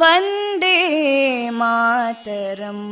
वन्दे 0.00 0.76
मातरम् 1.60 2.86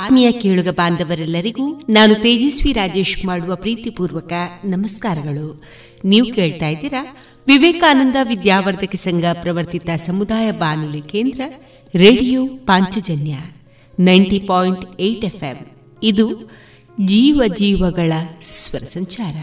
ಆತ್ಮೀಯ 0.00 0.32
ಕೇಳುಗ 0.32 0.68
ಬಾಂಧವರೆಲ್ಲರಿಗೂ 0.68 1.80
ನಾನು 1.88 2.14
ತೇಜಸ್ವಿ 2.14 2.72
ರಾಜೇಶ್ 2.72 3.24
ಮಾಡುವ 3.24 3.56
ಪ್ರೀತಿಪೂರ್ವಕ 3.56 4.32
ನಮಸ್ಕಾರಗಳು. 4.64 5.64
ನೀವು 6.04 6.34
ಕೇಳ್ತಾ 6.34 6.68
ಇದ್ದೀರಾ 6.68 7.16
ವಿವೇಕಾನಂದ 7.46 8.16
ವಿದ್ಯಾವರ್ಧಕ 8.22 8.94
ಸಂಘ 8.94 9.24
ಪ್ರವರ್ತಿತ 9.32 9.90
ಸಮುದಾಯ 10.06 10.50
ಬಾನುಲಿ 10.50 11.00
ಕೇಂದ್ರ 11.00 11.40
radio 11.94 12.46
Panchajanya 12.46 13.36
ninety 14.00 14.38
point 14.38 15.00
eight 15.00 15.24
FM. 15.24 15.66
ಇದು 16.02 16.50
ಜೀವ 17.04 17.42
ಜೀವಗಳ 17.56 18.12
ಸ್ವರ 18.42 18.80
ಸಂಚಾರ. 18.80 19.36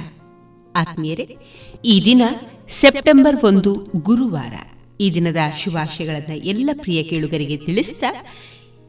ಆತ್ಮೀಯರೇ, 0.76 1.38
ಈ 1.86 2.02
ದಿನ 2.06 2.22
ಸೆಪ್ಟೆಂಬರ್ 2.70 3.44
ಒಂದು 3.44 3.88
ಗುರುವಾರ. 3.96 4.54
ಈ 5.00 5.14
ದಿನದ 5.14 5.38
ಶುಭಾಶಯಗಳನ್ನು 5.64 6.36
ಎಲ್ಲ 6.36 6.70
ಪ್ರಿಯ 6.74 7.04
ಕೇಳುಗರಿಗೆ 7.04 7.58
ತಿಳಿಸಿದ 7.58 8.04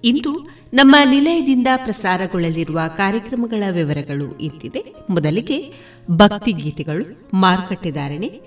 ಇಂದು 0.05 0.49
ನಮ್ಮ 0.75 0.97
ನಿಲಯದಿಂದ 1.11 1.67
ಪ್ರಸಾರಗೊಳ್ಳಲಿರುವ 1.77 2.81
ಕಾರ್ಯಕ್ರಮಗಳ 2.97 3.63
ವಿವರಗಳು 3.71 4.39
ಇಂತಿದೆ. 4.39 4.95
ಮೊದಲಿಗೆ 5.11 5.73
ಭಕ್ತಿ 6.11 6.53
ಗೀತೆಗಳು 6.53 7.31
ಮಾರುಕಟ್ಟೆದಾರಣೆ 7.35 8.41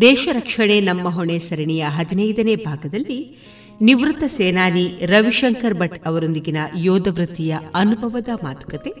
ದೇಶ 0.00 0.28
ರಕ್ಷಣೆ, 0.32 0.80
ನಮ್ಮ 0.80 1.08
ಹೊಣೆ 1.08 1.38
ಸರಣಿಯ 1.38 1.84
ಹದಿನೈದನೇ 1.88 2.56
ಭಾಗದಲ್ಲಿ 2.56 3.36
ನಿವೃತ್ತ 3.80 4.24
ಸೇನಾನಿ 4.26 4.98
ರವಿಶಂಕರ್ 5.06 5.74
ಭಟ್ 5.74 6.06
ಅವರೊಂದಿಗಿನ 6.06 6.56
ಯೋಧ 6.76 7.08
ವೃತ್ತಿಯ 7.08 7.58
ಅನುಭವದ 7.74 8.28
ಮಾತುಕತೆ, 8.42 8.92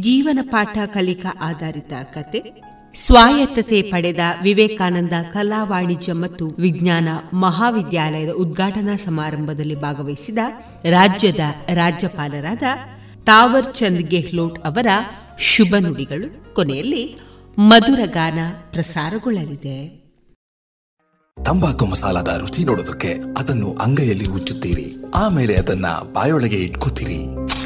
ಜೀವನ 0.00 0.38
ಪಾಠ 0.42 0.78
ಕಲಿಕಾ 0.86 1.36
ಆಧಾರಿತ 1.40 1.92
ಕತೆ 2.02 2.69
ಸ್ವಾಯತ್ತತೆ 2.94 3.82
ಪಡೆದ 3.82 4.18
ವಿವೇಕಾನಂದ 4.42 5.12
ಕಲಾ 5.32 5.64
ವಾಣಿಜ್ಯ 5.64 6.12
ಮತ್ತು 6.12 6.46
ವಿಜ್ಞಾನ 6.46 7.08
ಮಹಾವಿದ್ಯಾಲಯದ 7.34 8.28
ಉದ್ಘಾಟನಾ 8.28 8.96
ಸಮಾರಂಭದಲ್ಲಿ 8.96 9.80
ಭಾಗವಹಿಸಿದ 9.80 10.38
ರಾಜ್ಯದ 10.84 11.40
ರಾಜ್ಯಪಾಲರಾದ 11.68 12.62
ತಾವರ್ 13.24 13.74
ಚಂದ್ 13.74 14.02
ಗೆಹ್ಲೋಟ್ 14.02 14.58
ಅವರ 14.58 14.86
ಶುಭ 15.38 15.74
ನುಡಿಗಳು 15.78 16.54
ಕೊನೆಯಲ್ಲಿ 16.54 17.18
ಮಧುರ 17.58 18.00
ಗಾನ 18.06 18.38
ಪ್ರಸಾರಗೊಳ್ಳಲಿದೆ. 18.70 20.00
ತಂಬಾಕು 21.44 21.86
ಮಸಾಲದ 21.86 22.38
ರುಚಿ 22.40 22.64
ನೋಡೋದಕ್ಕೆ 22.64 23.14
ಅದನ್ನು 23.38 23.72
ಅಂಗೈಯಲ್ಲಿ 23.72 24.28
ಉಚ್ಚುತ್ತೀರಿ 24.28 24.96
ಆಮೇಲೆ 25.14 25.54
ಅದನ್ನ 25.56 25.86
ಬಾಯೊಳಗೆ 26.12 26.56
ಇಟ್ಕೋತೀರಿ. 26.56 27.29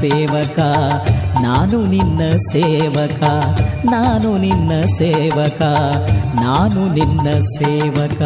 ಸೇವಕ 0.00 0.58
ನಾನು 1.42 1.86
ನಿನ್ನ 1.86 2.20
ಸೇವಕ 2.52 3.22
ನಾನು 3.90 4.38
ನಿನ್ನ 4.38 4.84
ಸೇವಕ 4.84 5.62
ನಾನು 6.40 6.94
ನಿನ್ನ 6.94 7.40
ಸೇವಕ. 7.40 8.20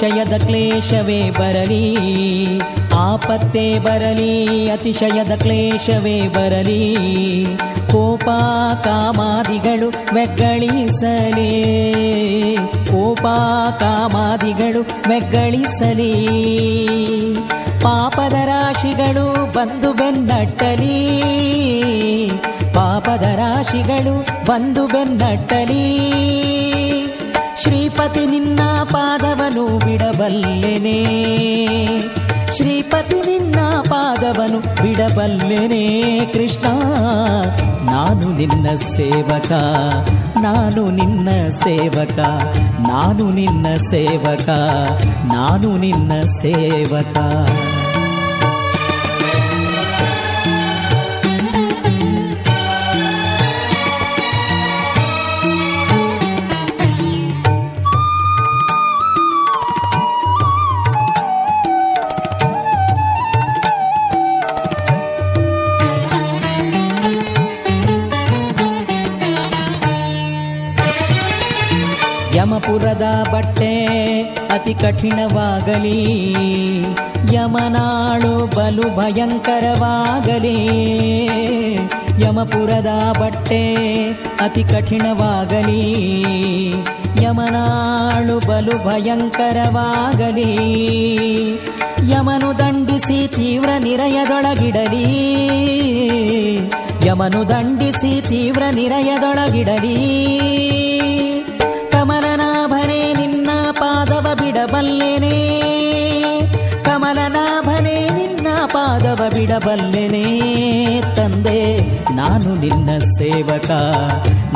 ಅತಿಶಯದ 0.00 0.44
ಕ್ಲೇಶವೇ 0.46 1.30
ಬರಲಿ, 1.30 1.96
ಆಪತ್ತೇ 2.98 3.78
ಬರಲಿ, 3.78 4.70
ಅತಿಶಯದ 4.70 5.38
ಕ್ಲೇಶವೇ 5.38 6.28
ಬರಲಿ. 6.28 6.96
ಕೋಪ 7.92 8.24
ಕಾಮಾದಿಗಳು 8.84 10.14
ಮೆಗ್ಗಳಿಸಲಿ, 10.14 11.52
ಕೋಪ 12.90 13.26
ಕಾಮಾದಿಗಳು 13.80 15.08
ಮೆಗ್ಗಳಿಸಲಿ. 15.08 16.14
ಪಾಪದ 17.82 18.32
ರಾಶಿಗಳು 18.32 19.52
ಬಂದು 19.52 19.92
ಬೆನ್ನಟ್ಟಲಿ, 19.92 21.20
ಪಾಪದ 22.74 23.22
ರಾಶಿಗಳು 23.22 24.46
ಬಂದು 24.46 24.86
ಬೆನ್ನಟ್ಟಲಿ. 24.86 26.10
ಶ್ರೀಪತಿ 28.00 28.26
ನಿನ್ನ 28.26 28.60
ಪಾದವನು 28.84 29.78
ಬಿಡಬಲ್ಲೆನೆ. 29.78 31.04
ಶ್ರೀಪತಿ 32.56 33.14
ನಿನ್ನ 33.14 33.60
ಪಾದವನು 33.90 34.60
ಬಿಡಬಲ್ಲೆನೆ. 34.60 35.84
ಕೃಷ್ಣ, 36.26 36.66
ನಾನು 37.90 38.36
ನಿನ್ನ 38.36 38.68
ಸೇವಕ, 38.76 39.52
ನಾನು 40.38 40.90
ನಿನ್ನ 40.90 41.28
ಸೇವಕ, 41.50 42.18
ನಾನು 42.88 43.30
ನಿನ್ನ 43.30 43.66
ಸೇವಕ, 43.90 44.48
ನಾನು 45.32 45.76
ನಿನ್ನ 45.76 46.12
ಸೇವಕ. 46.40 47.16
ಕಠಿಣವಾಗಲಿ 74.82 76.20
ಯಮನಾಳು 77.32 78.56
ಬಲು 78.56 78.96
ಭಯಂಕರವಾಗಲಿ, 78.96 80.56
ಯಮಪುರದ 82.22 83.18
ಬಟ್ಟೆ 83.20 83.74
ಅತಿ 84.40 84.64
ಕಠಿಣವಾಗಲಿ, 84.64 85.82
ಯಮನಾಳು 87.22 88.48
ಬಲು 88.48 88.86
ಭಯಂಕರವಾಗಲಿ, 88.86 90.52
ಯಮನು 92.10 92.58
ದಂಡಿಸಿ 92.58 93.28
ತೀವ್ರ 93.28 93.68
ನಿರಯದೊಳಗಿಡಲಿ, 93.78 95.06
ಯಮನು 97.06 97.48
ದಂಡಿಸಿ 97.48 98.20
ತೀವ್ರ 98.20 98.62
ನಿರಯದೊಳಗಿಡಲಿ. 98.74 100.00
ಪಾದವ 109.00 109.22
ಬಿಡಬಲ್ಲೆನೆ 109.34 110.24
ತಂದೆ. 111.16 111.80
ನಾನು 112.14 112.54
ನಿನ್ನ 112.54 112.98
ಸೇವಕ, 112.98 113.70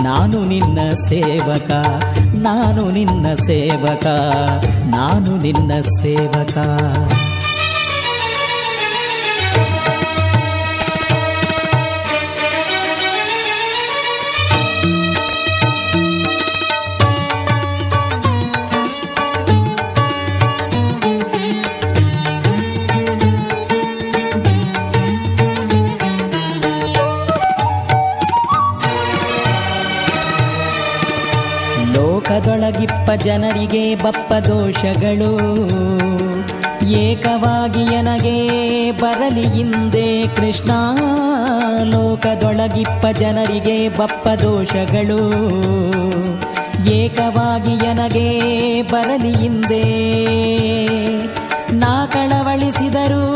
ನಾನು 0.02 0.44
ನಿನ್ನ 0.44 0.78
ಸೇವಕ, 1.08 1.70
ನಾನು 2.34 2.90
ನಿನ್ನ 2.90 3.34
ಸೇವಕ, 3.34 4.06
ನಾನು 4.96 5.36
ನಿನ್ನ 5.36 5.80
ಸೇವಕ. 5.80 6.58
ಜನರಿಗೆ 33.14 33.94
ಬಪ್ಪ 33.94 34.32
ದೋಷಗಳು. 34.32 35.36
ಏಕವಾಗಿ 36.88 37.84
ನನಗೆ 37.84 38.90
ಬರಲಿ 38.90 39.48
ಹಿಂದೆ 39.48 40.26
ಕೃಷ್ಣ. 40.26 40.70
ಲೋಕದೊಳಗಿಪ್ಪ 41.82 43.18
ಜನರಿಗೆ 43.18 43.88
ಬಪ್ಪ 43.88 44.28
ದೋಷಗಳು. 44.28 45.30
ಏಕವಾಗಿ 46.90 47.76
ನನಗೆ 47.76 48.40
ಬರಲಿ 48.82 49.32
ಹಿಂದೆ. 49.32 49.84
ನಾ 51.72 52.06
ಕಳವಳಿಸಿದರು 52.06 53.34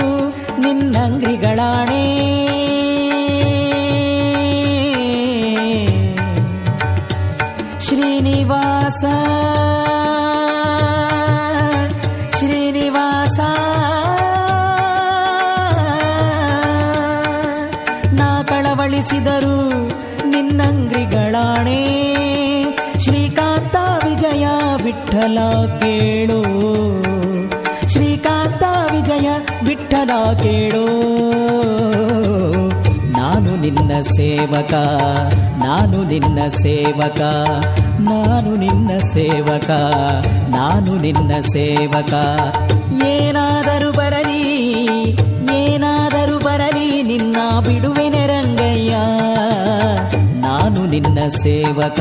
ನಿನ್ನಂಗ್ರಿಗಳಾಣೆ. 0.60 2.28
ಶ್ರೀನಿವಾಸ 7.80 9.04
ನಿನ್ನಂಗ್ರಿಗಳಾಣೆ 20.88 21.80
ಶ್ರೀಕಾಂತ 22.98 23.76
ವಿಜಯ 24.04 24.46
ವಿಠಲ 24.84 25.38
ಕೇಳು. 25.78 26.40
ಶ್ರೀಕಾಂತ 27.88 28.62
ವಿಜಯ 28.92 29.28
ವಿಠಲ 29.66 30.10
ಕೇಳು. 30.42 30.84
ನಾನು 33.10 33.60
ನಿನ್ನ 33.60 34.00
ಸೇವಕ, 34.00 34.74
ನಾನು 35.64 36.04
ನಿನ್ನ 36.04 36.48
ಸೇವಕ, 36.48 37.20
ನಾನು 38.00 38.56
ನಿನ್ನ 38.56 38.90
ಸೇವಕ, 38.98 39.70
ನಾನು 40.56 40.94
ನಿನ್ನ 40.96 41.40
ಸೇವಕ. 41.40 42.14
ಏನಾದರೂ 43.06 43.92
ಬರಲಿ 43.92 44.44
ಏನಾದರೂ 45.54 46.38
ಬರಲಿ, 46.38 47.02
ನಿನ್ನ 47.02 47.36
ನಾನು 47.62 47.97
ನಿನ್ನ 50.90 51.28
ಸೇವಕ, 51.28 52.00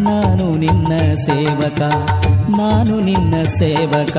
ನಾನು 0.00 0.56
ನಿನ್ನ 0.56 1.14
ಸೇವಕ, 1.14 1.80
ನಾನು 2.56 3.00
ನಿನ್ನ 3.00 3.34
ಸೇವಕ, 3.44 4.16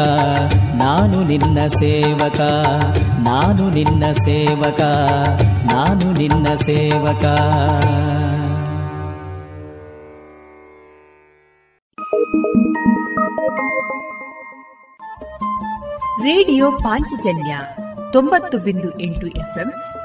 ನಾನು 0.75 1.24
ನಿನ್ನ 1.24 1.67
ಸೇವಕ, 1.67 2.41
ನಾನು 3.20 3.70
ನಿನ್ನ 3.70 4.12
ಸೇವಕ, 4.12 4.82
ನಾನು 5.72 6.13
ನಿನ್ನ 6.13 6.48
ಸೇವಕ. 6.56 7.25
ರೇಡಿಯೋ 16.22 16.72
ಪಾಂಚಜನ್ಯ 16.72 17.58
ತೊಂಬತ್ತು 18.13 18.58
ಬಿಂದು 18.58 19.00
ಎಂಟು 19.00 19.27
ಎಫ್ಎಂ 19.27 19.74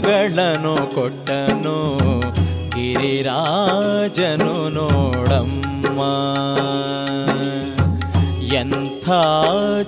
ಮಗಳನು 0.00 0.94
ಕೊಟ್ಟನು, 0.94 1.78
ಗಿರಿರಾಜನು 2.68 4.68
ನೋಡಮ್ಮ. 4.68 6.00
ಎಂಥ 8.54 9.10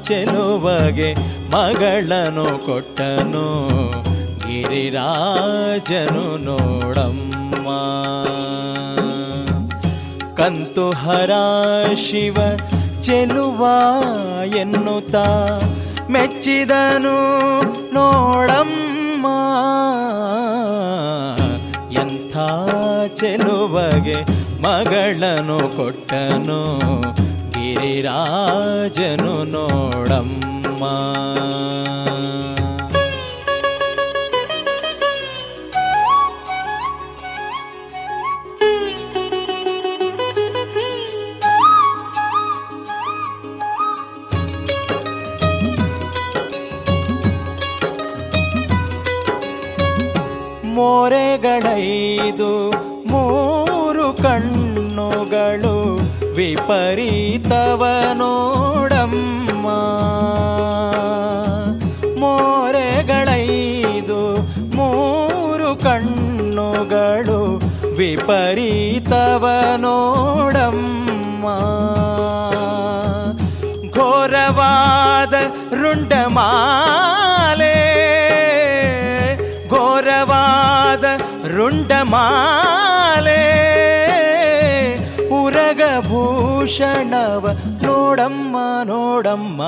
ಚೆಲುವಗೆ 0.08 1.14
ಮಗಳನು 1.50 2.44
ಕೊಟ್ಟನು, 2.44 3.46
ಗಿರಿರಾಜನು 4.38 6.44
ನೋಡಮ್ಮ. 6.44 7.68
ಕಂತುಹರ 10.34 11.30
ಶಿವ 11.94 12.36
ಚೆಲುವ 13.02 13.66
ಎನ್ನುತ್ತ 14.56 15.16
ಮೆಚ್ಚಿದನು 16.10 17.16
ನೋಡಮ್ಮ. 17.94 18.81
ಚೆಲುವಗೆ 23.22 24.16
ಮಗಳನು 24.62 25.76
ಕೊಟ್ಟನು. 25.76 26.60
ಗಿರಿರಾಜನು 27.50 29.44
ನೋಡಮ್ಮ. 29.44 30.84
ಮೋರೆಗಳೈದು 50.64 52.50
ಮೂರು 52.50 52.71
ಕಣ್ಣುಗಳು 54.22 56.00
ವಿಪರೀತವ 56.34 57.86
ನೋಡಮ್ಮ 58.14 59.66
ಮೋರೆಗಳೈದು 62.20 64.36
ಮೂರು 64.76 65.76
ಕಣ್ಣುಗಳು 65.76 67.62
ವಿಪರೀತವ 67.96 69.48
ನೋಡಮ್ಮ 69.76 71.46
ಘೋರವಾದ 73.92 75.34
ರುಂಡಮಾಲೆ. 75.74 77.76
ಘೋರವಾದ 79.68 81.04
ರುಂಡಮಾಲೆ. 81.56 82.91
ಉರಗಭೂಷಣವ 86.62 87.48
ನೋಡಮ್ಮ 87.82 88.56
ನೋಡಮ್ಮ. 88.84 89.62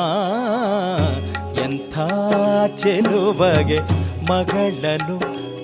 ಎಂಥ 1.60 1.98
ಚೆಲುವಗೆ 2.78 3.80
ಮಗಳನು 4.30 5.16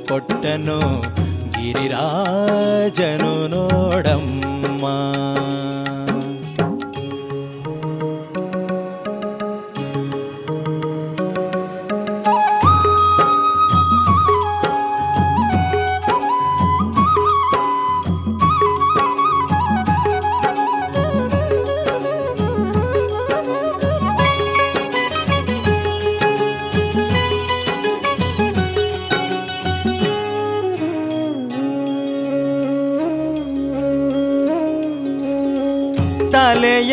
ಕೊಟ್ಟನು 0.09 0.79
ಗಿರಿರಾಜನು 1.51 3.33
ನೋಡಮ್ಮ. 3.49 4.87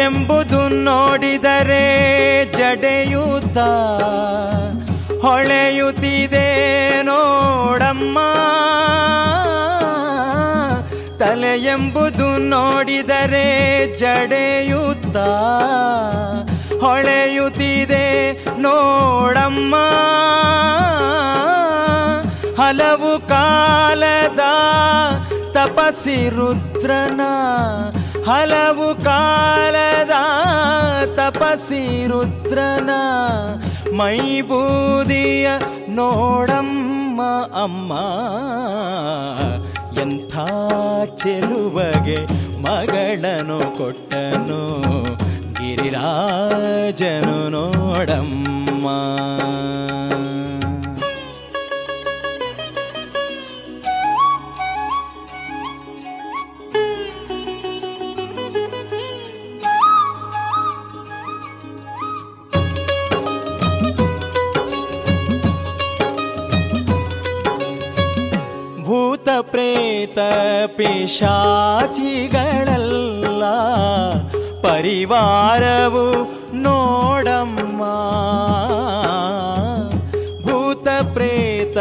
ಎಂಬುದು 0.07 0.59
ನೋಡಿದರೆ 0.67 1.85
ಜಡೆಯೂತ 2.57 3.57
ಹೊಳೆಯುತ್ತಿದೆ 5.25 6.47
ನೋಡಮ್ಮ. 7.01 8.17
ತಲೆ 11.19 11.53
ಎಂಬುದು 11.63 12.27
ನೋಡಿದರೆ 12.37 13.47
ಜಡೆಯೂತ 13.97 15.17
ಹೊಳೆಯುತ್ತಿದೆ 16.83 18.05
ನೋಡಮ್ಮ. 18.57 19.75
ಹಲವು 22.61 23.13
ಕಾಲದ 23.27 24.43
ತಪಸಿ 25.53 26.19
ರುದ್ರನ 26.29 27.21
ಹಲವು 28.27 29.03
ಕಾಲದ 29.03 30.13
ತಪಸಿ 31.15 32.07
ರುದ್ರನ 32.07 32.89
ಮೈಬೂದಿಯ 33.91 35.49
ನೋಡಮ್ಮ 35.89 37.21
ಅಮ್ಮ. 37.63 37.93
ಎಂಥ 39.99 40.33
ಚೆಲುವಗೆ 41.21 42.19
ಮಗಳನು 42.61 43.59
ಕೊಟ್ಟನು 43.77 44.61
ಗಿರಿರಾಜನು 45.53 47.49
ನೋಡಮ್ಮ. 47.49 48.87
ಪ್ರೇತ 69.41 70.19
ಪಿಶಾಚಿಗಳೆಲ್ಲ 70.67 73.43
ಪರಿವಾರವು 74.61 76.05
ನೋಡಮ್ಮ. 76.55 77.81
ಭೂತ 80.45 80.87
ಪ್ರೇತ 81.13 81.77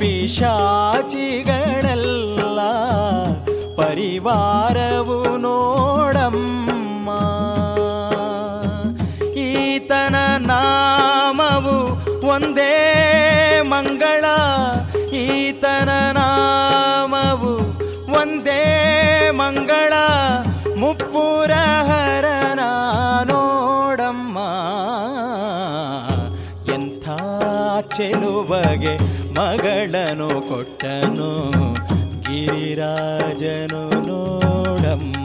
ಪಿಶಾಚಿಗಳೆಲ್ಲ 0.00 2.60
ಪರಿವಾರವು 3.76 5.36
ನೋಡಮ್ಮ. 5.36 7.10
ಈತನ 9.38 10.16
ನಾಮವು 10.38 11.76
ಒಂದೇ 12.26 12.76
ಮಂಗಳ 13.62 14.23
ಚೆಲುವಗೆ 27.96 28.94
ಮಗಳನು 29.36 30.28
ಕೊಟ್ಟನು 30.48 31.30
ಗಿರಿರಾಜನು 32.20 33.82
ನೋಡಮ್ಮ. 34.08 35.23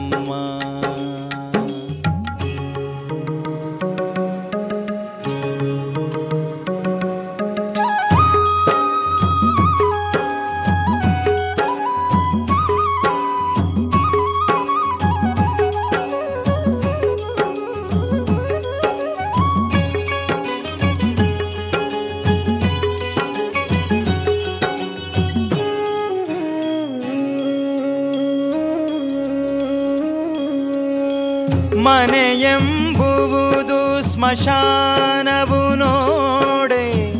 ಮನೆಯೆಂಬುವುದು 31.82 33.78
ಸ್ಮಶಾನವು 34.02 35.74
ನೋಡೆ. 35.74 37.12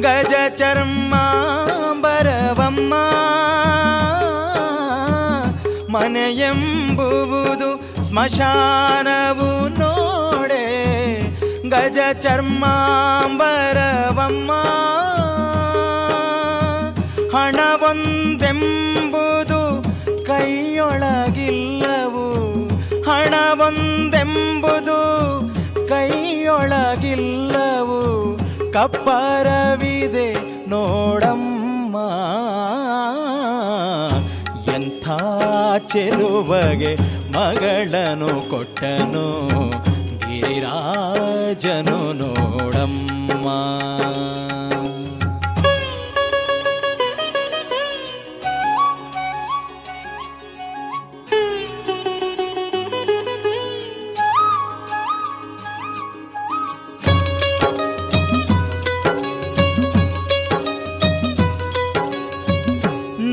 ಗಜ 0.00 0.34
ಚರ್ಮ 0.56 1.14
ಬರವಮ್ಮ 2.00 2.94
ಮನೆಯೆಂಬುವುದು 5.96 7.70
ಸ್ಮಶಾನವು 8.02 9.68
ನೋಡೆ. 9.68 10.64
ಗಜ 11.70 11.98
ಚರ್ಮ 12.20 12.64
ಬರವಮ್ಮ 13.38 14.52
ಹಣವೊಂದೆಂಬುದು 17.36 18.22
ಕೈಯೊಳಗಿಲ್ಲವು. 20.26 21.08
ಹಣವೊಂದೆಂಬುದು 24.28 24.98
ಕೈಯೊಳಗಿಲ್ಲವು 25.88 28.00
ಕಪ್ಪರವಿದೆ 28.72 30.28
ನೋಡಮ್ಮ. 30.68 31.96
ಎಂಥ 34.74 35.06
ಚೆಲುವಗೆ 35.92 36.92
ಮಗಳನು 37.36 38.30
ಕೊಟ್ಟನು 38.50 39.26
ಗಿರಿರಾಜನು 40.18 41.98
ನೋಡಮ್ಮ. 42.22 43.46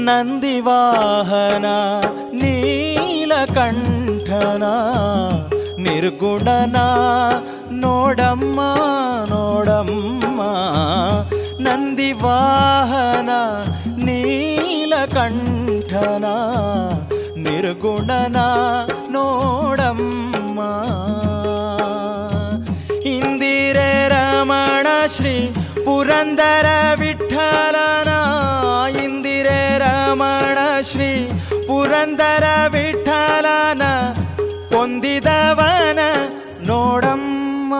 ನಂದಿವಾಹನ 0.05 1.65
ನೀಲಕಂಠನ 2.33 4.63
ನಿರ್ಗುಣನ 5.79 6.77
ನೋಡಮ್ಮ 7.71 8.61
ನೋಡಮ್ಮ. 9.29 10.41
ನಂದಿವಾಹನ 11.59 13.29
ನೀಲಕಂಠನ 14.05 16.25
ನಿರ್ಗುಣನ 17.37 18.37
ನೋಡಮ್ಮ. 19.09 20.59
ಇಂದಿರೆ 23.05 23.91
ಶ್ರೀ 25.15 25.53
ಪುರಂದರ 25.85 26.67
ಇಂದಿರೆ 26.99 28.04
ರಮಣ 30.15 30.57
ಶ್ರೀ 30.81 31.27
ಪುರಂದರ 31.67 32.43
ವಿಠಲನ 32.71 33.81
ಹೊಂದಿದವನ 34.75 35.99
ನೋಡಮ್ಮ. 36.67 37.73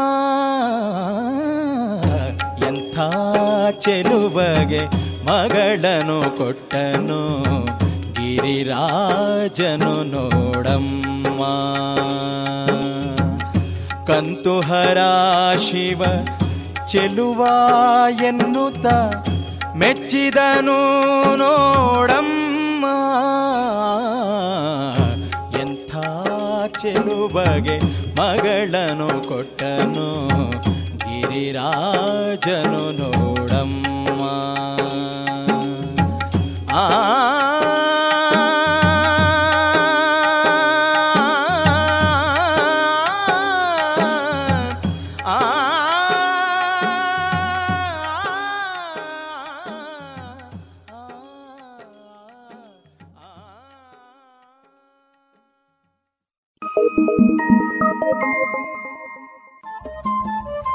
ಎಂಥ 2.68 2.98
ಚೆಲುವಗೆ 3.80 4.84
ಮಗಳನು 5.26 6.38
ಕೊಟ್ಟನು 6.38 7.22
ಗಿರಿರಾಜನು 8.14 9.94
ನೋಡಮ್ಮ. 10.04 11.42
ಕಂತುಹರ 14.08 14.98
ಶಿವ 15.58 16.04
ಚೆಲುವ 16.88 17.48
ಎನ್ನುತ್ತ 18.24 18.86
ಮೆಚ್ಚಿದನು 19.76 20.78
ನೋಡಮ್ಮ. 21.36 22.86
ಎಂಥ 25.60 25.96
ಮಗಳನು 28.20 29.28
ಕೊಟ್ಟನು 29.28 30.30
ಗಿರಿರಾಜನು 30.98 32.84
ನೋಡಮ್ಮ. 32.92 34.22
ಆ 36.74 36.90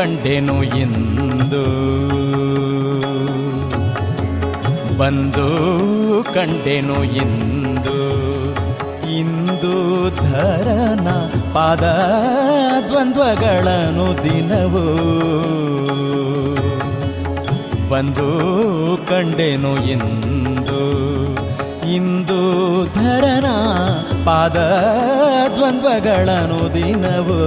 ಕಂಡೆನು 0.00 0.62
ಎಂದು 0.62 1.62
ಬಂದು 4.98 5.46
ಕಂಡೆನು 6.34 7.04
ಎಂದು 7.04 7.96
ಇಂದು 9.18 9.74
ಧರನ 10.16 11.08
ಪಾದ 11.54 11.84
ದ್ವಂದ್ವಗಳನ್ನು 12.88 14.24
ದಿನವು? 14.24 14.84
ಬಂದು 17.90 18.28
ಕಂಡೆನು 19.08 19.76
ಎಂದು 19.76 20.80
ಇಂದು 21.94 22.40
ಧರನ 22.94 23.46
ಪಾದ 24.24 24.56
ದ್ವಂದ್ವಗಳನ್ನು 25.54 26.74
ದಿನವು? 26.74 27.40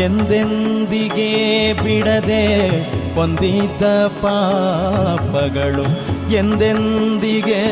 ಎಂದೆಂದಿಗೆ 0.00 1.72
ಬಿಡದೆ 1.72 2.68
ಹೊಂದಿದ್ದ 3.14 4.06
ಪಾಪಗಳು 4.06 5.82
ಎಂದೆಂದಿಗೆ 6.34 7.62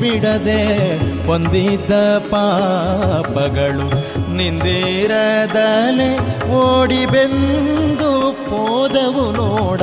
ಬಿಡದೆ 0.00 0.96
ಹೊಂದಿದ್ದ 1.26 1.92
ಪಾಪಗಳು 2.18 4.08
ನಿಂದಿರದಲೆ 4.34 6.18
ಓಡಿ 6.50 7.06
ಬೆಂದು 7.06 8.32
ಪೋದವು 8.32 9.32
ನೋಡ. 9.32 9.82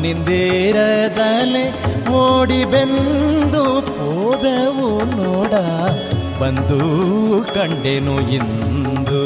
ನಿಂದಿರದಲೆ 0.00 1.84
ಓಡಿ 2.10 2.64
ಬೆಂದು 2.64 3.82
ಪೋದವು 3.82 5.04
ನೋಡ. 5.04 5.52
ಬಂದು 6.40 6.80
ಕಂಡೆನು 7.44 8.20
ಇಂದು 8.20 9.22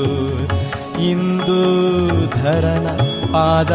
ಇಂದು 1.03 1.36
ಧರನ 2.37 2.89
ಪಾದ 3.33 3.73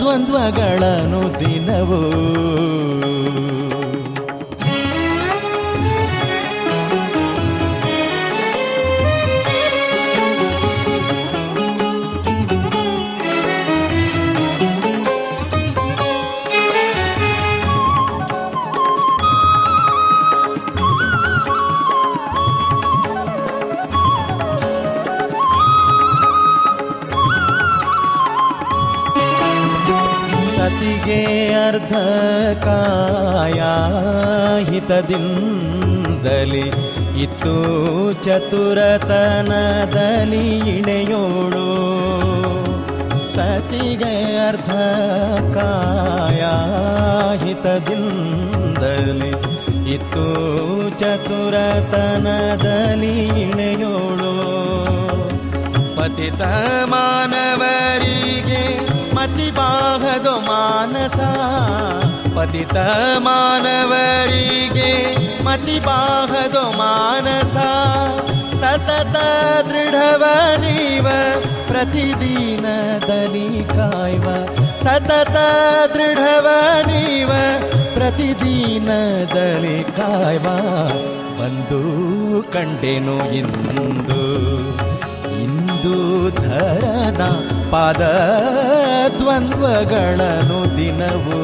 ದ್ವಂದ್ವಗಳನ್ನು 0.00 1.22
ದಿನವೂ 1.40 2.00
ಸತಿಗೆ 31.66 31.74
ಅರ್ಧ 31.74 31.94
ಕಾಯ 32.64 33.60
ಹಿತದಿಂದಲಿ 34.70 36.66
ಇತ್ತು 37.22 37.54
ಚತುರತನದಲ್ಲಿ 38.24 40.44
ಇಣೆಯೋಳು. 40.58 41.68
ಸತಿಗೆ 43.32 44.14
ಅರ್ಧಕಾಯ 44.48 46.42
ಹಿತದಿಂದಲಿ 47.46 49.32
ಇತ್ತು 49.94 50.26
ಚತುರತನದಲ್ಲಿ 51.00 53.14
ಇಣೆಯೋಳು. 53.24 54.34
ಪತಿತ 55.96 56.42
ಮಾನವರಿಗೆ 56.84 58.62
ಮತಿಬಾಹದು 59.14 60.34
ಮಾನಸ 61.06 61.20
ಪತಿತ 62.36 62.76
ಮಾನವರಿಗೆ 63.18 65.16
ಮತಿಬಾಹದು 65.44 66.78
ಮಾನಸ. 66.78 67.56
ಸತತ 68.56 69.16
ದೃಢವ 69.66 70.24
ನೀವ 70.56 71.06
ಪ್ರತಿದಿನದಲ್ಲಿ 71.66 73.64
ಕಾಯ್ವ. 73.64 74.54
ಸತತ 74.76 75.36
ದೃಢವನಿವ 75.92 77.30
ಪ್ರತಿದಿನದಲ್ಲಿ 77.94 79.84
ಕಾಯ್ವ. 79.84 80.42
ಬಂದು 81.40 81.82
ಕಂಡೆನು 82.52 83.32
ಇಂದು. 83.32 84.36
ಇಂದು 85.42 86.30
ಧರದ 86.30 87.48
ಪಾದ 87.70 88.02
ದ್ವಂದ್ವಗಳನ್ನು 89.26 90.58
ದಿನವೂ 90.76 91.38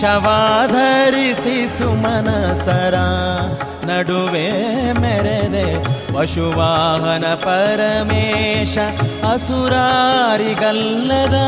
ವಿಷವಾಧರಿಸಿ 0.00 1.54
ಸುಮನಸರ 1.76 2.96
ನಡುವೆ 3.88 4.44
ಮೆರೆದೆ 5.00 5.66
ಪಶುವಾಹನ 6.14 7.26
ಪರಮೇಶ 7.36 8.76
ಅಸುರಾರಿಗಲ್ಲದ 9.30 11.38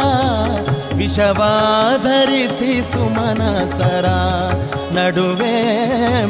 ವಿಷವಾಧರಿಸಿ 0.98 2.72
ಸುಮನಸರ 2.90 4.06
ನಡುವೆ 4.96 5.54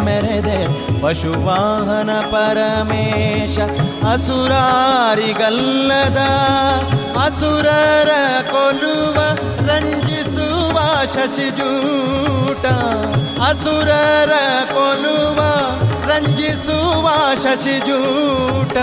ಮೆರೆದೆ 0.05 0.59
ಪಶುವಾಹನ 1.03 2.13
ಪರಮೇಶ 2.33 3.57
ಅಸುರಾರಿಗಲ್ಲದ 4.13 6.21
ಅಸುರರ 7.25 8.11
ಕೊಲ್ಲುವ 8.53 9.19
ರಂಜಿಸುವ 9.69 10.50
ಶಶಿಜೂಟ 11.05 12.67
ಅಸುರರ 13.43 14.31
ಕೊಲುವ 14.73 15.41
ರಂಜಿಸುವ 16.11 17.09
ಶಶಿಜೂಟ 17.35 18.79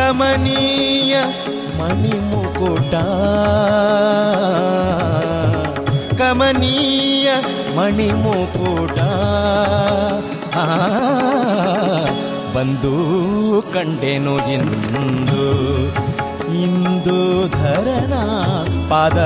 ಕಮನೀಯ 0.00 1.16
ಮಣಿಮುಕುಟ 1.78 2.94
ಕಮನೀಯ 6.20 7.30
ಮಣಿಮುಕುಟ 7.76 8.98
ಬಂದು 12.56 12.94
ಕಂಡೆನು 13.72 14.36
ಇಂದು. 14.36 15.69
ಇಂದು 17.10 17.28
ಧರನ 17.54 18.14
ಪಾದ 18.90 19.18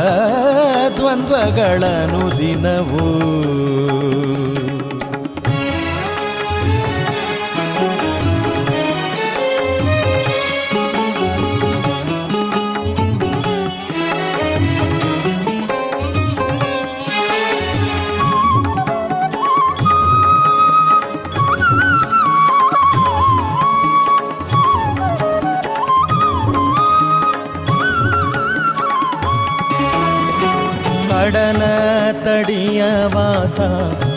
ದ್ವಂದ್ವಗಳನ್ನು 0.97 2.23
ದಿನವೂ 2.39 3.07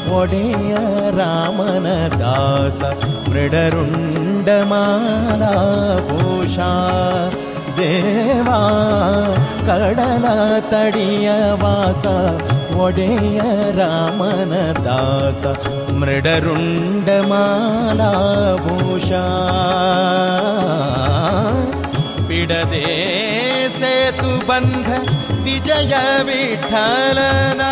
वोडिय 0.09 0.73
रामन 1.17 1.85
दास 2.21 2.79
मृडरुण्डमाला 3.29 5.53
भूषा 6.09 6.71
देवा 7.79 8.59
कडला 9.67 10.35
तडियवासा 10.71 12.15
वोडिय 12.75 13.39
रामनदास 13.79 15.43
मृडरुण्डमाला 16.01 18.11
भूषा 18.65 19.25
पिडदे 22.29 22.85
बन्ध 24.47 24.87
विजय 25.45 25.93
विठलना 26.27 27.71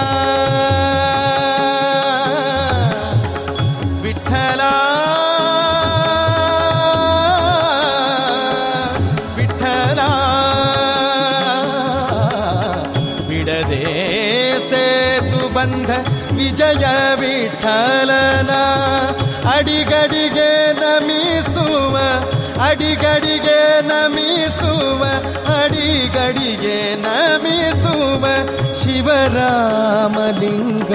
ಶಿವರಾಮಲಿಂಗ 29.15 30.91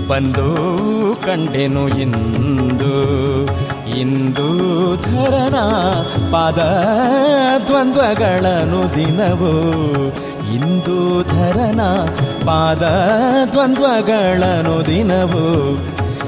ಬಂದು 0.09 0.47
ಕಂಡೆನು 1.27 1.89
ಇಂದು. 1.89 2.97
ಇಂದು 3.99 4.49
ಧರನ 4.97 5.57
ಪಾದ 6.33 6.59
ದ್ವಂದ್ವಗಳನ್ನು 7.67 8.95
ದಿನವು. 8.95 9.53
ಇಂದು 10.55 11.23
ಧರನ 11.23 11.81
ಪಾದ 12.47 12.83
ದ್ವಂದ್ವಗಳನ್ನು 13.53 14.87
ದಿನವು. 14.87 15.73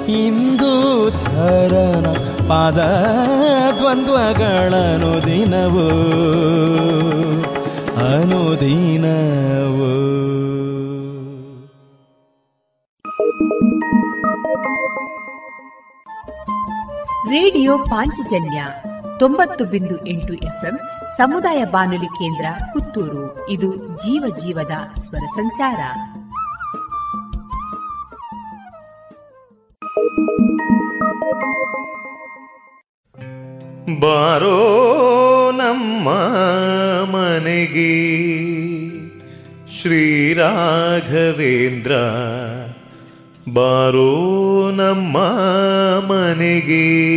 ಇಂದು 0.07 1.11
ಧರನ 1.11 2.07
ಪಾದ 2.49 2.79
ದ್ವಂದ್ವಗಳನ್ನು 3.79 5.27
ದಿನವು. 5.27 5.89
ಅನುದಿನವು. 8.07 9.15
ರೇಡಿಯೋ 17.31 17.79
ಪಾಂಚಜನ್ಯ 17.79 18.65
ತೊಂಬತ್ತು 19.19 19.65
ಬಿಂದು 19.65 20.07
ಎಂಟು 20.07 20.35
ಎಫ್ಎಂ 20.35 20.81
ಸಮುದಾಯ 21.17 21.65
ಬಾನುಲಿ 21.65 22.07
ಕೇಂದ್ರ 22.07 22.47
ಪುತ್ತೂರು. 22.73 23.49
ಇದು 23.49 23.77
ಜೀವ 23.77 24.35
ಜೀವದ 24.43 25.01
ಸ್ವರ 25.01 25.17
ಸಂಚಾರ. 25.17 25.81
ಬಾರೋ 34.01 35.53
ನಮ್ಮ 35.53 36.09
ಮನೆಗೆ 37.11 38.25
ಶ್ರೀರಾಘವೇಂದ್ರ 39.81 41.93
ಬಾರೋ 43.55 44.71
ನಮ್ಮ 44.71 45.19
ಮನೆಗೆ 46.13 47.15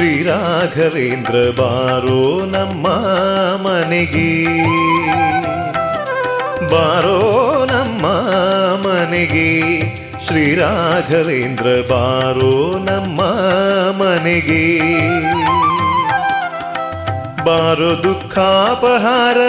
ಶ್ರೀರಾಘವೇಂದ್ರ 0.00 1.32
ಬಾರೋ 1.32 2.44
ನಮ್ಮ 2.46 2.86
ಮನೆಗೆ. 3.66 4.46
ಬಾರೋ 6.72 7.20
ನಮ್ಮ 7.72 8.06
ಮನೆಗೆ. 8.88 9.80
ಶ್ರೀ 10.26 10.54
ರಾಘವೇಂದ್ರ 10.54 11.64
ಬಾರೋ 11.64 12.78
ನಮ್ಮ 12.78 13.20
ಮನೆಗೆ. 14.02 14.80
ಬಾರೋ 17.43 17.89
ದುಃಖಾಪಹಾರ 18.03 19.39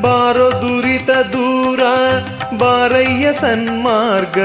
ಬಾರೋ 0.00 0.48
ದುರಿತ 0.62 1.10
ದೂರ 1.32 1.82
ಬಾರಯ್ಯ 2.54 3.26
ಸನ್ಮಾರ್ಗ 3.40 4.38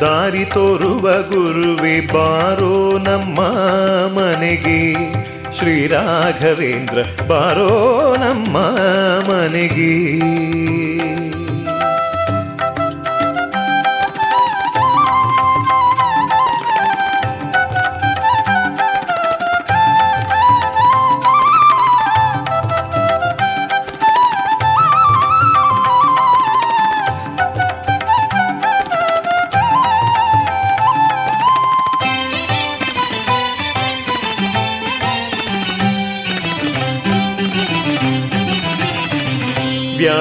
ದಾರಿ 0.00 0.44
ತೋರುವ 0.44 1.06
ಗುರುವೆ 1.30 1.96
ಬಾರೋ 2.12 2.74
ನಮ್ಮ 3.04 3.38
ಮನೆಗೆ 4.18 4.80
ಶ್ರೀರಾಘವೇಂದ್ರ 5.58 6.98
ಬಾರೋ 7.26 7.70
ನಮ್ಮ 8.16 8.56
ಮನೆಗೆ 9.30 9.92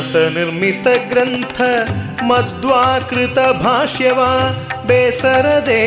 ಗ್ರಂಥ 0.02 1.62
ಮಧ್ವಾಕೃತ 2.24 3.40
ಭಾಷ್ಯವ 3.40 4.22
ಬೇಸರದೆ 4.88 5.84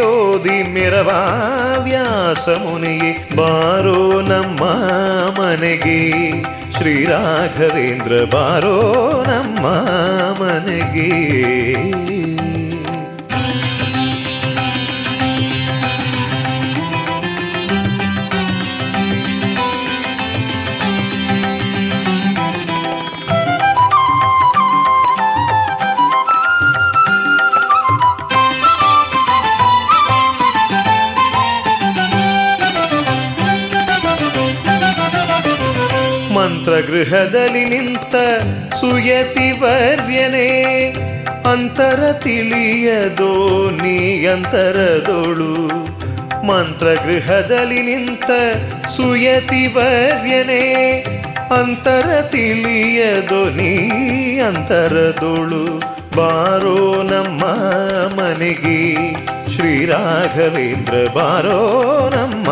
ಓದಿ 0.00 0.72
ಮೆರವಾ 0.72 1.20
ವ್ಯಾಸ 1.84 2.48
ಮುನಿಯೇ 2.48 3.28
ಬಾರೋ 3.36 4.20
ನಮ್ಮ 4.20 4.62
ಮನೆಗೆ 5.42 6.00
ಶ್ರೀರಾಘವೇಂದ್ರ 6.72 8.24
ಬಾರೋ 8.24 8.78
ನಮ್ಮ 9.26 9.66
ಮನೆಗೆ 10.42 12.17
ಮಂತ್ರಗೃಹದಲ್ಲಿ 36.89 37.65
ನಿಂತ 37.65 38.15
ಸುಯತಿ 38.73 39.51
ವರ್ಯನೇ, 39.51 40.47
ಅಂತರ 41.45 42.11
ತಿಳಿಯದೋ 42.23 43.33
ನೀ 43.69 44.25
ಅಂತರದೋಳು. 44.25 45.51
ಮಂತ್ರಗೃಹದಲ್ಲಿ 46.47 47.81
ನಿಂತ 47.81 48.29
ಸುಯತಿ 48.97 49.67
ವರ್ಯನೇ, 49.67 50.65
ಅಂತರ 51.59 52.21
ತಿಳಿಯದೋ 52.21 53.43
ನೀ 53.49 53.71
ಅಂತರದೋಳು. 54.39 55.63
ಬಾರೋ 56.17 57.03
ನಮ್ಮ 57.03 57.43
ಮನೆಗೆ 58.19 58.79
ಶ್ರೀರಾಘವೇಂದ್ರ 59.55 60.93
ಬಾರೋ 61.13 61.61
ನಮ್ಮ 62.09 62.49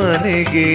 ಮನೆಗೆ. 0.00 0.70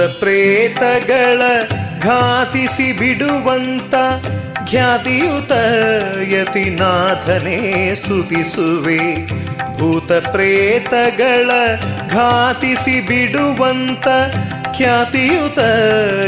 ಭೂತ 0.00 0.18
ಪ್ರೇತಗಳ 0.18 1.42
ಘಾತಿಸಿ 2.00 2.92
ಬಿಡುವಂತ 2.98 3.94
ಖ್ಯಾತಿಯುತ 4.70 5.52
ಯತಿನಾಥನೇ 6.32 7.94
ಸ್ತುತಿಸುವೆ. 7.94 9.26
ಭೂತ 9.78 10.12
ಪ್ರೇತಗಳ 10.12 11.50
ಘಾತಿಸಿ 12.10 13.00
ಬಿಡುವಂತ 13.00 14.08
ಖ್ಯಾತಿಯುತ 14.76 15.58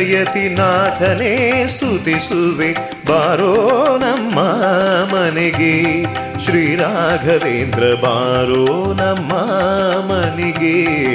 ಯತಿನಾಥನೇ 0.01 1.67
ಸ್ತುತಿಸುವೆ. 1.77 2.73
ಬಾರೋ 3.09 3.71
ನಮ್ಮ 4.01 4.39
ಮನೆಗೆ, 5.17 6.03
ಶ್ರೀರಾಘವೇಂದ್ರ 6.45 7.83
ಬಾರೋ 7.95 8.93
ನಮ್ಮ 8.93 9.33
ಮನೆಗೆ. 10.13 11.13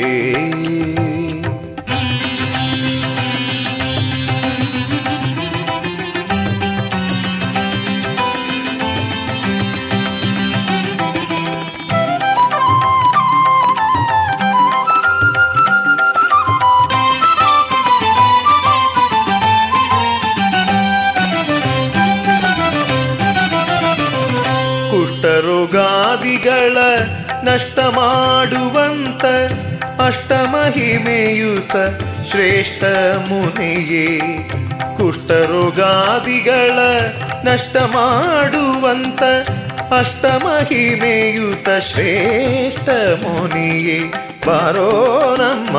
ಅಷ್ಟಮಹಿಮೆಯುತ 30.98 31.72
ಶ್ರೇಷ್ಠ 32.32 32.84
ಮುನಿಯೇ, 33.30 34.20
ಕುಷ್ಠರೋಗಾದಿಗಳ 34.98 36.80
ನಷ್ಟ 37.50 37.78
ಮಾಡುವಂತ 37.78 39.24
ಅಷ್ಟಮಹಿಮೆಯುತ 39.93 41.70
ಶ್ರೇಷ್ಠ 41.93 42.89
ಮುನಿಯೇ, 43.24 44.00
ಬಾರೋ 44.48 44.89
ನಮ್ಮ 45.39 45.78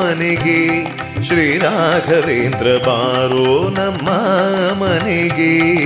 ಮನೆಗೆ. 0.00 0.84
ಶ್ರೀ 1.26 1.58
ರಾಘವೇಂದ್ರ 1.58 2.66
ಬಾರೋ 2.86 3.68
ನಮ್ಮ 3.70 4.08
ಮನೆಗೆ. 4.82 5.78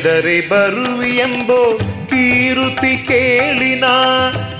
ಕರೆದರೆ 0.00 0.48
ಬರುವಿಯೆಂಬೋ 0.48 1.78
ಕೀರುತಿ 2.10 2.96
ಕೇಳಿನ, 2.96 3.84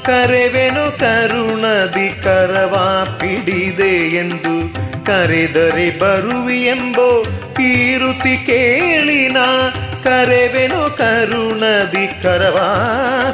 ಕರೆವೆನು 0.04 0.98
ಕರುಣದಿ 0.98 2.22
ಕರವಾ 2.22 3.16
ಪಿಡಿದೆ 3.20 4.16
ಎಂದು. 4.16 4.74
ಕರೆದರೆ 5.06 5.98
ಬರುವಿಯೆಂಬೋ 5.98 7.24
ಕೀರುತಿ 7.56 8.36
ಕೇಳಿನ, 8.46 9.36
ಕರೆವೆನು 10.04 10.96
ಕರುಣದಿ 10.96 12.22
ಕರವಾ 12.22 12.68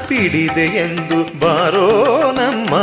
ಪಿಡಿದೆ 0.08 0.76
ಎಂದು. 0.76 1.40
ಬಾರೋ 1.40 1.88
ನಮ್ಮ 2.36 2.74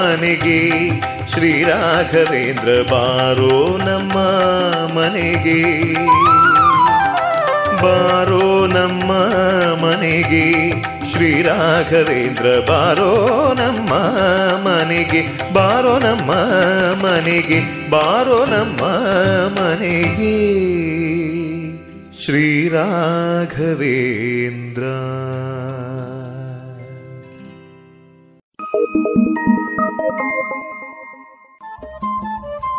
ಮನೆಗೆ, 0.00 0.88
ಶ್ರೀ 1.32 1.64
ರಾಘವೇಂದ್ರ 1.64 2.92
ಬಾರೋ 2.92 3.76
ನಮ್ಮ 3.76 4.14
ಮನೆಗೆ. 4.98 5.94
ಬಾರೋ 7.82 8.66
ನಮ್ಮ 8.66 9.12
ಮನೆಗೆ. 9.86 10.72
ಶ್ರೀ 11.12 11.42
ರಾಘವೇಂದ್ರ 11.42 12.46
ಬಾರೋ 12.68 13.54
ನಮ್ಮ 13.54 13.94
ಮನೆಗೆ. 14.68 15.52
ಬಾರೋ 15.52 15.98
ನಮ್ಮ 15.98 16.30
ಮನೆಗೆ. 17.06 17.90
ಬಾರೋ 17.90 18.44
ನಮ್ಮ 18.44 18.84
ಮನೆಗೆ. 19.60 20.38
ಶ್ರೀ 22.24 22.68
ರಾಘವೇಂದ್ರ. 22.68 24.82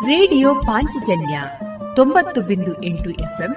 ರೇಡಿಯೋ 0.04 0.54
ಪಾಂಚಜನ್ಯ 0.54 1.40
ತೊಂಬತ್ತು 1.96 2.40
ಬಿಂದು 2.40 2.82
ಎಂಟು 2.82 3.10
ಎಫ್ಎಂ 3.10 3.56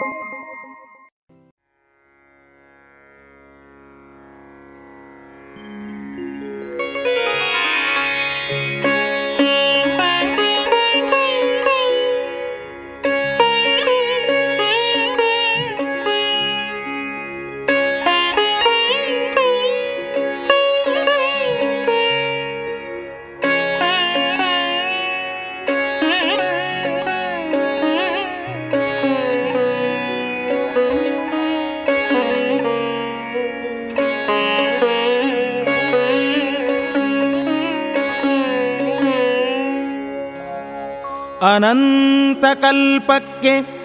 ಅನಂತ 41.53 42.45
ಕಲ್ಪಕ್ಕೆ 42.61 43.81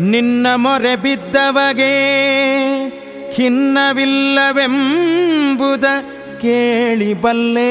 ನಿನ್ನ 0.00 0.46
ಮೊರೆ 0.56 0.96
ಬಿದ್ದವಗೆ 0.96 1.94
ಖಿನ್ನವಿಲ್ಲವೆಂಬುದ 3.36 5.84
ಕೇಳಿಬಲ್ಲೆ 6.40 7.70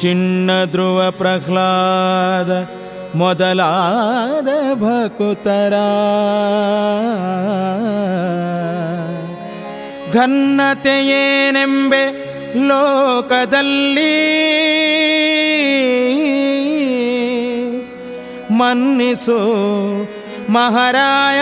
ಚಿಣ್ಣ 0.00 0.64
ಧ್ರುವ 0.64 1.10
ಪ್ರಹ್ಲಾದ 1.10 2.52
ಮೊದಲಾದ 3.14 4.48
ಭಕುತರ. 4.74 5.74
ಘನ್ನತೆಯೇನೆಂಬೆ 10.12 12.04
ಲೋಕದಲ್ಲಿ 12.68 14.14
ಮನ್ನಿಸು 18.50 19.40
ಮಹಾರಾಯ. 20.52 21.40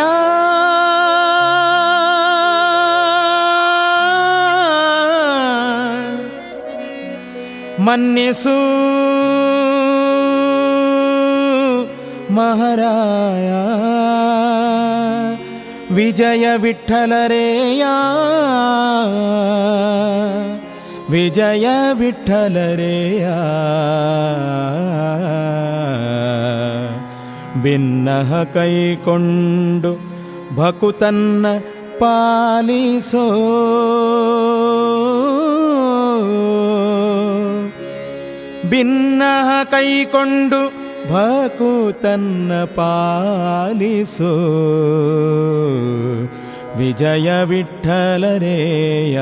ಮನ್ನಿಸು 7.87 8.57
ಮಹಾರಾಯ 12.37 13.51
ವಿಜಯ 15.95 16.47
ವಿಠಲರೇಯ 16.57 17.85
ವಿಜಯ 21.11 21.67
ವಿಠಲರೇಯ 21.99 23.27
ಭಿನ್ನಹ 27.63 28.43
ಕೈಕೊಂಡು 28.55 29.93
ಭಕುತನ್ನ 30.57 31.47
ಪಾಲಿಸೋ 31.99 33.27
ಭಿನ್ನಹ 38.71 39.65
ಕೈಕೊಂಡು 39.65 40.87
ಭಕುತನ್ನ 41.13 42.53
ಪಾಲಿಸೋ. 42.65 44.33
ವಿಜಯ 46.77 47.43
ವಿಠಲರೇಯ. 47.43 49.21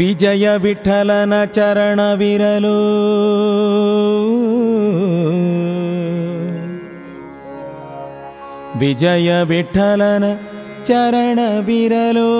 ವಿಜಯ 0.00 0.46
ವಿಠಲನ 0.56 1.34
ಚರಣವಿರಲು 1.52 2.76
ವಿಜಯ 8.80 9.30
ವಿಠಲನ 9.42 10.24
ಚರಣವಿರಲು 10.84 12.30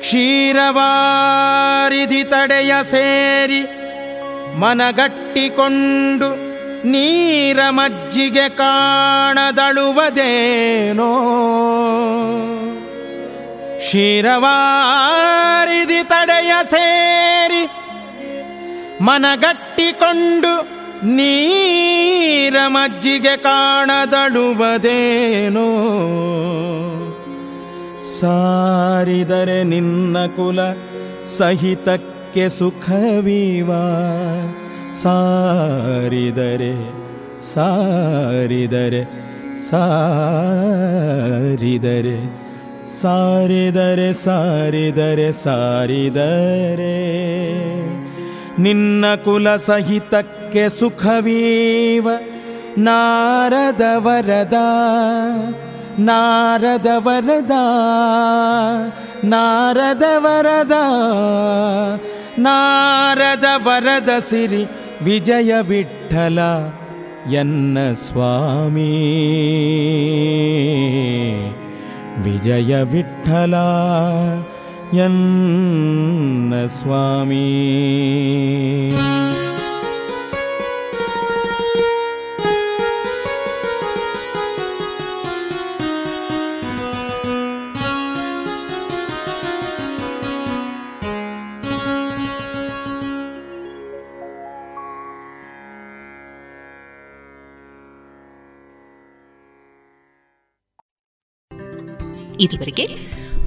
ಕ್ಷೀರವಾರಿಧಿ 0.00 2.24
ತಡೆಯ 2.24 2.74
ಸೇರಿ 2.82 3.66
ಮನಗಟ್ಟಿಕೊಂಡು 4.58 6.48
ನೀರ 6.88 7.70
ಮಜ್ಜಿಗೆ 7.70 8.48
ಕಾಣದಳುವುದೇನೋ? 8.48 11.34
ಕ್ಷೀರವಾರಿಧಿ 13.78 16.04
ತಡೆಯ 16.04 16.52
ಸೇರಿ 16.64 17.70
ಮನಗಟ್ಟಿಕೊಂಡು 19.04 20.77
ನೀರ 21.04 22.54
ಮಜ್ಜಿಗೆ 22.66 23.36
ಕಾಣದಳುವದೇನೋ. 23.36 24.18
ಸಾರಿದರೆ 28.20 29.64
ನಿನ್ನ 29.64 30.26
ಕುಲ 30.26 30.58
ಸಹಿತಕ್ಕೆ 31.24 32.48
ಸುಖವೀವ. 32.48 33.70
ಸಾರಿದರೆ 34.92 36.74
ಸಾರಿದರೆ 37.52 39.04
ಸಾರಿದರೆ 39.70 40.88
ಸಾರಿದರೆ 43.02 44.12
ಸಾರಿದರೆ 44.12 45.32
ಸಾರಿದರೆ. 45.32 47.18
ನಿನ್ನ 48.58 49.04
ಕುಲ 49.24 49.56
ಸಹಿತಕ್ಕೆ 49.56 50.68
ಸುಖವೀವ 50.68 52.08
ನಾರದ 52.78 53.82
ವರದ 53.96 54.54
ನಾರದ 55.98 56.86
ವರದ 56.96 57.50
ನಾರದ 59.24 60.02
ವರದ 60.16 60.72
ನಾರದ 62.38 63.44
ವರದ 63.56 64.08
ಸಿರಿ 64.18 64.64
ವಿಜಯ 65.02 65.54
ವಿಠಲ 65.60 66.38
ಎನ್ನ 67.32 67.78
ಸ್ವಾಮಿ. 67.92 68.94
ವಿಜಯ 72.18 72.82
ವಿಠಲ 72.82 73.54
ಎನ್ನ 74.96 76.66
ಸ್ವಾಮಿ 76.66 77.44
ಇದುವರೆಗೆ 102.40 103.17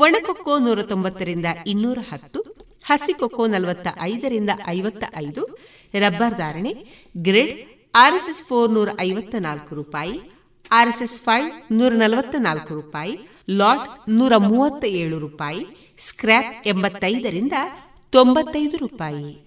ಒಣಕೊಕ್ಕೋ 0.00 0.58
ನೂರ 0.58 0.82
ತೊಂಬತ್ತರಿಂದ 0.82 1.46
ಇನ್ನೂರ 1.66 1.98
ಹತ್ತು 2.10 2.40
ಹಸಿಕೊಕ್ಕೋ 2.84 3.46
ನಲವತ್ತ 3.46 3.88
ಐದರಿಂದ 4.00 4.50
ಐವತ್ತ 4.66 5.04
ಐದು 5.16 5.42
ರಬ್ಬರ್ 5.94 6.34
ಧಾರಣೆ, 6.34 6.72
ಗ್ರೇಡ್, 7.16 7.58
ಆರ್ಎಸ್ಎಸ್ 7.94 8.42
ಫೋರ್ 8.42 8.70
ನೂರ 8.72 8.88
ಐವತ್ತ 9.00 9.34
ನಾಲ್ಕು 9.38 9.74
ರೂಪಾಯಿ, 9.74 10.20
ಆರ್ಎಸ್ಎಸ್ 10.70 11.20
ಫೈವ್ 11.20 11.72
ನೂರ 11.72 11.92
ನಲವತ್ತ 11.92 12.34
ನಾಲ್ಕು 12.38 12.74
ರೂಪಾಯಿ, 12.74 13.14
ಲಾಟ್ 13.50 14.10
ನೂರ 14.10 14.36
ಮೂವತ್ತ 14.36 14.84
ಏಳು 14.84 15.18
ರೂಪಾಯಿ, 15.18 15.62
ಸ್ಕ್ರ್ಯಾಪ್ 15.98 16.66
ಎಂಬತ್ತೈದರಿಂದ 16.66 17.52
ತೊಂಬತ್ತೈದು 18.10 18.76
ರೂಪಾಯಿ. 18.76 19.46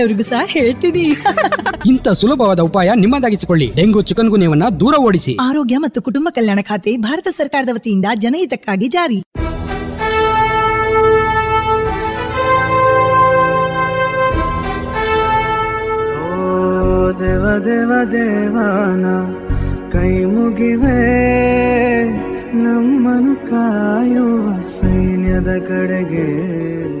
ಬೇರೆಯವರಿಗೂ 0.01 0.29
ಸಹ 0.29 0.41
ಹೇಳ್ತೀನಿ. 0.45 1.03
ಇಂಥ 1.89 2.09
ಸುಲಭವಾದ 2.09 2.59
ಉಪಾಯ 2.59 2.91
ನಿಮ್ಮದಾಗಿಸಿಕೊಳ್ಳಿ. 2.95 3.71
ಡೆಂಗು 3.75 4.01
ಚಿಕನ್ 4.01 4.29
ಗುಣವನ್ನ 4.29 4.63
ದೂರ 4.79 4.95
ಓಡಿಸಿ. 4.97 5.37
ಆರೋಗ್ಯ 5.41 5.77
ಮತ್ತು 5.77 6.01
ಕುಟುಂಬ 6.01 6.29
ಕಲ್ಯಾಣ 6.31 6.59
ಖಾತೆ 6.61 6.97
ಭಾರತ 6.97 7.27
ಸರ್ಕಾರದ 7.27 7.69
ವತಿಯಿಂದ 7.73 8.05
ಜನಹಿತಕ್ಕಾಗಿ 8.15 8.87
ಜಾರಿ. 8.87 9.23
ದೇವ 17.19 17.45
ದೇವ 17.65 17.91
ದೇವಾನ 18.11 19.05
ಕೈ 19.91 20.25
ಮುಗಿವೆ. 20.25 21.01
ನಮ್ಮನು 22.63 23.35
ಕಾಯುವ 23.35 24.61
ಸೈನ್ಯದ 24.81 25.57
ಕಡೆಗೆ. 25.67 27.00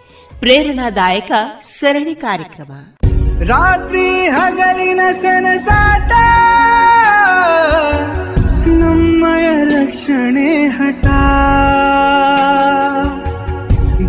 ಪ್ರೇರಣಾದಾಯಕ 0.41 1.31
ಸರಣಿ 1.61 2.15
ಕಾರ್ಯಕ್ರಮ. 2.15 2.71
ರಾತ್ರಿ 3.43 4.27
ಹಗಲಿನ 4.27 4.99
ಸನಸಾಟ 5.21 6.11
ನಮ್ಮಯ 8.67 9.63
ರಕ್ಷಣೆ 9.63 10.67
ಹಠ. 10.67 11.05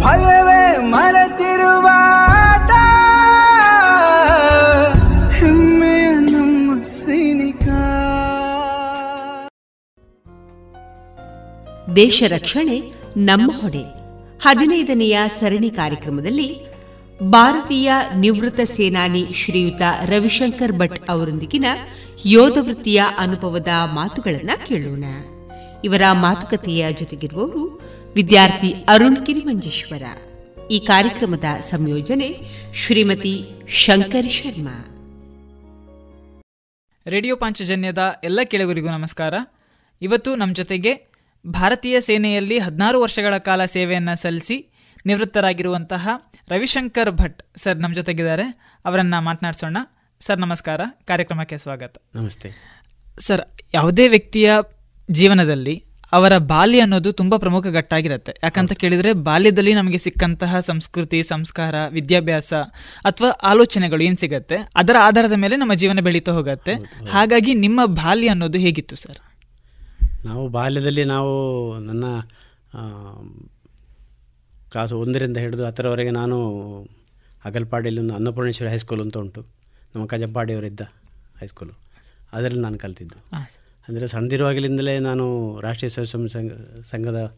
ಭಯವೇ 0.04 0.76
ಮರೆತಿರುವ 0.76 1.88
ಆಟ 2.26 2.70
ಹೆಮ್ಮೆಯ 5.32 6.10
ನಮ್ಮ 6.10 6.82
ಸೈನಿಕ. 6.82 7.68
ದೇಶ 11.96 12.22
ರಕ್ಷಣೆ 12.28 12.92
ನಮ್ಮ 13.16 13.50
ಹೊಣೆ. 13.60 14.01
ಹದಿನೈದನೆಯ 14.42 15.18
ಸರಣಿ 15.26 15.70
ಕಾರ್ಯಕ್ರಮದಲ್ಲಿ 15.70 16.58
ಭಾರತೀಯ 17.22 17.92
ನಿವೃತ್ತ 18.16 18.60
ಸೇನಾನಿ 18.64 19.26
ಶ್ರೀಯುತ 19.34 19.82
ರವಿಶಂಕರ್ 20.04 20.72
ಭಟ್ 20.72 21.10
ಅವರೊಂದಿಗಿನ 21.10 21.64
ಯೋಧ 22.26 22.58
ವೃತ್ತಿಯ 22.60 23.02
ಅನುಭವದ 23.18 23.68
ಮಾತುಗಳನ್ನು 23.84 24.66
ಕೇಳೋಣ. 24.66 25.04
ಇವರ 25.84 26.02
ಮಾತುಕತೆಯ 26.12 26.92
ಜೊತೆಗಿರುವವರು 26.92 27.80
ವಿದ್ಯಾರ್ಥಿ 28.14 28.72
ಅರುಣ್ 28.72 29.26
ಕಿರಿಮಂಜೇಶ್ವರ. 29.26 30.02
ಈ 30.70 30.78
ಕಾರ್ಯಕ್ರಮದ 30.78 31.44
ಸಂಯೋಜನೆ 31.60 32.40
ಶ್ರೀಮತಿ 32.74 33.44
ಶಂಕರ್ 33.68 34.30
ಶರ್ಮಾ. 34.30 34.88
ರೇಡಿಯೋ 37.06 37.36
ಪಾಂಚಜನ್ಯದ 37.36 38.20
ಎಲ್ಲ 38.24 38.40
ಕೆಳಗರಿಗೂ 38.44 38.88
ನಮಸ್ಕಾರ. 38.88 39.34
ಇವತ್ತು 40.02 40.36
ನಮ್ಮ 40.36 40.54
ಜೊತೆಗೆ 40.54 41.11
ಭಾರತೀಯ 41.46 42.00
ಸೇನೆಯಲ್ಲಿ 42.00 42.58
ಹದಿನಾರು 42.58 43.00
ವರ್ಷಗಳ 43.00 43.38
ಕಾಲ 43.38 43.64
ಸೇವೆಯನ್ನು 43.64 44.16
ಸಲ್ಲಿಸಿ 44.16 44.72
ನಿವೃತ್ತರಾಗಿರುವಂತಹ 45.06 46.08
ರವಿಶಂಕರ್ 46.48 47.10
ಭಟ್ 47.10 47.42
ಸರ್ 47.56 47.76
ನಮ್ಮ 47.76 47.94
ಜೊತೆಗಿದ್ದಾರೆ. 47.94 48.76
ಅವರನ್ನು 48.84 49.24
ಮಾತನಾಡಿಸೋಣ. 49.24 49.76
ಸರ್ 50.20 50.38
ನಮಸ್ಕಾರ. 50.38 50.80
ಕಾರ್ಯಕ್ರಮಕ್ಕೆ 51.04 51.58
ಸ್ವಾಗತ. 51.58 51.96
ನಮಸ್ತೆ. 52.14 52.50
ಸರ್ 53.18 53.40
ಯಾವುದೇ 53.74 54.08
ವ್ಯಕ್ತಿಯ 54.08 54.52
ಜೀವನದಲ್ಲಿ 55.10 55.84
ಅವರ 56.12 56.38
ಬಾಲ್ಯ 56.38 56.80
ಅನ್ನೋದು 56.80 57.12
ತುಂಬ 57.12 57.36
ಪ್ರಮುಖ 57.36 57.66
ಘಟ್ಟಾಗಿರುತ್ತೆ. 57.66 58.34
ಯಾಕಂತ 58.42 58.72
ಕೇಳಿದರೆ 58.72 59.12
ಬಾಲ್ಯದಲ್ಲಿ 59.12 59.74
ನಮಗೆ 59.74 59.98
ಸಿಕ್ಕಂತಹ 59.98 60.60
ಸಂಸ್ಕೃತಿ 60.60 61.22
ಸಂಸ್ಕಾರ 61.22 61.74
ವಿದ್ಯಾಭ್ಯಾಸ 61.88 62.54
ಅಥವಾ 63.04 63.28
ಆಲೋಚನೆಗಳು 63.28 64.02
ಏನು 64.02 64.16
ಸಿಗತ್ತೆ? 64.16 64.56
ಅದರ 64.76 64.96
ಆಧಾರದ 65.00 65.32
ಮೇಲೆ 65.32 65.56
ನಮ್ಮ 65.56 65.74
ಜೀವನ 65.74 66.00
ಬೆಳೀತಾ 66.00 66.32
ಹೋಗುತ್ತೆ. 66.32 66.74
ಹಾಗಾಗಿ 67.10 67.54
ನಿಮ್ಮ 67.54 67.84
ಬಾಲ್ಯ 67.84 68.28
ಅನ್ನೋದು 68.28 68.58
ಹೇಗಿತ್ತು 68.58 68.96
ಸರ್? 68.96 69.31
ನಾವು 70.24 70.48
ಬಾಲ್ಯದಲ್ಲಿ 70.48 71.04
ನಾವು 71.04 71.32
ನನ್ನ 71.78 72.04
ಕ್ಲಾಸ್ 74.70 74.92
ಒಂದರಿಂದ 74.92 75.36
ಹಿಡಿದು 75.36 75.64
ಹತ್ತರವರೆಗೆ 75.66 76.10
ನಾನು 76.10 76.36
ಅಗಲ್ಪಾಡಿಯಲ್ಲಿ 77.44 78.00
ಒಂದು 78.00 78.14
ಅನ್ನಪೂರ್ಣೇಶ್ವರಿ 78.14 78.70
ಹೈಸ್ಕೂಲ್ 78.70 79.00
ಅಂತ 79.00 79.16
ಉಂಟು. 79.18 79.40
ನಮ್ಮ 79.94 80.06
ಕಜಂಪಾಡಿಯವರಿದ್ದ 80.06 80.80
ಹೈಸ್ಕೂಲು 81.40 81.74
ಅದರಲ್ಲಿ 82.32 82.60
ನಾನು 82.60 82.78
ಕಲ್ತಿದ್ದು. 82.78 83.18
ಅಂದರೆ 83.88 84.06
ಸಣ್ಣದಿರುವಾಗಲಿಂದಲೇ 84.08 84.98
ನಾನು 84.98 85.24
ರಾಷ್ಟ್ರೀಯ 85.60 85.90
ಸ್ವಯಂ 85.90 86.28
ಸಂಘ 86.28 86.52
ಸಂಘದ 86.90 87.34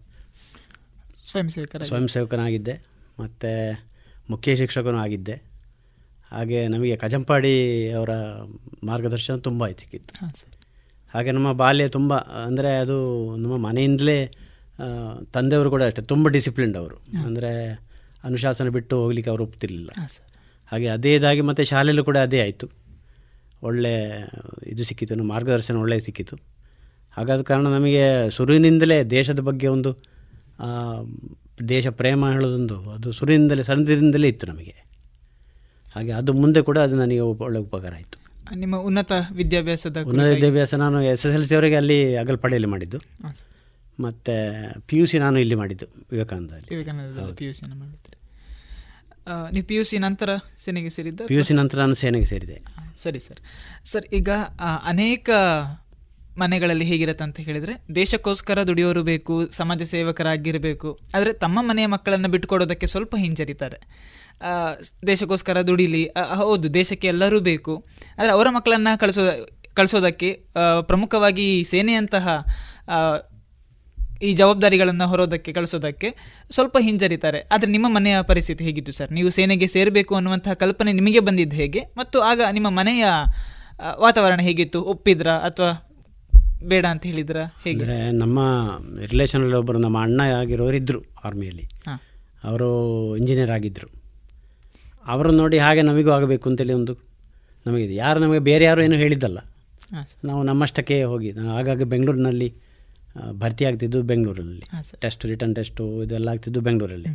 ಸ್ವಯಂ 1.30 1.49
ಸೇವಕ 1.49 1.82
ಸ್ವಯಂ 1.82 2.09
ಸೇವಕನಾಗಿದ್ದೆ 2.09 2.74
ಮತ್ತು 3.18 3.51
ಮುಖ್ಯ 4.30 4.57
ಶಿಕ್ಷಕನೂ 4.57 4.99
ಆಗಿದ್ದೆ. 4.99 5.37
ಹಾಗೆ 6.30 6.68
ನಮಗೆ 6.68 6.97
ಕಜಂಪಾಡಿ 6.97 7.55
ಅವರ 7.91 8.12
ಮಾರ್ಗದರ್ಶನ 8.85 9.37
ತುಂಬ 9.37 9.68
ಸಿಕ್ಕಿತ್ತು 9.68 10.14
ಹಾಗೆ 11.15 11.33
ನಮ್ಮ 11.37 11.51
ಬಾಲ್ಯ 11.62 11.87
ತುಂಬ 11.97 12.12
ಅಂದರೆ 12.47 12.71
ಅದು 12.83 12.97
ನಮ್ಮ 13.43 13.57
ಮನೆಯಿಂದಲೇ 13.67 14.19
ತಂದೆಯವರು 15.37 15.71
ಕೂಡ 15.75 15.83
ಅಷ್ಟೇ 15.89 16.03
ತುಂಬ 16.12 16.29
ಡಿಸಿಪ್ಲಿನ್ಡ್ 16.37 16.77
ಅವರು. 16.81 16.97
ಅಂದರೆ 17.27 17.53
ಅನುಶಾಸನ 18.29 18.69
ಬಿಟ್ಟು 18.77 18.95
ಹೋಗ್ಲಿಕ್ಕೆ 19.03 19.31
ಅವರು 19.33 19.45
ಒಪ್ತಿರಲಿಲ್ಲ. 19.49 19.91
ಹಾಗೆ 20.73 20.89
ಅದೇ 20.97 21.12
ಇದಾಗಿ 21.19 21.43
ಮತ್ತು 21.49 21.62
ಶಾಲೆಯಲ್ಲೂ 21.73 22.05
ಕೂಡ 22.09 22.19
ಅದೇ 22.27 22.39
ಆಯಿತು. 22.47 22.67
ಒಳ್ಳೆ 23.69 23.93
ಇದು 24.73 24.83
ಸಿಕ್ಕಿತು 24.89 25.25
ಮಾರ್ಗದರ್ಶನ 25.33 25.77
ಒಳ್ಳೆ 25.85 25.99
ಸಿಕ್ಕಿತು. 26.07 26.37
ಹಾಗಾದ 27.17 27.43
ಕಾರಣ 27.51 27.67
ನಮಗೆ 27.77 28.05
ಸುರುವಿನಿಂದಲೇ 28.37 28.99
ದೇಶದ 29.17 29.41
ಬಗ್ಗೆ 29.49 29.69
ಒಂದು 29.77 29.91
ದೇಶ 31.69 31.87
ಪ್ರೇಮ 32.01 32.31
ಹೇಳೋದೊಂದು 32.35 32.77
ಅದು 32.97 33.09
ಸುರುವಿನಿಂದಲೇ 33.19 33.65
ಸಣ್ಣದಿಂದಲೇ 33.71 34.29
ಇತ್ತು 34.33 34.47
ನಮಗೆ. 34.53 34.77
ಹಾಗೆ 35.95 36.12
ಅದು 36.21 36.31
ಮುಂದೆ 36.43 36.61
ಕೂಡ 36.69 36.79
ಅದು 36.87 36.95
ನನಗೆ 37.03 37.23
ಒಳ್ಳೆ 37.47 37.59
ಉಪಕಾರ 37.67 37.93
ಆಯಿತು. 38.01 38.19
ನಿಮ್ಮ 38.63 38.77
ಉನ್ನತ 38.89 39.13
ವಿದ್ಯಾಭ್ಯಾಸದ 39.41 39.99
ಉನ್ನತ 40.11 40.31
ವಿದ್ಯಾಭ್ಯಾಸ 40.35 40.75
ನಾನು 40.85 40.99
ಎಸ್ 41.13 41.25
ಎಸ್ 41.27 41.35
ಎಲ್ 41.37 41.47
ಸಿವರೆಗೆ 41.51 41.77
ಅಲ್ಲಿ 41.81 41.99
ಅಗಲ್ಪಡೆಯಲ್ಲಿ 42.23 42.71
ಮಾಡಿದ್ದು. 42.75 42.99
ಮತ್ತು 44.05 44.35
ಪಿ 44.89 44.97
ಯು 44.99 45.07
ಸಿ 45.11 45.19
ನಾನು 45.25 45.39
ಇಲ್ಲಿ 45.45 45.57
ಮಾಡಿದ್ದು 45.61 45.87
ವಿವೇಕಾನಂದದಲ್ಲಿ. 46.13 46.69
ವಿವೇಕಾನಂದದಲ್ಲಿ 46.75 47.37
ಪಿ 47.41 47.47
ಯು 47.49 47.53
ಸಿನ 47.61 47.73
ಮಾಡಿದ್ರಿ. 47.83 48.17
ನೀವು 49.55 49.67
ಪಿ 49.71 49.77
ಯು 49.79 49.85
ಸಿ 49.91 49.99
ನಂತರ 50.07 50.31
ಸೇನೆಗೆ 50.65 50.91
ಸೇರಿದ್ದು 50.97 51.27
ಪಿ 51.31 51.37
ಯು 51.39 51.45
ಸಿ 51.49 51.55
ನಂತರ 51.61 51.79
ನಾನು 51.85 51.97
ಸೇನೆಗೆ 52.03 52.29
ಸೇರಿದೆ. 52.33 52.57
ಸರಿ 53.03 53.21
ಸರ್. 53.27 53.41
ಸರ್ 53.93 54.07
ಈಗ 54.19 54.31
ಅನೇಕ 54.93 55.31
ಮನೆಗಳಲ್ಲಿ 56.43 56.87
ಹೇಗಿರುತ್ತೆ 56.91 57.25
ಅಂತ 57.25 57.41
ಹೇಳಿದರೆ 57.49 57.75
ದೇಶಕ್ಕೋಸ್ಕರ 57.97 58.59
ದುಡಿಯೋರು 58.69 59.03
ಬೇಕು 59.11 59.35
ಸಮಾಜ 59.59 59.83
ಸೇವಕರಾಗಿರಬೇಕು 59.91 60.91
ಆದರೆ 61.15 61.33
ತಮ್ಮ 61.45 61.59
ಮನೆಯ 61.71 61.87
ಮಕ್ಕಳನ್ನು 61.95 62.29
ಬಿಟ್ಟುಕೊಡೋದಕ್ಕೆ 62.29 62.87
ಸ್ವಲ್ಪ 62.93 63.15
ಹಿಂಜರಿತಾರೆ. 63.25 63.79
ದೇಶಕ್ಕೋಸ್ಕರ 65.07 65.62
ದುಡಿಲಿ. 65.68 66.03
ಹೌದು 66.41 66.74
ದೇಶಕ್ಕೆ 66.74 67.09
ಎಲ್ಲರೂ 67.09 67.41
ಬೇಕು. 67.41 67.74
ಆದರೆ 68.18 68.32
ಅವರ 68.37 68.49
ಮಕ್ಕಳನ್ನು 68.51 68.93
ಕಳಿಸೋ 69.01 69.22
ಕಳಿಸೋದಕ್ಕೆ 69.74 70.28
ಪ್ರಮುಖವಾಗಿ 70.80 71.64
ಸೇನೆಯಂತಹ 71.64 72.26
ಈ 74.22 74.32
ಜವಾಬ್ದಾರಿಗಳನ್ನು 74.35 75.07
ಹೊರೋದಕ್ಕೆ 75.09 75.53
ಕಳಿಸೋದಕ್ಕೆ 75.53 76.09
ಸ್ವಲ್ಪ 76.51 76.76
ಹಿಂಜರಿತಾರೆ. 76.80 77.41
ಆದರೆ 77.53 77.70
ನಿಮ್ಮ 77.70 77.87
ಮನೆಯ 77.95 78.16
ಪರಿಸ್ಥಿತಿ 78.22 78.62
ಹೇಗಿತ್ತು 78.64 78.93
ಸರ್? 78.93 79.11
ನೀವು 79.12 79.30
ಸೇನೆಗೆ 79.30 79.66
ಸೇರಬೇಕು 79.66 80.12
ಅನ್ನುವಂತಹ 80.14 80.53
ಕಲ್ಪನೆ 80.53 80.93
ನಿಮಗೆ 80.93 81.20
ಬಂದಿದ್ದು 81.20 81.57
ಹೇಗೆ? 81.57 81.80
ಮತ್ತು 81.97 82.20
ಆಗ 82.20 82.41
ನಿಮ್ಮ 82.53 82.70
ಮನೆಯ 82.70 83.05
ವಾತಾವರಣ 84.01 84.41
ಹೇಗಿತ್ತು? 84.41 84.80
ಒಪ್ಪಿದ್ರ 84.82 85.30
ಅಥವಾ 85.49 85.70
ಬೇಡ 86.64 86.85
ಅಂತ 86.87 87.05
ಹೇಳಿದ್ರ? 87.07 87.39
ಹೇಗೆ? 87.64 87.87
ನಮ್ಮ 88.12 88.39
ರಿಲೇಷನಲ್ಲಿ 89.11 89.57
ಒಬ್ಬರು 89.57 89.78
ನಮ್ಮ 89.78 89.99
ಅಣ್ಣ 90.03 90.20
ಆಗಿರೋರು 90.43 90.76
ಇದ್ದರು 90.76 91.03
ಆರ್ಮಿಯಲ್ಲಿ 91.24 91.66
ಅವರು 92.45 92.70
ಇಂಜಿನಿಯರ್ 93.16 93.51
ಆಗಿದ್ದರು 93.51 94.04
ಅವರನ್ನು 95.07 95.39
ನೋಡಿ 95.39 95.59
ಹಾಗೆ 95.59 95.83
ನಮಗೂ 95.83 96.11
ಆಗಬೇಕು 96.11 96.51
ಅಂತೇಳಿ 96.51 96.73
ಒಂದು 96.73 96.95
ನಮಗಿದೆ. 97.67 97.95
ಯಾರು 97.95 98.21
ನಮಗೆ 98.21 98.39
ಬೇರೆ 98.39 98.65
ಯಾರು 98.65 98.83
ಏನೂ 98.83 98.97
ಹೇಳಿದ್ದಲ್ಲ. 98.97 99.39
ನಾವು 100.25 100.43
ನಮ್ಮಷ್ಟಕ್ಕೆ 100.43 101.03
ಹೋಗಿ 101.03 101.33
ನಾವು 101.33 101.51
ಆಗಾಗ 101.59 101.83
ಬೆಂಗಳೂರಿನಲ್ಲಿ 101.83 102.49
ಭರ್ತಿ 103.33 103.65
ಆಗ್ತಿದ್ದು 103.65 104.03
ಬೆಂಗಳೂರಲ್ಲಿ 104.03 104.63
ಟೆಸ್ಟ್ 105.01 105.27
ರಿಟರ್ನ್ 105.27 105.55
ಟೆಸ್ಟು 105.55 106.03
ಇದೆಲ್ಲ 106.03 106.29
ಆಗ್ತಿದ್ದು 106.29 106.61
ಬೆಂಗಳೂರಲ್ಲಿ. 106.61 107.11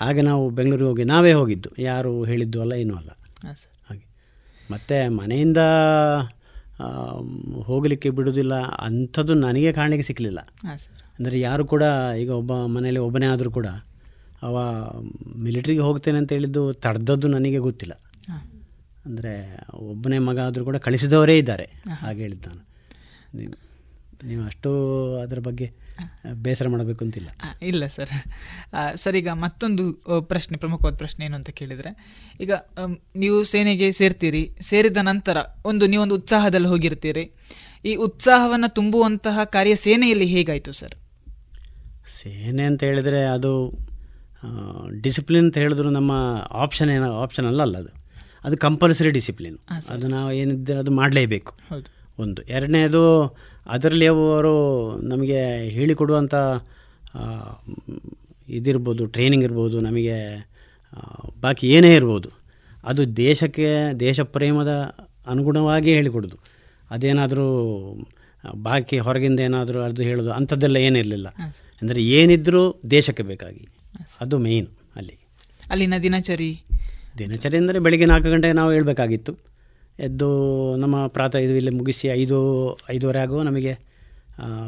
ಹಾಗೆ 0.00 0.22
ನಾವು 0.22 0.50
ಬೆಂಗಳೂರಿಗೆ 0.50 0.88
ಹೋಗಿ 0.88 1.04
ನಾವೇ 1.04 1.32
ಹೋಗಿದ್ದು. 1.32 1.70
ಯಾರು 1.78 2.24
ಹೇಳಿದ್ದು 2.24 2.60
ಅಲ್ಲ 2.60 2.72
ಏನೂ 2.72 2.94
ಅಲ್ಲ. 2.94 3.10
ಹಾಗೆ. 3.88 4.04
ಮತ್ತು 4.70 5.14
ಮನೆಯಿಂದ 5.14 5.60
ಹೋಗಲಿಕ್ಕೆ 7.62 8.10
ಬಿಡೋದಿಲ್ಲ 8.10 8.54
ಅಂಥದ್ದು 8.60 9.34
ನನಗೆ 9.34 9.72
ಕಾಣಲಿಕ್ಕೆ 9.72 10.06
ಸಿಕ್ಕಲಿಲ್ಲ 10.06 10.40
ಅಂದರೆ 11.18 11.40
ಯಾರು 11.40 11.66
ಕೂಡ 11.66 11.82
ಈಗ 12.18 12.30
ಒಬ್ಬ 12.30 12.52
ಮನೆಯಲ್ಲಿ 12.66 13.00
ಒಬ್ಬನೇ 13.00 13.26
ಆದರೂ 13.26 13.50
ಕೂಡ 13.50 13.66
ಅವ 14.46 14.56
ಮಿಲಿಟ್ರಿಗೆ 15.44 15.82
ಹೋಗ್ತೇನೆ 15.86 16.18
ಅಂತ 16.22 16.30
ಹೇಳಿದ್ದು 16.36 16.62
ತಡೆದದ್ದು 16.84 17.28
ನನಗೆ 17.36 17.60
ಗೊತ್ತಿಲ್ಲ. 17.68 17.94
ಅಂದರೆ 19.06 19.32
ಒಬ್ಬನೇ 19.92 20.18
ಮಗ 20.28 20.38
ಆದರೂ 20.48 20.62
ಕೂಡ 20.68 20.78
ಕಳಿಸಿದವರೇ 20.86 21.34
ಇದ್ದಾರೆ 21.42 21.66
ಹಾಗೆ 22.02 22.20
ಹೇಳಿದ್ದು 22.24 22.48
ನಾನು. 22.50 22.64
ನೀವು 24.28 24.42
ಅಷ್ಟು 24.50 24.70
ಅದರ 25.22 25.40
ಬಗ್ಗೆ 25.48 25.66
ಬೇಸರ 26.44 26.66
ಮಾಡಬೇಕು 26.72 27.02
ಅಂತಿಲ್ಲ. 27.04 27.28
ಇಲ್ಲ 27.70 27.84
ಸರ್. 27.96 28.12
ಸರ್ 29.02 29.16
ಈಗ 29.20 29.30
ಮತ್ತೊಂದು 29.44 29.84
ಪ್ರಶ್ನೆ 30.32 30.56
ಪ್ರಮುಖವಾದ 30.62 30.94
ಪ್ರಶ್ನೆ 31.02 31.22
ಏನು 31.28 31.36
ಅಂತ 31.40 31.50
ಕೇಳಿದರೆ 31.60 31.90
ಈಗ 32.44 32.52
ನೀವು 33.22 33.38
ಸೇನೆಗೆ 33.52 33.88
ಸೇರ್ತೀರಿ 34.00 34.42
ಸೇರಿದ 34.70 35.02
ನಂತರ 35.10 35.36
ಒಂದು 35.70 35.86
ನೀವೊಂದು 35.92 36.16
ಉತ್ಸಾಹದಲ್ಲಿ 36.20 36.70
ಹೋಗಿರ್ತೀರಿ. 36.74 37.24
ಈ 37.90 37.92
ಉತ್ಸಾಹವನ್ನು 38.06 38.70
ತುಂಬುವಂತಹ 38.78 39.44
ಕಾರ್ಯ 39.56 39.74
ಸೇನೆಯಲ್ಲಿ 39.86 40.28
ಹೇಗಾಯಿತು 40.34 40.72
ಸರ್? 40.80 40.96
ಸೇನೆ 42.18 42.64
ಅಂತ 42.70 42.82
ಹೇಳಿದರೆ 42.90 43.22
ಅದು 43.36 43.52
ಡಿಸಿಪ್ಲಿನ್ 45.00 45.44
ಅಂತ 45.44 45.58
ಹೇಳಿದ್ರು 45.58 45.90
ನಮ್ಮ 45.90 46.12
ಆಪ್ಷನ್ 46.50 46.90
ಏನೋ 46.90 47.20
ಆಪ್ಷನ್ 47.20 47.46
ಅಲ್ಲ 47.46 47.62
ಅಲ್ಲ 47.62 47.78
ಅದು 47.78 47.92
ಅದು 48.44 48.56
ಕಂಪಲ್ಸರಿ 48.56 49.10
ಡಿಸಿಪ್ಲಿನ್ 49.10 49.58
ಅದು 49.90 50.08
ನಾವು 50.08 50.32
ಏನಿದ್ದರೆ 50.32 50.78
ಅದು 50.78 50.90
ಮಾಡಲೇಬೇಕು. 50.90 51.54
ಒಂದು. 52.18 52.42
ಎರಡನೇದು 52.42 53.02
ಅದರಲ್ಲಿ 53.66 54.06
ಅವರು 54.06 54.52
ನಮಗೆ 55.00 55.68
ಹೇಳಿಕೊಡುವಂಥ 55.68 56.34
ಇದಿರ್ಬೋದು 58.48 59.06
ಟ್ರೈನಿಂಗ್ 59.06 59.44
ಇರ್ಬೋದು 59.44 59.80
ನಮಗೆ 59.80 60.48
ಬಾಕಿ 61.40 61.68
ಏನೇ 61.68 61.94
ಇರ್ಬೋದು 61.94 62.28
ಅದು 62.84 63.16
ದೇಶಕ್ಕೆ 63.16 63.94
ದೇಶ 64.00 64.20
ಪ್ರೇಮದ 64.20 64.68
ಅನುಗುಣವಾಗಿ 65.26 65.94
ಹೇಳಿಕೊಡೋದು. 65.94 66.38
ಅದೇನಾದರೂ 66.90 67.48
ಬಾಕಿ 68.56 68.98
ಹೊರಗಿಂದ 68.98 69.40
ಏನಾದರೂ 69.40 69.80
ಅದು 69.80 70.02
ಹೇಳೋದು 70.02 70.32
ಅಂಥದ್ದೆಲ್ಲ 70.32 70.76
ಏನಿರಲಿಲ್ಲ. 70.76 71.28
ಅಂದರೆ 71.82 72.04
ಏನಿದ್ದರೂ 72.04 72.80
ದೇಶಕ್ಕೆ 72.90 73.22
ಬೇಕಾಗಿ. 73.22 73.77
ಅದು 74.20 74.38
ಮೇಯ್ನ್ 74.38 74.68
ಅಲ್ಲಿ. 74.96 75.16
ಅಲ್ಲಿನ 75.70 75.94
ದಿನಚರಿ. 76.02 76.50
ದಿನಚರಿ 77.18 77.56
ಅಂದರೆ 77.56 77.78
ಬೆಳಿಗ್ಗೆ 77.78 78.06
ನಾಲ್ಕು 78.06 78.28
ಗಂಟೆಗೆ 78.30 78.56
ನಾವು 78.60 78.70
ಹೇಳಬೇಕಾಗಿತ್ತು. 78.72 79.32
ಎದ್ದು 79.98 80.28
ನಮ್ಮ 80.76 80.96
ಪ್ರಾತಃ 81.06 81.38
ಇದು 81.38 81.54
ಇಲ್ಲಿ 81.54 81.70
ಮುಗಿಸಿ 81.70 82.06
ಐದು 82.08 82.36
ಐದುವರೆ 82.90 83.18
ಆಗುವ 83.18 83.42
ನಮಗೆ 83.42 83.72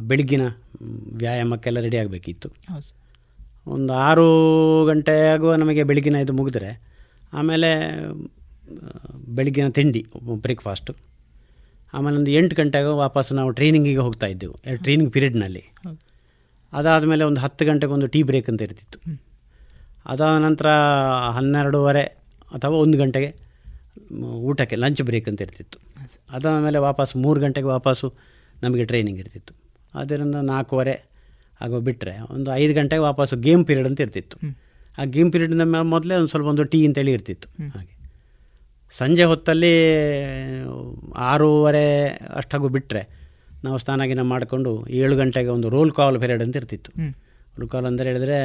ಬೆಳಗ್ಗಿನ 0.00 0.44
ವ್ಯಾಯಾಮಕ್ಕೆಲ್ಲ 1.22 1.80
ರೆಡಿ 1.80 1.96
ಆಗಬೇಕಿತ್ತು. 1.96 2.48
ಒಂದು 3.66 3.92
ಆರು 4.06 4.26
ಗಂಟೆ 4.84 5.14
ಆಗುವ 5.32 5.54
ನಮಗೆ 5.54 5.82
ಬೆಳಗಿನ 5.82 6.16
ಇದು 6.24 6.32
ಮುಗಿದ್ರೆ 6.32 6.70
ಆಮೇಲೆ 7.32 7.70
ಬೆಳಗ್ಗಿನ 9.36 9.68
ತಿಂಡಿ 9.68 10.02
ಬ್ರೇಕ್ಫಾಸ್ಟು 10.36 10.92
ಆಮೇಲೆ 11.94 12.16
ಒಂದು 12.16 12.30
ಎಂಟು 12.30 12.54
ಗಂಟೆಗೆ 12.56 12.92
ವಾಪಸ್ 13.04 13.30
ನಾವು 13.32 13.50
ಟ್ರೈನಿಂಗಿಗೆ 13.50 14.02
ಹೋಗ್ತಾ 14.06 14.26
ಇದ್ದೆವು. 14.26 14.56
ಟ್ರೈನಿಂಗ್ 14.82 15.12
ಪೀರಿಯಡ್ನಲ್ಲಿ 15.12 15.62
ಅದಾದಮೇಲೆ 16.72 17.24
ಒಂದು 17.24 17.40
ಹತ್ತು 17.40 17.64
ಗಂಟೆಗೆ 17.64 17.92
ಒಂದು 17.92 18.06
ಟೀ 18.06 18.22
ಬ್ರೇಕ್ 18.22 18.50
ಅಂತ 18.50 18.62
ಇರ್ತಿತ್ತು. 18.62 19.20
ಅದಾದ 20.06 20.42
ನಂತರ 20.42 20.68
ಹನ್ನೆರಡೂವರೆ 21.30 22.02
ಅಥವಾ 22.54 22.76
ಒಂದು 22.76 22.98
ಗಂಟೆಗೆ 22.98 23.30
ಊಟಕ್ಕೆ 24.22 24.76
ಲಂಚ್ 24.76 25.02
ಬ್ರೇಕ್ 25.02 25.28
ಅಂತ 25.28 25.40
ಇರ್ತಿತ್ತು. 25.40 25.78
ಅದಾದ 26.30 26.60
ಮೇಲೆ 26.60 26.78
ವಾಪಸ್ 26.78 27.16
ಮೂರು 27.16 27.40
ಗಂಟೆಗೆ 27.40 27.66
ವಾಪಸ್ಸು 27.66 28.14
ನಮಗೆ 28.62 28.84
ಟ್ರೈನಿಂಗ್ 28.84 29.20
ಇರ್ತಿತ್ತು. 29.20 29.54
ಅದರಿಂದ 29.94 30.34
ನಾಲ್ಕೂವರೆ 30.34 31.10
ಆಗೋ 31.60 31.80
ಬಿಟ್ಟರೆ 31.80 32.32
ಒಂದು 32.32 32.54
ಐದು 32.54 32.74
ಗಂಟೆಗೆ 32.74 33.00
ವಾಪಸ್ಸು 33.00 33.36
ಗೇಮ್ 33.36 33.66
ಪೀರಿಯಡ್ 33.66 33.88
ಅಂತ 33.88 34.00
ಇರ್ತಿತ್ತು. 34.00 34.36
ಆ 34.98 35.04
ಗೇಮ್ 35.04 35.32
ಪೀರಿಯಡ್ನ 35.32 35.80
ಮೊದಲೇ 35.80 36.14
ಒಂದು 36.14 36.28
ಸ್ವಲ್ಪ 36.28 36.46
ಒಂದು 36.46 36.64
ಟೀ 36.64 36.86
ಅಂತೇಳಿ 36.86 37.12
ಇರ್ತಿತ್ತು. 37.12 37.48
ಹಾಗೆ. 37.78 38.00
ಸಂಜೆ 38.92 39.24
ಹೊತ್ತಲ್ಲಿ 39.24 39.74
ಆರೂವರೆ 41.16 42.06
ಅಷ್ಟಾಗೂ 42.08 42.68
ಬಿಟ್ಟರೆ 42.68 43.19
ನಾವು 43.64 43.78
ಸ್ನಾನ 43.78 44.04
ಗಿನ 44.04 44.22
ಮಾಡಿಕೊಂಡು 44.22 44.86
ಏಳು 44.88 45.16
ಗಂಟೆಗೆ 45.16 45.48
ಒಂದು 45.48 45.68
ರೋಲ್ 45.68 45.92
ಕಾಲ್ 45.92 46.20
ಪೀರಿಯಡ್ 46.20 46.42
ಅಂತ 46.42 46.56
ಇರ್ತಿತ್ತು. 46.56 46.92
ರೋಲ್ 47.58 47.68
ಕಾಲ್ 47.68 47.86
ಅಂದರೆ 47.86 48.08
ಹೇಳಿದ್ರೆ 48.08 48.38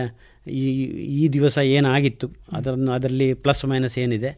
ಈ 0.47 0.83
ಈ 1.21 1.29
ದಿವಸ 1.29 1.57
ಏನಾಗಿತ್ತು 1.57 2.29
ಅದನ್ನು 2.51 2.91
ಅದರಲ್ಲಿ 2.91 3.33
ಪ್ಲಸ್ 3.33 3.65
ಮೈನಸ್ 3.65 3.97
ಏನಿದೆ. 3.97 4.31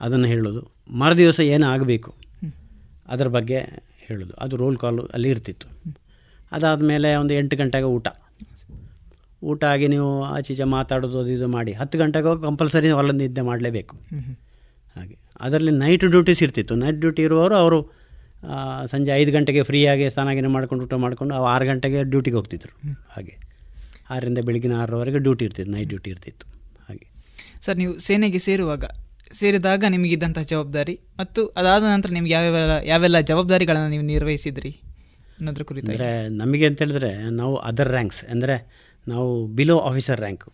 ಅದನ್ನು 0.00 0.26
ಹೇಳೋದು. 0.26 0.70
ಮರುದಿವಸ 0.90 1.40
ದಿವಸ 1.40 1.64
ಆಗಬೇಕು 1.64 2.14
ಅದರ 3.08 3.26
ಬಗ್ಗೆ 3.26 3.58
ಹೇಳೋದು. 4.00 4.34
ಅದು 4.34 4.56
ರೋಲ್ 4.56 4.76
ಕಾಲು 4.76 5.02
ಅಲ್ಲಿ 5.02 5.28
ಇರ್ತಿತ್ತು. 5.28 5.66
ಅದಾದಮೇಲೆ 6.52 7.14
ಒಂದು 7.14 7.34
ಎಂಟು 7.34 7.56
ಗಂಟೆಗೆ 7.56 7.84
ಊಟ. 7.84 8.08
ಊಟ 9.42 9.64
ಆಗಿ 9.64 9.88
ನೀವು 9.88 10.22
ಆಚೀಚೆ 10.22 10.64
ಮಾತಾಡೋದು 10.64 11.18
ಅದು 11.18 11.30
ಇದು 11.32 11.48
ಮಾಡಿ 11.48 11.72
ಹತ್ತು 11.72 11.98
ಗಂಟೆಗೆ 11.98 12.42
ಕಂಪಲ್ಸರಿ 12.42 12.90
ಹೊಲ 12.90 13.10
ನಿದ್ದೆ 13.10 13.40
ಮಾಡಲೇಬೇಕು. 13.40 13.96
ಹಾಗೆ. 14.96 15.16
ಅದರಲ್ಲಿ 15.40 15.70
ನೈಟ್ 15.70 16.04
ಡ್ಯೂಟೀಸ್ 16.04 16.42
ಇರ್ತಿತ್ತು. 16.42 16.74
ನೈಟ್ 16.74 16.96
ಡ್ಯೂಟಿ 16.96 17.22
ಇರುವವರು 17.22 17.54
ಅವರು 17.54 18.03
ಸಂಜೆ 18.86 19.10
ಐದು 19.12 19.32
ಗಂಟೆಗೆ 19.32 19.62
ಫ್ರೀಯಾಗಿ 19.62 20.10
ಸ್ನಾನಾಗಿನ 20.10 20.46
ಮಾಡ್ಕೊಂಡು 20.46 20.84
ಊಟ 20.84 20.94
ಮಾಡಿಕೊಂಡು 20.94 21.34
ಅವು 21.34 21.44
ಆರು 21.44 21.64
ಗಂಟೆಗೆ 21.64 22.02
ಡ್ಯೂಟಿಗೆ 22.02 22.36
ಹೋಗ್ತಿದ್ರು. 22.36 22.72
ಹಾಗೆ. 23.10 23.34
ಆರರಿಂದ 24.10 24.38
ಬೆಳಗಿನ 24.38 24.72
ಆರರವರೆಗೆ 24.72 25.18
ಡ್ಯೂಟಿ 25.18 25.44
ಇರ್ತಿತ್ತು 25.44 25.72
ನೈಟ್ 25.72 25.88
ಡ್ಯೂಟಿ 25.88 26.10
ಇರ್ತಿತ್ತು. 26.10 26.46
ಹಾಗೆ. 26.88 27.06
ಸರ್ 27.66 27.78
ನೀವು 27.78 27.98
ಸೇನೆಗೆ 27.98 28.38
ಸೇರುವಾಗ 28.38 28.84
ಸೇರಿದಾಗ 29.32 29.84
ನಿಮಗಿದ್ದಂಥ 29.88 30.38
ಜವಾಬ್ದಾರಿ 30.38 30.94
ಮತ್ತು 31.18 31.40
ಅದಾದ 31.56 31.82
ನಂತರ 31.82 32.10
ನಿಮ್ಗೆ 32.10 32.32
ಯಾವ್ಯಾವೆಲ್ಲ 32.32 32.74
ಯಾವೆಲ್ಲ 32.86 33.20
ಜವಾಬ್ದಾರಿಗಳನ್ನು 33.20 33.88
ನೀವು 33.88 34.02
ನಿರ್ವಹಿಸಿದ್ರಿ 34.02 34.72
ಅನ್ನೋದ್ರ 35.38 35.62
ಕುರಿತು 35.62 35.86
ಅಂದರೆ 35.86 36.08
ನಮಗೆ 36.28 36.66
ಅಂತ 36.66 36.78
ಹೇಳಿದ್ರೆ 36.78 37.10
ನಾವು 37.30 37.54
ಅದರ್ 37.56 37.88
ರ್ಯಾಂಕ್ಸ್ 37.88 38.20
ಅಂದರೆ 38.24 38.56
ನಾವು 39.06 39.30
ಬಿಲೋ 39.46 39.76
ಆಫೀಸರ್ 39.78 40.20
ರ್ಯಾಂಕು 40.20 40.50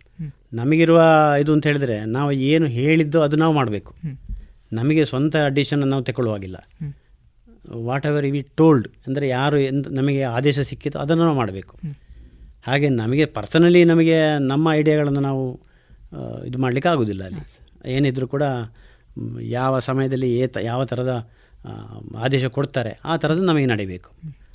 ನಮಗಿರುವ 0.53 1.01
ಇದು 1.41 1.53
ಅಂತ 1.53 1.67
ಹೇಳಿದ್ರೆ 1.67 1.97
ನಾವು 2.07 2.31
ಏನು 2.53 2.67
ಹೇಳಿದ್ದೋ 2.67 3.21
ಅದು 3.21 3.37
ನಾವು 3.37 3.55
ಮಾಡಬೇಕು. 3.55 3.93
ನಮಗೆ 4.73 5.05
ಸ್ವಂತ 5.05 5.37
ಅಡಿಷನ್ 5.51 5.85
ನಾವು 5.87 6.03
ತಗೊಳ್ಳುವಾಗಿಲ್ಲ 6.03 6.59
ವಾಟ್ 7.89 8.07
ಎವರ್ 8.07 8.27
ವಿ 8.27 8.41
ಟೋಲ್ಡ್ 8.57 8.89
ಅಂದರೆ 9.07 9.29
ಯಾರು 9.29 9.59
ಎಂದು 9.59 9.91
ನಮಗೆ 9.91 10.23
ಆದೇಶ 10.23 10.61
ಸಿಕ್ಕಿತು 10.61 10.99
ಅದನ್ನು 10.99 11.25
ನಾವು 11.25 11.37
ಮಾಡಬೇಕು. 11.37 11.75
ಹಾಗೆ 12.67 12.89
ನಮಗೆ 12.89 13.25
ಪರ್ಸನಲಿ 13.25 13.83
ನಮಗೆ 13.85 14.17
ನಮ್ಮ 14.49 14.73
ಐಡಿಯಾಗಳನ್ನು 14.73 15.21
ನಾವು 15.21 15.45
ಇದು 16.47 16.59
ಮಾಡಲಿಕ್ಕೆ 16.59 16.89
ಆಗೋದಿಲ್ಲ 16.89 17.25
ಅಲ್ಲಿ. 17.25 17.45
ಏನಿದ್ರು 17.87 18.29
ಕೂಡ 18.29 18.45
ಯಾವ 19.41 19.79
ಸಮಯದಲ್ಲಿ 19.79 20.31
ಏತ 20.39 20.57
ಯಾವ 20.63 20.85
ಥರದ 20.85 21.13
ಆದೇಶ 22.17 22.45
ಕೊಡ್ತಾರೆ 22.45 22.93
ಆ 23.05 23.17
ಥರದ್ದು 23.17 23.45
ನಮಗೆ 23.45 23.67
ನಡಿಬೇಕು. 23.67 24.11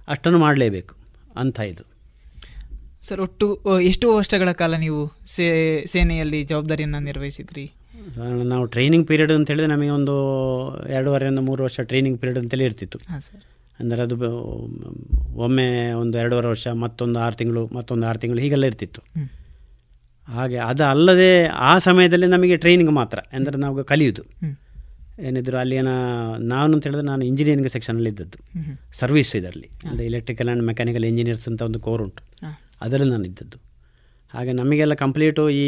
ಅಷ್ಟನ್ನು 0.08 0.40
ಮಾಡಲೇಬೇಕು 0.40 0.96
ಅಂತ 1.36 1.60
ಇದು. 1.60 1.84
ಸರ್ 3.08 3.22
ಒಟ್ಟು 3.22 3.48
ಎಷ್ಟು 3.82 4.16
ವರ್ಷಗಳ 4.16 4.52
ಕಾಲ 4.52 4.74
ನೀವು 4.76 5.02
ಸೇ 5.26 5.46
ಸೇನೆಯಲ್ಲಿ 5.86 6.44
ಜವಾಬ್ದಾರಿಯನ್ನು 6.44 7.00
ನಿರ್ವಹಿಸಿದ್ರಿ? 7.00 7.66
ನಾವು 8.52 8.66
ಟ್ರೈನಿಂಗ್ 8.66 9.06
ಪೀರಿಯಡ್ 9.08 9.32
ಅಂತ 9.32 9.48
ಹೇಳಿದ್ರೆ 9.52 9.70
ನಮಗೆ 9.74 9.90
ಒಂದು 9.90 10.16
ಎರಡೂವರೆಯಿಂದ 10.90 11.40
ಮೂರು 11.40 11.62
ವರ್ಷ 11.64 11.80
ಟ್ರೈನಿಂಗ್ 11.92 12.18
ಪೀರಿಯಡ್ 12.20 12.40
ಅಂತೇಳಿ 12.42 12.66
ಇರ್ತಿತ್ತು. 12.66 13.00
ಅಂದರೆ 13.80 14.02
ಅದು 14.02 14.16
ಒಮ್ಮೆ 15.46 15.68
ಒಂದು 16.02 16.16
ಎರಡೂವರೆ 16.18 16.48
ವರ್ಷ 16.48 16.68
ಮತ್ತೊಂದು 16.84 17.20
ಆರು 17.20 17.36
ತಿಂಗಳು 17.36 17.64
ಮತ್ತೊಂದು 17.78 18.06
ಆರು 18.10 18.20
ತಿಂಗಳು 18.20 18.42
ಹೀಗೆಲ್ಲ 18.46 18.66
ಇರ್ತಿತ್ತು. 18.66 19.02
ಹಾಗೆ 20.28 20.58
ಅದು 20.70 20.84
ಅಲ್ಲದೆ 20.84 21.32
ಆ 21.70 21.74
ಸಮಯದಲ್ಲಿ 21.78 22.28
ನಮಗೆ 22.28 22.56
ಟ್ರೈನಿಂಗ್ 22.58 22.92
ಮಾತ್ರ 22.92 23.20
ಅಂದರೆ 23.34 23.58
ನಾವು 23.58 23.84
ಕಲಿಯೋದು. 23.84 24.24
ಏನಿದ್ರು 25.20 25.58
ಅಲ್ಲಿ 25.58 25.76
ಏನ 25.76 25.92
ನಾನು 26.54 26.72
ಅಂತ 26.76 26.84
ಹೇಳಿದ್ರೆ 26.88 27.06
ನಾನು 27.06 27.24
ಇಂಜಿನಿಯರಿಂಗ್ 27.26 27.70
ಸೆಕ್ಷನಲ್ಲಿ 27.70 28.10
ಇದ್ದದ್ದು. 28.10 28.40
ಸರ್ವಿಸ್ 28.94 29.32
ಇದರಲ್ಲಿ. 29.40 29.68
ಅಂದರೆ 29.90 30.06
ಎಲೆಕ್ಟ್ರಿಕಲ್ 30.06 30.48
ಆ್ಯಂಡ್ 30.48 30.66
ಮೆಕ್ಯಾನಿಕಲ್ 30.66 31.06
ಇಂಜಿನಿಯರ್ಸ್ 31.12 31.48
ಅಂತ 31.52 31.62
ಒಂದು 31.62 31.80
ಕೋರ್ 31.80 32.02
ಉಂಟು. 32.02 32.24
ಅದರಲ್ಲಿ 32.82 33.12
ನಾನು 33.12 33.28
ಇದ್ದದ್ದು 33.32 33.60
ಹಾಗೆ 34.34 34.54
ನಮಗೆಲ್ಲ 34.54 34.94
ಕಂಪ್ಲೀಟು 34.94 35.44
ಈ 35.50 35.68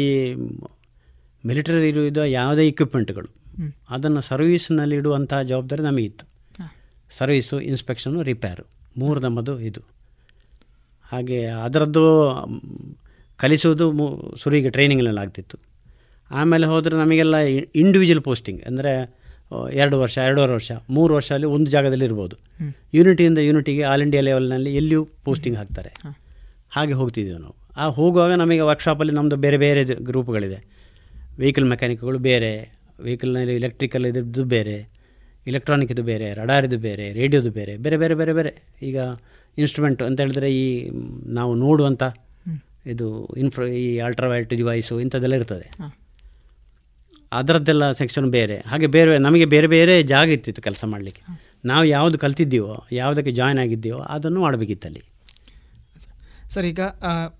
ಮಿಲಿಟರಿ 1.46 1.88
ಇರುವ 1.88 2.24
ಯಾವುದೇ 2.24 2.68
ಇಕ್ವಿಪ್ಮೆಂಟ್ಗಳು. 2.68 3.28
ಅದನ್ನು 3.90 4.20
ಸರ್ವೀಸ್ನಲ್ಲಿ 4.20 4.96
ಇಡುವಂತಹ 4.96 5.42
ಜವಾಬ್ದಾರಿ 5.42 5.82
ನಮಗಿತ್ತು. 5.82 6.24
ಸರ್ವೀಸು 7.10 7.60
ಇನ್ಸ್ಪೆಕ್ಷನು 7.60 8.22
ರಿಪೇರು 8.22 8.64
ಮೂರು 8.98 9.20
ನಮ್ಮದು 9.20 9.60
ಇದು. 9.60 9.80
ಹಾಗೆ 11.12 11.44
ಅದರದ್ದು 11.46 12.04
ಕಲಿಸೋದು 13.36 13.36
ಕಲಿಸುವುದು 13.36 13.92
ಮು 13.92 14.34
ಸುರಿಗೆ 14.42 14.70
ಟ್ರೈನಿಂಗ್ನಲ್ಲಿ 14.70 15.20
ಆಗ್ತಿತ್ತು. 15.20 15.56
ಆಮೇಲೆ 16.30 16.66
ಹೋದರೆ 16.66 16.96
ನಮಗೆಲ್ಲ 16.96 17.36
ಇಂಡಿವಿಜುವಲ್ 17.74 18.22
ಪೋಸ್ಟಿಂಗ್ 18.22 18.62
ಅಂದರೆ 18.62 18.92
ಎರಡು 19.72 20.00
ವರ್ಷ 20.00 20.18
ಎರಡೂವರೆ 20.18 20.52
ವರ್ಷ 20.52 20.72
ಮೂರು 20.90 21.14
ವರ್ಷ 21.14 21.32
ಅಲ್ಲಿ 21.32 21.46
ಒಂದು 21.46 21.70
ಜಾಗದಲ್ಲಿ 21.70 22.04
ಇರ್ಬೋದು. 22.04 22.36
ಯೂನಿಟಿಯಿಂದ 22.94 23.38
ಯೂನಿಟಿಗೆ 23.38 23.82
ಆಲ್ 23.82 24.02
ಇಂಡಿಯಾ 24.02 24.22
ಲೆವೆಲ್ನಲ್ಲಿ 24.22 24.76
ಎಲ್ಲಿಯೂ 24.76 25.04
ಪೋಸ್ಟಿಂಗ್ 25.24 25.58
ಹಾಕ್ತಾರೆ. 25.58 25.92
ಹಾಗೆ 26.70 26.92
ಹೋಗ್ತಿದ್ದೆವು 26.92 27.38
ನಾವು. 27.38 27.56
ಆ 27.76 27.86
ಹೋಗುವಾಗ 27.86 28.32
ನಮಗೆ 28.32 28.60
ವರ್ಕ್ಶಾಪಲ್ಲಿ 28.60 29.12
ನಮ್ಮದು 29.12 29.36
ಬೇರೆ 29.36 29.56
ಬೇರೆ 29.56 29.84
ಗ್ರೂಪ್ಗಳಿದೆ 29.84 30.77
ವೆಹಿಕಲ್ 31.38 31.64
ಮೆಕ್ಯಾನಿಕ್ಗಳು 31.64 32.18
ಬೇರೆ 32.18 32.70
ವೆಹಿಕಲ್ನಲ್ಲಿ 33.02 33.54
ಎಲೆಕ್ಟ್ರಿಕಲ್ 33.54 34.06
ಇದ್ದು 34.06 34.44
ಬೇರೆ 34.44 34.98
ಇಲೆಕ್ಟ್ರಾನಿಕ್ 35.46 35.92
ಇದು 35.92 36.02
ಬೇರೆ 36.02 36.34
ರಡಾರ್ 36.34 36.64
ಇದು 36.66 36.78
ಬೇರೆ 36.78 37.12
ರೇಡಿಯೋದು 37.12 37.50
ಬೇರೆ 37.50 37.76
ಬೇರೆ 37.76 37.96
ಬೇರೆ 37.96 38.14
ಬೇರೆ 38.14 38.32
ಬೇರೆ. 38.32 38.62
ಈಗ 38.82 38.98
ಇನ್ಸ್ಟ್ರೂಮೆಂಟು 39.58 40.04
ಅಂತ 40.04 40.20
ಹೇಳಿದ್ರೆ 40.20 40.54
ಈ 40.54 40.90
ನಾವು 41.26 41.54
ನೋಡುವಂಥ 41.54 42.02
ಇದು 42.86 43.26
ಇನ್ಫ್ರ 43.36 43.62
ಈ 43.66 43.98
ಅಲ್ಟ್ರಾವೈಟ್ 43.98 44.50
ಡಿವೈಸು 44.54 45.00
ಇಂಥದ್ದೆಲ್ಲ 45.00 45.34
ಇರ್ತದೆ. 45.34 45.70
ಅದರದ್ದೆಲ್ಲ 47.32 47.92
ಸೆಕ್ಷನ್ 47.92 48.30
ಬೇರೆ. 48.30 48.56
ಹಾಗೆ 48.56 48.86
ಬೇರೆ 48.86 49.18
ನಮಗೆ 49.18 49.44
ಬೇರೆ 49.44 49.66
ಬೇರೆ 49.66 50.02
ಜಾಗ 50.02 50.28
ಇರ್ತಿತ್ತು 50.28 50.62
ಕೆಲಸ 50.62 50.84
ಮಾಡಲಿಕ್ಕೆ. 50.84 51.22
ನಾವು 51.64 51.84
ಯಾವುದು 51.84 52.18
ಕಲ್ತಿದ್ದೀವೋ 52.18 52.86
ಯಾವುದಕ್ಕೆ 52.92 53.32
ಜಾಯ್ನ್ 53.32 53.60
ಆಗಿದ್ದೀವೋ 53.60 53.98
ಅದನ್ನು 53.98 54.40
ಮಾಡಬೇಕಿತ್ತಲ್ಲಿ. 54.40 55.17
ಸರ್ 56.54 56.66
ಈಗ 56.70 56.82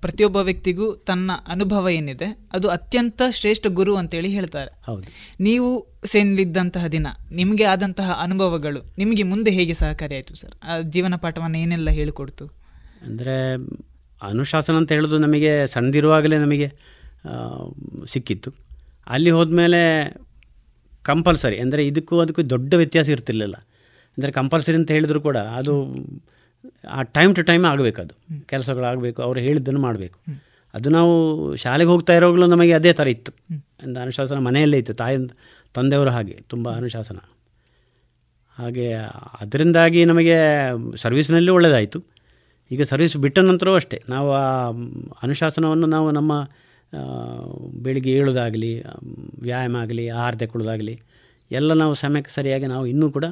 ಪ್ರತಿಯೊಬ್ಬ 0.02 0.38
ವ್ಯಕ್ತಿಗೂ 0.48 0.86
ತನ್ನ 1.08 1.30
ಅನುಭವ 1.54 1.90
ಏನಿದೆ 1.98 2.28
ಅದು 2.56 2.66
ಅತ್ಯಂತ 2.68 3.20
ಶ್ರೇಷ್ಠ 3.38 3.66
ಗುರು 3.78 3.92
ಅಂತೇಳಿ 4.00 4.30
ಹೇಳ್ತಾರೆ. 4.36 4.70
ಹೌದು. 4.88 5.06
ನೀವು 5.40 5.68
ಸೇನಲಿದ್ದಂತಹ 6.12 6.86
ದಿನ 6.96 7.06
ನಿಮಗೆ 7.40 7.64
ಆದಂತಹ 7.72 8.08
ಅನುಭವಗಳು 8.24 8.80
ನಿಮಗೆ 9.02 9.24
ಮುಂದೆ 9.32 9.52
ಹೇಗೆ 9.58 9.76
ಸಹಕಾರಿಯಾಯಿತು 9.82 10.36
ಸರ್? 10.42 10.54
ಆ 10.68 10.80
ಜೀವನ 10.94 11.16
ಪಾಠವನ್ನು 11.24 11.58
ಏನೆಲ್ಲ 11.64 11.90
ಹೇಳಿಕೊಡ್ತು? 12.00 12.46
ಅಂದರೆ 13.08 13.36
ಅನುಶಾಸನ 14.20 14.76
ಅಂತ 14.82 14.90
ಹೇಳೋದು 14.96 15.18
ನಮಗೆ 15.26 15.52
ಸಣ್ಣದಿರುವಾಗಲೇ 15.74 16.38
ನಮಗೆ 16.44 16.68
ಸಿಕ್ಕಿತ್ತು. 18.14 18.50
ಅಲ್ಲಿ 19.06 19.30
ಹೋದ್ಮೇಲೆ 19.36 19.80
ಕಂಪಲ್ಸರಿ 21.04 21.56
ಅಂದರೆ 21.64 21.82
ಇದಕ್ಕೂ 21.90 22.14
ಅದಕ್ಕೂ 22.24 22.42
ದೊಡ್ಡ 22.54 22.72
ವ್ಯತ್ಯಾಸ 22.80 23.08
ಇರ್ತಿರ್ಲಿಲ್ಲ. 23.14 23.56
ಅಂದರೆ 24.18 24.32
ಕಂಪಲ್ಸರಿ 24.38 24.76
ಅಂತ 24.80 24.90
ಹೇಳಿದರೂ 24.96 25.20
ಕೂಡ 25.26 25.38
ಅದು 25.58 25.74
ಆ 26.88 27.02
ಟೈಮ್ 27.02 27.36
ಟು 27.36 27.42
ಟೈಮ್ 27.42 27.64
ಆಗಬೇಕು 27.64 28.00
ಅದು. 28.02 28.14
ಕೆಲಸಗಳಾಗಬೇಕು 28.46 29.22
ಅವರು 29.22 29.40
ಹೇಳಿದ್ದನ್ನು 29.40 29.80
ಮಾಡಬೇಕು. 29.80 30.18
ಅದು 30.74 30.90
ನಾವು 30.90 31.56
ಶಾಲೆಗೆ 31.56 31.90
ಹೋಗ್ತಾ 31.90 32.12
ಇರೋವಾಗಲೂ 32.12 32.46
ನಮಗೆ 32.46 32.72
ಅದೇ 32.72 32.92
ಥರ 32.92 33.08
ಇತ್ತು. 33.08 33.32
ಒಂದು 33.84 34.00
ಅನುಶಾಸನ 34.00 34.38
ಮನೆಯಲ್ಲೇ 34.38 34.78
ಇತ್ತು 34.78 34.94
ತಾಯಿ 34.94 35.16
ತಂದೆಯವರು 35.74 36.10
ಹಾಗೆ 36.10 36.32
ತುಂಬ 36.48 36.76
ಅನುಶಾಸನ. 36.76 37.18
ಹಾಗೆ 38.58 38.92
ಅದರಿಂದಾಗಿ 39.40 40.04
ನಮಗೆ 40.04 40.36
ಸರ್ವಿಸ್ನಲ್ಲಿ 40.96 41.50
ಒಳ್ಳೆಯದಾಯಿತು 41.50 42.04
ಈಗ 42.70 42.82
ಸರ್ವಿಸ್ 42.82 43.16
ಬಿಟ್ಟ 43.16 43.38
ನಂತರವೂ 43.38 43.74
ಅಷ್ಟೇ. 43.74 44.02
ನಾವು 44.08 44.32
ಆ 44.32 44.68
ಅನುಶಾಸನವನ್ನು 45.22 45.86
ನಾವು 45.86 46.10
ನಮ್ಮ 46.10 46.48
ಬೆಳಿಗ್ಗೆ 47.74 48.12
ಏಳೋದಾಗಲಿ 48.12 48.82
ವ್ಯಾಯಾಮ 49.42 49.76
ಆಗಲಿ 49.76 50.08
ಆಹಾರ 50.08 50.34
ತೆಕ್ಕೊಳ್ಳೋದಾಗಲಿ 50.34 51.00
ಎಲ್ಲ 51.50 51.72
ನಾವು 51.72 51.94
ಸಮಯಕ್ಕೆ 51.94 52.34
ಸರಿಯಾಗಿ 52.34 52.66
ನಾವು 52.66 52.86
ಇನ್ನೂ 52.86 53.10
ಕೂಡ 53.10 53.24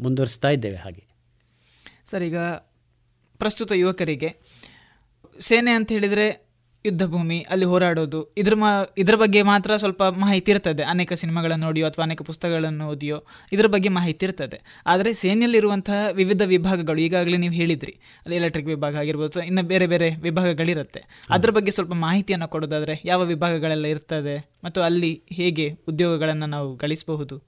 ಮುಂದುವರಿಸ್ತಾ 0.00 0.48
ಇದ್ದೇವೆ 0.48 0.76
ಹಾಗೆ. 0.76 1.07
ಸರ್ 2.10 2.22
ಈಗ 2.22 2.38
ಪ್ರಸ್ತುತ 3.40 3.72
ಯುವಕರಿಗೆ 3.72 4.30
ಸೇನೆ 5.40 5.70
ಅಂತ 5.70 5.92
ಹೇಳಿದರೆ 5.92 6.48
ಯುದ್ಧ 6.86 7.02
ಭೂಮಿ 7.02 7.40
ಅಲ್ಲಿ 7.40 7.64
ಹೋರಾಡೋದು 7.64 8.34
ಇದ್ರ 8.36 8.54
ಮಾ 8.54 8.68
ಇದ್ರ 8.98 9.16
ಬಗ್ಗೆ 9.16 9.42
ಮಾತ್ರ 9.42 9.76
ಸ್ವಲ್ಪ 9.76 10.02
ಮಾಹಿತಿ 10.02 10.50
ಇರ್ತದೆ. 10.50 10.82
ಅನೇಕ 10.82 11.12
ಸಿನಿಮಾಗಳನ್ನು 11.12 11.66
ನೋಡಿಯೋ 11.66 11.86
ಅಥವಾ 11.86 12.02
ಅನೇಕ 12.04 12.22
ಪುಸ್ತಕಗಳನ್ನು 12.22 12.88
ಓದಿಯೋ 12.88 13.24
ಇದ್ರ 13.52 13.66
ಬಗ್ಗೆ 13.66 13.88
ಮಾಹಿತಿ 13.88 14.26
ಇರ್ತದೆ. 14.26 14.58
ಆದರೆ 14.86 15.12
ಸೇನೆಯಲ್ಲಿರುವಂತಹ 15.12 16.06
ವಿವಿಧ 16.12 16.42
ವಿಭಾಗಗಳು 16.42 16.98
ಈಗಾಗಲೇ 16.98 17.36
ನೀವು 17.36 17.52
ಹೇಳಿದ್ರಿ 17.52 17.92
ಅಲ್ಲಿ 18.24 18.36
ಎಲೆಕ್ಟ್ರಿಕ್ 18.36 18.68
ವಿಭಾಗ 18.68 18.96
ಆಗಿರ್ಬೋದು 18.96 19.40
ಇನ್ನು 19.40 19.62
ಬೇರೆ 19.62 19.86
ಬೇರೆ 19.86 20.10
ವಿಭಾಗಗಳಿರುತ್ತೆ. 20.10 21.02
ಅದ್ರ 21.30 21.50
ಬಗ್ಗೆ 21.50 21.70
ಸ್ವಲ್ಪ 21.70 21.92
ಮಾಹಿತಿಯನ್ನು 21.92 22.48
ಕೊಡೋದಾದರೆ 22.48 23.02
ಯಾವ 23.04 23.22
ವಿಭಾಗಗಳೆಲ್ಲ 23.24 23.86
ಇರ್ತದೆ 23.86 24.54
ಮತ್ತು 24.64 24.80
ಅಲ್ಲಿ 24.80 25.22
ಹೇಗೆ 25.32 25.68
ಉದ್ಯೋಗಗಳನ್ನು 25.88 26.46
ನಾವು 26.46 26.76
ಗಳಿಸಬಹುದು? 26.76 27.47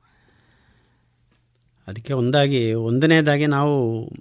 ಅದಕ್ಕೆ 1.91 2.13
ಒಂದಾಗಿ 2.13 2.61
ಒಂದನೇದಾಗಿ 2.73 3.47
ನಾವು 3.47 3.75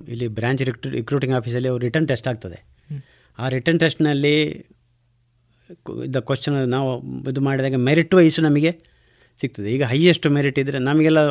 ಇಲ್ಲಿ 0.07 0.27
ಬ್ರ್ಯಾಂಚ್ 0.27 0.61
ರಿಕ್ರೂ 0.61 0.91
ರಿಕ್ರೂಟಿಂಗ್ 0.91 1.35
ಆಫೀಸಲ್ಲಿ 1.35 1.69
ರಿಟರ್ನ್ 1.79 2.07
ಟೆಸ್ಟ್ 2.07 2.27
ಆಗ್ತದೆ. 2.27 2.59
ಆ 3.39 3.49
ರಿಟರ್ನ್ 3.49 3.79
ಟೆಸ್ಟ್ನಲ್ಲಿ 3.79 4.35
ಇದ್ದ 6.05 6.19
ಕ್ವಶನ್ 6.19 6.55
ನಾವು 6.67 6.89
ಇದು 7.29 7.41
ಮಾಡಿದಾಗ 7.41 7.75
ಮೆರಿಟ್ 7.75 8.13
ವೈಸು 8.13 8.41
ನಮಗೆ 8.41 8.71
ಸಿಗ್ತದೆ. 9.39 9.67
ಈಗ 9.73 9.83
ಹೈಯೆಸ್ಟ್ 9.83 10.27
ಮೆರಿಟ್ 10.27 10.59
ಇದ್ದರೆ 10.59 10.79
ನಮಗೆಲ್ಲ 10.79 11.21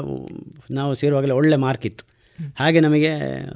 ನಾವು 0.70 0.92
ಸೇರುವಾಗಲೇ 0.94 1.32
ಒಳ್ಳೆ 1.32 1.56
ಮಾರ್ಕ್ 1.56 1.86
ಇತ್ತು. 1.86 2.04
ಹಾಗೆ 2.56 2.80
ನಮಗೆ 2.80 3.10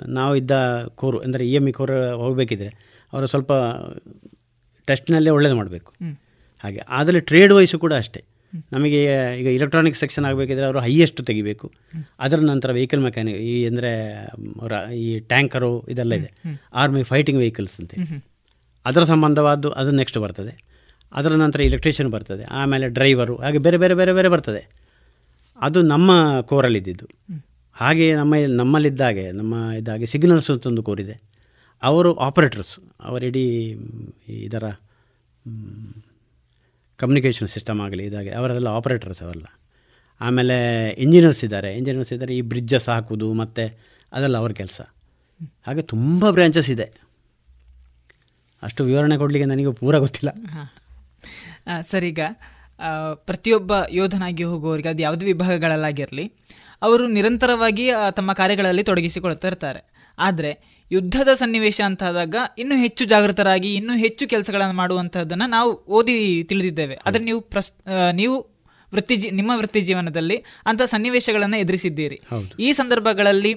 ನಾವು 0.08 0.32
ಇದ್ದ 0.36 0.52
ಕೋರು 0.94 1.18
ಅಂದರೆ 1.18 1.42
ಇ 1.48 1.52
ಎಂ 1.54 1.66
ಇ 1.68 1.72
ಕೋರು 1.72 1.98
ಹೋಗಬೇಕಿದ್ರೆ 2.16 2.70
ಅವರು 3.12 3.26
ಸ್ವಲ್ಪ 3.26 3.52
ಟೆಸ್ಟ್ನಲ್ಲೇ 4.88 5.30
ಒಳ್ಳೇದು 5.30 5.56
ಮಾಡಬೇಕು. 5.56 5.90
ಹಾಗೆ 6.64 6.80
ಅದರಲ್ಲಿ 6.88 7.20
ಟ್ರೇಡ್ 7.20 7.52
ವೈಸು 7.52 7.76
ಕೂಡ 7.78 7.92
ಅಷ್ಟೇ. 7.94 8.20
ನಮಗೆ 8.72 9.00
ಈಗ 9.40 9.46
ಇಲೆಕ್ಟ್ರಾನಿಕ್ 9.46 9.96
ಸೆಕ್ಷನ್ 9.96 10.24
ಆಗಬೇಕಿದ್ರೆ 10.24 10.64
ಅವರು 10.64 10.80
ಹೈಯೆಸ್ಟ್ 10.80 11.26
ತೆಗಿಬೇಕು. 11.26 11.72
ಅದರ 12.18 12.38
ನಂತರ 12.38 12.72
ವೆಹಿಕಲ್ 12.72 13.00
ಮೆಕ್ಯಾನಿಕ್ 13.00 13.36
ಈ 13.36 13.66
ಅಂದರೆ 13.66 14.14
ಅವರ 14.60 14.72
ಈ 14.94 15.20
ಟ್ಯಾಂಕರು 15.20 15.86
ಇದೆಲ್ಲ 15.86 16.14
ಇದೆ. 16.14 16.58
ಆರ್ಮಿ 16.74 17.02
ಫೈಟಿಂಗ್ 17.02 17.40
ವೆಹಿಕಲ್ಸ್ 17.40 17.80
ಅಂತ. 17.80 17.94
ಅದರ 18.84 19.04
ಸಂಬಂಧವಾದ್ದು 19.04 19.70
ಅದು 19.70 19.90
ನೆಕ್ಸ್ಟ್ 19.90 20.18
ಬರ್ತದೆ. 20.18 20.72
ಅದರ 21.12 21.32
ನಂತರ 21.32 21.60
ಇಲೆಕ್ಟ್ರಿಷಿಯನ್ 21.60 22.10
ಬರ್ತದೆ. 22.10 22.44
ಆಮೇಲೆ 22.44 22.88
ಡ್ರೈವರು 22.88 23.36
ಹಾಗೆ 23.36 23.58
ಬೇರೆ 23.58 23.76
ಬೇರೆ 23.76 23.94
ಬೇರೆ 23.94 24.12
ಬೇರೆ 24.12 24.28
ಬರ್ತದೆ. 24.28 24.62
ಅದು 25.60 25.82
ನಮ್ಮ 25.82 26.40
ಕೋರಲ್ಲಿದ್ದಿದ್ದು. 26.40 27.06
ಹಾಗೆ 27.72 28.14
ನಮ್ಮ 28.14 28.34
ನಮ್ಮಲ್ಲಿದ್ದಾಗೆ 28.48 29.32
ನಮ್ಮ 29.32 29.54
ಇದಾಗೆ 29.78 30.06
ಸಿಗ್ನಲ್ಸ್ 30.06 30.50
ಅಂತಂದು 30.50 30.82
ಕೋರಿದೆ. 30.82 31.22
ಅವರು 31.82 32.14
ಆಪರೇಟರ್ಸ್ 32.14 32.78
ಅವರಿಡೀ 33.00 33.74
ಇದರ 34.28 34.64
ಕಮ್ಯುನಿಕೇಷನ್ 37.00 37.48
ಸಿಸ್ಟಮ್ 37.48 37.80
ಆಗಲಿ, 37.80 38.04
ಇದಾಗಿ, 38.04 38.30
ಅವರೆಲ್ಲ 38.30 38.68
ಆಪರೇಟರ್ಸ್ 38.68 39.22
ಅವೆಲ್ಲ 39.22 39.46
ಆಮೇಲೆ 40.20 40.56
ಇಂಜಿನಿಯರ್ಸ್ 40.90 41.44
ಇದ್ದಾರೆ. 41.44 41.70
ಇಂಜಿನಿಯರ್ಸ್ 41.76 42.12
ಇದ್ದಾರೆ, 42.12 42.32
ಈ 42.36 42.40
ಬ್ರಿಡ್ಜಸ್ 42.40 42.88
ಹಾಕೋದು, 42.88 43.28
ಮತ್ತು 43.32 43.64
ಅದೆಲ್ಲ 44.12 44.36
ಅವ್ರ 44.36 44.52
ಕೆಲಸ. 44.52 44.80
ಹಾಗೆ 45.66 45.82
ತುಂಬ 45.82 46.30
ಬ್ರ್ಯಾಂಚಸ್ 46.30 46.70
ಇದೆ. 46.70 46.86
ಅಷ್ಟು 48.62 48.84
ವಿವರಣೆ 48.84 49.16
ಕೊಡಲಿಕ್ಕೆ 49.16 49.48
ನನಗೆ 49.48 49.72
ಪೂರ 49.72 49.98
ಗೊತ್ತಿಲ್ಲ. 49.98 50.30
ಸರಿಗ 51.80 52.20
ಪ್ರತಿಯೊಬ್ಬ 53.14 53.72
ಯೋಧನಾಗಿ 53.90 54.44
ಹೋಗುವವರಿಗೆ 54.44 54.88
ಅದು 54.88 55.02
ಯಾವುದೇ 55.02 55.26
ವಿಭಾಗಗಳಲ್ಲಾಗಿರಲಿ, 55.26 56.26
ಅವರು 56.82 57.04
ನಿರಂತರವಾಗಿ 57.08 57.84
ತಮ್ಮ 58.16 58.32
ಕಾರ್ಯಗಳಲ್ಲಿ 58.32 58.82
ತೊಡಗಿಸಿಕೊಳ್ತಾ 58.82 59.72
ಆದರೆ 60.18 60.52
ಯುದ್ಧದ 60.90 61.28
ಸನ್ನಿವೇಶ 61.34 61.80
ಅಂತಾದಾಗ 61.84 62.34
ಇನ್ನೂ 62.58 62.76
ಹೆಚ್ಚು 62.76 63.04
ಜಾಗೃತರಾಗಿ 63.04 63.74
ಇನ್ನೂ 63.74 63.94
ಹೆಚ್ಚು 63.96 64.28
ಕೆಲಸಗಳನ್ನು 64.28 64.74
ಮಾಡುವಂಥದ್ದನ್ನು 64.74 65.46
ನಾವು 65.46 65.70
ಓದಿ 65.88 66.44
ತಿಳಿದಿದ್ದೇವೆ. 66.44 66.96
ಆದರೆ 67.06 67.22
ನೀವು 67.24 67.40
ಪ್ರಸ್ 67.40 67.70
ನೀವು 68.12 68.36
ವೃತ್ತಿ 68.94 69.16
ಜೀ 69.16 69.28
ನಿಮ್ಮ 69.30 69.52
ವೃತ್ತಿ 69.54 69.80
ಜೀವನದಲ್ಲಿ 69.80 70.36
ಅಂತಹ 70.66 70.84
ಸನ್ನಿವೇಶಗಳನ್ನು 70.84 71.56
ಎದುರಿಸಿದ್ದೀರಿ. 71.56 72.18
ಈ 72.60 72.72
ಸಂದರ್ಭಗಳಲ್ಲಿ 72.72 73.52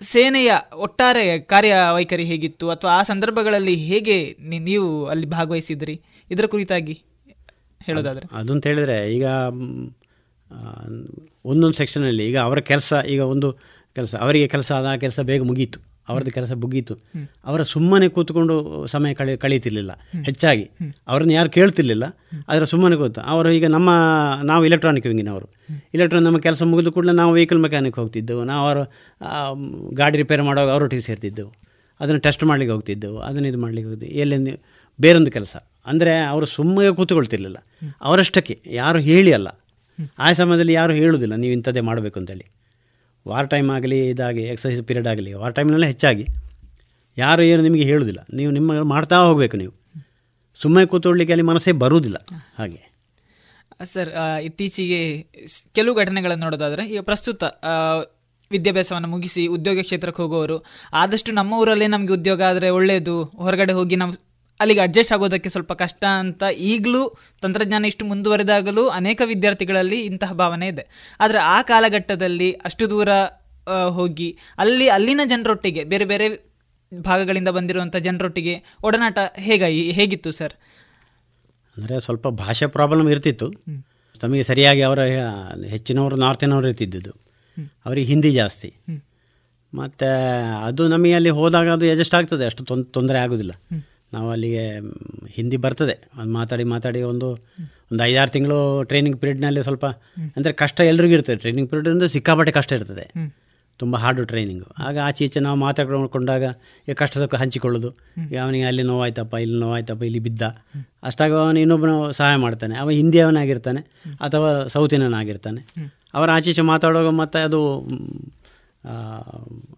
ಸೇನೆಯ 0.00 0.52
ಒಟ್ಟಾರೆ 0.76 1.38
ಕಾರ್ಯವೈಖರಿ 1.38 2.24
ಹೇಗಿತ್ತು? 2.24 2.66
ಅಥವಾ 2.70 2.90
ಆ 2.90 3.02
ಸಂದರ್ಭಗಳಲ್ಲಿ 3.02 3.74
ಹೇಗೆ 3.74 4.36
ನೀವು 4.40 4.88
ಅಲ್ಲಿ 5.06 5.26
ಭಾಗವಹಿಸಿದ್ರಿ? 5.26 6.00
ಇದರ 6.30 6.46
ಕುರಿತಾಗಿ 6.46 6.96
ಹೇಳೋದಾದ್ರೆ. 7.80 8.26
ಅದು 8.32 8.50
ಅಂತ 8.52 8.66
ಹೇಳಿದ್ರೆ 8.66 8.98
ಈಗ 9.14 9.26
ಒಂದೊಂದು 11.44 11.76
ಸೆಕ್ಷನಲ್ಲಿ 11.76 12.24
ಈಗ 12.28 12.38
ಅವರ 12.38 12.60
ಕೆಲಸ 12.60 12.92
ಈಗ 13.08 13.20
ಒಂದು 13.20 13.48
ಕೆಲಸ 13.96 14.14
ಅವರಿಗೆ 14.14 14.48
ಕೆಲಸ 14.48 14.72
ಆದ 14.72 14.84
ಆ 14.84 14.96
ಕೆಲಸ 14.96 15.20
ಬೇಗ 15.20 15.42
ಮುಗೀತು. 15.42 15.91
ಅವರದ್ದು 16.08 16.30
ಕೆಲಸ 16.30 16.52
ಮುಗೀತು. 16.52 16.94
ಅವರ 17.44 17.62
ಸುಮ್ಮನೆ 17.62 18.08
ಕೂತ್ಕೊಂಡು 18.08 18.54
ಸಮಯ 18.86 19.14
ಕಳಿ 19.14 19.32
ಕಳೀತಿರ್ಲಿಲ್ಲ. 19.36 19.92
ಹೆಚ್ಚಾಗಿ. 20.24 20.64
ಅವರನ್ನು 21.08 21.32
ಯಾರು 21.32 21.50
ಕೇಳ್ತಿರ್ಲಿಲ್ಲ 21.50 22.04
ಆದರೆ 22.48 22.66
ಸುಮ್ಮನೆ 22.66 22.96
ಕೂತು. 22.96 23.20
ಅವರು 23.20 23.50
ಈಗ 23.50 23.66
ನಮ್ಮ 23.66 23.90
ನಾವು 24.42 24.64
ಇಲೆಕ್ಟ್ರಾನಿಕ್ 24.64 25.06
ವಿಂಗಿನವರು 25.06 25.48
ಇಲೆಕ್ಟ್ರಾನಿಕ್ 25.94 26.28
ನಮ್ಮ 26.28 26.38
ಕೆಲಸ 26.38 26.62
ಮುಗಿದ 26.62 26.88
ಕೂಡಲೇ 26.88 27.12
ನಾವು 27.12 27.32
ವೆಹಿಕಲ್ 27.32 27.58
ಮೆಕ್ಯಾನಿಕ್ 27.58 27.98
ಹೋಗ್ತಿದ್ದೆವು. 27.98 28.44
ನಾವು 28.44 28.62
ಅವರು 28.66 28.82
ಗಾಡಿ 29.94 30.18
ರಿಪೇರ್ 30.18 30.42
ಮಾಡುವಾಗ 30.42 30.70
ಅವರೊಟ್ಟಿಗೆ 30.70 31.02
ಸೇರ್ತಿದ್ದೆವು. 31.02 31.52
ಅದನ್ನು 32.00 32.20
ಟೆಸ್ಟ್ 32.20 32.44
ಮಾಡಲಿಕ್ಕೆ 32.44 32.72
ಹೋಗ್ತಿದ್ದೆವು. 32.72 33.18
ಅದನ್ನು 33.18 33.48
ಇದು 33.48 33.58
ಮಾಡಲಿಕ್ಕೆ 33.58 33.88
ಹೋಗ್ತಿದ್ದೆವು. 33.90 34.18
ಎಲ್ಲಿಂದ 34.20 34.48
ಬೇರೊಂದು 35.00 35.30
ಕೆಲಸ. 35.30 35.56
ಅಂದರೆ 35.86 36.14
ಅವರು 36.32 36.46
ಸುಮ್ಮನೆ 36.46 36.94
ಕೂತ್ಕೊಳ್ತಿರ್ಲಿಲ್ಲ. 36.96 37.58
ಅವರಷ್ಟಕ್ಕೆ 38.02 38.54
ಯಾರು 38.66 38.98
ಹೇಳಿ 38.98 39.32
ಅಲ್ಲ 39.32 39.48
ಆ 40.18 40.32
ಸಮಯದಲ್ಲಿ 40.32 40.72
ಯಾರು 40.72 40.92
ಹೇಳುವುದಿಲ್ಲ 40.92 41.34
ನೀವು 41.34 41.52
ಇಂಥದ್ದೇ 41.52 41.80
ಮಾಡಬೇಕು 41.80 42.16
ಅಂತೇಳಿ. 42.20 42.44
ವಾರ್ 43.26 43.48
ಟೈಮ್ 43.52 43.68
ಆಗಲಿ 43.76 43.98
ಇದಾಗಿ 44.12 44.44
ಎಕ್ಸಸೈಸ್ 44.52 44.80
ಪೀರಿಯಡ್ 44.88 45.08
ಆಗಲಿ, 45.12 45.30
ವಾರ್ 45.42 45.54
ಟೈಮ್ನಲ್ಲೇ 45.58 45.88
ಹೆಚ್ಚಾಗಿ. 45.92 46.24
ಯಾರು 47.16 47.42
ಏನು 47.50 47.62
ನಿಮಗೆ 47.62 47.84
ಹೇಳುವುದಿಲ್ಲ 47.90 48.20
ನೀವು 48.38 48.50
ನಿಮ್ಮ 48.56 48.82
ಮಾಡ್ತಾ 48.92 49.16
ಹೋಗಬೇಕು 49.28 49.56
ನೀವು. 49.62 49.74
ಸುಮ್ಮನೆ 50.60 50.86
ಕೂತ್ಕೊಳ್ಳಿಕ್ಕೆ 50.92 51.32
ಅಲ್ಲಿ 51.34 51.46
ಮನಸ್ಸೇ 51.50 51.72
ಬರುವುದಿಲ್ಲ. 51.84 52.18
ಹಾಗೆ. 52.58 52.80
ಸರ್ 53.92 54.10
ಇತ್ತೀಚೆಗೆ 54.48 55.00
ಕೆಲವು 55.76 55.94
ಘಟನೆಗಳನ್ನು 56.02 56.44
ನೋಡೋದಾದರೆ, 56.46 56.82
ಈಗ 56.92 57.00
ಪ್ರಸ್ತುತ 57.08 57.42
ವಿದ್ಯಾಭ್ಯಾಸವನ್ನು 58.50 59.08
ಮುಗಿಸಿ 59.08 59.42
ಉದ್ಯೋಗ 59.56 59.82
ಕ್ಷೇತ್ರಕ್ಕೆ 59.88 60.20
ಹೋಗುವವರು, 60.22 60.56
ಆದಷ್ಟು 61.02 61.30
ನಮ್ಮ 61.38 61.60
ಊರಲ್ಲೇ 61.62 61.86
ನಮಗೆ 61.94 62.12
ಉದ್ಯೋಗ 62.18 62.40
ಆದರೆ 62.50 62.68
ಒಳ್ಳೆಯದು 62.78 63.16
ಹೊರಗಡೆ 63.44 63.74
ಹೋಗಿ 63.78 63.96
ನಾವು 64.02 64.14
ಅಲ್ಲಿಗೆ 64.60 64.80
ಅಡ್ಜಸ್ಟ್ 64.80 65.12
ಆಗೋದಕ್ಕೆ 65.12 65.48
ಸ್ವಲ್ಪ 65.48 65.72
ಕಷ್ಟ 65.72 66.04
ಅಂತ 66.18 66.42
ಈಗಲೂ 66.70 67.02
ತಂತ್ರಜ್ಞಾನ 67.42 67.84
ಇಷ್ಟು 67.84 68.04
ಮುಂದುವರೆದಾಗಲೂ 68.04 68.88
ಅನೇಕ 68.88 69.20
ವಿದ್ಯಾರ್ಥಿಗಳಲ್ಲಿ 69.24 69.98
ಇಂತಹ 70.00 70.32
ಭಾವನೆ 70.32 70.68
ಇದೆ. 70.68 70.84
ಆದರೆ 71.20 71.38
ಆ 71.38 71.58
ಕಾಲಘಟ್ಟದಲ್ಲಿ 71.62 72.52
ಅಷ್ಟು 72.52 72.90
ದೂರ 72.90 73.08
ಹೋಗಿ 73.88 74.28
ಅಲ್ಲಿ 74.58 74.88
ಅಲ್ಲಿನ 74.88 75.20
ಜನರೊಟ್ಟಿಗೆ 75.24 75.84
ಬೇರೆ 75.84 76.04
ಬೇರೆ 76.04 76.28
ಭಾಗಗಳಿಂದ 76.92 77.48
ಬಂದಿರುವಂಥ 77.48 77.96
ಜನರೊಟ್ಟಿಗೆ 77.96 78.54
ಒಡನಾಟ 78.84 79.18
ಹೇಗಾಗಿ 79.38 79.82
ಹೇಗಿತ್ತು 79.90 80.30
ಸರ್? 80.30 80.54
ಅಂದರೆ 81.76 82.00
ಸ್ವಲ್ಪ 82.00 82.28
ಭಾಷೆ 82.42 82.66
ಪ್ರಾಬ್ಲಮ್ 82.66 83.08
ಇರ್ತಿತ್ತು. 83.08 83.48
ತಮಗೆ 84.20 84.42
ಸರಿಯಾಗಿ 84.42 84.82
ಅವರ 84.82 85.00
ಹೆಚ್ಚಿನವರು 85.66 86.16
ನಾರ್ತಿನವರು 86.16 86.66
ಇರ್ತಿದ್ದು 86.68 87.12
ಅವರಿಗೆ 87.86 88.06
ಹಿಂದಿ 88.06 88.30
ಜಾಸ್ತಿ. 88.32 88.68
ಮತ್ತು 89.72 90.08
ಅದು 90.66 90.82
ನಮಗೆ 90.88 91.14
ಅಲ್ಲಿ 91.14 91.30
ಹೋದಾಗ 91.30 91.68
ಅದು 91.68 91.86
ಅಡ್ಜಸ್ಟ್ 91.90 92.14
ಆಗ್ತದೆ 92.14 92.44
ಅಷ್ಟು 92.44 92.64
ತೊಂದರೆ 92.96 93.18
ಆಗೋದಿಲ್ಲ. 93.18 93.54
ನಾವು 94.14 94.28
ಅಲ್ಲಿಗೆ 94.30 94.64
ಹಿಂದಿ 95.36 95.58
ಬರ್ತದೆ. 95.66 95.94
ಅದು 96.18 96.30
ಮಾತಾಡಿ 96.38 96.64
ಮಾತಾಡಿ 96.72 97.02
ಒಂದು 97.12 97.28
ಒಂದು 97.92 98.02
ಐದಾರು 98.04 98.30
ತಿಂಗಳು 98.30 98.58
ಟ್ರೈನಿಂಗ್ 98.90 99.16
ಪೀರಿಯಡ್ನಲ್ಲಿ 99.20 99.62
ಸ್ವಲ್ಪ, 99.62 99.86
ಅಂದರೆ 100.36 100.52
ಕಷ್ಟ 100.62 100.80
ಎಲ್ರಿಗೂ 100.90 101.14
ಇರ್ತದೆ. 101.18 101.36
ಟ್ರೈನಿಂಗ್ 101.36 101.68
ಪೀರಿಯಡ್ 101.70 101.88
ಅಂದರೆ 101.88 102.08
ಸಿಕ್ಕಾಪಟ್ಟೆ 102.08 102.52
ಕಷ್ಟ 102.58 102.72
ಇರ್ತದೆ. 102.78 103.06
ತುಂಬ 103.80 103.96
ಹಾರ್ಡು 103.96 104.22
ಟ್ರೈನಿಂಗು 104.30 104.68
ಆಗ 104.86 104.96
ಆಚೆ 105.04 105.22
ಈಚೆ 105.24 105.40
ನಾವು 105.46 105.58
ಮಾತಾಡ್ಕೊಂಡಾಗ 105.58 106.44
ಈಗ 106.88 106.94
ಕಷ್ಟ 107.00 107.34
ಹಂಚಿಕೊಳ್ಳೋದು. 107.42 107.90
ಈಗ 108.30 108.38
ಅವನಿಗೆ 108.42 108.66
ಅಲ್ಲಿ 108.70 108.84
ನೋವಾಯ್ತಪ್ಪ, 108.90 109.34
ಇಲ್ಲಿ 109.44 109.58
ನೋವಾಯ್ತಪ್ಪ, 109.60 110.02
ಇಲ್ಲಿ 110.10 110.20
ಬಿದ್ದ. 110.26 110.42
ಅಷ್ಟಾಗ 111.08 111.32
ಅವನು 111.44 111.60
ಇನ್ನೊಬ್ಬನು 111.60 111.96
ಸಹಾಯ 112.12 112.36
ಮಾಡ್ತಾನೆ. 112.36 112.74
ಅವ 112.74 112.90
ಹಿಂದಿಯವನಾಗಿರ್ತಾನೆ, 113.00 113.82
ಅಥವಾ 114.26 114.50
ಸೌತಿನನಾಗಿರ್ತಾನೆ. 114.68 115.62
ಅವರ 116.14 116.28
ಆಚೆ 116.30 116.50
ಈಚೆ 116.50 116.64
ಮಾತಾಡುವಾಗ 116.72 117.10
ಮತ್ತೆ 117.22 117.40
ಅದು 117.48 117.60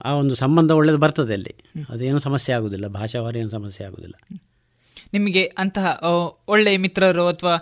ಆ 0.04 0.12
ಒಂದು 0.12 0.34
ಸಂಬಂಧ 0.34 0.70
ಒಳ್ಳೆಯದು 0.70 0.98
ಬರ್ತದೆ 0.98 1.32
ಅಲ್ಲಿ. 1.32 1.54
ಅದೇನು 1.88 2.18
ಸಮಸ್ಯೆ 2.18 2.56
ಆಗುವುದಿಲ್ಲ 2.56 2.86
ಭಾಷಾವಾರ 2.86 3.36
ಏನು 3.36 3.50
ಸಮಸ್ಯೆ 3.50 3.86
ಆಗುವುದಿಲ್ಲ 3.86 4.40
ನಿಮಗೆ 5.12 5.42
ಅಂತಹ 5.58 6.00
ಒಳ್ಳೆಯ 6.48 6.76
ಮಿತ್ರರು 6.76 7.26
ಅಥವಾ 7.28 7.54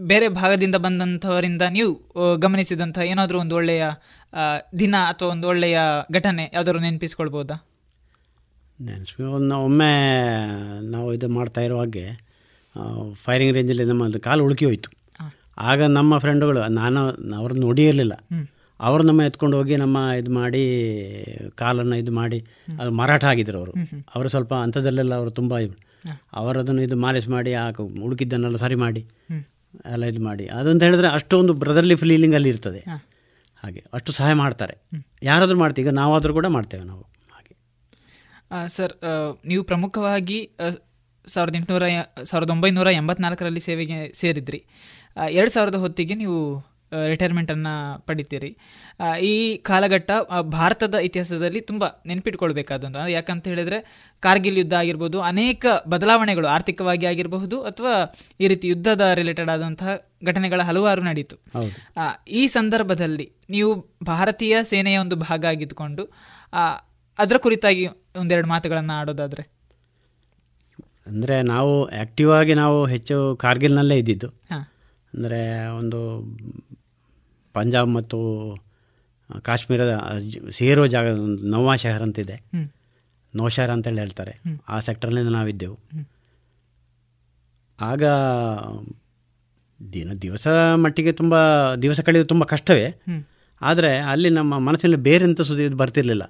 ಬೇರೆ 0.00 0.28
ಭಾಗದಿಂದ 0.28 0.74
ಬಂದಂಥವರಿಂದ 0.74 1.62
ನೀವು 1.62 1.92
ಗಮನಿಸಿದಂತಹ 2.36 3.02
ಏನಾದರೂ 3.02 3.40
ಒಂದು 3.40 3.54
ಒಳ್ಳೆಯ 3.54 3.84
ದಿನ 4.78 4.94
ಅಥವಾ 5.08 5.28
ಒಂದು 5.28 5.48
ಒಳ್ಳೆಯ 5.48 5.78
ಘಟನೆ 6.12 6.50
ಯಾವ್ದಾದ್ರು 6.54 6.80
ನೆನಪಿಸ್ಕೊಳ್ಬೋದಾ? 6.80 7.56
ನೆನಪಿ 8.80 9.22
ಒಂದು 9.22 9.56
ಒಮ್ಮೆ 9.58 9.92
ನಾವು 10.90 11.14
ಇದು 11.14 11.28
ಮಾಡ್ತಾ 11.28 11.60
ಇರುವಾಗೆ 11.60 12.04
ಫೈರಿಂಗ್ 13.14 13.54
ರೇಂಜಲ್ಲಿ 13.54 13.84
ನಮ್ಮ 13.84 14.10
ಕಾಲು 14.10 14.44
ಉಳುಕಿ 14.44 14.64
ಹೋಯಿತು. 14.64 14.90
ಆಗ 15.58 15.82
ನಮ್ಮ 15.82 16.18
ಫ್ರೆಂಡುಗಳು 16.18 16.68
ನಾನು 16.68 17.00
ಅವ್ರನ್ನ 17.36 17.60
ನೋಡಿರಲಿಲ್ಲ 17.60 18.14
ಇರಲಿಲ್ಲ. 18.14 18.50
ಅವರು 18.80 19.02
ನಮ್ಮ 19.02 19.22
ಎತ್ಕೊಂಡು 19.22 19.56
ಹೋಗಿ 19.56 19.76
ನಮ್ಮ 19.76 19.96
ಇದು 20.18 20.30
ಮಾಡಿ 20.30 20.62
ಕಾಲನ್ನು 21.54 21.96
ಇದು 21.96 22.12
ಮಾಡಿ 22.12 22.38
ಅದು 22.80 22.90
ಮಾರಾಟ 22.90 23.24
ಆಗಿದ್ರು 23.24 23.58
ಅವರು. 23.58 23.72
ಅವರು 24.14 24.28
ಸ್ವಲ್ಪ 24.28 24.54
ಅಂಥದ್ದಲ್ಲೆಲ್ಲ 24.54 25.14
ಅವರು 25.14 25.30
ತುಂಬ 25.30 25.54
ಅವರದನ್ನು 26.32 26.82
ಇದು 26.82 26.96
ಮಾಲಿಶ್ 26.96 27.28
ಮಾಡಿ 27.28 27.52
ಆ 27.52 27.68
ಹುಡುಕಿದ್ದನ್ನೆಲ್ಲ 27.70 28.56
ಸರಿ 28.56 28.74
ಮಾಡಿ 28.74 29.06
ಎಲ್ಲ 29.84 30.04
ಇದು 30.04 30.22
ಮಾಡಿ. 30.22 30.46
ಅದಂತ 30.46 30.82
ಹೇಳಿದ್ರೆ 30.82 31.08
ಅಷ್ಟೊಂದು 31.08 31.52
ಬ್ರದರ್ಲಿ 31.52 31.96
ಫೀಲಿಂಗ್ 31.96 32.34
ಅಲ್ಲಿ 32.34 32.48
ಇರ್ತದೆ. 32.48 32.80
ಹಾಗೆ 33.62 33.84
ಅಷ್ಟು 33.92 34.12
ಸಹಾಯ 34.12 34.32
ಮಾಡ್ತಾರೆ. 34.32 34.74
ಯಾರಾದರೂ 35.22 35.58
ಮಾಡ್ತೀವಿ 35.58 35.88
ಈಗ 35.88 35.94
ನಾವಾದರೂ 35.94 36.32
ಕೂಡ 36.32 36.46
ಮಾಡ್ತೇವೆ 36.46 36.84
ನಾವು. 36.84 37.00
ಹಾಗೆ. 37.00 37.54
ಸರ್ 38.68 38.92
ನೀವು 39.46 39.64
ಪ್ರಮುಖವಾಗಿ 39.64 40.50
ಸಾವಿರದ 41.26 41.56
ಎಂಟುನೂರ 41.56 41.82
ಸಾವಿರದ 42.22 42.50
ಒಂಬೈನೂರ 42.50 42.86
ಎಂಬತ್ನಾಲ್ಕರಲ್ಲಿ 42.86 43.60
ಸೇವೆಗೆ 43.60 44.12
ಸೇರಿದ್ರಿ. 44.12 44.64
ಎರಡು 45.30 45.50
ಸಾವಿರದ 45.50 45.74
ಹೊತ್ತಿಗೆ 45.74 46.14
ನೀವು 46.14 46.38
ರಿಟೈರ್ಮೆಂಟನ್ನು 47.12 47.74
ಪಡಿತೀರಿ. 48.08 48.50
ಈ 49.32 49.34
ಕಾಲಘಟ್ಟ 49.68 50.10
ಭಾರತದ 50.56 50.96
ಇತಿಹಾಸದಲ್ಲಿ 51.08 51.60
ತುಂಬ 51.70 51.84
ನೆನ್ಪಿಟ್ಕೊಳ್ಬೇಕಾದಂಥ 52.10 53.04
ಯಾಕಂತ 53.16 53.44
ಹೇಳಿದರೆ 53.52 53.78
ಕಾರ್ಗಿಲ್ 54.22 54.58
ಯುದ್ಧ 54.60 54.74
ಆಗಿರ್ಬೋದು 54.82 55.18
ಅನೇಕ 55.30 55.64
ಬದಲಾವಣೆಗಳು 55.94 56.48
ಆರ್ಥಿಕವಾಗಿ 56.56 57.06
ಆಗಿರಬಹುದು 57.12 57.58
ಅಥವಾ 57.70 57.94
ಈ 58.42 58.48
ರೀತಿ 58.52 58.66
ಯುದ್ಧದ 58.72 59.06
ರಿಲೇಟೆಡ್ 59.20 59.52
ಆದಂತಹ 59.54 59.94
ಘಟನೆಗಳ 60.30 60.60
ಹಲವಾರು 60.68 61.02
ನಡೀತು. 61.08 61.36
ಈ 62.40 62.44
ಸಂದರ್ಭದಲ್ಲಿ 62.58 63.26
ನೀವು 63.54 63.72
ಭಾರತೀಯ 64.12 64.56
ಸೇನೆಯ 64.72 64.98
ಒಂದು 65.04 65.18
ಭಾಗ 65.26 65.44
ಆಗಿದ್ದುಕೊಂಡು 65.54 66.04
ಅದರ 67.18 67.36
ಕುರಿತಾಗಿ 67.46 67.84
ಒಂದೆರಡು 68.20 68.48
ಮಾತುಗಳನ್ನು 68.52 68.94
ಆಡೋದಾದರೆ? 69.00 69.42
ಅಂದರೆ 71.10 71.36
ನಾವು 71.50 71.72
ಆ್ಯಕ್ಟಿವ್ 71.96 72.30
ಆಗಿ 72.38 72.54
ನಾವು 72.60 72.78
ಹೆಚ್ಚು 72.92 73.16
ಕಾರ್ಗಿಲ್ನಲ್ಲೇ 73.42 73.96
ಇದ್ದಿದ್ದು. 74.02 74.28
ಅಂದರೆ 75.12 75.40
ಒಂದು 75.80 76.00
ಪಂಜಾಬ್ 77.54 77.90
ಮತ್ತು 77.94 78.18
ಕಾಶ್ಮೀರದ 79.42 79.92
ಸೇರೋ 80.52 80.82
ಜಾಗ 80.86 81.06
ನವಾ 81.50 81.74
ಶಹರ್ 81.82 82.02
ಅಂತಿದೆ. 82.02 82.36
ನೋ 82.54 82.62
ನೌಶಹರ್ 83.34 83.70
ಅಂತೇಳಿ 83.70 83.98
ಹೇಳ್ತಾರೆ. 83.98 84.32
ಆ 84.68 84.76
ಸೆಕ್ಟರ್ನಿಂದ 84.80 85.28
ನಾವಿದ್ದೆವು. 85.28 85.76
ಆಗ 87.80 88.02
ದಿನ 89.92 90.10
ದಿವಸ 90.22 90.46
ಮಟ್ಟಿಗೆ 90.74 91.12
ತುಂಬ 91.12 91.34
ದಿವಸ 91.74 92.00
ಕಳೆಯೋದು 92.00 92.28
ತುಂಬ 92.28 92.44
ಕಷ್ಟವೇ. 92.44 92.88
ಆದರೆ 93.62 93.90
ಅಲ್ಲಿ 94.12 94.30
ನಮ್ಮ 94.30 94.58
ಮನಸ್ಸಿನಲ್ಲಿ 94.58 95.00
ಬೇರೆ 95.02 95.24
ಅಂತ 95.24 95.42
ಸುದ್ದಿ 95.48 95.64
ಇದು 95.64 95.76
ಬರ್ತಿರ್ಲಿಲ್ಲ. 95.76 96.24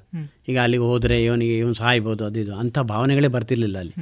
ಈಗ 0.48 0.56
ಅಲ್ಲಿಗೆ 0.58 0.82
ಹೋದರೆ 0.82 1.16
ಇವನಿಗೆ 1.24 1.54
ಇವನು 1.58 1.74
ಸಾಯ್ಬೋದು 1.74 2.22
ಅದು 2.24 2.38
ಇದು 2.40 2.52
ಅಂಥ 2.54 2.78
ಭಾವನೆಗಳೇ 2.92 3.28
ಬರ್ತಿರ್ಲಿಲ್ಲ 3.28 3.78
ಅಲ್ಲಿ. 3.78 3.96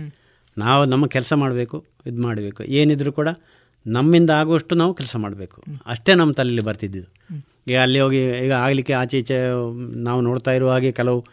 ನಾವು 0.56 0.82
ನಮ್ಮ 0.84 1.04
ಕೆಲಸ 1.06 1.32
ಮಾಡಬೇಕು 1.32 1.76
ಇದು 2.06 2.18
ಮಾಡಬೇಕು. 2.22 2.62
ಏನಿದ್ರು 2.78 3.12
ಕೂಡ 3.12 3.28
ನಮ್ಮಿಂದ 3.86 4.30
ಆಗುವಷ್ಟು 4.30 4.74
ನಾವು 4.74 4.94
ಕೆಲಸ 4.94 5.16
ಮಾಡಬೇಕು. 5.16 5.64
ಅಷ್ಟೇ 5.86 6.14
ನಮ್ಮ 6.14 6.32
ತಲೆಯಲ್ಲಿ 6.32 6.62
ಬರ್ತಿದ್ದಿದ್ದು. 6.62 7.10
ಈಗ 7.68 7.78
ಅಲ್ಲಿ 7.78 8.00
ಹೋಗಿ 8.00 8.30
ಈಗ 8.44 8.52
ಆಗಲಿಕ್ಕೆ 8.52 8.92
ಆಚೆ 8.92 9.18
ಈಚೆ 9.18 9.34
ನಾವು 9.94 10.20
ನೋಡ್ತಾ 10.20 10.50
ಇರುವ 10.50 10.72
ಹಾಗೆ 10.72 10.92
ಕೆಲವು 10.92 11.26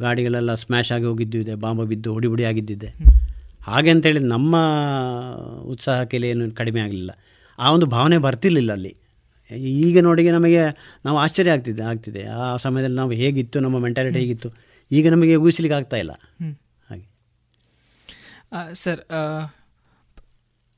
ಗಾಡಿಗಳೆಲ್ಲ 0.00 0.54
ಸ್ಮ್ಯಾಶ್ 0.54 0.92
ಆಗಿ 0.92 1.04
ಹೋಗಿದ್ದು 1.04 1.38
ಇದೆ 1.38 1.54
ಬಾಂಬ 1.54 1.82
ಬಿದ್ದು 1.82 2.12
ಹುಡಿ 2.12 2.26
ಹುಡಿ 2.26 2.44
ಆಗಿದ್ದಿದೆ. 2.44 2.94
ಹಾಗೆ 3.62 3.90
ಅಂತೇಳಿ 3.90 4.18
ನಮ್ಮ 4.18 4.56
ಉತ್ಸಾಹಕ್ಕೆ 5.62 6.16
ಏನು 6.16 6.50
ಕಡಿಮೆ 6.50 6.80
ಆಗಲಿಲ್ಲ. 6.80 7.10
ಆ 7.58 7.72
ಒಂದು 7.72 7.86
ಭಾವನೆ 7.86 8.18
ಬರ್ತಿರ್ಲಿಲ್ಲ 8.18 8.72
ಅಲ್ಲಿ. 8.72 8.96
ಈಗ 9.58 9.98
ನೋಡಿ 10.00 10.30
ನಮಗೆ 10.30 10.62
ನಾವು 11.04 11.18
ಆಶ್ಚರ್ಯ 11.18 11.50
ಆಗ್ತಿದೆ 11.50 11.82
ಆಗ್ತಿದೆ. 11.82 12.26
ಆ 12.26 12.56
ಸಮಯದಲ್ಲಿ 12.56 12.96
ನಾವು 12.96 13.10
ಹೇಗಿತ್ತು 13.10 13.60
ನಮ್ಮ 13.60 13.78
ಮೆಂಟಾಲಿಟಿ 13.78 14.18
ಹೇಗಿತ್ತು 14.18 14.50
ಈಗ 14.92 15.10
ನಮಗೆ 15.10 15.36
ಊಹಿಸ್ಲಿಕ್ಕೆ 15.36 15.76
ಆಗ್ತಾ 15.76 15.96
ಇಲ್ಲ. 15.96 16.10
ಹಾಗೆ. 16.90 17.06
ಸರ್ 18.74 19.00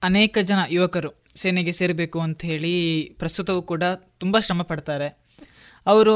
ಅನೇಕ 0.08 0.38
ಜನ 0.50 0.60
ಯುವಕರು 0.76 1.10
ಸೇನೆಗೆ 1.42 1.72
ಸೇರಬೇಕು 1.78 2.18
ಅಂತ 2.26 2.40
ಹೇಳಿ 2.50 2.74
ಪ್ರಸ್ತುತವೂ 3.20 3.60
ಕೂಡ 3.70 3.84
ತುಂಬ 4.22 4.36
ಶ್ರಮ 4.46 4.62
ಪಡ್ತಾರೆ. 4.70 5.08
ಅವರು 5.86 6.12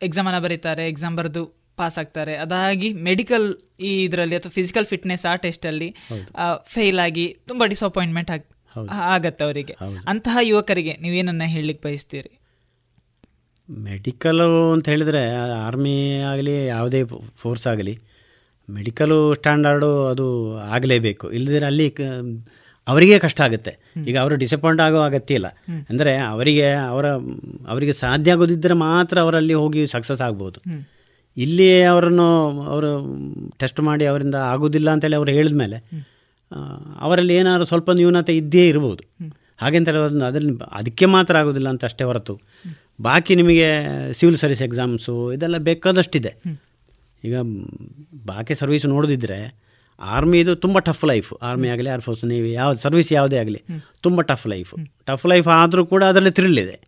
ಎಕ್ಸಾಮನ್ನು 0.00 0.40
ಬರೀತಾರೆ 0.46 0.84
ಎಕ್ಸಾಮ್ 0.92 1.16
ಬರೆದು 1.20 1.42
ಪಾಸ್ 1.80 1.96
ಆಗ್ತಾರೆ. 1.98 2.34
ಅದಾಗಿ 2.44 2.88
ಮೆಡಿಕಲ್ 3.08 3.46
ಈ 3.88 3.92
ಇದರಲ್ಲಿ 4.04 4.36
ಅಥವಾ 4.38 4.52
ಫಿಸಿಕಲ್ 4.58 4.86
ಫಿಟ್ನೆಸ್ 4.92 5.24
ಆ 5.30 5.34
ಟೆಸ್ಟಲ್ಲಿ 5.44 5.88
ಫೇಲ್ 6.74 7.00
ಆಗಿ 7.06 7.26
ತುಂಬ 7.50 7.62
ಡಿಸಪಾಯಿಂಟ್ಮೆಂಟ್ 7.72 8.30
ಆಗ್ 8.34 8.46
ಆಗತ್ತೆ 9.14 9.42
ಅವರಿಗೆ. 9.44 9.74
ಅಂತಹ 10.12 10.36
ಯುವಕರಿಗೆ 10.50 10.92
ನೀವೇನನ್ನ 11.04 11.44
ಹೇಳಲಿಕ್ಕೆ 11.54 11.82
ಬಯಸ್ತೀರಿ? 11.88 12.32
ಮೆಡಿಕಲು 13.68 14.48
ಅಂತ 14.72 14.86
ಹೇಳಿದರೆ 14.92 15.22
ಆರ್ಮಿ 15.66 15.96
ಆಗಲಿ 16.32 16.54
ಯಾವುದೇ 16.66 17.00
ಫೋರ್ಸ್ 17.42 17.66
ಆಗಲಿ 17.72 17.94
ಮೆಡಿಕಲು 18.68 19.18
ಸ್ಟ್ಯಾಂಡರ್ಡು 19.34 19.90
ಅದು 20.12 20.26
ಆಗಲೇಬೇಕು. 20.76 21.26
ಇಲ್ಲದಿದ್ರೆ 21.36 21.66
ಅಲ್ಲಿ 21.66 21.86
ಅವರಿಗೆ 22.86 23.16
ಕಷ್ಟ 23.24 23.40
ಆಗುತ್ತೆ. 23.46 23.72
ಈಗ 24.08 24.16
ಅವರು 24.22 24.34
ಡಿಸಪಾಯಿಂಟ್ 24.42 24.80
ಆಗೋ 24.86 24.98
ಅಗತ್ಯ 25.08 25.38
ಇಲ್ಲ. 25.38 25.48
ಅಂದರೆ 25.90 26.12
ಅವರಿಗೆ 26.32 26.66
ಅವರ 26.90 27.06
ಅವರಿಗೆ 27.72 27.94
ಸಾಧ್ಯ 28.02 28.34
ಆಗೋದಿದ್ದರೆ 28.34 28.74
ಮಾತ್ರ 28.86 29.16
ಅವರಲ್ಲಿ 29.26 29.54
ಹೋಗಿ 29.62 29.82
ಸಕ್ಸಸ್ 29.94 30.22
ಆಗ್ಬೋದು. 30.26 30.58
ಇಲ್ಲಿ 31.36 31.68
ಅವರನ್ನು 31.92 32.26
ಅವರು 32.72 32.90
ಟೆಸ್ಟ್ 33.60 33.80
ಮಾಡಿ 33.88 34.04
ಅವರಿಂದ 34.10 34.36
ಆಗೋದಿಲ್ಲ 34.52 34.88
ಅಂತೇಳಿ 34.94 35.16
ಅವರು 35.20 35.32
ಹೇಳಿದ 35.38 35.56
ಮೇಲೆ 35.62 35.78
ಅವರಲ್ಲಿ 37.06 37.34
ಏನಾದ್ರು 37.40 37.66
ಸ್ವಲ್ಪ 37.70 37.90
ನ್ಯೂನತೆ 38.00 38.32
ಇದ್ದೇ 38.40 38.64
ಇರ್ಬೋದು. 38.72 39.02
ಹಾಗೆಂತೇಳಿ 39.62 39.98
ಅವ್ರನ್ನ 40.02 40.24
ಅದರಲ್ಲಿ 40.30 40.54
ಅದಕ್ಕೆ 40.80 41.06
ಮಾತ್ರ 41.14 41.34
ಆಗೋದಿಲ್ಲ 41.40 41.68
ಅಂತ 41.74 41.84
ಅಷ್ಟೇ 41.90 42.04
ಹೊರತು. 42.10 42.34
ಬಾಕಿ 43.06 43.32
ನಿಮಗೆ 43.40 43.68
ಸಿವಿಲ್ 44.18 44.38
ಸರ್ವಿಸ್ 44.42 44.62
ಎಕ್ಸಾಮ್ಸು 44.62 45.14
ಇದೆಲ್ಲ 45.32 45.58
ಬೇಕಾದಷ್ಟಿದೆ. 45.68 46.32
ಈಗ 47.22 47.36
ಬಾಕಿ 48.30 48.54
ಸರ್ವಿಸ್ 48.54 48.86
ನೋಡೋದಿದ್ರೆ 48.94 49.38
ಆರ್ಮಿದು 50.00 50.56
ತುಂಬ 50.56 50.78
ಟಫ್ 50.78 51.04
ಲೈಫ್ 51.04 51.34
ಆರ್ಮಿ 51.42 51.68
ಆಗಲಿ 51.68 51.88
ಏರ್ಫೋರ್ಸ್ 51.88 52.24
ನೀವು 52.24 52.46
ಯಾವ್ದು 52.46 52.80
ಸರ್ವಿಸ್ 52.80 53.12
ಯಾವುದೇ 53.12 53.36
ಆಗಲಿ 53.36 53.62
ತುಂಬ 54.00 54.20
ಟಫ್ 54.20 54.46
ಲೈಫ್ 54.46 54.74
ಟಫ್ 55.06 55.26
ಲೈಫ್ 55.26 55.48
ಆದರೂ 55.48 55.86
ಕೂಡ 55.86 56.04
ಅದರಲ್ಲಿ 56.04 56.30
ಥ್ರಿಲ್ 56.30 56.58
ಇದೆ. 56.58 56.80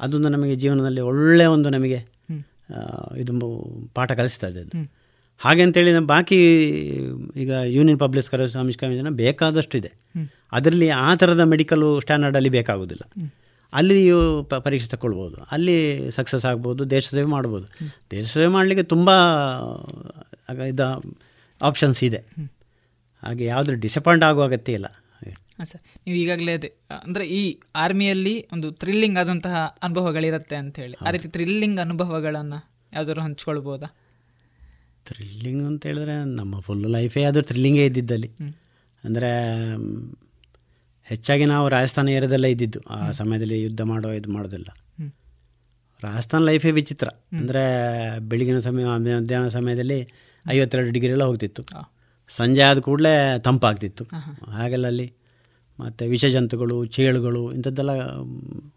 ಅದೊಂದು 0.00 0.28
ನಮಗೆ 0.28 0.54
ಜೀವನದಲ್ಲಿ 0.54 1.00
ಒಳ್ಳೆಯ 1.00 1.46
ಒಂದು 1.46 1.70
ನಮಗೆ 1.70 2.04
ಇದು 3.16 3.32
ಪಾಠ 3.94 4.12
ಕಲಿಸ್ತದೆ 4.12 4.60
ಅದು. 4.60 4.78
ಹಾಗೆ 5.38 5.62
ಅಂತೇಳಿ 5.62 5.92
ನಮ್ಮ 5.92 6.06
ಬಾಕಿ 6.06 6.66
ಈಗ 7.36 7.52
ಯೂನಿಯನ್ 7.64 7.98
ಪಬ್ಲಿಕ್ 7.98 8.26
ಸರ್ವಿಸ್ 8.26 8.78
ಕಮಿಷನ್ 8.78 9.10
ಬೇಕಾದಷ್ಟು 9.10 9.78
ಇದೆ. 9.78 9.92
ಅದರಲ್ಲಿ 10.52 10.88
ಆ 10.88 11.14
ಥರದ 11.14 11.40
ಮೆಡಿಕಲ್ 11.40 11.98
ಸ್ಟ್ಯಾಂಡರ್ಡಲ್ಲಿ 12.00 12.48
ಬೇಕಾಗೋದಿಲ್ಲ. 12.48 13.22
ಅಲ್ಲಿ 13.72 14.10
ಪ- 14.42 14.54
ಪರೀಕ್ಷೆ 14.54 14.88
ತಗೊಳ್ಬೋದು. 14.88 15.36
ಅಲ್ಲಿ 15.50 16.10
ಸಕ್ಸಸ್ 16.10 16.44
ಆಗ್ಬೋದು 16.44 16.90
ದೇಶ 16.90 17.08
ಸೇವೆ 17.10 17.22
ಮಾಡ್ಬೋದು. 17.22 17.66
ದೇಶ 18.10 18.32
ಸೇವೆ 18.32 18.46
ಮಾಡಲಿಕ್ಕೆ 18.46 18.82
ತುಂಬ 18.82 19.10
ಇದು 20.68 21.02
ಆಪ್ಷನ್ಸ್ 21.68 22.00
ಇದೆ. 22.08 22.20
ಹಾಗೆ 23.22 23.44
ಯಾವುದ್ರ 23.44 23.74
ಡಿಸಪಾಯಿಂಟ್ 23.84 24.24
ಆಗುವ 24.28 24.44
ಅಗತ್ಯ 24.50 24.78
ಇಲ್ಲ. 24.78 24.88
ಹಾಂ 25.58 25.66
ಸರ್ 25.70 25.82
ನೀವು 26.04 26.16
ಈಗಾಗಲೇ 26.20 26.52
ಅದೇ 26.58 26.68
ಅಂದರೆ 27.04 27.24
ಈ 27.38 27.40
ಆರ್ಮಿಯಲ್ಲಿ 27.84 28.34
ಒಂದು 28.54 28.68
ಥ್ರಿಲ್ಲಿಂಗ್ 28.82 29.18
ಆದಂತಹ 29.22 29.56
ಅನುಭವಗಳಿರುತ್ತೆ 29.82 30.56
ಅಂತ 30.62 30.76
ಹೇಳಿ. 30.82 30.96
ಆ 31.06 31.10
ರೀತಿ 31.14 31.28
ಥ್ರಿಲ್ಲಿಂಗ್ 31.36 31.80
ಅನುಭವಗಳನ್ನು 31.86 32.58
ಯಾವ್ದಾದ್ರು 32.92 33.22
ಹಂಚ್ಕೊಳ್ಬೋದಾ? 33.26 33.88
ಥ್ರಿಲ್ಲಿಂಗ್ 35.08 35.62
ಅಂತ 35.70 35.82
ಹೇಳಿದ್ರೆ 35.90 36.14
ನಮ್ಮ 36.38 36.60
ಫುಲ್ 36.60 36.86
ಲೈಫೇ 36.96 37.22
ಅದು 37.30 37.42
ಥ್ರಿಲ್ಲಿಂಗೇ 37.50 37.84
ಇದ್ದಿದ್ದಲ್ಲಿ. 37.90 38.30
ಅಂದರೆ 39.04 39.30
ಹೆಚ್ಚಾಗಿ 41.06 41.44
ನಾವು 41.52 41.66
ರಾಜಸ್ಥಾನ 41.74 42.08
ಏರಿಯಾದಲ್ಲೇ 42.16 42.50
ಇದ್ದಿದ್ದು. 42.54 42.80
ಆ 42.94 42.98
ಸಮಯದಲ್ಲಿ 43.20 43.58
ಯುದ್ಧ 43.62 43.82
ಮಾಡೋ 43.90 44.10
ಇದು 44.18 44.30
ಮಾಡೋದಿಲ್ಲ. 44.36 44.68
ರಾಜಸ್ಥಾನ 46.02 46.42
ಲೈಫೇ 46.50 46.70
ವಿಚಿತ್ರ. 46.80 47.08
ಅಂದರೆ 47.38 47.62
ಬೆಳಗಿನ 48.30 48.58
ಸಮಯ 48.66 48.84
ಮಧ್ಯಾಹ್ನ 48.84 49.48
ಸಮಯದಲ್ಲಿ 49.58 50.00
ಐವತ್ತೆರಡು 50.48 50.90
ಡಿಗ್ರಿ 50.90 51.10
ಎಲ್ಲ 51.10 51.24
ಹೋಗ್ತಿತ್ತು. 51.24 51.62
ಸಂಜೆ 52.28 52.60
ಆದ 52.60 52.78
ಕೂಡಲೇ 52.78 53.38
ತಂಪಾಗ್ತಿತ್ತು. 53.38 54.04
ಹಾಗೆಲ್ಲ 54.50 54.86
ಅಲ್ಲಿ 54.86 55.12
ಮತ್ತು 55.80 56.04
ವಿಷಜಂತುಗಳು 56.04 56.84
ಚೇಳುಗಳು 56.84 57.52
ಇಂಥದ್ದೆಲ್ಲ 57.52 58.14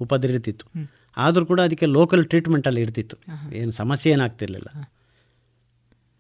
ಉಪದ್ರಿರ್ತಿತ್ತು 0.01 0.89
ಆದರೂ 1.17 1.45
ಕೂಡ 1.45 1.61
ಅದಕ್ಕೆ 1.61 1.85
ಲೋಕಲ್ 1.85 2.25
ಟ್ರೀಟ್ಮೆಂಟಲ್ಲಿ 2.25 2.81
ಇರ್ತಿತ್ತು. 2.81 3.17
ಏನು 3.53 3.71
ಸಮಸ್ಯೆ 3.71 4.13
ಏನಾಗ್ತಿರ್ಲಿಲ್ಲ 4.13 4.89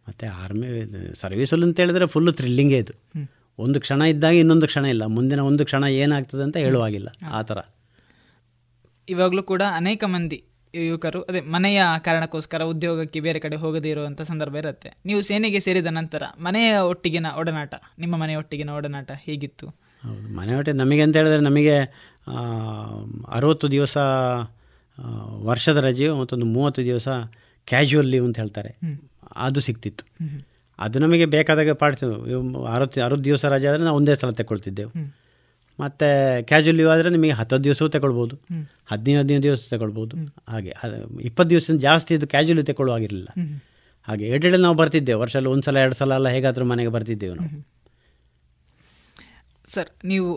ಮತ್ತು 0.09 0.43
ಆರ್ಮಿ 0.43 0.67
ಸರ್ವೀಸಲ್ಲಿ 1.15 1.65
ಅಂತ 1.65 1.79
ಹೇಳಿದ್ರೆ 1.79 2.07
ಫುಲ್ಲು 2.07 2.31
ಥ್ರಿಲ್ಲಿಂಗೇ 2.31 2.77
ಇದು. 2.77 2.93
ಒಂದು 3.59 3.79
ಕ್ಷಣ 3.79 4.01
ಇದ್ದಾಗ 4.01 4.33
ಇನ್ನೊಂದು 4.33 4.65
ಕ್ಷಣ 4.65 4.85
ಇಲ್ಲ. 4.85 5.05
ಮುಂದಿನ 5.05 5.39
ಒಂದು 5.39 5.65
ಕ್ಷಣ 5.65 5.83
ಏನಾಗ್ತದೆ 5.83 6.43
ಅಂತ 6.43 6.57
ಹೇಳುವಾಗಿಲ್ಲ. 6.57 7.07
ಆ 7.27 7.41
ಥರ. 7.41 7.57
ಇವಾಗಲೂ 9.09 9.43
ಕೂಡ 9.43 9.61
ಅನೇಕ 9.71 10.03
ಮಂದಿ 10.03 10.43
ಯುವಕರು 10.73 11.19
ಅದೇ 11.21 11.41
ಮನೆಯ 11.41 11.81
ಕಾರಣಕ್ಕೋಸ್ಕರ 11.99 12.61
ಉದ್ಯೋಗಕ್ಕೆ 12.63 13.19
ಬೇರೆ 13.19 13.39
ಕಡೆ 13.39 13.55
ಹೋಗದೇ 13.55 13.89
ಇರುವಂಥ 13.89 14.21
ಸಂದರ್ಭ 14.21 14.55
ಇರುತ್ತೆ. 14.55 14.89
ನೀವು 15.05 15.21
ಸೇನೆಗೆ 15.21 15.59
ಸೇರಿದ 15.59 15.89
ನಂತರ 15.91 16.23
ಮನೆಯ 16.39 16.77
ಒಟ್ಟಿಗಿನ 16.77 17.27
ಒಡನಾಟ 17.37 17.73
ನಿಮ್ಮ 17.99 18.15
ಮನೆಯ 18.17 18.35
ಒಟ್ಟಿಗಿನ 18.35 18.69
ಒಡನಾಟ 18.69 19.11
ಹೇಗಿತ್ತು? 19.15 19.67
ಹೌದು 20.03 20.27
ಮನೆ 20.35 20.53
ಒಟ್ಟಿಗೆ 20.55 20.77
ನಮಗೆ 20.77 21.01
ಅಂತ 21.01 21.15
ಹೇಳಿದ್ರೆ 21.17 21.41
ನಮಗೆ 21.41 21.75
ಅರವತ್ತು 23.31 23.67
ದಿವಸ 23.71 23.97
ವರ್ಷದ 25.43 25.77
ರಜೆಯು 25.77 26.13
ಮತ್ತೊಂದು 26.15 26.45
ಮೂವತ್ತು 26.45 26.81
ದಿವಸ 26.83 27.07
ಕ್ಯಾಶುವಲ್ 27.67 28.09
ಲೀವ್ 28.09 28.25
ಅಂತ 28.25 28.37
ಹೇಳ್ತಾರೆ. 28.39 28.71
ಅದು 29.35 29.59
ಸಿಗ್ತಿತ್ತು 29.61 30.05
ಅದು 30.79 30.99
ನಮಗೆ 30.99 31.25
ಬೇಕಾದಾಗ 31.25 31.71
ಪಾಡ್ತೀವಿ 31.71 32.13
ಅರವತ್ತು 32.73 33.01
ಅರವತ್ತು 33.01 33.25
ದಿವಸ 33.25 33.45
ರಜೆ 33.45 33.67
ಆದರೆ 33.67 33.83
ನಾವು 33.83 33.97
ಒಂದೇ 33.97 34.15
ಸಲ 34.15 34.31
ತಗೊಳ್ತಿದ್ದೆವು 34.31 34.91
ಮತ್ತು 35.79 36.07
ಕ್ಯಾಶುವಲ್ 36.47 36.77
ಲೀವ್ 36.77 36.89
ಆದರೆ 36.89 37.09
ನಿಮಗೆ 37.09 37.35
ಹತ್ತು 37.39 37.63
ದಿವಸವೂ 37.63 37.87
ತಗೊಳ್ಬೋದು. 37.87 38.35
ಹದಿನೈದು 38.91 39.21
ಹದಿನೈದು 39.21 39.43
ದಿವಸ 39.43 39.61
ತಗೊಳ್ಬೋದು. 39.73 40.15
ಹಾಗೆ 40.49 40.71
ಇಪ್ಪತ್ತು 41.21 41.49
ದಿವಸ 41.49 41.75
ಜಾಸ್ತಿ 41.77 42.11
ಇದು 42.13 42.27
ಕ್ಯಾಶುವಲಿ 42.27 42.57
ಲೀವ್ 42.59 42.67
ತಗೊಳ್ಳುವಾಗಿರಲಿಲ್ಲ. 42.67 43.29
ಹಾಗೆ 44.07 44.23
ಎರಡೆರಡು 44.27 44.61
ನಾವು 44.61 44.75
ಬರ್ತಿದ್ದೇವೆ. 44.75 45.19
ವರ್ಷದಲ್ಲಿ 45.19 45.49
ಒಂದು 45.49 45.65
ಸಲ 45.65 45.77
ಎರಡು 45.77 45.95
ಸಲ 45.95 46.11
ಎಲ್ಲ 46.11 46.29
ಹೇಗಾದರೂ 46.29 46.65
ಮನೆಗೆ 46.65 46.91
ಬರ್ತಿದ್ದೆವು 46.95 47.35
ನಾವು. 47.35 47.51
ಸರ್ 49.65 49.89
ನೀವು 50.05 50.29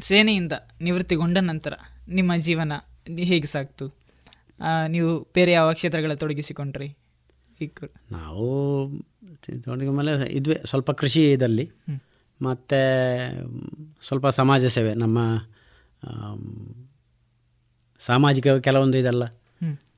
ಸೇನೆಯಿಂದ 0.00 0.54
ನಿವೃತ್ತಿಗೊಂಡ 0.80 1.38
ನಂತರ 1.50 1.74
ನಿಮ್ಮ 2.08 2.32
ಜೀವನ 2.36 2.72
ಹೇಗೆ 3.30 3.48
ಸಾಕ್ತು? 3.54 3.86
ನೀವು 4.94 5.10
ಬೇರೆ 5.34 5.52
ಯಾವ 5.52 5.68
ಕ್ಷೇತ್ರಗಳ 5.72 6.14
ತೊಡಗಿಸಿಕೊಂಡ್ರಿ? 6.14 6.88
ನಾವು 8.12 8.46
ತೊಡಗಿದ 9.64 9.92
ಮೇಲೆ 9.98 10.12
ಇದ್ವಿ 10.32 10.56
ಸ್ವಲ್ಪ 10.64 10.90
ಕೃಷಿ 11.00 11.22
ಇದಲ್ಲಿ 11.32 11.64
ಮತ್ತು 12.42 12.78
ಸ್ವಲ್ಪ 14.06 14.26
ಸಮಾಜ 14.26 14.64
ಸೇವೆ 14.64 14.94
ನಮ್ಮ 14.94 15.38
ಸಾಮಾಜಿಕ 18.00 18.48
ಕೆಲವೊಂದು 18.48 18.98
ಇದೆಲ್ಲ 18.98 19.26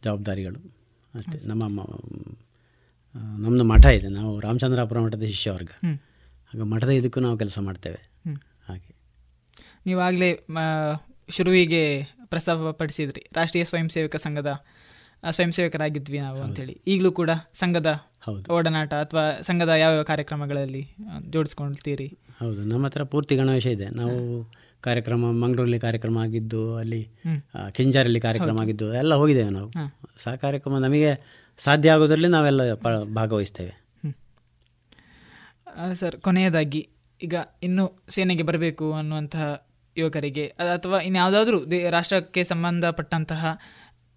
ಜವಾಬ್ದಾರಿಗಳು. 0.05 0.77
ಅಷ್ಟೇ. 1.15 1.49
ನಮ್ಮ 1.49 1.65
ನಮ್ಮದು 3.15 3.65
ಮಠ 3.65 3.87
ಇದೆ. 3.87 4.09
ನಾವು 4.09 4.41
ರಾಮಚಂದ್ರಾಪುರ 4.41 4.99
ಮಠದ 4.99 5.23
ಶಿಷ್ಯವರ್ಗ. 5.23 5.71
ಹಾಗೆ 5.85 6.63
ಮಠದ 6.63 6.89
ಇದಕ್ಕೂ 6.89 7.21
ನಾವು 7.21 7.39
ಕೆಲಸ 7.39 7.59
ಮಾಡ್ತೇವೆ. 7.59 8.11
ಹಾಗೆ. 8.69 8.95
ನೀವಾಗಲೇ 9.87 10.47
ಶುರುವಿಗೆ 11.29 12.09
ಪ್ರಸ್ತಾವಪಡಿಸಿದ್ರಿ 12.25 13.27
ರಾಷ್ಟ್ರೀಯ 13.33 13.65
ಸ್ವಯಂ 13.65 13.89
ಸೇವಕ 13.89 14.17
ಸಂಘದ 14.17 14.65
ಸ್ವಯಂ 15.31 15.53
ಸೇವಕರಾಗಿದ್ವಿ 15.53 16.19
ನಾವು 16.19 16.43
ಅಂತೇಳಿ. 16.43 16.81
ಈಗಲೂ 16.87 17.13
ಕೂಡ 17.13 17.31
ಸಂಘದ 17.53 18.01
ಹೌದು. 18.21 18.53
ಒಡನಾಟ 18.53 18.95
ಅಥವಾ 18.95 19.41
ಸಂಘದ 19.43 19.69
ಯಾವ್ಯಾವ 19.69 20.03
ಕಾರ್ಯಕ್ರಮಗಳಲ್ಲಿ 20.03 20.89
ಜೋಡಿಸ್ಕೊಳ್ತೀರಿ? 21.31 22.19
ಹೌದು 22.41 22.61
ನಮ್ಮ 22.65 22.85
ಹತ್ರ 22.87 23.03
ಪೂರ್ತಿ 23.13 23.35
ಗಣವೇಶ 23.37 23.67
ಇದೆ. 23.77 23.87
ನಾವು 24.01 24.17
ಕಾರ್ಯಕ್ರಮ 24.81 25.31
ಮಂಗಳೂರಲ್ಲಿ 25.43 25.81
ಕಾರ್ಯಕ್ರಮ 25.81 26.19
ಆಗಿದ್ದು 26.19 26.61
ಅಲ್ಲಿ 26.77 27.01
ಕಿಂಜಾರಲ್ಲಿ 27.77 28.21
ಕಾರ್ಯಕ್ರಮ 28.21 28.57
ಆಗಿದ್ದು 28.61 28.87
ಎಲ್ಲ 28.95 29.15
ಹೋಗಿದ್ದೇವೆ 29.15 29.51
ನಾವು. 29.51 29.69
ಸಹ 30.25 30.33
ಕಾರ್ಯಕ್ರಮ 30.35 30.79
ನಮಗೆ 30.79 31.11
ಸಾಧ್ಯ 31.59 31.95
ಆಗೋದ್ರಲ್ಲಿ 31.95 32.29
ನಾವೆಲ್ಲ 32.29 32.63
ಭಾಗವಹಿಸ್ತೇವೆ. 33.19 33.73
ಸರ್ 35.95 36.17
ಕೊನೆಯದಾಗಿ 36.21 36.83
ಈಗ 37.21 37.35
ಇನ್ನು 37.63 37.85
ಸೇನೆಗೆ 38.09 38.43
ಬರಬೇಕು 38.43 38.87
ಅನ್ನುವಂತಹ 38.93 39.45
ಯುವಕರಿಗೆ 39.97 40.45
ಅಥವಾ 40.77 40.99
ಇನ್ಯಾವುದಾದ್ರೂ 41.01 41.59
ದೇ 41.71 41.79
ರಾಷ್ಟ್ರಕ್ಕೆ 41.91 42.43
ಸಂಬಂಧಪಟ್ಟಂತಹ 42.45 43.43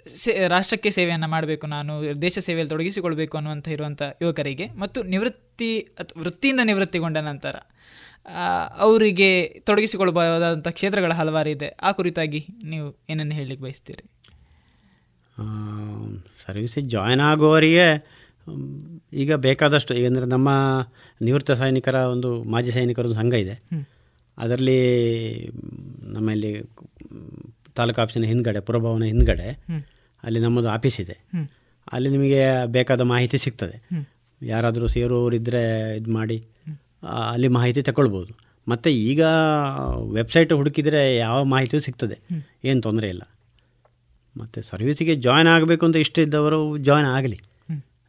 ಸೇ 0.05 0.32
ರಾಷ್ಟ್ರಕ್ಕೆ 0.47 0.89
ಸೇವೆಯನ್ನು 0.91 1.28
ಮಾಡಬೇಕು 1.28 1.65
ನಾನು 1.67 1.93
ದೇಶ 2.21 2.38
ಸೇವೆಯಲ್ಲಿ 2.39 2.69
ತೊಡಗಿಸಿಕೊಳ್ಬೇಕು 2.69 3.36
ಅನ್ನುವಂಥ 3.38 3.67
ಇರುವಂಥ 3.67 4.01
ಯುವಕರಿಗೆ 4.21 4.65
ಮತ್ತು 4.76 4.99
ನಿವೃತ್ತಿ 5.03 5.69
ಅಥವಾ 5.99 6.21
ವೃತ್ತಿಯಿಂದ 6.21 6.61
ನಿವೃತ್ತಿಗೊಂಡ 6.63 7.17
ನಂತರ 7.30 7.55
ಅವರಿಗೆ 8.78 9.47
ತೊಡಗಿಸಿಕೊಳ್ಳಬಹುದಾದಂಥ 9.47 10.67
ಕ್ಷೇತ್ರಗಳ 10.67 11.13
ಹಲವಾರು 11.13 11.49
ಇದೆ. 11.49 11.67
ಆ 11.67 11.91
ಕುರಿತಾಗಿ 11.91 12.47
ನೀವು 12.63 12.97
ಏನನ್ನು 13.09 13.34
ಹೇಳಲಿಕ್ಕೆ 13.34 13.63
ಬಯಸ್ತೀರಿ? 13.63 14.09
ಸರ್ವಿಸಿಗೆ 16.45 16.88
ಜಾಯ್ನ್ 16.88 17.21
ಆಗುವವರಿಗೆ 17.21 17.86
ಈಗ 19.13 19.34
ಬೇಕಾದಷ್ಟು 19.34 19.93
ಏಕೆಂದರೆ 19.93 20.26
ನಮ್ಮ 20.26 20.49
ನಿವೃತ್ತ 21.21 21.51
ಸೈನಿಕರ 21.51 21.95
ಒಂದು 21.95 22.43
ಮಾಜಿ 22.43 22.71
ಸೈನಿಕರ 22.71 23.05
ಒಂದು 23.05 23.15
ಸಂಘ 23.15 23.34
ಇದೆ. 23.34 23.86
ಅದರಲ್ಲಿ 24.38 24.80
ನಮ್ಮಲ್ಲಿ 26.03 26.61
ತಾಲೂಕು 27.76 28.01
ಆಫೀಸಿನ 28.01 28.24
ಹಿಂದ್ಗಡೆ 28.24 28.59
ಪುರಭವನ 28.59 29.03
ಹಿಂದ್ಗಡೆ. 29.03 29.65
ಅಲ್ಲಿ 30.24 30.39
ನಮ್ಮದು 30.39 30.69
ಆಫೀಸ್ 30.69 31.01
ಇದೆ. 31.01 31.47
ಅಲ್ಲಿ 31.91 32.09
ನಿಮಗೆ 32.09 32.65
ಬೇಕಾದ 32.65 33.01
ಮಾಹಿತಿ 33.01 33.38
ಸಿಗ್ತದೆ. 33.38 33.89
ಯಾರಾದರೂ 34.41 34.88
ಸೇರುವವರಿದ್ದರೆ 34.88 35.95
ಇದು 35.97 36.11
ಮಾಡಿ 36.11 36.45
ಅಲ್ಲಿ 37.07 37.47
ಮಾಹಿತಿ 37.47 37.81
ತಗೊಳ್ಬೋದು 37.81 38.33
ಮತ್ತು 38.67 38.89
ಈಗ 38.89 39.21
ವೆಬ್ಸೈಟ್ 40.13 40.53
ಹುಡುಕಿದರೆ 40.53 41.17
ಯಾವ 41.17 41.43
ಮಾಹಿತಿಯೂ 41.43 41.81
ಸಿಗ್ತದೆ. 41.81 42.19
ಏನು 42.65 42.81
ತೊಂದರೆ 42.81 43.09
ಇಲ್ಲ. 43.09 43.21
ಮತ್ತು 44.37 44.61
ಸರ್ವಿಸಿಗೆ 44.61 45.15
ಜಾಯ್ನ್ 45.15 45.47
ಆಗಬೇಕು 45.47 45.85
ಅಂತ 45.85 45.95
ಇಷ್ಟ 45.95 46.19
ಇದ್ದವರು 46.19 46.77
ಜಾಯ್ನ್ 46.77 47.07
ಆಗಲಿ. 47.07 47.39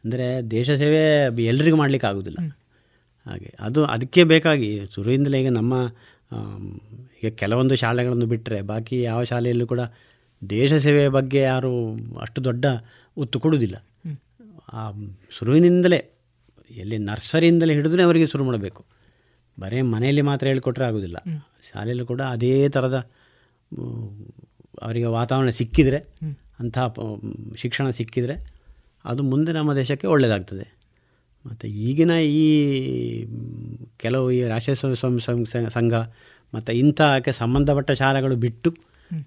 ಅಂದರೆ 0.05 0.51
ದೇಶ 0.51 0.71
ಸೇವೆ 0.71 1.21
ಎಲ್ರಿಗೂ 1.43 1.77
ಮಾಡಲಿಕ್ಕೆ 1.77 2.07
ಆಗೋದಿಲ್ಲ. 2.07 2.37
ಹಾಗೆ 3.25 3.55
ಅದು 3.59 3.85
ಅದಕ್ಕೆ 3.85 4.23
ಬೇಕಾಗಿ 4.23 4.81
ಶುರುವಿಂದಲೇ 4.95 5.41
ಈಗ 5.41 5.49
ನಮ್ಮ 5.49 5.73
ಈಗ 7.23 7.33
ಕೆಲವೊಂದು 7.33 7.75
ಶಾಲೆಗಳನ್ನು 7.75 8.25
ಬಿಟ್ಟರೆ 8.25 8.61
ಬಾಕಿ 8.61 9.01
ಯಾವ 9.01 9.23
ಶಾಲೆಯಲ್ಲೂ 9.23 9.67
ಕೂಡ 9.67 9.79
ದೇಶ 10.49 10.73
ಸೇವೆಯ 10.73 11.07
ಬಗ್ಗೆ 11.09 11.39
ಯಾರು 11.39 11.93
ಅಷ್ಟು 12.19 12.43
ದೊಡ್ಡ 12.43 12.65
ಒತ್ತು 13.17 13.39
ಕೊಡುವುದಿಲ್ಲ. 13.39 13.75
ಆ 14.73 14.91
ಶುರುವಿನಿಂದಲೇ 15.39 16.14
ಎಲ್ಲಿ 16.71 16.97
ನರ್ಸರಿಯಿಂದಲೇ 16.97 17.73
ಹಿಡಿದ್ರೆ 17.73 18.03
ಅವರಿಗೆ 18.03 18.27
ಶುರು 18.27 18.43
ಮಾಡಬೇಕು. 18.43 18.85
ಬರೀ 19.59 19.81
ಮನೆಯಲ್ಲಿ 19.81 20.21
ಮಾತ್ರ 20.21 20.47
ಹೇಳಿಕೊಟ್ರೆ 20.47 20.85
ಆಗೋದಿಲ್ಲ. 20.85 21.17
ಶಾಲೆಯಲ್ಲಿ 21.73 22.05
ಕೂಡ 22.05 22.21
ಅದೇ 22.21 22.69
ಥರದ 22.69 23.11
ಅವರಿಗೆ 24.81 25.05
ವಾತಾವರಣ 25.05 25.49
ಸಿಕ್ಕಿದರೆ 25.49 25.97
ಅಂತಹ 26.59 26.93
ಶಿಕ್ಷಣ 27.57 27.89
ಸಿಕ್ಕಿದರೆ 27.89 28.55
ಅದು 29.05 29.23
ಮುಂದೆ 29.23 29.51
ನಮ್ಮ 29.51 29.73
ದೇಶಕ್ಕೆ 29.73 30.07
ಒಳ್ಳೆಯದಾಗ್ತದೆ 30.07 30.75
ಮತ್ತು 31.45 31.67
ಈಗಿನ 31.67 32.11
ಈ 32.11 32.47
ಕೆಲವು 33.97 34.31
ಈ 34.31 34.43
ರಾಷ್ಟ್ರೀಯ 34.43 34.95
ಸ್ವಯಂ 34.95 35.19
ಸ್ವಯಂ 35.19 35.45
ಸಂಘ- 35.69 36.07
ಮತ್ತು 36.55 36.73
ಇಂಥಕ್ಕೆ 36.73 37.31
ಸಂಬಂಧಪಟ್ಟ 37.31 37.91
ಶಾಲೆಗಳು 37.91 38.35
ಬಿಟ್ಟು 38.35 38.75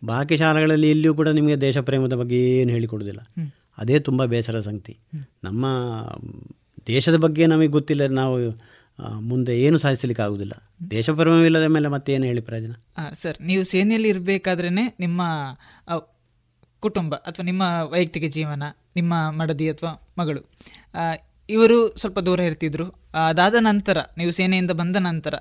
ಬಾಕಿ 0.05 0.37
ಶಾಲೆಗಳಲ್ಲಿ 0.37 0.91
ಇಲ್ಲಿಯೂ 0.91 1.15
ಕೂಡ 1.15 1.29
ನಿಮಗೆ 1.29 1.61
ದೇಶ 1.61 1.79
ಪ್ರೇಮದ 1.79 2.13
ಬಗ್ಗೆ 2.13 2.61
ಏನು 2.61 2.71
ಹೇಳಿಕೊಡೋದಿಲ್ಲ. 2.71 3.21
ಅದೇ 3.79 3.99
ತುಂಬ 3.99 4.25
ಬೇಸರ 4.25 4.61
ಸಂಗತಿ. 4.61 4.99
ನಮ್ಮ 5.45 5.67
ದೇಶದ 6.91 7.17
ಬಗ್ಗೆ 7.25 7.47
ನಮಗೆ 7.53 7.71
ಗೊತ್ತಿಲ್ಲ 7.77 8.07
ನಾವು 8.21 8.37
ಮುಂದೆ 9.31 9.53
ಏನು 9.65 9.77
ಸಾಧಿಸಲಿಕ್ಕೆ 9.79 10.23
ಆಗುವುದಿಲ್ಲ 10.25 10.55
ದೇಶ 10.91 11.11
ಪರಮವಿಲ್ಲದ 11.19 11.67
ಮೇಲೆ 11.75 11.89
ಮತ್ತೆ 11.95 12.11
ಏನು 12.17 12.25
ಹೇಳಿ 12.31 12.43
ಪ್ರಯೋಜನ? 12.49 12.73
ಸರ್ 13.13 13.37
ನೀವು 13.51 13.63
ಸೇನೆಯಲ್ಲಿ 13.73 14.09
ಇರಬೇಕಾದ್ರೇ 14.09 14.85
ನಿಮ್ಮ 15.05 15.21
ಕುಟುಂಬ 16.83 17.15
ಅಥವಾ 17.29 17.45
ನಿಮ್ಮ 17.45 17.63
ವೈಯಕ್ತಿಕ 17.93 18.27
ಜೀವನ 18.37 18.65
ನಿಮ್ಮ 18.97 19.15
ಮಡದಿ 19.31 19.67
ಅಥವಾ 19.75 19.93
ಮಗಳು 20.19 20.43
ಇವರು 21.49 21.77
ಸ್ವಲ್ಪ 22.01 22.19
ದೂರ 22.19 22.41
ಇರ್ತಿದ್ರು. 22.49 22.87
ಅದಾದ 23.29 23.57
ನಂತರ 23.61 23.99
ನೀವು 24.19 24.31
ಸೇನೆಯಿಂದ 24.31 24.73
ಬಂದ 24.81 24.97
ನಂತರ 25.09 25.35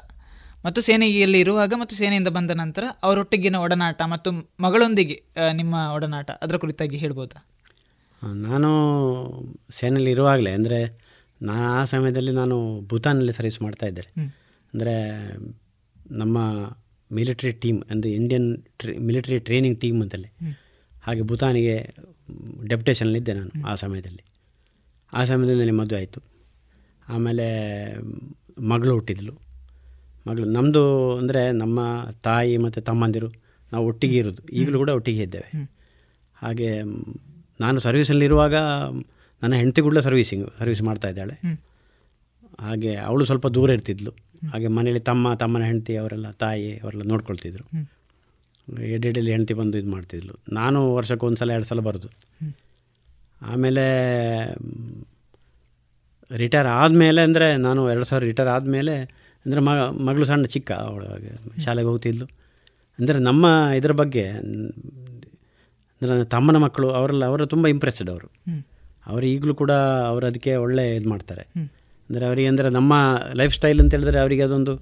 ಮತ್ತು 0.66 0.80
ಸೇನೆಯಲ್ಲಿ 0.82 1.39
ಇರುವಾಗ 1.39 1.74
ಮತ್ತು 1.76 1.95
ಸೇನೆಯಿಂದ 1.95 2.30
ಬಂದ 2.38 2.52
ನಂತರ 2.62 2.84
ಅವರೊಟ್ಟಿಗಿನ 3.04 3.58
ಒಡನಾಟ 3.66 4.02
ಮತ್ತು 4.14 4.30
ಮಗಳೊಂದಿಗೆ 4.66 5.18
ನಿಮ್ಮ 5.54 5.76
ಒಡನಾಟ 5.95 6.30
ಅದರ 6.43 6.56
ಕುರಿತಾಗಿ 6.58 6.98
ಹೇಳ್ಬೋದಾ? 6.98 7.39
ನಾನು 8.48 8.70
ಸೇನೆಯಲ್ಲಿ 9.80 10.12
ಇರುವಾಗಲೇ 10.12 10.54
ಅಂದರೆ 10.60 10.80
ನಾನು 11.42 11.66
ಆ 11.72 11.86
ಸಮಯದಲ್ಲಿ 11.86 12.32
ನಾನು 12.32 12.82
ಭೂತಾನಲ್ಲಿ 12.82 13.34
ಸರ್ವಿಸ್ 13.34 13.62
ಮಾಡ್ತಾ 13.62 13.86
ಇದ್ದೆ. 13.86 14.01
ಅಂದರೆ 14.74 14.96
ನಮ್ಮ 16.12 16.38
ಮಿಲಿಟರಿ 17.12 17.51
ಟೀಮ್ 17.51 17.84
ಅಂದರೆ 17.92 18.12
ಇಂಡಿಯನ್ 18.12 18.58
ಟ್ರೇ 18.78 18.97
ಮಿಲಿಟರಿ 18.97 19.39
ಟ್ರೈನಿಂಗ್ 19.39 19.82
ಟೀಮ್ 19.82 20.01
ಅಂತಲ್ಲಿ. 20.01 20.30
ಹಾಗೆ 21.04 21.22
ಭೂತಾನಿಗೆ 21.22 21.93
ಡೆಪ್ಯುಟೇಷನಲ್ಲಿದ್ದೆ 22.68 23.34
ನಾನು 23.34 23.68
ಆ 23.68 23.76
ಸಮಯದಲ್ಲಿ. 23.76 24.24
ಆ 25.14 25.24
ಸಮಯದಲ್ಲಿ 25.24 25.64
ನನಗೆ 25.64 25.78
ಮದುವೆ 25.78 25.97
ಆಯಿತು. 25.97 26.22
ಆಮೇಲೆ 27.09 27.46
ಮಗಳು 28.59 28.93
ಹುಟ್ಟಿದ್ಲು. 28.93 29.34
ಮಗಳು 30.28 30.46
ನಮ್ಮದು 30.46 31.18
ಅಂದರೆ 31.18 31.51
ನಮ್ಮ 31.51 32.09
ತಾಯಿ 32.24 32.58
ಮತ್ತು 32.58 32.82
ತಮ್ಮಂದಿರು 32.82 33.30
ನಾವು 33.74 33.86
ಒಟ್ಟಿಗೆ 33.86 34.18
ಇರೋದು. 34.18 34.47
ಈಗಲೂ 34.47 34.78
ಕೂಡ 34.78 34.89
ಒಟ್ಟಿಗೆ 34.89 35.24
ಇದ್ದೇವೆ. 35.24 35.70
ಹಾಗೆ 36.36 36.82
ನಾನು 37.59 37.80
ಸರ್ವೀಸಲ್ಲಿರುವಾಗ 37.80 38.55
ನನ್ನ 39.42 39.54
ಹೆಂಡತಿ 39.62 39.82
ಕೂಡ 39.88 40.00
ಸರ್ವೀಸಿಂಗ್ 40.08 40.46
ಸರ್ವಿಸ್ 40.59 40.82
ಮಾಡ್ತಾ 40.88 41.08
ಇದ್ದಾಳೆ. 41.14 41.36
ಹಾಗೆ 42.68 42.92
ಅವಳು 43.08 43.24
ಸ್ವಲ್ಪ 43.30 43.47
ದೂರ 43.58 43.70
ಇರ್ತಿದ್ಲು. 43.78 44.12
ಹಾಗೆ 44.51 44.68
ಮನೇಲಿ 44.78 45.01
ತಮ್ಮ 45.09 45.34
ತಮ್ಮನ 45.42 45.64
ಹೆಂಡತಿ 45.70 45.93
ಅವರೆಲ್ಲ 46.01 46.28
ತಾಯಿ 46.43 46.70
ಅವರೆಲ್ಲ 46.84 47.04
ನೋಡ್ಕೊಳ್ತಿದ್ರು. 47.14 47.66
ಎಡೆಡೆಯಲ್ಲಿ 48.96 49.32
ಹೆಂಡತಿ 49.36 49.54
ಬಂದು 49.59 49.76
ಇದು 49.82 49.89
ಮಾಡ್ತಿದ್ಲು. 49.96 50.34
ನಾನು 50.59 50.80
ವರ್ಷಕ್ಕೆ 50.97 51.26
ಒಂದು 51.26 51.39
ಸಲ 51.42 51.51
ಎರಡು 51.58 51.68
ಸಲ 51.72 51.82
ಬರೋದು. 51.88 52.09
ಆಮೇಲೆ 53.42 53.86
ರಿಟೈರ್ 56.32 56.68
ಆದಮೇಲೆ 56.80 57.22
ಅಂದರೆ 57.28 57.47
ನಾನು 57.66 57.82
ಎರಡು 57.93 58.08
ಸಾವಿರ 58.09 58.24
ರಿಟೈರ್ 58.32 58.50
ಆದಮೇಲೆ 58.55 58.96
ಅಂದರೆ 59.46 59.59
ಮಗ 59.68 59.82
ಮಗಳು 60.08 60.26
ಸಣ್ಣ 60.30 60.47
ಚಿಕ್ಕ 60.55 60.72
ಅವಳು 60.88 61.05
ಶಾಲೆಗೆ 61.66 61.88
ಹೋಗ್ತಿದ್ಲು. 61.92 62.26
ಅಂದರೆ 63.00 63.18
ನಮ್ಮ 63.28 63.46
ಇದರ 63.80 63.93
ಬಗ್ಗೆ 64.01 64.26
ಅಂದರೆ 66.01 66.16
ತಮ್ಮನ 66.34 66.58
ಮಕ್ಕಳು 66.66 66.88
ಅವರೆಲ್ಲ 66.97 67.24
ಅವರು 67.32 67.43
ತುಂಬ 67.54 67.68
ಇಂಪ್ರೆಸ್ಡ್ 67.76 68.09
ಅವರು. 68.16 68.28
ಅವರು 69.12 69.25
ಈಗಲೂ 69.34 69.54
ಕೂಡ 69.62 69.74
ಅವರು 70.12 70.25
ಅದಕ್ಕೆ 70.29 70.54
ಒಳ್ಳೆ 70.66 70.84
ಇದು 71.00 71.09
ಮಾಡ್ತಾರೆ. 71.13 71.43
ಅಂದರೆ 72.09 72.24
ಅವರಿಗೆ 72.29 72.47
ಅಂದರೆ 72.51 72.70
ನಮ್ಮ 72.78 72.93
ಲೈಫ್ 73.39 73.54
ಸ್ಟೈಲ್ 73.58 73.79
ಅಂತ 73.84 73.92
ಹೇಳಿದ್ರೆ 73.97 74.20
ಅವರಿಗೆ 74.24 74.43
ಅದೊಂದು 74.47 74.74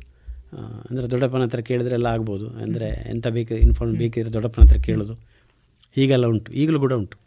ಅಂದರೆ 0.90 1.06
ದೊಡ್ಡಪ್ಪನ 1.14 1.44
ಹತ್ರ 1.48 1.62
ಕೇಳಿದ್ರೆ 1.70 1.96
ಎಲ್ಲ 2.00 2.08
ಆಗ್ಬೋದು. 2.16 2.46
ಅಂದರೆ 2.64 2.88
ಎಂಥ 3.14 3.28
ಬೇಕು 3.38 3.54
ಇನ್ಫಾರ್ಮ್ 3.66 3.96
ಬೇಕಿದ್ರೆ 4.02 4.32
ದೊಡ್ಡಪ್ಪನ 4.36 4.64
ಹತ್ರ 4.66 4.78
ಕೇಳೋದು. 4.88 5.16
ಹೀಗೆಲ್ಲ 5.98 6.26
ಉಂಟು. 6.34 6.50
ಈಗಲೂ 6.62 6.80
ಕೂಡ 6.86 6.94
ಉಂಟು. 7.02 7.18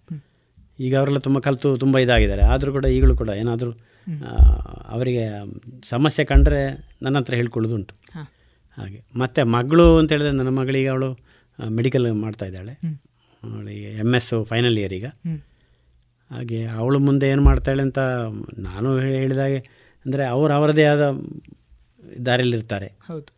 ಈಗ 0.87 0.93
ಅವರೆಲ್ಲ 1.01 1.20
ತುಂಬ 1.27 1.39
ಕಲಿತು 1.47 1.69
ತುಂಬ 1.83 1.95
ಇದಾಗಿದ್ದಾರೆ. 2.05 2.43
ಆದರೂ 2.55 2.70
ಕೂಡ 2.77 2.87
ಈಗಲೂ 2.97 3.15
ಕೂಡ 3.20 3.31
ಏನಾದರೂ 3.43 3.73
ಅವರಿಗೆ 4.95 5.25
ಸಮಸ್ಯೆ 5.93 6.23
ಕಂಡರೆ 6.31 6.61
ನನ್ನ 7.05 7.15
ಹತ್ರ 7.20 7.35
ಹೇಳ್ಕೊಳ್ಳೋದುಂಟು 7.41 7.95
ಹಾಗೆ. 8.79 9.01
ಮತ್ತು 9.23 9.41
ಮಗಳು 9.57 9.87
ಅಂತ 10.01 10.11
ಹೇಳಿದ್ರೆ 10.15 10.33
ನನ್ನ 10.41 10.53
ಮಗಳಿಗೆ 10.61 10.91
ಅವಳು 10.95 11.11
ಮೆಡಿಕಲ್ 11.79 12.07
ಮಾಡ್ತಾ 12.25 12.47
ಇದ್ದಾಳೆ. 12.51 12.75
ಅವಳಿಗೆ 13.43 13.91
ಎಂ 14.05 14.12
ಎಸ್ 14.19 14.33
ಫೈನಲ್ 14.51 14.77
ಇಯರ್ 14.83 14.95
ಈಗ. 14.99 15.07
ಹಾಗೆ 16.31 16.67
ಅವಳು 16.67 16.99
ಮುಂದೆ 16.99 17.29
ಏನು 17.29 17.43
ಮಾಡ್ತಾಳೆ 17.43 17.83
ಅಂತ 17.83 17.99
ನಾನು 18.59 18.99
ಹೇಳಿದಾಗೆ 18.99 19.59
ಅಂದರೆ 20.05 20.25
ಅವರು 20.25 20.53
ಅವರದೇ 20.53 20.85
ಆದ 20.85 21.05
ದಾರಿಯಲ್ಲಿರ್ತಾರೆ. 22.27 22.87
ಹೌದು. 22.87 23.29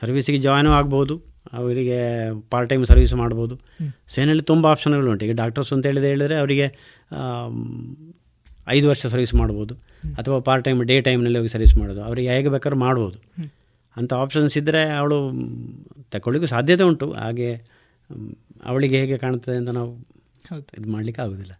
ಸರ್ವೀಸಿಗೆ 0.00 0.38
ಜಾಯ್ನು 0.38 0.70
ಆಗ್ಬೋದು 0.70 1.14
ಅವರಿಗೆ 1.52 1.98
ಪಾರ್ಟ್ 2.50 2.70
ಟೈಮ್ 2.70 2.86
ಸರ್ವಿಸ್ 2.86 3.14
ಮಾಡ್ಬೋದು. 3.14 3.54
ಸೇನೆಯಲ್ಲಿ 4.08 4.44
ತುಂಬ 4.44 4.66
ಆಪ್ಷನ್ಗಳು 4.66 5.10
ಉಂಟು. 5.10 5.24
ಈಗ 5.24 5.34
ಡಾಕ್ಟರ್ಸ್ 5.34 5.72
ಅಂತ 5.72 5.86
ಹೇಳಿದ್ರೆ 5.86 6.08
ಹೇಳಿದರೆ 6.08 6.36
ಅವರಿಗೆ 6.36 6.66
ಐದು 8.68 8.88
ವರ್ಷ 8.88 9.06
ಸರ್ವಿಸ್ 9.06 9.34
ಮಾಡ್ಬೋದು 9.34 9.74
ಅಥವಾ 10.18 10.38
ಪಾರ್ಟ್ 10.38 10.64
ಟೈಮ್ 10.64 10.84
ಡೇ 10.84 11.00
ಟೈಮ್ನಲ್ಲಿ 11.00 11.38
ಹೋಗಿ 11.38 11.48
ಸರ್ವಿಸ್ 11.48 11.76
ಮಾಡೋದು. 11.76 12.02
ಅವರಿಗೆ 12.02 12.28
ಹೇಗೆ 12.28 12.48
ಬೇಕಾದ್ರೂ 12.48 12.78
ಮಾಡ್ಬೋದು. 12.80 13.18
ಅಂಥ 13.96 14.12
ಆಪ್ಷನ್ಸ್ 14.12 14.58
ಇದ್ದರೆ 14.58 14.90
ಅವಳು 14.90 15.18
ತಗೊಳ್ಳಿಕ್ಕೂ 16.10 16.46
ಸಾಧ್ಯತೆ 16.46 16.82
ಉಂಟು. 16.82 17.12
ಹಾಗೆ 17.12 17.50
ಅವಳಿಗೆ 18.64 19.00
ಹೇಗೆ 19.00 19.18
ಕಾಣ್ತದೆ 19.18 19.56
ಅಂತ 19.56 19.68
ನಾವು. 19.68 19.92
ಇದು 20.78 20.92
ಮಾಡಲಿಕ್ಕೆ 20.92 21.22
ಆಗೋದಿಲ್ಲ. 21.22 21.52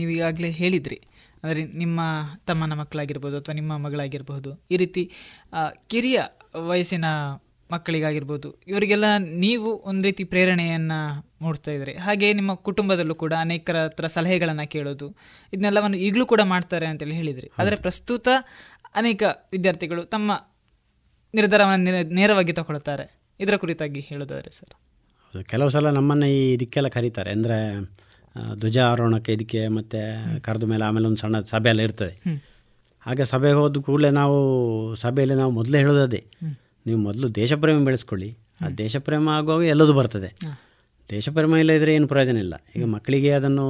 ನೀವು 0.00 0.10
ಈಗಾಗಲೇ 0.16 0.50
ಹೇಳಿದ್ರಿ. 0.60 0.98
ಅಂದರೆ 1.40 1.62
ನಿಮ್ಮ 1.82 2.00
ತಮ್ಮನ 2.48 2.74
ಮಕ್ಕಳಾಗಿರ್ಬೋದು 2.82 3.36
ಅಥವಾ 3.40 3.54
ನಿಮ್ಮ 3.60 3.72
ಮಗಳಾಗಿರ್ಬೋದು 3.86 4.50
ಈ 4.72 4.76
ರೀತಿ 4.82 5.02
ಕಿರಿಯ 5.92 6.20
ವಯಸ್ಸಿನ 6.70 7.06
ಮಕ್ಕಳಿಗಾಗಿರ್ಬೋದು 7.70 8.48
ಇವರಿಗೆಲ್ಲ 8.70 9.06
ನೀವು 9.44 9.68
ಒಂದು 9.90 10.04
ರೀತಿ 10.08 10.24
ಪ್ರೇರಣೆಯನ್ನು 10.32 10.98
ಮೂಡ್ತಾ 11.44 11.70
ಇದ್ರಿ. 11.76 11.94
ಹಾಗೆ 12.06 12.26
ನಿಮ್ಮ 12.38 12.52
ಕುಟುಂಬದಲ್ಲೂ 12.68 13.14
ಕೂಡ 13.22 13.32
ಅನೇಕರ 13.46 13.76
ಹತ್ರ 13.86 14.06
ಸಲಹೆಗಳನ್ನು 14.16 14.66
ಕೇಳೋದು 14.74 15.06
ಇದನ್ನೆಲ್ಲವನ್ನು 15.52 15.98
ಈಗಲೂ 16.06 16.26
ಕೂಡ 16.32 16.42
ಮಾಡ್ತಾರೆ 16.52 16.86
ಅಂತೇಳಿ 16.90 17.16
ಹೇಳಿದ್ರಿ. 17.20 17.48
ಆದರೆ 17.58 17.76
ಪ್ರಸ್ತುತ 17.86 18.28
ಅನೇಕ 19.00 19.22
ವಿದ್ಯಾರ್ಥಿಗಳು 19.54 20.04
ತಮ್ಮ 20.14 20.32
ನಿರ್ಧಾರವನ್ನು 21.34 22.02
ನೇರವಾಗಿ 22.18 22.52
ತಗೊಳ್ತಾರೆ. 22.60 23.06
ಇದರ 23.40 23.54
ಕುರಿತಾಗಿ 23.62 24.02
ಹೇಳೋದಾದರೆ 24.10 24.50
ಸರ್. 24.58 24.74
ಹೌದು 25.32 25.44
ಕೆಲವು 25.52 25.70
ಸಲ 25.74 25.90
ನಮ್ಮನ್ನು 25.98 26.28
ಈ 26.36 26.40
ಇದಕ್ಕೆಲ್ಲ 26.56 26.88
ಕರೀತಾರೆ. 26.96 27.30
ಅಂದರೆ 27.36 27.58
ಧ್ವಜಾರೋಹಣಕ್ಕೆ 28.54 29.32
ಇದಕ್ಕೆ 29.32 29.68
ಮತ್ತು 29.68 30.00
ಕರೆದ 30.42 30.62
ಮೇಲೆ 30.62 30.84
ಆಮೇಲೆ 30.84 31.06
ಒಂದು 31.06 31.16
ಸಣ್ಣ 31.16 31.40
ಸಭೆ 31.40 31.68
ಎಲ್ಲ 31.68 31.80
ಇರ್ತದೆ. 31.80 32.42
ಹಾಗೆ 33.00 33.24
ಸಭೆಗೆ 33.24 33.54
ಹೋದ 33.54 33.76
ಕೂಡಲೇ 33.76 34.10
ನಾವು 34.10 34.36
ಸಭೆಯಲ್ಲಿ 34.96 35.36
ನಾವು 35.36 35.52
ಮೊದಲೇ 35.52 35.78
ಹೇಳೋದದೇ 35.78 36.24
ನೀವು 36.86 36.98
ಮೊದಲು 36.98 37.34
ದೇಶಪ್ರೇಮ 37.34 37.84
ಬೆಳೆಸ್ಕೊಳ್ಳಿ. 37.84 38.36
ಆ 38.60 38.68
ದೇಶಪ್ರೇಮ 38.68 39.28
ಆಗುವಾಗ 39.28 39.62
ಎಲ್ಲದೂ 39.62 39.92
ಬರ್ತದೆ. 39.92 40.36
ದೇಶಪ್ರೇಮ 41.10 41.56
ಇಲ್ಲದಿದ್ದರೆ 41.56 41.94
ಏನು 41.94 42.08
ಪ್ರಯೋಜನ 42.08 42.36
ಇಲ್ಲ. 42.36 42.54
ಈಗ 42.76 42.84
ಮಕ್ಕಳಿಗೆ 42.84 43.32
ಅದನ್ನು 43.32 43.66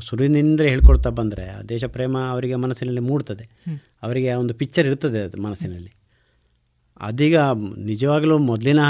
ಸುರಿನಿಂದ 0.00 0.60
ಹೇಳ್ಕೊಡ್ತಾ 0.60 1.10
ಹೇಳ್ಕೊಳ್ತಾ 1.10 1.10
ಬಂದರೆ 1.10 1.48
ಆ 1.48 1.62
ದೇಶಪ್ರೇಮ 1.62 2.18
ಅವರಿಗೆ 2.18 2.54
ಮನಸ್ಸಿನಲ್ಲಿ 2.54 3.00
ಮೂಡ್ತದೆ. 3.00 3.48
ಅವರಿಗೆ 4.02 4.34
ಒಂದು 4.34 4.54
ಪಿಕ್ಚರ್ 4.54 4.86
ಇರ್ತದೆ 4.86 5.20
ಅದು 5.20 5.42
ಮನಸ್ಸಿನಲ್ಲಿ. 5.42 5.92
ಅದೀಗ 7.00 7.38
ನಿಜವಾಗಲೂ 7.78 8.38
ಮೊದಲಿನ 8.38 8.80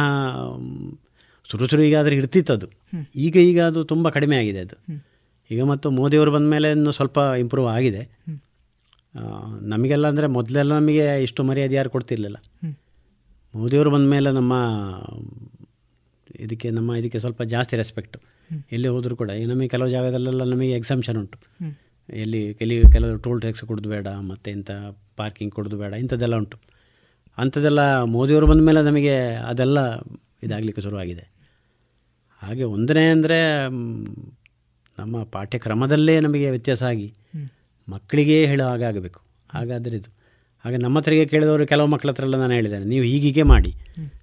ಶುರು 1.50 1.64
ಶುರು 1.70 1.82
ಈಗಾದರೆ 1.82 2.14
ಇರ್ತಿತ್ತು 2.16 2.52
ಅದು 2.52 2.68
ಈಗ 3.16 3.36
ಈಗ 3.50 3.58
ಅದು 3.62 3.80
ತುಂಬ 3.92 4.08
ಕಡಿಮೆ 4.16 4.36
ಆಗಿದೆ 4.42 4.60
ಅದು. 4.66 4.76
ಈಗ 5.50 5.62
ಮತ್ತು 5.62 5.90
ಮೋದಿಯವರು 5.90 6.30
ಬಂದ 6.36 6.46
ಮೇಲೆ 6.54 6.68
ಇನ್ನು 6.70 6.92
ಸ್ವಲ್ಪ 6.92 7.18
ಇಂಪ್ರೂವ್ 7.42 7.68
ಆಗಿದೆ. 7.74 8.02
ನಮಗೆಲ್ಲ 9.72 10.06
ಅಂದರೆ 10.12 10.26
ಮೊದಲೆಲ್ಲ 10.36 10.72
ನಮಗೆ 10.78 11.04
ಇಷ್ಟು 11.22 11.42
ಮರ್ಯಾದೆ 11.42 11.74
ಯಾರು 11.74 11.90
ಕೊಡ್ತಿರ್ಲಿಲ್ಲ. 11.90 12.38
ಮೋದಿಯವರು 13.54 13.90
ಬಂದ 13.90 14.06
ಮೇಲೆ 14.14 14.30
ನಮ್ಮ 14.30 14.54
ಇದಕ್ಕೆ 16.44 16.68
ನಮ್ಮ 16.70 16.96
ಇದಕ್ಕೆ 17.00 17.18
ಸ್ವಲ್ಪ 17.18 17.42
ಜಾಸ್ತಿ 17.52 17.74
ರೆಸ್ಪೆಕ್ಟು. 17.76 18.18
ಎಲ್ಲಿ 18.72 18.88
ಹೋದರೂ 18.88 19.14
ಕೂಡ. 19.16 19.30
ಈಗ 19.40 19.46
ನಮಗೆ 19.52 19.68
ಕೆಲವು 19.68 19.88
ಜಾಗದಲ್ಲೆಲ್ಲ 19.88 20.42
ನಮಗೆ 20.52 20.72
ಎಕ್ಸಾಮ್ಷನ್ 20.72 21.18
ಉಂಟು. 21.18 21.38
ಎಲ್ಲಿ 22.12 22.42
ಕೆಲವು 22.54 22.90
ಕೆಲವು 22.92 23.16
ಟೋಲ್ 23.24 23.40
ಟ್ಯಾಕ್ಸ್ 23.40 23.64
ಕೊಡೋದು 23.70 23.88
ಬೇಡ 23.88 24.08
ಮತ್ತು 24.30 24.48
ಇಂಥ 24.56 24.70
ಪಾರ್ಕಿಂಗ್ 25.20 25.52
ಕೊಡೋದು 25.54 25.78
ಬೇಡ 25.78 25.92
ಇಂಥದ್ದೆಲ್ಲ 26.02 26.36
ಉಂಟು. 26.42 26.58
ಅಂಥದ್ದೆಲ್ಲ 27.38 27.80
ಮೋದಿಯವರು 28.16 28.46
ಬಂದ 28.46 28.62
ಮೇಲೆ 28.68 28.82
ನಮಗೆ 28.82 29.16
ಅದೆಲ್ಲ 29.50 29.78
ಇದಾಗಲಿಕ್ಕೆ 30.42 30.82
ಶುರುವಾಗಿದೆ. 30.86 31.24
ಹಾಗೆ 32.46 32.64
ಒಂದನೇ 32.74 33.04
ಅಂದರೆ 33.08 33.38
ನಮ್ಮ 34.98 35.16
ಪಾಠ್ಯಕ್ರಮದಲ್ಲೇ 35.34 36.14
ನಮಗೆ 36.20 36.50
ವ್ಯತ್ಯಾಸ 36.50 36.82
ಆಗಿ 36.82 37.08
ಮಕ್ಕಳಿಗೇ 37.88 38.36
ಹೇಳೋ 38.46 38.64
ಹಾಗೆ 38.68 38.84
ಆಗಬೇಕು. 38.84 39.20
ಹಾಗಾದರೆ 39.50 39.96
ಇದು. 39.96 40.10
ಹಾಗೆ 40.64 40.76
ನಮ್ಮ 40.76 40.98
ಹತ್ರಿಗೆ 40.98 41.24
ಕೇಳಿದವರು 41.26 41.64
ಕೆಲವು 41.66 41.88
ಮಕ್ಕಳ 41.92 42.10
ಹತ್ರ 42.10 42.24
ಎಲ್ಲ 42.24 42.36
ನಾನು 42.36 42.52
ಹೇಳಿದ್ದೇನೆ. 42.52 42.84
ನೀವು 42.84 43.04
ಹೀಗೀಗೆ 43.04 43.42
ಮಾಡಿ. 43.42 43.72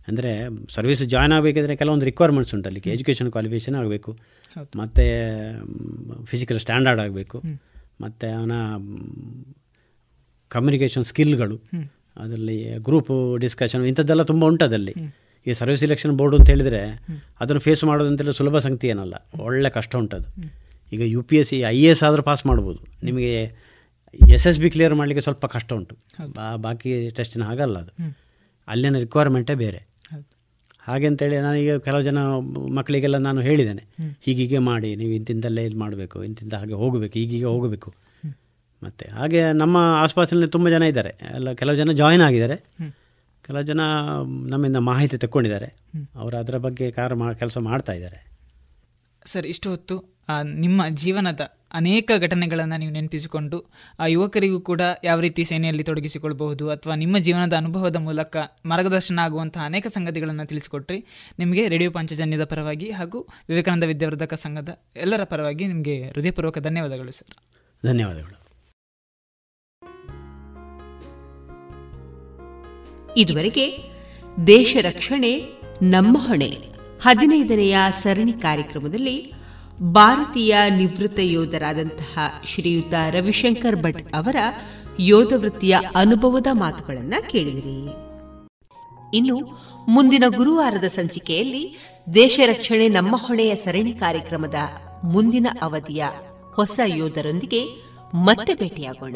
ಅಂದರೆ 0.07 0.31
ಸರ್ವಿಸ್ 0.75 1.03
ಜಾಯ್ನ್ 1.03 1.33
ಆಗಬೇಕಿದ್ರೆ 1.37 1.75
ಕೆಲವೊಂದು 1.81 2.05
ರಿಕ್ವೈರ್ಮೆಂಟ್ಸ್ 2.05 2.53
ಉಂಟು 2.55 2.67
ಅಲ್ಲಿಗೆ 2.69 2.89
ಎಜುಕೇಷನ್ 2.89 3.29
ಕ್ವಾಲಿಫಿಕೇಷನ್ 3.31 3.75
ಆಗಬೇಕು. 3.81 4.11
ಮತ್ತು 4.75 5.05
ಫಿಸಿಕಲ್ 6.25 6.59
ಸ್ಟ್ಯಾಂಡರ್ಡ್ 6.59 7.01
ಆಗಬೇಕು. 7.01 7.39
ಮತ್ತು 8.01 8.27
ಅವನ 8.37 8.53
ಕಮ್ಯುನಿಕೇಷನ್ 10.51 11.05
ಸ್ಕಿಲ್ಗಳು 11.11 11.57
ಅದರಲ್ಲಿ 12.17 12.57
ಗ್ರೂಪು 12.79 13.15
ಡಿಸ್ಕಷನ್ 13.37 13.85
ಇಂಥದ್ದೆಲ್ಲ 13.85 14.23
ತುಂಬ 14.31 14.43
ಉಂಟು 14.45 14.65
ಅದಲ್ಲಿ 14.65 14.93
ಈ 15.47 15.53
ಸರ್ವಿಸ್ 15.53 15.79
ಸಿಲೆಕ್ಷನ್ 15.79 16.11
ಬೋರ್ಡ್ 16.19 16.35
ಅಂತ 16.39 16.47
ಹೇಳಿದರೆ 16.49 16.81
ಅದನ್ನು 17.41 17.59
ಫೇಸ್ 17.59 17.83
ಮಾಡೋದು 17.83 18.09
ಅಂತೇಳಿ 18.09 18.33
ಸುಲಭ 18.33 18.57
ಸಂಗತಿ 18.57 18.87
ಏನಲ್ಲ 18.87 19.15
ಒಳ್ಳೆ 19.39 19.69
ಕಷ್ಟ 19.69 19.95
ಉಂಟದು. 19.95 20.27
ಈಗ 20.93 21.01
U 21.05 21.21
P 21.23 21.35
S 21.37 21.49
C 21.49 21.59
I 21.59 21.77
A 21.77 21.89
S 21.93 22.03
ಆದರೂ 22.03 22.23
ಪಾಸ್ 22.23 22.45
ಮಾಡ್ಬೋದು. 22.45 22.79
ನಿಮಗೆ 23.03 23.31
ಎಸ್ 24.35 24.45
ಎಸ್ 24.47 24.59
ಬಿ 24.59 24.69
ಕ್ಲಿಯರ್ 24.69 24.93
ಮಾಡಲಿಕ್ಕೆ 24.93 25.23
ಸ್ವಲ್ಪ 25.23 25.45
ಕಷ್ಟ 25.45 25.73
ಉಂಟು. 25.73 25.95
ಬಾಕಿ 26.57 26.91
ಟೆಸ್ಟಿನ 27.09 27.43
ಹಾಗಲ್ಲ 27.43 27.77
ಅದು. 27.77 27.93
ಅಲ್ಲಿನ 28.67 28.97
ರಿಕ್ವೈರ್ಮೆಂಟೇ 28.97 29.55
ಬೇರೆ. 29.55 29.81
ಹಾಗೆ 30.87 31.05
ಅಂತೇಳಿ 31.07 31.37
ನಾನೀಗ 31.37 31.75
ಕೆಲವು 31.77 32.01
ಜನ 32.01 32.17
ಮಕ್ಕಳಿಗೆಲ್ಲ 32.77 33.17
ನಾನು 33.17 33.41
ಹೇಳಿದ್ದೇನೆ. 33.41 33.83
ಹೀಗೀಗೆ 34.25 34.57
ಮಾಡಿ 34.69 34.89
ನೀವು 34.95 35.11
ಇಂತಿಂದಲ್ಲೇ 35.11 35.63
ಇದು 35.65 35.77
ಮಾಡಬೇಕು 35.79 36.23
ಇಂತಿಂದ 36.23 36.53
ಹಾಗೆ 36.53 36.73
ಹೋಗಬೇಕು 36.73 37.15
ಈಗೀಗ 37.19 37.45
ಹೋಗಬೇಕು. 37.45 37.89
ಮತ್ತು 38.83 39.05
ಹಾಗೆ 39.15 39.41
ನಮ್ಮ 39.53 39.77
ಆಸ್ಪಾಸಿನಲ್ಲಿ 39.77 40.47
ತುಂಬ 40.47 40.69
ಜನ 40.69 40.83
ಇದ್ದಾರೆ. 40.83 41.11
ಎಲ್ಲ 41.35 41.51
ಕೆಲವು 41.53 41.75
ಜನ 41.75 41.91
ಜಾಯಿನ್ 41.91 42.21
ಆಗಿದ್ದಾರೆ. 42.21 42.57
ಕೆಲವು 43.45 43.63
ಜನ 43.63 43.81
ನಮ್ಮಿಂದ 44.49 44.75
ಮಾಹಿತಿ 44.75 45.17
ತಕ್ಕೊಂಡಿದ್ದಾರೆ. 45.17 45.75
ಅವರು 46.15 46.37
ಅದರ 46.37 46.57
ಬಗ್ಗೆ 46.57 46.91
ಕಾರ 46.91 47.13
ಮಾ 47.13 47.33
ಕೆಲಸ 47.33 47.57
ಮಾಡ್ತಾ 47.57 47.93
ಇದ್ದಾರೆ. 47.93 48.31
ಸರ್ 49.25 49.45
ಇಷ್ಟು 49.45 49.69
ಹೊತ್ತು 49.69 50.13
ನಿಮ್ಮ 50.43 50.81
ಜೀವನದ 50.89 51.39
ಅನೇಕ 51.73 52.11
ಘಟನೆಗಳನ್ನು 52.17 52.77
ನೀವು 52.77 52.91
ನೆನಪಿಸಿಕೊಂಡು 52.91 53.65
ಆ 53.99 54.05
ಯುವಕರಿಗೂ 54.05 54.59
ಕೂಡ 54.59 54.81
ಯಾವ 55.03 55.19
ರೀತಿ 55.19 55.43
ಸೇನೆಯಲ್ಲಿ 55.43 55.83
ತೊಡಗಿಸಿಕೊಳ್ಬಹುದು 55.83 56.69
ಅಥವಾ 56.69 56.95
ನಿಮ್ಮ 56.95 57.17
ಜೀವನದ 57.17 57.53
ಅನುಭವದ 57.53 57.95
ಮೂಲಕ 57.95 58.37
ಮಾರ್ಗದರ್ಶನ 58.65 59.19
ಆಗುವಂತಹ 59.19 59.61
ಅನೇಕ 59.65 59.87
ಸಂಗತಿಗಳನ್ನು 59.87 60.45
ತಿಳಿಸಿಕೊಟ್ರಿ. 60.45 61.05
ನಿಮಗೆ 61.39 61.67
ರೇಡಿಯೋ 61.67 61.91
ಪಾಂಚಜನ್ಯದ 61.91 62.43
ಪರವಾಗಿ 62.43 62.91
ಹಾಗೂ 62.91 63.27
ವಿವೇಕಾನಂದ 63.49 63.83
ವಿದ್ಯಾವರ್ಧಕ 63.83 64.33
ಸಂಘದ 64.33 64.69
ಎಲ್ಲರ 64.95 65.23
ಪರವಾಗಿ 65.23 65.67
ನಿಮಗೆ 65.67 66.07
ಹೃದಯಪೂರ್ವಕ 66.09 66.57
ಧನ್ಯವಾದಗಳು 66.59 67.11
ಸರ್. 67.11 67.35
ಧನ್ಯವಾದಗಳು. 67.85 68.42
ಇದುವರೆಗೆ 73.17 73.77
ದೇಶ 74.47 74.77
ರಕ್ಷಣೆ, 74.81 75.45
ನಮ್ಮ 75.81 76.17
ಹೊಣೆ. 76.27 76.57
ಹದಿನೈದನೆಯ 77.01 77.77
ಸರಣಿ 77.89 78.33
ಕಾರ್ಯಕ್ರಮದಲ್ಲಿ 78.33 79.31
ಭಾರತೀಯ 79.81 80.55
ನಿವೃತ್ತ 80.69 81.19
ಯೋಧರಾದಂತಹ 81.19 82.19
ಶ್ರೀಯುತ 82.45 82.93
ರವಿಶಂಕರ್ 83.09 83.75
ಭಟ್ 83.75 84.15
ಅವರ 84.15 84.35
ಯೋಧ 84.99 85.33
ವೃತ್ತಿಯ 85.35 85.77
ಅನುಭವದ 85.95 86.47
ಮಾತುಗಳನ್ನು 86.51 87.29
ಕೇಳಿದಿರಿ. 87.29 87.89
ಇನ್ನು 89.17 89.59
ಮುಂದಿನ 89.89 90.23
ಗುರುವಾರದ 90.35 90.83
ಸಂಚಿಕೆಯಲ್ಲಿ 90.83 91.77
ದೇಶ 92.13 92.39
ರಕ್ಷಣೆ, 92.45 92.87
ನಮ್ಮ 92.87 93.15
ಹೊಣೆಯ 93.15 93.55
ಸರಣಿ 93.55 93.91
ಕಾರ್ಯಕ್ರಮದ 93.91 94.55
ಮುಂದಿನ 95.03 95.47
ಅವಧಿಯ 95.61 96.05
ಹೊಸ 96.53 96.79
ಯೋಧರೊಂದಿಗೆ 96.85 97.65
ಮತ್ತೆ 98.13 98.53
ಭೇಟಿಯಾಗೋಣ. 98.53 99.15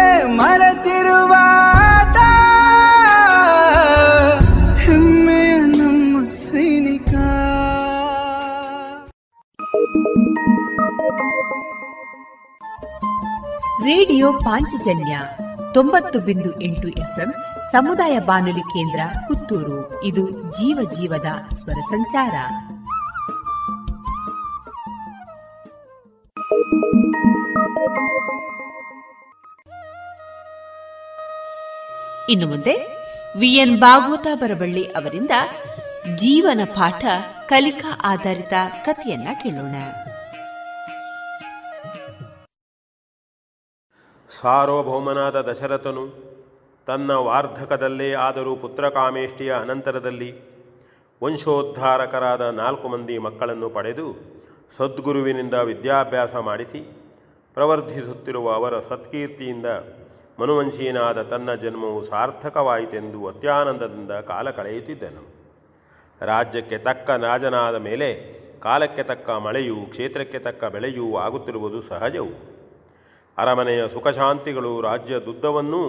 ರೇಡಿಯೋ 13.83 14.33
ಪಾಂಚಜನ್ಯ 14.33 15.19
ತೊಂಬತ್ತು 15.73 16.19
ಬಿಂದು 16.19 16.61
ಎಂಟು 16.61 16.87
ಎಫ್ಎಂ 16.87 17.33
ಸಮುದಾಯ 17.71 18.19
ಬಾನುಲಿ 18.19 18.59
ಕೇಂದ್ರ 18.59 18.99
ಪುತ್ತೂರು. 19.27 20.03
ಇದು 20.03 20.29
ಜೀವ 20.29 20.89
ಜೀವದ 20.91 21.25
ಸ್ವರ 21.55 21.73
ಸಂಚಾರ. 21.73 22.33
ಇನ್ನು 32.29 32.47
ಮುಂದೆ 32.47 32.75
ವಿಎನ್ 33.39 33.79
ಭಾಗವತ 33.79 34.27
ಬರಬಳ್ಳಿ 34.33 34.83
ಅವರಿಂದ 34.83 35.31
ಜೀವನ 36.15 36.61
ಪಾಠ 36.65 37.05
ಕಲಿಕಾ 37.47 37.99
ಆಧಾರಿತ 38.03 38.53
ಕಥೆಯನ್ನ 38.85 39.27
ಕೇಳೋಣ. 39.43 39.75
ಸಾರ್ವಭೌಮನಾದ 44.39 45.41
ದಶರಥನು 45.41 46.03
ತನ್ನ 46.87 47.11
ವಾರ್ಧಕದಲ್ಲೇ 47.11 48.13
ಆದರೂ 48.13 48.55
ಪುತ್ರಕಾಮೇಷ್ಟಿಯ 48.55 49.53
ಅನಂತರದಲ್ಲಿ 49.53 50.39
ವಂಶೋದ್ಧಾರಕರಾದ 51.23 52.41
ನಾಲ್ಕು 52.41 52.87
ಮಂದಿ 52.87 53.17
ಮಕ್ಕಳನ್ನು 53.17 53.69
ಪಡೆದು 53.69 54.15
ಸದ್ಗುರುವಿನಿಂದ 54.77 55.53
ವಿದ್ಯಾಭ್ಯಾಸ 55.53 56.35
ಮಾಡಿಸಿ 56.35 56.79
ಪ್ರವರ್ಧಿಸುತ್ತಿರುವ 57.53 58.53
ಅವರ 58.53 58.79
ಸತ್ಕೀರ್ತಿಯಿಂದ 58.79 59.65
ಮನುವಂಶೀನಾದ 60.39 61.21
ತನ್ನ 61.21 61.53
ಜನ್ಮವು 61.53 62.03
ಸಾರ್ಥಕವಾಯಿತೆಂದು 62.03 63.27
ಅತ್ಯಾನಂದದಿಂದ 63.27 64.11
ಕಾಲ 64.11 64.49
ಕಳೆಯುತ್ತಿದ್ದನು. 64.49 65.23
ರಾಜ್ಯಕ್ಕೆ 66.21 66.77
ತಕ್ಕ 66.77 67.09
ರಾಜನಾದ 67.09 67.75
ಮೇಲೆ 67.75 68.13
ಕಾಲಕ್ಕೆ 68.59 69.03
ತಕ್ಕ 69.03 69.29
ಮಳೆಯೂ 69.29 69.75
ಕ್ಷೇತ್ರಕ್ಕೆ 69.75 70.39
ತಕ್ಕ 70.39 70.63
ಬೆಳೆಯೂ 70.65 71.17
ಆಗುತ್ತಿರುವುದು 71.17 71.81
ಸಹಜವು. 71.81 72.50
ಅರಮನೆಯ 73.41 73.87
ಸುಖಶಾಂತಿಗಳು 73.87 74.81
ರಾಜ್ಯದುದ್ದವನ್ನೂ 74.81 75.83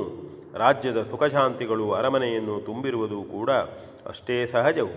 ರಾಜ್ಯದ 0.54 1.02
ಸುಖಶಾಂತಿಗಳು 1.02 1.92
ಅರಮನೆಯನ್ನು 1.92 2.60
ತುಂಬಿರುವುದು 2.60 3.22
ಕೂಡ 3.22 3.50
ಅಷ್ಟೇ 4.06 4.46
ಸಹಜವು. 4.46 4.94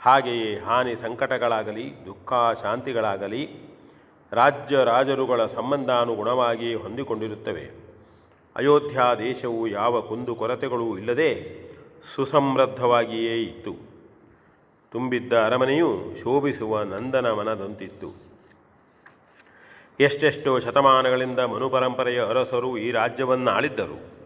ಹಾಗೆಯೇ 0.00 0.58
ಹಾನಿ 0.58 0.94
ಸಂಕಟಗಳಾಗಲಿ, 1.02 2.06
ದುಃಖ 2.06 2.32
ಶಾಂತಿಗಳಾಗಲಿ 2.62 3.48
ರಾಜ್ಯ 4.32 4.84
ರಾಜರುಗಳ 4.84 5.46
ಸಂಬಂಧಾನುಗುಣವಾಗಿ 5.46 6.74
ಹೊಂದಿಕೊಂಡಿರುತ್ತವೆ. 6.74 7.64
ಅಯೋಧ್ಯ 8.56 9.00
ದೇಶವು 9.18 9.68
ಯಾವ 9.68 10.00
ಕುಂದು 10.00 10.34
ಕೊರತೆಗಳೂ 10.34 10.98
ಇಲ್ಲದೆ 10.98 11.30
ಸುಸಮೃದ್ಧವಾಗಿಯೇ 12.14 13.42
ಇತ್ತು. 13.42 13.74
ತುಂಬಿದ್ದ 14.92 15.32
ಅರಮನೆಯು 15.32 15.90
ಶೋಭಿಸುವ 16.22 16.82
ನಂದನವನದಂತಿತ್ತು 16.82 18.25
ಎಷ್ಟೆಷ್ಟೋ 20.00 20.58
ಶತಮಾನಗಳಿಂದ 20.58 21.38
ಮನುಪರಂಪರೆಯ 21.38 22.20
ಅರಸರು 22.20 22.78
ಈ 22.78 22.90
ರಾಜ್ಯವನ್ನು 22.90 23.50
ಆಳಿದ್ದರು 23.50 24.16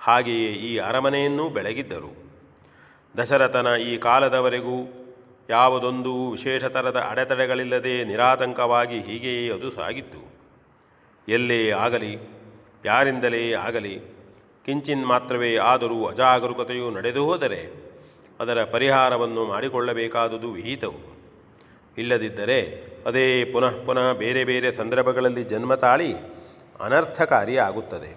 ಹಾಗೆಯೇ 0.00 0.52
ಈ 0.52 0.78
ಅರಮನೆಯನ್ನೂ 0.78 1.48
ಬೆಳಗಿದ್ದರು. 1.48 2.10
ದಶರಥನ 3.18 3.66
ಈ 3.66 3.96
ಕಾಲದವರೆಗೂ 3.96 4.78
ಯಾವುದೊಂದು 5.48 6.30
ವಿಶೇಷ 6.30 6.64
ಥರದ 6.64 6.96
ಅಡೆತಡೆಗಳಿಲ್ಲದೆ 7.10 8.04
ನಿರಾತಂಕವಾಗಿ 8.04 9.00
ಹೀಗೆಯೇ 9.00 9.52
ಅದು 9.52 9.70
ಸಾಗಿತ್ತು. 9.70 10.34
ಎಲ್ಲೇ 11.28 11.70
ಆಗಲಿ, 11.70 12.18
ಯಾರಿಂದಲೇ 12.84 13.52
ಆಗಲಿ, 13.52 13.98
ಕಿಂಚಿನ್ 14.64 15.06
ಮಾತ್ರವೇ 15.06 15.56
ಆದರೂ 15.56 16.06
ಅಜಾಗರೂಕತೆಯು 16.06 16.90
ನಡೆದು 16.90 17.24
ಹೋದರೆ 17.26 17.62
ಅದರ 18.40 18.64
ಪರಿಹಾರವನ್ನು 18.64 19.44
ಮಾಡಿಕೊಳ್ಳಬೇಕಾದುದು 19.44 20.52
ವಿಹಿತವು. 20.52 21.13
ಇಲ್ಲದಿದ್ದರೆ 21.98 22.58
ಅದೇ 23.06 23.44
ಪುನಃ 23.44 23.74
ಪುನಃ 23.86 24.12
ಬೇರೆ 24.12 24.44
ಬೇರೆ 24.44 24.76
ಸಂದರ್ಭಗಳಲ್ಲಿ 24.76 25.44
ಜನ್ಮ 25.44 25.74
ತಾಳಿ 25.74 26.14
ಅನರ್ಥಕಾರಿಯಾಗುತ್ತದೆ 26.80 28.10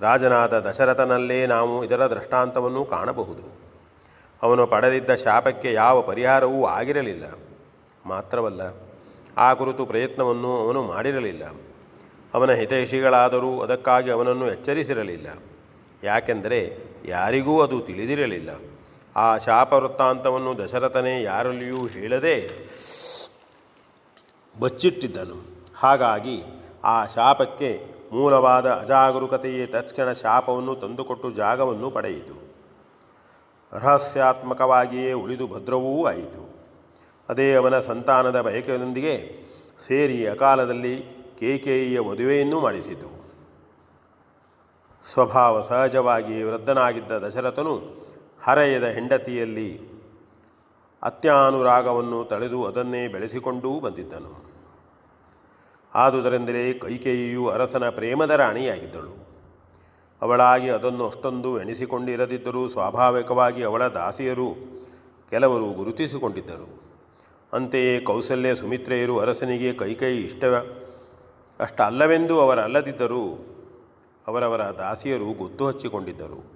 ರಾಜನಾದ 0.00 0.60
ದಶರಥನಲ್ಲೇ 0.60 1.46
ನಾವು 1.46 1.84
ಇದರ 1.84 2.06
ದೃಷ್ಟಾಂತವನ್ನು 2.06 2.84
ಕಾಣಬಹುದು. 2.84 3.44
ಅವನು 4.42 4.66
ಪಡೆದಿದ್ದ 4.66 5.14
ಶಾಪಕ್ಕೆ 5.14 5.72
ಯಾವ 5.72 6.02
ಪರಿಹಾರವೂ 6.02 6.64
ಆಗಿರಲಿಲ್ಲ. 6.64 7.24
ಮಾತ್ರವಲ್ಲ, 8.06 8.62
ಆ 9.36 9.54
ಕುರಿತು 9.54 9.86
ಪ್ರಯತ್ನವನ್ನು 9.86 10.50
ಅವನು 10.56 10.82
ಮಾಡಿರಲಿಲ್ಲ. 10.82 11.44
ಅವನ 12.34 12.52
ಹಿತೈಷಿಗಳಾದರೂ 12.52 13.60
ಅದಕ್ಕಾಗಿ 13.60 14.10
ಅವನನ್ನು 14.10 14.46
ಎಚ್ಚರಿಸಿರಲಿಲ್ಲ. 14.50 15.28
ಯಾಕೆಂದರೆ 16.04 16.76
ಯಾರಿಗೂ 17.04 17.62
ಅದು 17.62 17.80
ತಿಳಿದಿರಲಿಲ್ಲ. 17.80 18.50
ಆ 19.16 19.38
ಶಾಪ 19.38 19.72
ವೃತ್ತಾಂತವನ್ನು 19.72 20.58
ದಶರಥನೇ 20.58 21.22
ಯಾರಲ್ಲಿಯೂ 21.22 21.86
ಹೇಳದೆ 21.86 22.64
ಬಚ್ಚಿಟ್ಟಿದ್ದನು. 24.60 25.62
ಹಾಗಾಗಿ 25.76 26.42
ಆ 26.84 27.06
ಶಾಪಕ್ಕೆ 27.06 27.84
ಮೂಲವಾದ 28.12 28.70
ಅಜಾಗರೂಕತೆಯೇ 28.70 29.66
ತಕ್ಷಣ 29.66 30.12
ಶಾಪವನ್ನು 30.12 30.74
ತಂದುಕೊಟ್ಟು 30.76 31.30
ಜಾಗವನ್ನು 31.30 31.90
ಪಡೆಯಿತು. 31.90 32.54
ರಹಸ್ಯಾತ್ಮಕವಾಗಿಯೇ 33.72 35.12
ಉಳಿದು 35.12 35.48
ಭದ್ರವೂ 35.48 36.04
ಆಯಿತು. 36.04 36.54
ಅದೇ 37.28 37.54
ಅವನ 37.54 37.80
ಸಂತಾನದ 37.80 38.40
ಬಯಕೆಯೊಂದಿಗೆ 38.40 39.42
ಸೇರಿ 39.78 40.26
ಅಕಾಲದಲ್ಲಿ 40.26 41.00
ಕೇಕೇಯಿಯ 41.40 42.00
ಮದುವೆಯನ್ನೂ 42.00 42.60
ಮಾಡಿಸಿತು. 42.60 43.24
ಸ್ವಭಾವ 45.12 45.62
ಸಹಜವಾಗಿ 45.62 46.42
ವೃದ್ಧನಾಗಿದ್ದ 46.42 47.12
ದಶರಥನು 47.12 48.04
ಹರೆಯದ 48.46 48.84
ಹೆಂಡತಿಯಲ್ಲಿ 48.84 49.80
ಅತ್ಯಾನುರಾಗವನ್ನು 51.02 52.24
ತಳೆದು 52.24 52.64
ಅದನ್ನೇ 52.64 53.08
ಬೆಳೆಸಿಕೊಂಡೂ 53.08 53.80
ಬಂದಿದ್ದನು. 53.80 54.44
ಆದುದರಿಂದಲೇ 55.94 56.72
ಕೈಕೇಯಿಯು 56.72 57.48
ಅರಸನ 57.48 57.90
ಪ್ರೇಮದ 57.90 58.30
ರಾಣಿಯಾಗಿದ್ದಳು. 58.30 59.24
ಅವಳಾಗಿ 60.22 60.68
ಅದನ್ನು 60.70 61.08
ಅಷ್ಟೊಂದು 61.08 61.60
ಎಣಿಸಿಕೊಂಡಿರದಿದ್ದರೂ 61.60 62.68
ಸ್ವಾಭಾವಿಕವಾಗಿ 62.68 63.62
ಅವಳ 63.62 63.86
ದಾಸಿಯರು 63.86 64.54
ಕೆಲವರು 65.30 65.72
ಗುರುತಿಸಿಕೊಂಡಿದ್ದರು. 65.72 66.80
ಅಂತೆಯೇ 67.52 68.00
ಕೌಸಲ್ಯ 68.00 68.54
ಸುಮಿತ್ರೆಯರು 68.54 69.18
ಅರಸನಿಗೆ 69.18 69.72
ಕೈಕೈ 69.72 70.16
ಇಷ್ಟ 70.16 70.44
ಅಷ್ಟಲ್ಲವೆಂದು 71.60 72.40
ಅವರಲ್ಲದಿದ್ದರೂ 72.40 73.46
ಅವರವರ 74.26 74.60
ದಾಸಿಯರು 74.60 75.38
ಗೊತ್ತು 75.38 75.66
ಹಚ್ಚಿಕೊಂಡಿದ್ದರು. 75.66 76.53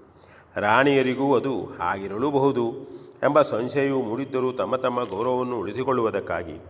ರಾಣಿಯರಿಗೂ 0.61 1.37
ಅದು 1.37 1.79
ಆಗಿರಲೂಬಹುದು 1.81 2.73
ಎಂಬ 3.23 3.43
ಸಂಶಯವು 3.43 4.03
ಮೂಡಿದ್ದರೂ 4.03 4.53
ತಮ್ಮ 4.53 4.77
ತಮ್ಮ 4.77 5.05
ಗೌರವವನ್ನು 5.05 5.59
ಉಳಿಸಿಕೊಳ್ಳುವುದಕ್ಕಾಗಿ 5.59 6.65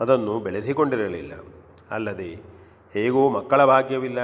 ಅದನ್ನು 0.00 0.40
ಬೆಳೆಸಿಕೊಂಡಿರಲಿಲ್ಲ. 0.40 1.32
ಅಲ್ಲದೆ, 1.90 2.42
ಹೇಗೂ 2.92 3.28
ಮಕ್ಕಳ 3.28 3.64
ಭಾಗ್ಯವಿಲ್ಲ, 3.64 4.18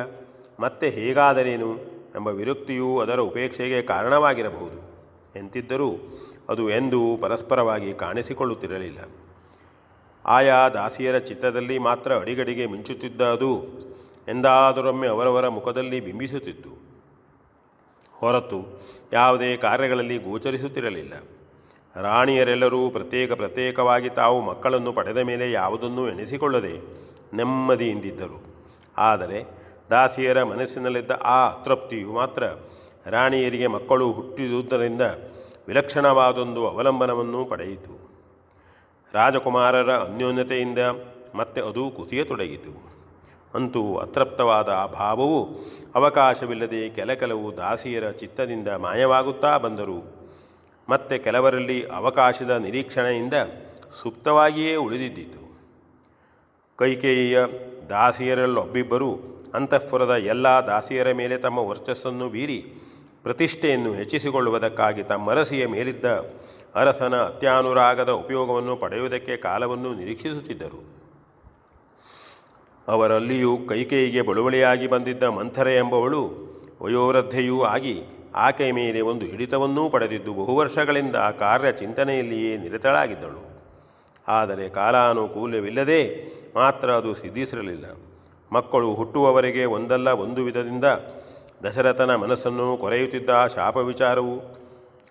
ಮತ್ತೆ 0.61 0.89
ಹೇಗಾದರೇನು 0.89 1.77
ಎಂಬ 2.17 2.29
ವಿರಕ್ತಿಯು 2.29 2.99
ಅದರ 2.99 3.21
ಉಪೇಕ್ಷೆಗೆ 3.21 3.83
ಕಾರಣವಾಗಿರಬಹುದು. 3.83 4.89
ಎಂತಿದ್ದರೂ 5.39 5.91
ಅದು 6.49 6.71
ಎಂದೂ 6.71 7.17
ಪರಸ್ಪರವಾಗಿ 7.17 7.93
ಕಾಣಿಸಿಕೊಳ್ಳುತ್ತಿರಲಿಲ್ಲ. 7.93 8.99
ಆಯಾ 10.27 10.69
ದಾಸಿಯರ 10.69 11.19
ಚಿತ್ತದಲ್ಲಿ 11.19 11.79
ಮಾತ್ರ 11.79 12.17
ಅಡಿಗಡಿಗೆ 12.17 12.67
ಮಿಂಚುತ್ತಿದ್ದ 12.67 13.23
ಅದು, 13.23 13.63
ಎಂದಾದರೊಮ್ಮೆ 14.29 15.09
ಅವರವರ 15.09 15.49
ಮುಖದಲ್ಲಿ 15.49 16.01
ಬಿಂಬಿಸುತ್ತಿತ್ತು. 16.01 16.78
ಹೊರತು 18.19 18.81
ಯಾವುದೇ 19.13 19.57
ಕಾರ್ಯಗಳಲ್ಲಿ 19.57 20.19
ಗೋಚರಿಸುತ್ತಿರಲಿಲ್ಲ. 20.19 21.13
ರಾಣಿಯರೆಲ್ಲರೂ 22.03 22.91
ಪ್ರತ್ಯೇಕ 22.91 23.33
ಪ್ರತ್ಯೇಕವಾಗಿ 23.33 24.09
ತಾವು 24.09 24.41
ಮಕ್ಕಳನ್ನು 24.41 24.93
ಪಡೆದ 24.93 25.17
ಮೇಲೆ 25.17 25.53
ಯಾವುದನ್ನೂ 25.53 26.09
ಎಣಿಸಿಕೊಳ್ಳದೆ 26.09 26.79
ನೆಮ್ಮದಿಯಿಂದಿದ್ದರು. 27.35 28.43
ಆದರೆ 28.99 29.45
ದಾಸಿಯರ 29.91 30.43
ಮನಸ್ಸಿನಲ್ಲಿದ್ದ 30.43 31.11
ಆ 31.11 31.49
ಅತೃಪ್ತಿಯು 31.49 32.13
ಮಾತ್ರ 32.13 32.43
ರಾಣಿಯರಿಗೆ 33.07 33.67
ಮಕ್ಕಳು 33.67 34.13
ಹುಟ್ಟಿದುದರಿಂದ 34.13 35.01
ವಿಲಕ್ಷಣವಾದೊಂದು 35.69 36.69
ಅವಲಂಬನವನ್ನು 36.69 37.45
ಪಡೆಯಿತು. 37.45 38.11
ರಾಜಕುಮಾರರ 39.15 39.93
ಅನ್ಯೋನ್ಯತೆಯಿಂದ 39.93 40.79
ಮತ್ತೆ 41.35 41.61
ಅದು 41.61 41.91
ಕುಸಿಯತೊಡಗಿತು. 41.91 42.88
ಅಂತೂ 43.55 43.97
ಅತೃಪ್ತವಾದ 43.97 44.69
ಆ 44.69 44.87
ಭಾವವು 44.87 45.57
ಅವಕಾಶವಿಲ್ಲದೆ 45.95 46.89
ಕೆಲ 46.89 47.13
ಕೆಲವು 47.13 47.57
ದಾಸಿಯರ 47.57 48.11
ಚಿತ್ತದಿಂದ 48.11 48.69
ಮಾಯವಾಗುತ್ತಾ 48.69 49.59
ಬಂದರು. 49.59 50.19
ಮತ್ತೆ 50.89 51.19
ಕೆಲವರಲ್ಲಿ 51.19 51.87
ಅವಕಾಶದ 51.87 52.51
ನಿರೀಕ್ಷಣೆಯಿಂದ 52.51 53.35
ಸುಪ್ತವಾಗಿಯೇ 54.03 54.75
ಉಳಿದಿದ್ದಿತು. 54.77 55.49
ಕೈಕೇಯಿಯ 56.77 57.41
ದಾಸಿಯರಲ್ಲೊಬ್ಬಿಬ್ಬರು 57.91 59.41
ಅಂತಃಪುರದ 59.55 60.11
ಎಲ್ಲ 60.11 60.47
ದಾಸಿಯರ 60.47 61.13
ಮೇಲೆ 61.13 61.39
ತಮ್ಮ 61.39 61.59
ವರ್ಚಸ್ಸನ್ನು 61.59 62.29
ಬೀರಿ 62.29 62.59
ಪ್ರತಿಷ್ಠೆಯನ್ನು 63.23 63.93
ಹೆಚ್ಚಿಸಿಕೊಳ್ಳುವುದಕ್ಕಾಗಿ 63.93 65.03
ತಮ್ಮರಸಿಯ 65.03 65.67
ಮೇಲಿದ್ದ 65.67 66.05
ಅರಸನ 66.75 67.17
ಅತ್ಯಾನುರಾಗದ 67.17 68.09
ಉಪಯೋಗವನ್ನು 68.09 68.77
ಪಡೆಯುವುದಕ್ಕೆ 68.77 69.37
ಕಾಲವನ್ನು 69.37 69.95
ನಿರೀಕ್ಷಿಸುತ್ತಿದ್ದರು. 69.95 70.98
ಅವರಲ್ಲಿಯೂ 72.89 73.57
ಕೈಕೇಯಿಗೆ 73.69 74.23
ಬಳುವಳಿಯಾಗಿ 74.23 74.87
ಬಂದಿದ್ದ 74.87 75.25
ಮಂಥರೆ 75.25 75.77
ಎಂಬವಳು 75.77 76.23
ವಯೋವೃದ್ಧೆಯೂ 76.81 77.63
ಆಗಿ 77.63 78.03
ಆಕೆಯ 78.35 78.73
ಮೇಲೆ 78.73 79.01
ಒಂದು 79.01 79.27
ಹಿಡಿತವನ್ನೂ 79.27 79.91
ಪಡೆದಿದ್ದು 79.91 80.35
ಬಹು 80.35 80.57
ವರ್ಷಗಳಿಂದ 80.57 81.17
ಕಾರ್ಯ 81.17 81.73
ಚಿಂತನೆಯಲ್ಲಿಯೇ 81.73 82.57
ನಿರತಳಾಗಿದ್ದಳು. 82.57 83.43
ಆದರೆ 84.29 84.69
ಕಾಲಾನುಕೂಲವಿಲ್ಲದೆ 84.69 86.01
ಮಾತ್ರ 86.55 86.91
ಅದು 86.91 87.15
ಸಿದ್ಧಿಸಿರಲಿಲ್ಲ. 87.15 87.85
ಮಕ್ಕಳು 88.53 88.95
ಹುಟ್ಟುವವರೆಗೆ 88.95 89.65
ಒಂದಲ್ಲ 89.65 90.09
ಒಂದು 90.09 90.45
ವಿಧದಿಂದ 90.45 90.85
ದಶರಥನ 91.65 92.15
ಮನಸ್ಸನ್ನು 92.15 92.77
ಕೊರೆಯುತ್ತಿದ್ದ 92.77 93.31
ಶಾಪ 93.55 93.77
ವಿಚಾರವು 93.77 94.35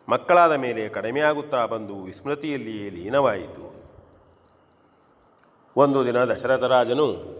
ಮಕ್ಕಳಾದ 0.09 0.51
ಮೇಲೆ 0.51 0.89
ಕಡಿಮೆಯಾಗುತ್ತಾ 0.89 1.65
ಬಂದು 1.65 2.03
ವಿಸ್ಮೃತಿಯಲ್ಲಿಯೇ 2.03 2.89
ಲೀನವಾಯಿತು. 2.89 3.65
ಒಂದು 5.75 6.05
ದಿನ 6.05 6.23
ದಶರಥರಾಜನು 6.23 7.37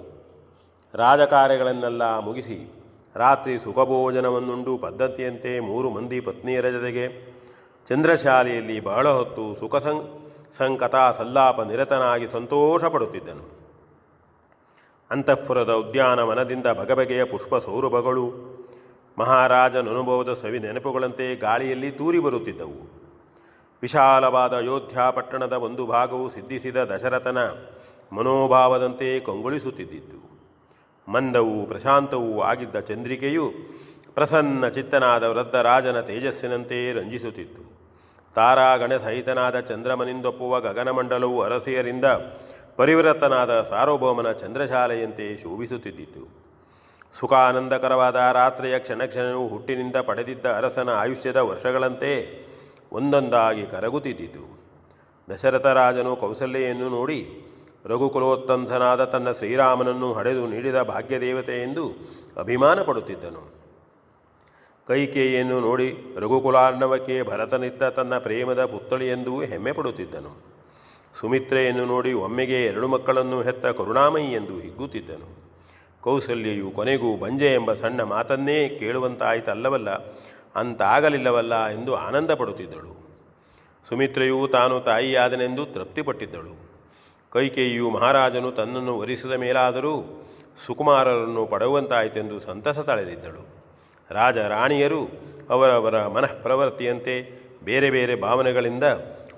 ರಾಜಕಾರ್ಯಗಳನ್ನೆಲ್ಲ 0.94 2.20
ಮುಗಿಸಿ 2.20 2.74
ರಾತ್ರಿ 3.16 3.60
ಸುಖಭೋಜನವನ್ನುಂಡು 3.60 4.78
ಪದ್ಧತಿಯಂತೆ 4.78 5.60
ಮೂರು 5.60 5.90
ಮಂದಿ 5.90 6.20
ಪತ್ನಿಯರ 6.20 6.70
ಜೊತೆಗೆ 6.70 7.38
ಚಂದ್ರಶಾಲೆಯಲ್ಲಿ 7.86 8.80
ಬಹಳ 8.80 9.10
ಹೊತ್ತು 9.10 9.56
ಸುಖ 9.56 9.76
ಸಂ 9.76 10.20
ಸಂಕಥಾ 10.58 11.12
ಸಲ್ಲಾಪ 11.12 11.62
ನಿರತನಾಗಿ 11.62 12.30
ಸಂತೋಷ 12.30 12.84
ಪಡುತ್ತಿದ್ದನು 12.84 13.58
ಅಂತಃಪುರದ 15.12 15.74
ಉದ್ಯಾನವನದಿಂದ 15.74 16.68
ಬಗೆಬಗೆಯ 16.68 17.24
ಪುಷ್ಪ 17.24 17.56
ಸೌರಭಗಳು 17.56 18.58
ಮಹಾರಾಜನ 19.18 19.90
ಅನುಭವದ 19.90 20.34
ಸವಿ 20.34 20.60
ನೆನಪುಗಳಂತೆ 20.60 21.36
ಗಾಳಿಯಲ್ಲಿ 21.36 21.92
ತೂರಿ 21.92 22.20
ಬರುತ್ತಿದ್ದವು. 22.20 23.08
ವಿಶಾಲವಾದ 23.82 24.54
ಅಯೋಧ್ಯಾ 24.54 25.10
ಪಟ್ಟಣದ 25.10 25.54
ಒಂದು 25.54 25.88
ಭಾಗವು 25.88 26.30
ಸಿದ್ಧಿಸಿದ 26.30 26.78
ದಶರಥನ 26.78 27.38
ಮನೋಭಾವದಂತೆ 28.14 29.20
ಕಂಗೊಳಿಸುತ್ತಿದ್ದಿತ್ತು. 29.20 30.37
ಮಂದವೂ 31.08 31.66
ಪ್ರಶಾಂತವೂ 31.66 32.42
ಆಗಿದ್ದ 32.42 32.80
ಚಂದ್ರಿಕೆಯು 32.80 33.54
ಪ್ರಸನ್ನ 34.14 34.68
ಚಿತ್ತನಾದ 34.68 35.24
ವೃದ್ಧ 35.24 35.56
ರಾಜನ 35.56 36.00
ತೇಜಸ್ಸಿನಂತೆ 36.00 36.92
ರಂಜಿಸುತ್ತಿತ್ತು. 36.92 37.64
ತಾರಾಗಣ 38.36 38.98
ಸಹಿತನಾದ 38.98 39.60
ಚಂದ್ರಮನಿಂದೊಪ್ಪುವ 39.60 40.60
ಗಗನಮಂಡಲವು 40.60 41.42
ಅರಸಿಯರಿಂದ 41.42 42.06
ಪರಿವೃತ್ತನಾದ 42.76 43.62
ಸಾರ್ವಭೌಮನ 43.62 44.32
ಚಂದ್ರಶಾಲೆಯಂತೆ 44.32 45.38
ಶೋಭಿಸುತ್ತಿದ್ದಿತು. 45.38 46.24
ಸುಖಾನಂದಕರವಾದ 47.20 48.16
ರಾತ್ರಿಯ 48.16 48.80
ಕ್ಷಣಕ್ಷಣವು 48.80 49.48
ಹುಟ್ಟಿನಿಂದ 49.48 49.96
ಪಡೆದಿದ್ದ 49.96 50.46
ಅರಸನ 50.46 50.90
ಆಯುಷ್ಯದ 50.90 51.38
ವರ್ಷಗಳಂತೆ 51.38 52.12
ಒಂದೊಂದಾಗಿ 52.92 53.66
ಕರಗುತ್ತಿದ್ದಿತು. 53.66 54.44
ದಶರಥರಾಜನು 55.34 56.16
ಕೌಸಲ್ಯೆಯನ್ನು 56.16 56.90
ನೋಡಿ 56.90 57.20
ರಘುಕುಲೋತ್ತಂಸನಾದ 57.90 59.04
ತನ್ನ 59.04 59.32
ಶ್ರೀರಾಮನನ್ನು 59.32 60.14
ಹಡೆದು 60.14 60.48
ನೀಡಿದ 60.48 60.82
ಭಾಗ್ಯದೇವತೆ 60.82 61.64
ಎಂದು 61.64 61.84
ಅಭಿಮಾನ 62.40 62.82
ಪಡುತ್ತಿದ್ದನು 62.82 63.58
ಕೈಕೇಯಿಯನ್ನು 64.88 65.60
ನೋಡಿ 65.60 65.94
ರಘುಕುಲಾರ್ಣವಕ್ಕೆ 66.20 67.24
ಭರತನಿತ್ತ 67.24 67.84
ತನ್ನ 67.84 68.18
ಪ್ರೇಮದ 68.18 68.66
ಪುತ್ಥಳಿಯೆಂದೂ 68.66 69.42
ಹೆಮ್ಮೆ 69.42 69.72
ಪಡುತ್ತಿದ್ದನು 69.72 70.58
ಸುಮಿತ್ರೆಯನ್ನು 71.20 71.86
ನೋಡಿ 71.86 72.14
ಒಮ್ಮೆಗೆ 72.14 72.66
ಎರಡು 72.66 72.88
ಮಕ್ಕಳನ್ನು 72.88 73.42
ಹೆತ್ತ 73.42 73.66
ಕರುಣಾಮಯಿ 73.66 74.34
ಎಂದು 74.34 74.58
ಹಿಗ್ಗುತ್ತಿದ್ದನು. 74.58 75.48
ಕೌಸಲ್ಯೆಯು 76.02 76.72
ಕೊನೆಗೂ 76.72 77.18
ಬಂಜೆ 77.18 77.54
ಎಂಬ 77.54 77.74
ಸಣ್ಣ 77.74 78.02
ಮಾತನ್ನೇ 78.04 78.70
ಕೇಳುವಂತಾಯಿತಲ್ಲವಲ್ಲ, 78.70 79.90
ಅಂತಾಗಲಿಲ್ಲವಲ್ಲ 80.56 81.68
ಎಂದು 81.68 81.96
ಆನಂದ 81.96 82.32
ಪಡುತ್ತಿದ್ದಳು 82.32 82.94
ಸುಮಿತ್ರೆಯು 83.90 84.48
ತಾನು 84.48 84.80
ತಾಯಿಯಾದನೆಂದು 84.80 85.66
ತೃಪ್ತಿಪಟ್ಟಿದ್ದಳು. 85.66 86.67
ಕೈಕೇಯಿಯು 87.32 87.90
ಮಹಾರಾಜನು 87.90 88.52
ತನ್ನನ್ನು 88.52 88.98
ವರಿಸಿದ 88.98 89.32
ಮೇಲಾದರೂ 89.32 90.24
ಸುಕುಮಾರರನ್ನು 90.66 91.46
ಪಡೆಯುವಂತಾಯಿತೆಂದು 91.46 92.40
ಸಂತಸ 92.40 92.80
ತಳೆದಿದ್ದಳು. 92.80 93.58
ರಾಜ 94.12 94.38
ರಾಣಿಯರು 94.38 95.08
ಅವರವರ 95.50 96.08
ಮನಃಪ್ರವೃತ್ತಿಯಂತೆ 96.08 97.30
ಬೇರೆ 97.64 97.92
ಬೇರೆ 97.92 98.16
ಭಾವನೆಗಳಿಂದ 98.16 98.84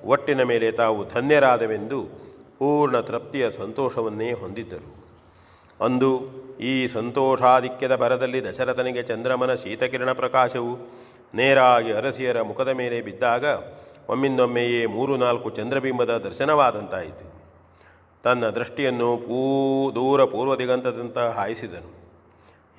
ಒಟ್ಟಿನ 0.06 0.44
ಮೇಲೆ 0.44 0.72
ತಾವು 0.72 1.08
ಧನ್ಯರಾದವೆಂದು 1.08 2.04
ಪೂರ್ಣ 2.60 3.00
ತೃಪ್ತಿಯ 3.00 3.52
ಸಂತೋಷವನ್ನೇ 3.52 4.32
ಹೊಂದಿದ್ದರು. 4.32 5.00
ಅಂದು 5.86 6.12
ಈ 6.60 6.88
ಸಂತೋಷಾಧಿಕ್ಯದ 6.88 7.96
ಭರದಲ್ಲಿ 7.96 8.44
ದಶರಥನಿಗೆ 8.44 9.04
ಚಂದ್ರಮನ 9.04 9.56
ಶೀತಕಿರಣ 9.56 10.12
ಪ್ರಕಾಶವು 10.12 10.78
ನೇರಾಗಿ 11.36 11.94
ಅರಸಿಯರ 11.94 12.42
ಮುಖದ 12.42 12.68
ಮೇಲೆ 12.68 13.02
ಬಿದ್ದಾಗ 13.02 13.46
ಒಮ್ಮಿಂದೊಮ್ಮೆಯೇ 14.10 14.86
ಮೂರು 14.86 15.18
ನಾಲ್ಕು 15.18 15.50
ಚಂದ್ರಬಿಂಬದ 15.50 16.18
ದರ್ಶನವಾದಂತಾಯಿತು. 16.18 17.39
ತನ್ನ 18.24 18.50
ದೃಷ್ಟಿಯನ್ನು 18.50 19.18
ಪೂ, 19.18 19.92
ದೂರ 19.96 20.26
ಪೂರ್ವ 20.26 20.56
ದಿಗಂತದಂತ 20.56 21.18
ಹಾಯಿಸಿದನು. 21.18 22.00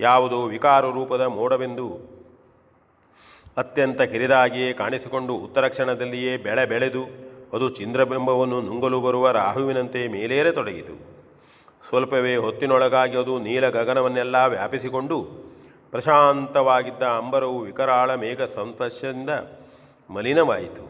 ಯಾವುದು 0.01 0.43
ವಿಕಾರ 0.43 0.85
ರೂಪದ 0.85 1.21
ಮೋಡವೆಂದು 1.21 1.87
ಅತ್ಯಂತ 3.57 4.03
ಕಿರಿದಾಗಿಯೇ 4.03 4.73
ಕಾಣಿಸಿಕೊಂಡು 4.73 5.35
ಉತ್ತರ 5.35 5.69
ಕ್ಷಣದಲ್ಲಿಯೇ 5.69 6.37
ಬೆಳೆ 6.37 6.67
ಬೆಳೆದು 6.67 7.03
ಅದು 7.53 7.69
ಚಂದ್ರಬಿಂಬವನ್ನು 7.69 8.61
ನುಂಗಲು 8.61 9.01
ಬರುವ 9.01 9.31
ರಾಹುವಿನಂತೆ 9.31 10.09
ಮೇಲೇರೆ 10.09 10.53
ತೊಡಗಿತು. 10.53 11.11
ಸ್ವಲ್ಪವೇ 11.89 12.37
ಹೊತ್ತಿನೊಳಗಾಗಿ 12.37 13.17
ಅದು 13.19 13.39
ನೀಲ 13.39 13.69
ಗಗನವನ್ನೆಲ್ಲ 13.69 14.37
ವ್ಯಾಪಿಸಿಕೊಂಡು 14.37 15.23
ಪ್ರಶಾಂತವಾಗಿದ್ದ 15.91 17.03
ಅಂಬರವು 17.03 17.61
ವಿಕರಾಳ 17.61 18.15
ಮೇಘ 18.15 18.43
ಸಂತಸ್ಯದಿಂದ 18.43 19.31
ಮಲಿನವಾಯಿತು. 20.11 20.85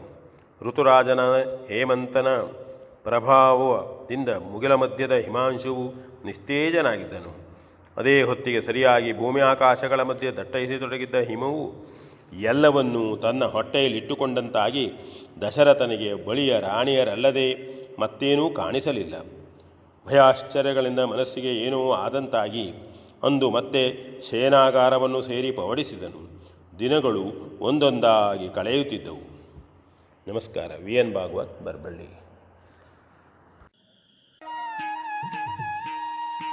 ಋತುರಾಜನ 0.67 1.19
ಹೇಮಂತನ 1.67 2.27
ಪ್ರಭಾವದಿಂದ 4.11 4.51
ಮುಗಿಲ 4.51 4.73
ಮಧ್ಯದ 4.75 5.15
ಹಿಮಾಂಶುವು 5.25 5.85
ನಿಸ್ತೇಜನಾಗಿದ್ದನು. 6.25 7.31
ಅದೇ 7.97 8.23
ಹೊತ್ತಿಗೆ 8.23 8.61
ಸರಿಯಾಗಿ 8.61 9.11
ಭೂಮಿ 9.17 9.41
ಆಕಾಶಗಳ 9.41 10.01
ಮಧ್ಯೆ 10.01 10.31
ದಟ್ಟಯಿಸತೊಡಗಿದ್ದ 10.31 11.15
ಹಿಮವು 11.15 11.63
ಎಲ್ಲವನ್ನೂ 12.41 13.15
ತನ್ನ 13.15 13.45
ಹೊಟ್ಟೆಯಲ್ಲಿಟ್ಟುಕೊಂಡಂತಾಗಿ 13.45 14.91
ದಶರಥನಿಗೆ 15.41 16.25
ಬಳಿಯ 16.25 16.59
ರಾಣಿಯರಲ್ಲದೆ 16.59 17.47
ಮತ್ತೇನೂ 17.99 18.49
ಕಾಣಿಸಲಿಲ್ಲ. 18.49 19.15
ಭಯಾಶ್ಚರ್ಯಗಳಿಂದ 20.07 20.99
ಮನಸ್ಸಿಗೆ 20.99 21.53
ಏನೋ 21.55 21.91
ಆದಂತಾಗಿ 21.91 22.67
ಅಂದು 23.23 23.49
ಮತ್ತೆ 23.49 23.83
ಶೇನಾಗಾರವನ್ನು 24.29 25.21
ಸೇರಿ 25.21 25.51
ಪವಡಿಸಿದನು. 25.51 26.21
ದಿನಗಳು 26.79 27.23
ಒಂದೊಂದಾಗಿ 27.59 28.49
ಕಳೆಯುತ್ತಿದ್ದವು. 28.49 29.25
ನಮಸ್ಕಾರ, 30.27 30.71
ವಿ 30.83 30.95
ಎನ್ 30.95 31.13
ಭಾಗವತ್ 31.13 31.61
ಬರ್ಬಳ್ಳಿ. 31.61 32.20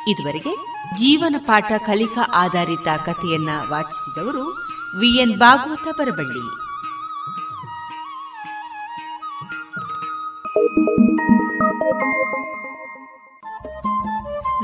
ಇದುವರೆಗೆ 0.08 0.56
ಜೀವನ 0.96 1.34
ಪಾಠ 1.38 1.72
ಕಲಿಕಾ 1.86 2.30
ಆಧಾರಿತ 2.34 2.88
ಕಥೆಯನ್ನ 3.06 3.48
ವಾಚಿಸಿದವರು 3.70 4.44
V N 4.98 5.38
Bhagavata 5.38 5.98
Baraballi 5.98 6.68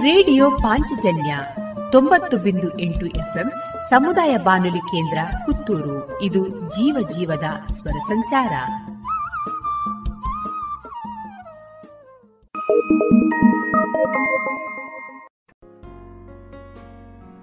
radio 0.02 0.50
Panchajanya 0.50 1.38
ತೊಂಬತ್ತು 1.92 2.36
ಬಿಂದು 2.36 2.78
ಎಂಟು 2.78 3.06
ಎಫ್ಎಂ 3.06 3.52
ಸಮುದಾಯ 3.90 4.36
ಬಾನುಲಿ 4.36 4.78
ಕೇಂದ್ರ 4.78 5.18
ಪುತ್ತೂರು. 5.46 6.22
ಇದು 6.22 6.48
ಜೀವ 6.48 7.08
ಜೀವದ 7.08 7.72
ಸ್ವರ 7.72 7.98
ಸಂಚಾರ. 8.08 8.52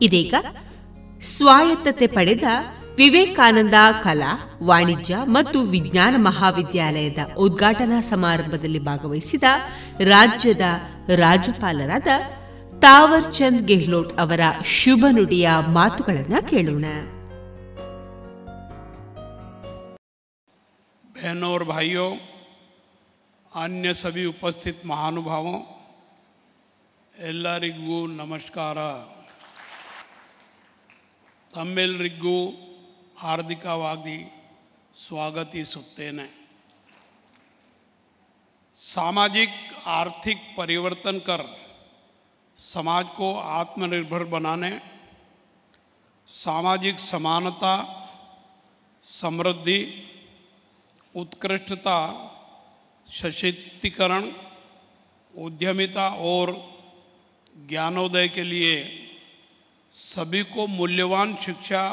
ಇದೀಗ 0.02 0.34
ಸ್ವಾಯತ್ತತೆ 1.32 2.06
ಪಡೆದ 2.16 2.47
ವಿವೇಕಾನಂದ 2.98 3.78
ಕಲಾ 4.02 4.30
ವಾಣಿಜ್ಯ 4.62 5.16
ಮತ್ತು 5.28 5.59
ವಿಜ್ಞಾನ 5.66 6.14
ಮಹಾವಿದ್ಯಾಲಯದ 6.18 7.22
ಉದ್ಘಾಟನಾ 7.36 7.98
ಸಮಾರಂಭದಲ್ಲಿ 8.10 8.80
ಭಾಗವಹಿಸಿದ 8.84 9.47
ರಾಜ್ಯದ 10.12 10.66
ರಾಜ್ಯಪಾಲರಾದ 11.24 12.09
ತಾವರ್ 12.82 13.28
ಚಂದ್ 13.32 13.66
ಗೆಹ್ಲೋಟ್ 13.66 14.14
ಅವರ 14.18 14.40
ಶುಭ 14.78 15.05
ನುಡಿಯ 15.10 15.48
ಮಾತುಗಳನ್ನು 15.76 16.40
ಕೇಳೋಣ 16.48 16.86
बहनों 21.05 21.51
और 21.51 21.62
भाइयों 21.66 22.09
अन्य 23.52 23.93
सभी 23.97 24.24
उपस्थित 24.26 24.76
महानुभावों 24.86 25.59
ಎಲ್ಲರಿಗೂ 27.14 27.98
ನಮಸ್ಕಾರ 28.14 28.78
ತಮ್ಮೆಲ್ಲರಿಗೂ 31.51 32.38
ಹಾರ್ದಿಕವಾಗಿ 33.22 34.18
ಸ್ವಾಗತಿಸುತ್ತೇನೆ 34.94 36.26
सामाजिक 38.80 39.51
आर्थिक 39.90 40.38
परिवर्तन 40.56 41.18
कर 41.18 41.40
समाज 42.59 43.06
को 43.16 43.32
आत्मनिर्भर 43.52 44.24
बनाने 44.24 44.70
सामाजिक 46.28 46.98
समानता 47.02 47.72
समृद्धि 49.05 49.78
उत्कृष्टता 51.14 51.98
सशक्तिकरण 53.09 54.30
उद्यमिता 55.34 56.09
और 56.26 56.52
ज्ञानोदय 57.55 58.28
के 58.28 58.43
लिए 58.44 58.76
सभी 59.95 60.41
को 60.43 60.65
मूल्यवान 60.68 61.35
शिक्षा 61.35 61.84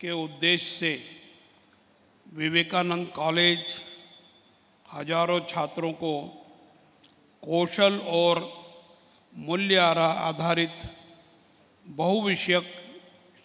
के 0.00 0.10
उद्देश्य 0.14 0.66
से 0.68 0.92
विवेकानंद 2.26 3.06
कॉलेज 3.14 3.64
हज़ारों 4.88 5.40
छात्रों 5.48 5.92
को 5.92 6.12
कौशल 7.42 7.98
और 8.12 8.40
मूल्य 9.32 9.76
आधारित 9.76 10.80
बहुविषयक 11.86 12.72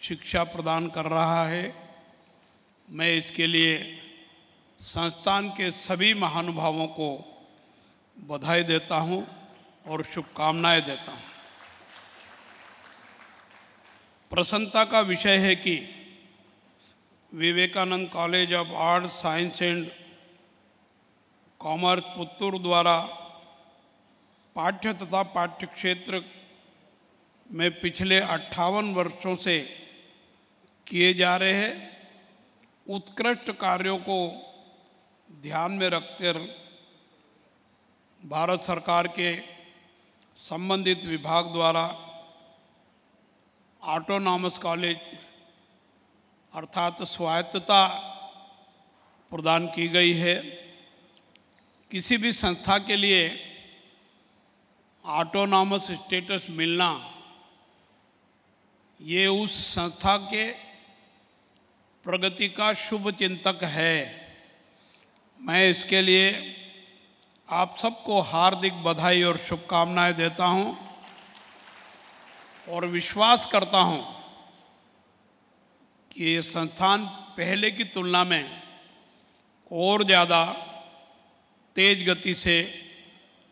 शिक्षा 0.01 0.43
प्रदान 0.45 0.87
कर 0.89 1.05
रहा 1.07 1.43
है। 1.47 1.65
मैं 2.87 3.11
इसके 3.15 3.47
लिए 3.47 3.75
संस्थान 4.81 5.49
के 5.49 5.71
सभी 5.81 6.13
महानुभावों 6.13 6.87
को 6.95 7.09
बधाई 8.17 8.63
देता 8.63 8.95
हूँ 8.97 9.25
और 9.85 10.03
शुभकामनाएँ 10.05 10.81
देता 10.81 11.11
हूँ। 11.11 11.32
प्रसन्नता 14.33 14.83
का 14.83 14.99
विषय 14.99 15.37
है 15.37 15.55
कि 15.55 15.89
Vivekananda 17.33 18.09
college 18.09 18.53
of 18.53 18.67
art 18.67 19.05
science 19.05 19.61
and 19.61 19.91
commerce 21.59 22.03
Puttur 22.03 22.57
द्वारा 22.59 23.01
पाठ्य 24.55 24.93
तथा 24.93 25.23
पाठ्य 25.23 25.67
क्षेत्र 25.67 26.23
में 27.51 27.79
पिछले 27.79 28.19
अट्ठावन 28.19 28.93
वर्षों 28.93 29.35
से 29.35 29.59
किए 30.87 31.13
जा 31.13 31.37
रहे 31.37 31.53
हैं। 31.53 31.97
उत्कृष्ट 32.87 33.51
कार्यों 33.51 33.97
को 33.97 34.17
ध्यान 35.41 35.71
में 35.71 35.89
रखते 35.89 36.33
भारत 38.25 38.61
सरकार 38.61 39.07
के 39.07 39.35
संबंधित 40.39 41.05
विभाग 41.05 41.45
द्वारा 41.45 41.85
ऑटोनॉमस 43.83 44.57
कॉलेज 44.57 44.97
अर्थात 46.53 47.01
स्वायत्तता 47.03 47.85
प्रदान 49.31 49.65
की 49.67 49.87
गई 49.87 50.13
है। 50.13 50.35
किसी 51.91 52.17
भी 52.17 52.31
संस्था 52.31 52.77
के 52.79 52.95
लिए 52.95 53.23
ऑटोनॉमस 55.05 55.91
स्टेटस 55.91 56.47
मिलना, 56.51 56.89
ये 58.99 59.27
उस 59.27 59.57
संस्था 59.73 60.15
के 60.17 60.49
प्रगति 62.05 62.49
का 62.49 62.73
शुभ 62.79 63.11
चिंतक 63.11 63.63
है। 63.63 63.95
मैं 65.39 65.69
इसके 65.69 66.01
लिए 66.01 66.31
आप 67.49 67.75
सबको 67.81 68.21
हार्दिक 68.21 68.83
बधाई 68.83 69.23
और 69.23 69.37
शुभकामनाएँ 69.39 70.13
देता 70.13 70.45
हूँ। 70.45 70.82
और 72.67 72.85
विश्वास 72.85 73.47
करता 73.51 73.77
हूँ 73.77 74.03
कि 76.11 76.23
ये 76.25 76.41
संस्थान 76.41 77.05
पहले 77.37 77.71
की 77.71 77.83
तुलना 77.83 78.23
में 78.23 78.61
और 79.71 80.03
ज़्यादा 80.05 80.43
तेज 81.75 82.07
गति 82.09 82.33
से 82.35 82.61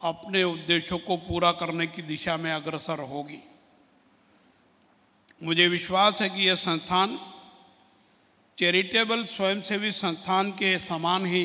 अपने 0.02 0.44
उद्देश्यों 0.44 1.00
को 1.00 1.18
पूरा 1.18 1.52
करने 1.52 1.88
की 1.88 2.02
दिशा 2.02 2.38
में 2.38 2.52
अग्रसर 2.52 3.00
होगी। 3.00 3.40
मुझे 5.42 5.68
विश्वास 5.68 6.22
है 6.22 6.30
कि 6.30 6.48
यह 6.48 6.56
संस्थान 6.56 7.20
चैरिटेबल 8.58 9.26
स्वयंसेवी 9.26 9.92
संस्थान 9.92 10.52
के 10.52 10.78
समान 10.80 11.26
ही 11.26 11.44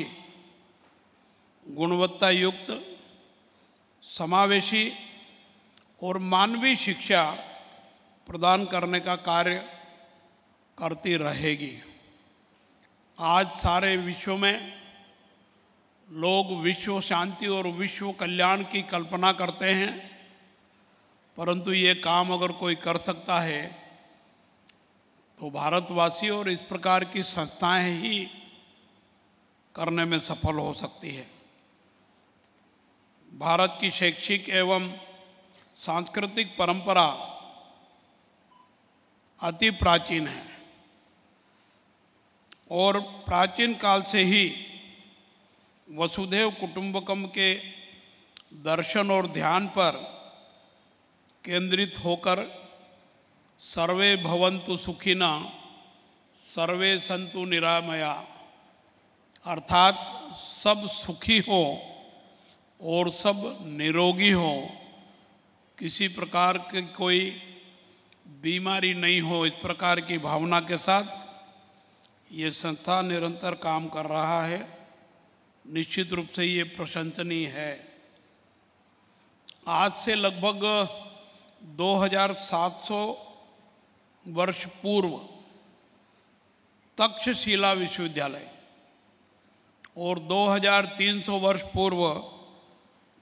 गुणवत्ता 1.66 2.30
युक्त 2.30 2.68
समावेशी 4.02 4.93
और 6.02 6.18
मानवीय 6.18 6.76
शिक्षा 6.76 7.22
प्रदान 8.26 8.64
करने 8.64 8.98
का 9.00 9.14
कार्य 9.16 9.54
करती 10.78 11.16
रहेगी। 11.16 11.72
आज 13.18 13.50
सारे 13.58 13.96
विश्व 13.96 14.36
में 14.36 14.72
लोग 16.08 16.50
विश्व 16.62 17.00
शांति 17.00 17.46
और 17.46 17.66
विश्व 17.72 18.10
कल्याण 18.12 18.62
की 18.62 18.82
कल्पना 18.82 19.30
करते 19.32 19.70
हैं, 19.70 19.92
परंतु 21.38 21.72
ये 21.72 21.94
काम 21.94 22.32
अगर 22.32 22.52
कोई 22.52 22.74
कर 22.74 22.96
सकता 22.98 23.40
है 23.40 23.62
तो 25.40 25.50
भारतवासी 25.50 26.28
और 26.28 26.48
इस 26.48 26.60
प्रकार 26.60 27.04
की 27.04 27.22
संस्थाएँ 27.22 27.94
ही 28.00 28.18
करने 29.74 30.04
में 30.04 30.18
सफल 30.20 30.58
हो 30.58 30.72
सकती 30.72 31.14
है। 31.14 31.26
भारत 33.28 33.78
की 33.80 33.90
शैक्षिक 33.90 34.48
एवं 34.48 34.90
सांस्कृतिक 35.80 36.56
परंपरा 36.58 37.08
अति 39.40 39.70
प्राचीन 39.70 40.26
है। 40.28 40.44
और 42.70 43.00
प्राचीन 43.00 43.74
काल 43.74 44.02
से 44.02 44.22
ही 44.22 44.44
वसुधैव 45.88 46.50
कुटुंबकम 46.50 47.24
के 47.24 47.54
दर्शन 48.62 49.10
और 49.10 49.26
ध्यान 49.26 49.66
पर 49.68 49.92
केंद्रित 51.44 51.94
होकर 52.04 52.42
सर्वे 53.60 54.16
भवन्तु 54.16 54.76
सुखिना, 54.76 55.30
सर्वे 56.34 56.98
संतु 56.98 57.44
निरामया, 57.44 58.12
अर्थात 59.44 59.94
सब 60.34 60.86
सुखी 60.88 61.38
हो 61.38 61.62
और 62.80 63.10
सब 63.10 63.58
निरोगी 63.62 64.30
हो। 64.30 64.68
किसी 65.78 66.08
प्रकार 66.08 66.58
के 66.58 66.82
कोई 66.82 67.30
बीमारी 68.26 68.94
नहीं 68.94 69.20
हो 69.20 69.46
इस 69.46 69.52
प्रकार 69.52 70.00
की 70.00 70.18
भावना 70.18 70.60
के 70.60 70.78
साथ 70.78 71.26
ये 72.32 72.50
संस्था 72.50 73.02
निरंतर 73.02 73.54
काम 73.54 73.88
कर 73.88 74.06
रहा 74.06 74.46
है। 74.46 74.78
निश्चित 75.66 76.12
रूप 76.12 76.28
से 76.36 76.44
ये 76.44 76.62
प्रशंसनीय 76.62 77.46
है। 77.46 77.98
आज 79.68 79.92
से 79.92 80.14
लगभग 80.14 80.64
2700 81.76 83.26
वर्ष 84.28 84.66
पूर्व 84.66 85.16
तक्षशिला 86.98 87.72
विश्वविद्यालय 87.72 88.50
और 89.96 90.18
2300 90.18 91.38
वर्ष 91.38 91.62
पूर्व 91.62 92.32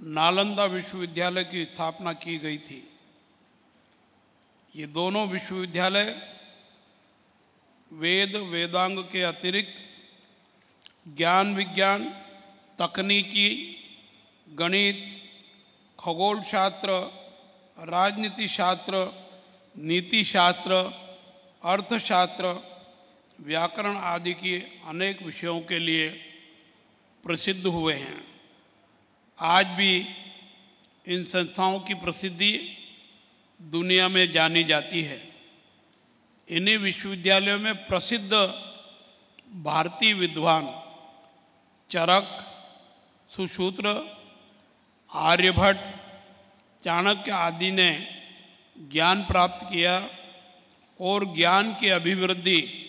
नालंदा 0.00 0.64
विश्वविद्यालय 0.64 1.44
की 1.44 1.64
स्थापना 1.64 2.12
की 2.12 2.38
गई 2.38 2.58
थी। 2.58 2.93
ये 4.76 4.86
दोनों 4.86 5.28
विश्वविद्यालय 5.28 6.22
वेद, 7.92 8.36
वेदांग 8.36 8.98
के 8.98 9.22
अतिरिक्त 9.22 9.74
ज्ञान 11.16 11.54
विज्ञान, 11.54 12.04
तकनीकी, 12.78 13.48
गणित 14.54 15.22
खगोल 16.00 16.42
शास्त्र 16.42 16.88
राजनीति 17.78 18.48
शास्त्र 18.48 18.94
नीति 19.76 20.24
शास्त्र 20.24 20.72
अर्थशास्त्र, 21.64 22.44
व्याकरण 23.40 23.96
आदि 23.96 24.34
के 24.34 24.58
अनेक 24.86 25.22
विषयों 25.22 25.60
के 25.60 25.78
लिए 25.78 26.08
प्रसिद्ध 27.24 27.66
हुए 27.66 27.94
हैं। 27.94 28.24
आज 29.40 29.66
भी 29.66 30.06
इन 31.06 31.24
संस्थाओं 31.24 31.80
की 31.80 31.94
प्रसिद्धि 31.94 32.73
दुनिया 33.64 34.08
में 34.08 34.32
जानी 34.32 34.64
जाती 34.64 35.02
है। 35.02 35.32
इन्हीं 36.48 36.78
विश्वविद्यालयों 36.78 37.58
में 37.58 37.86
प्रसिद्ध 37.86 38.32
भारतीय 39.54 40.14
विद्वान 40.14 40.82
चरक, 41.90 42.26
सुसूत्र, 43.30 44.16
आर्यभट्ट, 45.12 45.80
चाणक्य 46.84 47.30
आदि 47.30 47.70
ने 47.70 48.08
ज्ञान 48.92 49.22
प्राप्त 49.24 49.66
किया 49.66 50.08
और 51.00 51.24
ज्ञान 51.36 51.74
की 51.74 51.88
अभिवृद्धि 51.88 52.80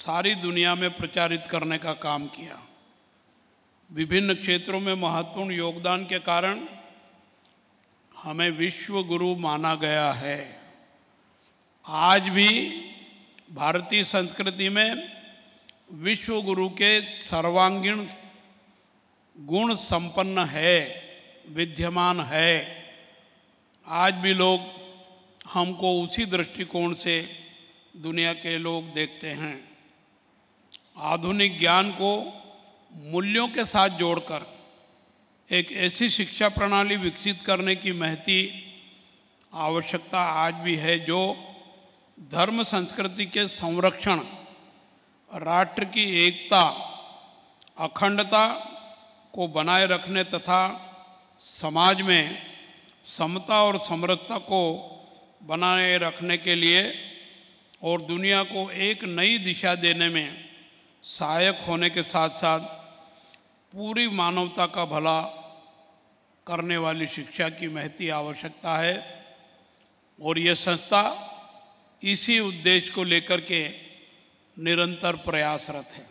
सारी 0.00 0.34
दुनिया 0.34 0.74
में 0.74 0.90
प्रचारित 0.96 1.46
करने 1.46 1.78
का 1.78 1.92
काम 1.92 2.26
किया। 2.26 2.68
विभिन्न 3.92 4.34
क्षेत्रों 4.34 4.80
में 4.80 4.94
महत्वपूर्ण 4.94 5.50
योगदान 5.50 6.04
के 6.04 6.18
कारण 6.18 6.66
हमें 8.26 8.50
विश्व 8.50 9.02
गुरु 9.02 9.36
माना 9.36 9.74
गया 9.74 10.12
है। 10.12 10.60
आज 11.86 12.22
भी 12.22 12.48
भारतीय 13.52 14.04
संस्कृति 14.04 14.68
में 14.68 15.12
विश्व 15.92 16.42
गुरु 16.42 16.68
के 16.68 17.00
सर्वांगीण 17.00 18.06
गुण 19.40 19.74
संपन्न 19.74 20.38
है, 20.38 21.02
विद्यमान 21.48 22.20
है। 22.20 22.84
आज 23.86 24.14
भी 24.14 24.34
लोग 24.34 24.60
हमको 25.52 26.02
उसी 26.02 26.26
दृष्टिकोण 26.26 26.94
से 26.94 27.28
दुनिया 27.96 28.32
के 28.32 28.58
लोग 28.58 28.92
देखते 28.92 29.30
हैं। 29.30 29.78
आधुनिक 30.96 31.58
ज्ञान 31.58 31.92
को 31.92 32.42
मूल्यों 32.92 33.48
के 33.48 33.64
साथ 33.64 33.88
जोड़कर 33.88 34.55
एक 35.50 35.70
ऐसी 35.72 36.08
शिक्षा 36.10 36.48
प्रणाली 36.48 36.96
विकसित 36.96 37.42
करने 37.46 37.74
की 37.74 37.92
महती 37.92 38.38
आवश्यकता 39.52 40.20
आज 40.20 40.54
भी 40.54 40.74
है 40.76 40.98
जो 40.98 41.20
धर्म 42.18 42.62
संस्कृति 42.62 43.26
के 43.26 43.46
संरक्षण, 43.48 44.20
राष्ट्र 45.30 45.84
की 45.84 46.04
एकता, 46.26 46.62
अखंडता 47.78 48.46
को 49.34 49.46
बनाए 49.48 49.86
रखने 49.86 50.24
तथा 50.24 50.60
समाज 51.44 52.00
में 52.00 52.38
समता 53.18 53.62
और 53.62 53.78
समृद्धता 53.84 54.38
को 54.38 54.62
बनाए 55.42 55.96
रखने 55.98 56.36
के 56.36 56.54
लिए 56.54 56.82
और 57.82 58.02
दुनिया 58.02 58.42
को 58.42 58.70
एक 58.70 59.04
नई 59.04 59.38
दिशा 59.38 59.74
देने 59.74 60.08
में 60.08 60.28
सहायक 61.02 61.64
होने 61.68 61.90
के 61.90 62.02
साथ 62.02 62.30
साथ 62.30 62.85
पूरी 63.76 64.06
मानवता 64.08 64.64
का 64.66 64.84
भला 64.84 65.20
करने 66.46 66.76
वाली 66.76 67.06
शिक्षा 67.06 67.48
की 67.48 67.68
महती 67.68 68.08
आवश्यकता 68.08 68.76
है 68.78 68.94
और 70.18 70.38
ये 70.38 70.54
संस्था 70.54 71.02
इसी 72.02 72.38
उद्देश्य 72.40 72.90
को 72.90 73.02
लेकर 73.04 73.40
के 73.40 73.58
निरंतर 74.56 75.16
प्रयासरत 75.16 75.90
है। 75.92 76.04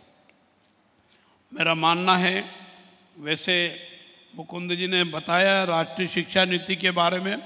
मेरा 1.51 1.73
मानना 1.75 2.17
है, 2.17 2.43
वैसे 3.19 3.55
मुकुंद 4.35 4.75
जी 4.75 4.87
ने 4.87 5.03
बताया 5.03 5.63
राष्ट्रीय 5.63 6.07
शिक्षा 6.07 6.43
नीति 6.45 6.75
के 6.75 6.91
बारे 6.91 7.19
में, 7.19 7.37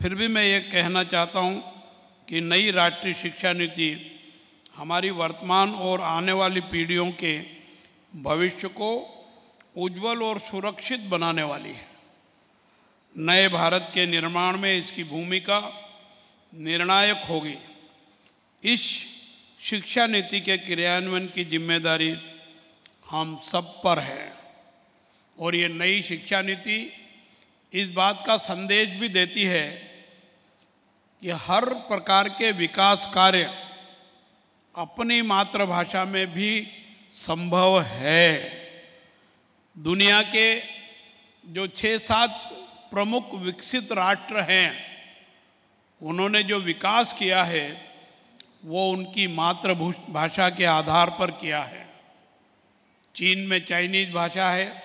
फिर 0.00 0.14
भी 0.14 0.28
मैं 0.28 0.44
ये 0.44 0.60
कहना 0.60 1.02
चाहता 1.04 1.40
हूँ 1.40 1.60
कि 2.28 2.40
नई 2.40 2.70
राष्ट्रीय 2.70 3.14
शिक्षा 3.14 3.52
नीति 3.52 3.90
हमारी 4.76 5.10
वर्तमान 5.10 5.74
और 5.74 6.00
आने 6.00 6.32
वाली 6.32 6.60
पीढ़ियों 6.72 7.10
के 7.12 7.38
भविष्य 8.22 8.68
को 8.68 9.12
उज्जवल 9.76 10.22
और 10.22 10.38
सुरक्षित 10.40 11.00
बनाने 11.08 11.42
वाली 11.42 11.70
है। 11.70 11.86
नए 13.14 13.48
भारत 13.48 13.90
के 13.94 14.06
निर्माण 14.06 14.58
में 14.58 14.76
इसकी 14.76 15.04
भूमिका 15.04 15.60
निर्णायक 16.52 17.24
होगी। 17.28 17.56
इस 18.62 18.80
शिक्षा 19.60 20.06
नीति 20.06 20.40
के 20.40 20.56
क्रियान्वयन 20.58 21.26
की 21.26 21.44
ज़िम्मेदारी 21.44 22.14
हम 23.10 23.40
सब 23.46 23.72
पर 23.84 23.98
है 23.98 24.32
और 25.38 25.56
ये 25.56 25.68
नई 25.68 26.02
शिक्षा 26.02 26.40
नीति 26.42 26.78
इस 27.72 27.88
बात 27.92 28.22
का 28.26 28.36
संदेश 28.38 28.88
भी 29.00 29.08
देती 29.10 29.44
है 29.44 29.68
कि 31.22 31.30
हर 31.46 31.64
प्रकार 31.88 32.28
के 32.28 32.52
विकास 32.54 33.10
कार्य 33.14 33.50
अपनी 34.74 35.20
मातृभाषा 35.22 36.04
में 36.04 36.26
भी 36.32 36.50
संभव 37.18 37.80
है। 37.82 38.55
दुनिया 39.78 40.22
के 40.22 40.62
जो 41.48 41.66
छः 41.66 41.98
सात 41.98 42.30
प्रमुख 42.90 43.34
विकसित 43.34 43.92
राष्ट्र 43.92 44.40
हैं, 44.40 44.76
उन्होंने 46.02 46.42
जो 46.42 46.58
विकास 46.58 47.12
किया 47.18 47.44
है, 47.44 47.90
वो 48.64 48.90
उनकी 48.90 49.26
मातृभू 49.26 49.94
भाषा 50.10 50.48
के 50.48 50.64
आधार 50.64 51.10
पर 51.10 51.30
किया 51.30 51.62
है। 51.62 51.88
चीन 53.14 53.38
में 53.38 53.64
चाइनीज़ 53.64 54.12
भाषा 54.12 54.50
है, 54.50 54.82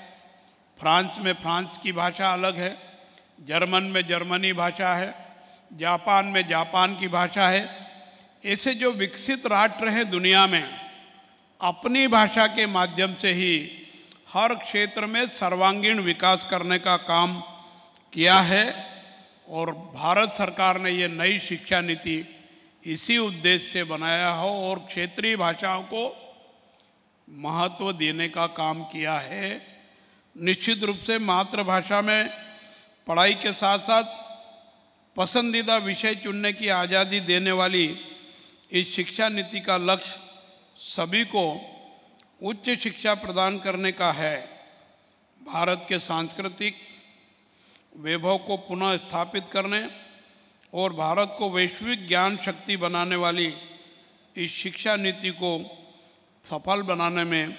फ्रांस 0.80 1.12
में 1.18 1.34
फ्रांस 1.34 1.80
की 1.84 1.92
भाषा 1.92 2.34
अलग 2.34 2.58
है, 2.58 2.78
जर्मन 3.48 3.84
में 3.84 4.08
जर्मनी 4.08 4.54
भाषा 4.54 4.96
है, 4.96 5.16
जापान 5.74 6.26
में 6.26 6.48
जापान 6.48 7.00
की 7.00 7.08
भाषा 7.08 7.50
है। 7.50 7.88
ऐसे 8.46 8.74
जो 8.74 8.92
विकसित 8.92 9.46
राष्ट्र 9.46 9.90
हैं 9.90 10.10
दुनिया 10.10 10.48
में, 10.48 10.80
अपनी 11.62 12.08
भाषा 12.08 12.48
के 12.48 12.66
माध्यम 12.66 13.14
से 13.14 13.34
ही 13.34 13.78
हर 14.34 14.54
क्षेत्र 14.56 15.06
में 15.06 15.28
सर्वांगीण 15.28 16.00
विकास 16.00 16.48
करने 16.50 16.78
का 16.80 16.96
काम 16.98 17.34
किया 18.14 18.40
है 18.42 18.64
और 19.48 19.72
भारत 19.72 20.34
सरकार 20.38 20.80
ने 20.82 20.92
ये 20.92 21.08
नई 21.08 21.40
शिक्षा 21.40 21.82
नीति 21.82 22.16
इसी 22.84 23.18
उद्देश्य 23.18 23.68
से 23.68 23.84
बनाया 23.84 24.30
हो 24.30 24.50
और 24.70 24.80
क्षेत्रीय 24.80 25.36
भाषाओं 25.36 25.84
को 25.84 26.04
महत्व 27.28 27.92
देने 27.92 28.28
का 28.30 28.48
काम 28.48 28.84
किया 28.84 29.14
है। 29.14 29.50
निश्चित 30.36 30.84
रूप 30.84 30.98
से 30.98 31.20
मातृभाषा 31.20 32.02
में 32.02 32.30
पढ़ाई 33.08 33.34
के 33.34 33.52
साथ 33.54 33.80
साथ 33.80 34.04
पसंदीदा 35.18 35.78
विषय 35.78 36.16
चुनने 36.16 36.54
की 36.54 36.68
आज़ादी 36.68 37.20
देने 37.20 37.52
वाली 37.52 37.86
इस 38.72 38.96
शिक्षा 38.96 39.30
नीति 39.30 39.60
का 39.60 39.78
लक्ष्य 39.78 40.20
सभी 40.78 41.24
को 41.26 41.44
उच्च 42.42 42.70
शिक्षा 42.80 43.14
प्रदान 43.14 43.60
करने 43.60 43.92
का 43.92 44.12
है। 44.12 44.50
भारत 45.46 45.86
के 45.90 46.00
सांस्कृतिक 46.00 46.76
वैभव 47.98 48.38
को 48.38 48.58
पुनः 48.58 48.98
स्थापित 48.98 49.50
करने 49.50 49.90
और 50.74 50.94
भारत 50.94 51.36
को 51.38 51.50
वैश्विक 51.50 52.08
ज्ञान 52.08 52.38
शक्ति 52.38 52.78
बनाने 52.78 53.16
वाली 53.16 53.54
इस 54.36 54.54
शिक्षा 54.54 54.96
नीति 54.96 55.30
को 55.30 55.78
सफल 56.44 56.82
बनाने 56.82 57.24
में 57.24 57.56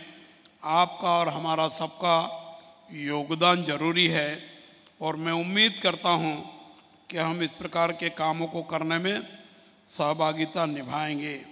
आपका 0.65 1.09
और 1.09 1.29
हमारा 1.29 1.69
सबका 1.69 2.17
योगदान 2.93 3.65
ज़रूरी 3.65 4.09
है 4.09 4.43
और 5.01 5.17
मैं 5.17 5.33
उम्मीद 5.33 5.81
करता 5.83 6.11
हूँ 6.11 6.35
कि 7.11 7.19
हम 7.19 7.43
इस 7.43 7.51
प्रकार 7.51 7.93
के 7.93 8.11
कामों 8.11 8.47
को 8.47 8.63
करने 8.63 8.99
में 8.99 9.23
सहभागिता 9.87 10.67
निभाएँगे। 10.67 11.47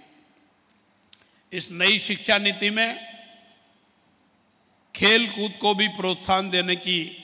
इस 1.53 1.71
नई 1.71 1.99
शिक्षा 1.99 2.37
नीति 2.37 2.69
में 2.69 3.10
खेल 4.95 5.27
कूद 5.27 5.53
को 5.61 5.75
भी 5.75 5.87
प्रोत्साहन 5.87 6.49
देने 6.49 6.75
की 6.75 7.17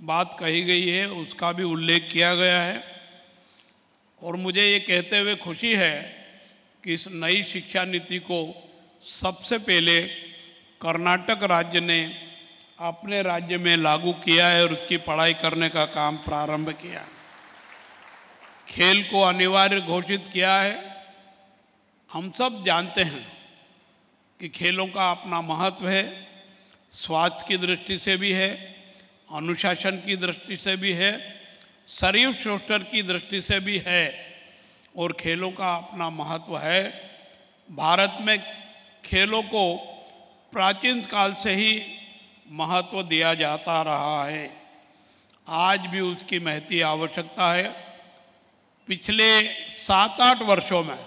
बात 0.00 0.36
कही 0.40 0.62
गई 0.62 0.88
है, 0.90 1.10
उसका 1.10 1.52
भी 1.52 1.62
उल्लेख 1.62 2.08
किया 2.12 2.34
गया 2.34 2.62
है। 2.62 2.84
और 4.22 4.36
मुझे 4.36 4.72
ये 4.72 4.80
कहते 4.80 5.18
हुए 5.18 5.34
खुशी 5.34 5.74
है 5.74 6.02
कि 6.84 6.94
इस 6.94 7.08
नई 7.08 7.42
शिक्षा 7.42 7.84
नीति 7.84 8.18
को 8.18 8.70
सबसे 9.04 9.58
पहले 9.58 10.02
कर्नाटक 10.80 11.42
राज्य 11.42 11.80
ने 11.80 12.16
अपने 12.78 13.22
राज्य 13.22 13.58
में 13.58 13.76
लागू 13.76 14.12
किया 14.12 14.48
है 14.48 14.62
और 14.62 14.72
उसकी 14.72 14.96
पढ़ाई 14.96 15.34
करने 15.34 15.68
का 15.68 15.84
काम 15.84 16.16
प्रारंभ 16.16 16.70
किया। 16.70 17.08
खेल 18.68 19.02
को 19.04 19.20
अनिवार्य 19.22 19.80
घोषित 19.80 20.24
किया 20.32 20.60
है। 20.60 21.04
हम 22.12 22.30
सब 22.30 22.64
जानते 22.64 23.02
हैं 23.02 23.32
कि 24.40 24.48
खेलों 24.48 24.86
का 24.86 25.10
अपना 25.10 25.40
महत्व 25.40 25.88
है। 25.88 26.33
स्वास्थ्य 26.94 27.44
की 27.48 27.56
दृष्टि 27.56 27.98
से 27.98 28.16
भी 28.16 28.32
है, 28.32 28.76
अनुशासन 29.32 29.96
की 29.96 30.16
दृष्टि 30.16 30.56
से 30.56 30.76
भी 30.76 30.92
है, 30.92 31.40
शरीर 31.88 32.32
शोषण 32.34 32.78
की 32.78 33.02
दृष्टि 33.02 33.40
से 33.40 33.60
भी 33.60 33.82
है, 33.86 34.34
और 34.96 35.12
खेलों 35.12 35.50
का 35.50 35.76
अपना 35.76 36.10
महत्व 36.10 36.58
है। 36.58 37.10
भारत 37.70 38.18
में 38.20 38.38
खेलों 39.04 39.42
को 39.42 39.76
प्राचीन 40.52 41.02
काल 41.02 41.34
से 41.34 41.52
ही 41.52 41.82
महत्व 42.50 43.02
दिया 43.02 43.34
जाता 43.34 43.82
रहा 43.82 44.24
है। 44.24 44.56
आज 45.48 45.80
भी 45.80 46.00
उसकी 46.00 46.38
महती 46.38 46.80
आवश्यकता 46.80 47.52
है। 47.52 47.84
पिछले 48.86 49.42
सात 49.70 50.20
आठ 50.20 50.42
वर्षों 50.42 50.84
में 50.84 50.98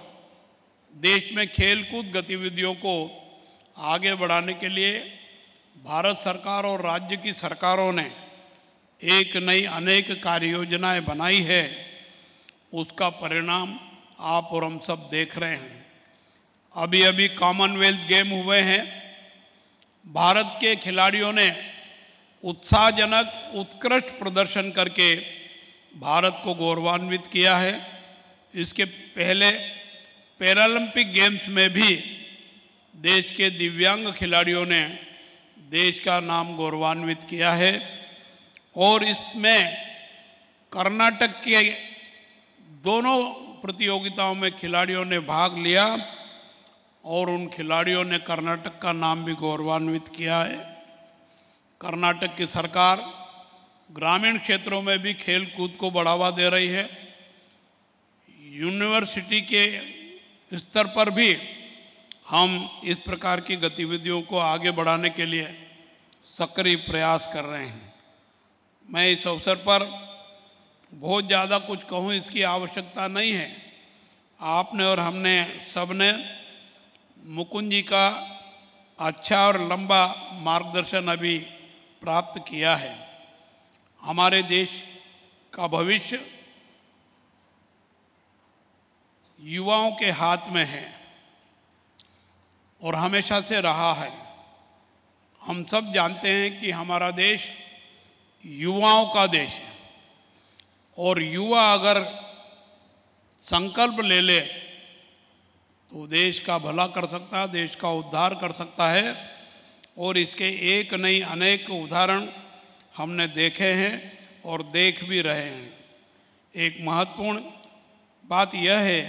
देश 0.96 1.30
में 1.34 1.48
खेलकूद 1.48 2.12
गतिविधियों 2.12 2.74
को 2.74 3.24
आगे 3.78 4.14
बढ़ाने 4.14 4.54
के 4.54 4.70
लिए 4.70 5.14
भारत 5.78 6.18
सरकार 6.18 6.66
और 6.66 6.82
राज्य 6.82 7.18
की 7.18 7.34
सरकारों 7.34 7.94
ने 7.94 8.12
एक 9.04 9.38
नई 9.38 9.64
अनेक 9.64 10.24
कार्य 10.24 10.48
योजनाएँ 10.48 11.02
बनाई 11.02 11.42
है, 11.42 11.86
उसका 12.74 13.10
परिणाम 13.10 13.80
आप 14.20 14.50
और 14.52 14.64
हम 14.64 14.80
सब 14.80 15.08
देख 15.12 15.38
रहे 15.38 15.52
हैं। 15.52 15.86
अभी 16.76 17.02
अभी 17.02 17.28
कॉमनवेल्थ 17.28 18.00
गेम 18.08 18.28
हुए 18.28 18.60
हैं। 18.62 18.84
भारत 20.08 20.58
के 20.62 20.76
खिलाड़ियों 20.76 21.34
ने 21.34 21.56
उत्साहजनक, 22.44 23.52
उत्कृष्ट 23.56 24.20
प्रदर्शन 24.20 24.72
करके 24.72 25.16
भारत 25.98 26.42
को 26.44 26.54
गौरवान्वित 26.54 27.28
किया 27.28 27.58
है। 27.58 28.02
इसके 28.56 28.86
पहले 28.86 29.52
पैरालंपिक 30.40 31.12
गेम्स 31.12 31.48
में 31.48 31.70
भी 31.70 31.96
देश 32.96 33.34
के 33.38 33.50
दिव्यांग 33.50 34.14
खिलाड़ियों 34.14 34.66
ने 34.66 35.07
देश 35.68 36.00
का 36.00 36.20
नाम 36.20 36.56
गौरवान्वित 36.56 37.24
किया 37.30 37.52
है 37.52 37.72
और 38.76 39.04
इसमें 39.04 39.60
कर्नाटक 40.72 41.34
के 41.44 41.64
दोनों 42.84 43.18
प्रतियोगिताओं 43.62 44.36
में 44.36 44.52
खिलाड़ियों 44.58 45.04
ने 45.06 45.20
भाग 45.20 45.58
लिया 45.58 45.86
और 47.06 47.30
उन 47.30 47.48
खिलाड़ियों 47.48 48.04
ने 48.04 48.18
कर्नाटक 48.20 48.80
का 48.80 48.92
नाम 48.92 49.26
भी 49.26 49.34
गौरवान्वित 49.34 50.08
किया 50.08 50.40
है। 50.44 50.58
कर्नाटक 51.82 52.36
की 52.36 52.48
सरकार 52.48 53.04
ग्रामीण 53.90 54.38
क्षेत्रों 54.38 54.82
में 54.82 54.98
भी 55.00 55.14
खेल 55.16 55.46
कूद 55.58 55.76
को 55.80 55.92
बढ़ावा 55.92 56.30
दे 56.32 56.50
रही 56.50 56.68
है। 56.68 56.90
यूनिवर्सिटी 58.56 59.42
के 59.42 59.64
स्तर 60.52 60.88
पर 60.88 61.10
भी 61.10 61.34
हम 62.28 62.82
इस 62.84 62.98
प्रकार 62.98 63.42
की 63.42 63.56
गतिविधियों 63.56 64.22
को 64.22 64.38
आगे 64.38 64.72
बढ़ाने 64.72 65.10
के 65.10 65.26
लिए 65.26 65.48
सक्रिय 66.30 66.76
प्रयास 66.76 67.30
कर 67.34 67.44
रहे 67.44 67.66
हैं। 67.66 67.94
मैं 68.90 69.08
इस 69.10 69.28
अवसर 69.28 69.56
पर 69.56 69.86
बहुत 70.94 71.28
ज़्यादा 71.28 71.58
कुछ 71.60 71.84
कहूँ, 71.84 72.14
इसकी 72.14 72.42
आवश्यकता 72.44 73.08
नहीं 73.08 73.32
है। 73.32 73.50
आपने 74.40 74.84
और 74.86 75.00
हमने 75.00 75.62
सबने 75.66 76.12
मुकुंद 77.26 77.72
जी 77.72 77.82
का 77.82 78.08
अच्छा 79.00 79.46
और 79.48 79.60
लंबा 79.62 80.06
मार्गदर्शन 80.42 81.08
अभी 81.08 81.38
प्राप्त 82.02 82.44
किया 82.50 82.76
है। 82.76 82.96
हमारे 84.02 84.42
देश 84.44 84.70
का 85.54 85.68
भविष्य 85.70 86.20
युवाओं 89.40 89.92
के 89.92 90.12
हाथ 90.12 90.52
में 90.52 90.66
है। 90.66 90.97
और 92.82 92.96
हमेशा 92.96 93.42
से 93.42 93.62
रहा 93.62 93.94
है। 93.94 94.12
हम 95.42 95.64
सब 95.64 95.92
जानते 95.94 96.30
हैं 96.30 96.60
कि 96.62 96.72
हमारा 96.72 97.12
देश 97.12 97.48
युवाओं 98.46 99.06
का 99.06 99.28
देश 99.28 99.50
है। 99.50 99.76
और 100.98 101.22
युवा 101.22 101.74
अगर 101.74 102.04
संकल्प 103.46 104.00
ले 104.00 104.22
ले 104.22 104.40
तो 105.92 106.08
देश 106.08 106.40
का 106.40 106.58
भला 106.58 106.88
कर 106.88 107.06
सकता 107.08 107.42
है 107.42 107.52
देश 107.52 107.76
का 107.76 107.90
उद्धार 107.90 108.36
कर 108.36 108.52
सकता 108.52 108.88
है। 108.88 109.16
और 109.98 110.18
इसके 110.18 110.50
एक 110.80 110.94
नहीं 110.94 111.22
अनेक 111.22 111.70
उदाहरण 111.70 112.28
हमने 112.98 113.28
देखे 113.28 113.72
हैं 113.74 113.96
और 114.46 114.64
देख 114.64 115.04
भी 115.04 115.22
रहे 115.22 115.44
हैं। 115.44 115.74
एक 116.56 116.78
महत्वपूर्ण 116.82 117.42
बात 118.26 118.56
यह 118.56 118.78
है 118.78 119.02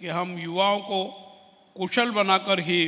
कि 0.00 0.08
हम 0.08 0.38
युवाओं 0.38 0.80
को 0.80 1.19
कुशल 1.76 2.10
बनाकर 2.10 2.60
ही 2.60 2.80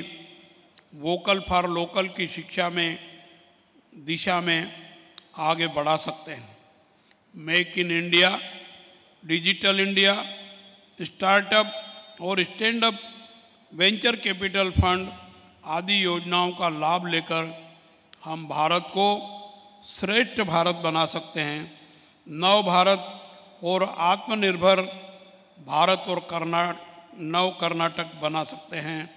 वोकल 0.95 1.41
फॉर 1.41 1.69
लोकल 1.71 2.09
की 2.09 2.27
शिक्षा 2.27 2.69
में, 2.69 2.99
दिशा 3.97 4.41
में 4.41 4.73
आगे 5.41 5.67
बढ़ा 5.67 5.97
सकते 5.97 6.33
हैं। 6.33 6.57
Make 7.35 7.79
in 7.79 7.91
India, 7.91 8.39
digital 9.23 9.81
India, 9.81 10.15
startup 11.03 12.19
और 12.21 12.43
stand 12.45 12.85
up 12.85 12.99
venture 13.73 14.17
capital 14.17 14.71
fund 14.71 15.09
आदि 15.67 16.05
योजनाओं 16.05 16.51
का 16.53 16.69
लाभ 16.69 17.07
लेकर 17.07 17.45
हम 18.25 18.47
भारत 18.49 18.87
को 18.89 19.09
श्रेष्ठ 19.87 20.41
भारत 20.41 20.75
बना 20.75 21.05
सकते 21.07 21.41
हैं। 21.41 21.63
नव 22.27 22.63
भारत 22.63 23.09
और 23.65 23.95
आत्मनिर्भर 23.99 24.81
भारत 25.67 26.05
और 26.09 26.21
कर्नाटक 26.31 26.92
नव 27.15 27.51
कर्नाटक 27.61 28.13
बना 28.23 28.43
सकते 28.45 28.77
हैं। 28.79 29.11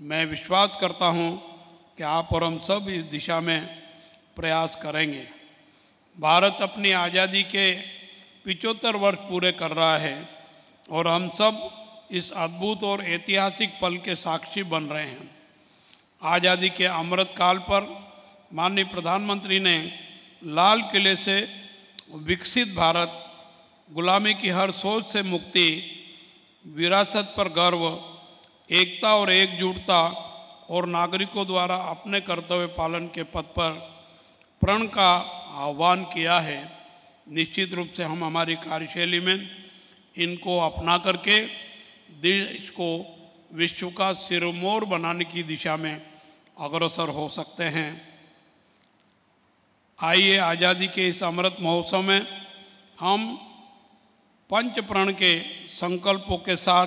मैं 0.00 0.24
विश्वास 0.26 0.76
करता 0.80 1.06
हूँ 1.06 1.30
कि 1.98 2.02
आप 2.02 2.28
और 2.32 2.44
हम 2.44 2.58
सब 2.58 2.86
इस 2.88 3.02
दिशा 3.10 3.40
में 3.40 3.60
प्रयास 4.36 4.78
करेंगे। 4.82 5.26
भारत 6.16 6.58
अपनी 6.62 6.90
आज़ादी 6.90 7.42
के 7.42 7.72
पिचहत्तर 8.44 8.96
वर्ष 8.96 9.18
पूरे 9.28 9.52
कर 9.52 9.70
रहा 9.70 9.96
है 9.98 10.16
और 10.88 11.08
हम 11.08 11.28
सब 11.38 11.70
इस 12.10 12.30
अद्भुत 12.32 12.82
और 12.84 13.04
ऐतिहासिक 13.06 13.78
पल 13.82 13.96
के 13.96 14.14
साक्षी 14.16 14.62
बन 14.64 14.84
रहे 14.84 15.06
हैं। 15.06 15.30
आज़ादी 16.22 16.70
के 16.70 16.84
अमृत 16.84 17.34
काल 17.38 17.58
पर 17.60 17.86
माननीय 18.52 18.84
प्रधानमंत्री 18.84 19.58
ने 19.60 19.76
लाल 20.42 20.82
किले 20.82 21.14
से 21.16 21.36
विकसित 22.22 22.74
भारत, 22.74 23.12
गुलामी 23.90 24.34
की 24.34 24.48
हर 24.48 24.70
सोच 24.72 25.06
से 25.06 25.22
मुक्ति 25.22 25.91
विरासत 26.64 27.34
पर 27.36 27.48
गर्व, 27.48 27.84
एकता 28.70 29.14
और 29.14 29.30
एकजुटता 29.30 30.02
और 30.70 30.86
नागरिकों 30.88 31.46
द्वारा 31.46 31.76
अपने 31.90 32.20
कर्तव्य 32.20 32.66
पालन 32.76 33.06
के 33.06 33.22
पथ 33.24 33.46
पर 33.56 33.72
प्रण 34.62 34.86
का 34.88 35.10
आह्वान 35.58 36.04
किया 36.04 36.38
है। 36.40 36.60
निश्चित 37.26 37.72
रूप 37.74 37.88
से 37.96 38.04
हम 38.04 38.24
हमारी 38.24 38.54
कार्यशैली 38.58 39.20
में 39.20 39.48
इनको 40.16 40.58
अपना 40.60 40.96
करके 40.98 41.38
देश 42.22 42.70
को 42.70 42.88
विश्व 43.54 43.90
का 43.90 44.12
सिरमोर 44.20 44.84
बनाने 44.84 45.24
की 45.24 45.42
दिशा 45.42 45.76
में 45.76 45.94
अग्रसर 46.60 47.08
हो 47.08 47.28
सकते 47.28 47.64
हैं। 47.64 47.90
आइए 49.98 50.36
आज़ादी 50.38 50.86
के 50.86 51.08
इस 51.08 51.22
अमृत 51.22 51.56
महोत्सव 51.60 52.02
में 52.02 52.26
हम 53.00 53.34
पंच 54.50 54.78
प्रण 54.80 55.12
के 55.12 55.32
संकल्पों 55.82 56.36
के 56.38 56.56
साथ 56.56 56.86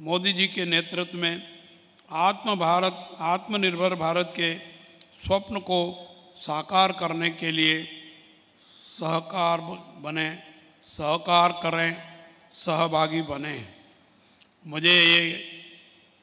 मोदी 0.00 0.32
जी 0.32 0.46
के 0.48 0.64
नेतृत्व 0.64 1.18
में 1.18 1.42
आत्म 2.10 2.54
भारत 2.56 3.16
आत्मनिर्भर 3.20 3.94
भारत 3.94 4.32
के 4.36 4.54
स्वप्न 5.26 5.60
को 5.60 5.80
साकार 6.40 6.92
करने 6.92 7.30
के 7.30 7.50
लिए 7.50 7.88
सहकार 8.64 9.60
बने, 10.00 10.38
सहकार 10.82 11.52
करें, 11.52 11.96
सहभागी 12.52 13.22
बने। 13.22 13.68
मुझे 14.66 14.90
ये 14.90 15.44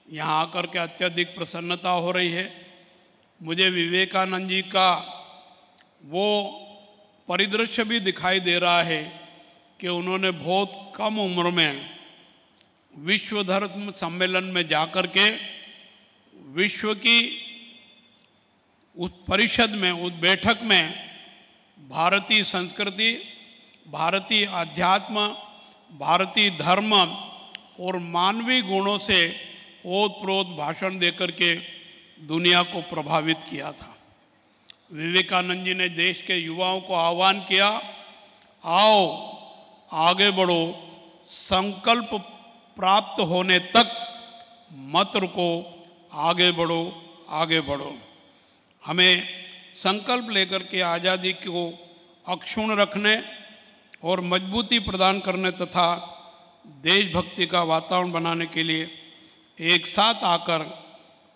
यहाँ 0.09 0.41
आकर 0.41 0.65
के 0.65 0.79
अत्यधिक 0.79 1.35
प्रसन्नता 1.35 1.89
हो 1.89 2.11
रही 2.11 2.31
है। 2.31 2.51
मुझे 3.43 3.69
विवेकानंद 3.69 4.49
जी 4.49 4.61
का 4.61 4.89
वो 6.05 6.27
परिदृश्य 7.27 7.83
भी 7.83 7.99
दिखाई 7.99 8.39
दे 8.39 8.59
रहा 8.59 8.83
है 8.83 9.20
कि 9.81 9.87
उन्होंने 9.87 10.31
बहुत 10.31 10.93
कम 10.95 11.19
उम्र 11.19 11.49
में 11.49 11.89
विश्व 12.97 13.43
धर्म 13.43 13.91
सम्मेलन 13.91 14.43
में 14.43 14.67
जाकर 14.67 15.07
के 15.07 15.29
विश्व 16.53 16.93
की 16.95 17.19
उस 18.97 19.11
परिषद 19.27 19.69
में, 19.69 19.91
उस 19.91 20.13
बैठक 20.13 20.59
में 20.63 20.93
भारतीय 21.89 22.43
संस्कृति, 22.43 23.11
भारतीय 23.87 24.45
अध्यात्म, 24.45 25.27
भारतीय 25.97 26.49
धर्म 26.49 26.93
और 26.93 27.97
मानवीय 27.97 28.61
गुणों 28.61 28.97
से 28.97 29.35
ओत 29.85 30.11
प्रोत 30.21 30.47
भाषण 30.47 30.99
देकर 30.99 31.31
के 31.31 31.55
दुनिया 32.27 32.61
को 32.63 32.81
प्रभावित 32.81 33.37
किया 33.49 33.71
था। 33.71 33.97
विवेकानंद 34.93 35.65
जी 35.65 35.73
ने 35.73 35.89
देश 35.89 36.21
के 36.21 36.37
युवाओं 36.37 36.81
को 36.81 36.93
आह्वान 36.93 37.39
किया, 37.39 37.81
आओ 38.65 39.40
आगे 39.91 40.29
बढ़ो, 40.31 40.61
संकल्प 41.29 42.09
प्राप्त 42.77 43.19
होने 43.21 43.57
तक 43.73 43.89
मत 44.91 45.11
रुको, 45.15 45.49
आगे 46.11 46.51
बढ़ो 46.51 46.81
आगे 47.31 47.59
बढ़ो। 47.61 47.93
हमें 48.83 49.27
संकल्प 49.77 50.29
लेकर 50.29 50.63
के 50.63 50.81
आज़ादी 50.83 51.33
को 51.33 51.63
अक्षुण 52.25 52.75
रखने 52.75 53.15
और 54.03 54.21
मजबूती 54.21 54.79
प्रदान 54.79 55.19
करने 55.19 55.51
तथा 55.53 55.87
देशभक्ति 56.83 57.45
का 57.45 57.61
वातावरण 57.63 58.11
बनाने 58.11 58.45
के 58.45 58.63
लिए 58.63 58.89
एक 59.59 59.87
साथ 59.87 60.23
आकर 60.25 60.65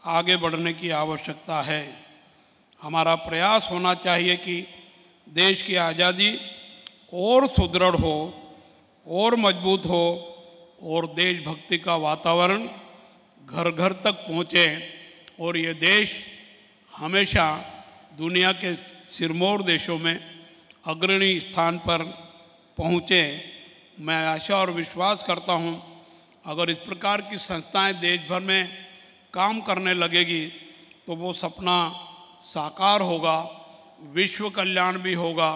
आगे 0.03 0.35
बढ़ने 0.37 0.73
की 0.73 0.89
आवश्यकता 0.95 1.61
है। 1.61 1.83
हमारा 2.81 3.15
प्रयास 3.21 3.67
होना 3.71 3.93
चाहिए 3.95 4.35
कि 4.37 4.65
देश 5.27 5.61
की 5.61 5.75
आज़ादी 5.81 6.31
और 7.13 7.47
सुदृढ़ 7.47 7.95
हो। 7.95 8.15
और 9.07 9.35
मज़बूत 9.35 9.85
हो 9.85 10.05
और 10.83 11.05
देशभक्ति 11.07 11.77
का 11.77 11.95
वातावरण 11.95 12.67
घर 13.41 13.69
घर 13.71 13.93
तक 14.03 14.25
पहुँचे 14.27 14.67
और 15.39 15.57
ये 15.57 15.73
देश 15.73 16.13
हमेशा 16.93 17.45
दुनिया 18.17 18.51
के 18.53 18.75
सिरमौर 18.75 19.63
देशों 19.63 19.97
में 19.97 20.19
अग्रणी 20.85 21.39
स्थान 21.39 21.77
पर 21.77 22.03
पहुँचे। 22.77 23.21
मैं 23.99 24.25
आशा 24.27 24.55
और 24.55 24.71
विश्वास 24.71 25.23
करता 25.27 25.53
हूँ, 25.53 25.81
अगर 26.45 26.69
इस 26.69 26.77
प्रकार 26.77 27.21
की 27.21 27.37
संस्थाएँ 27.37 27.93
देश 27.93 28.27
भर 28.29 28.39
में 28.39 28.69
काम 29.33 29.61
करने 29.61 29.93
लगेगी 29.93 30.45
तो 31.07 31.15
वो 31.15 31.33
सपना 31.33 31.77
साकार 32.43 33.01
होगा, 33.01 33.37
विश्व 34.13 34.49
कल्याण 34.49 34.97
भी 34.97 35.13
होगा 35.13 35.51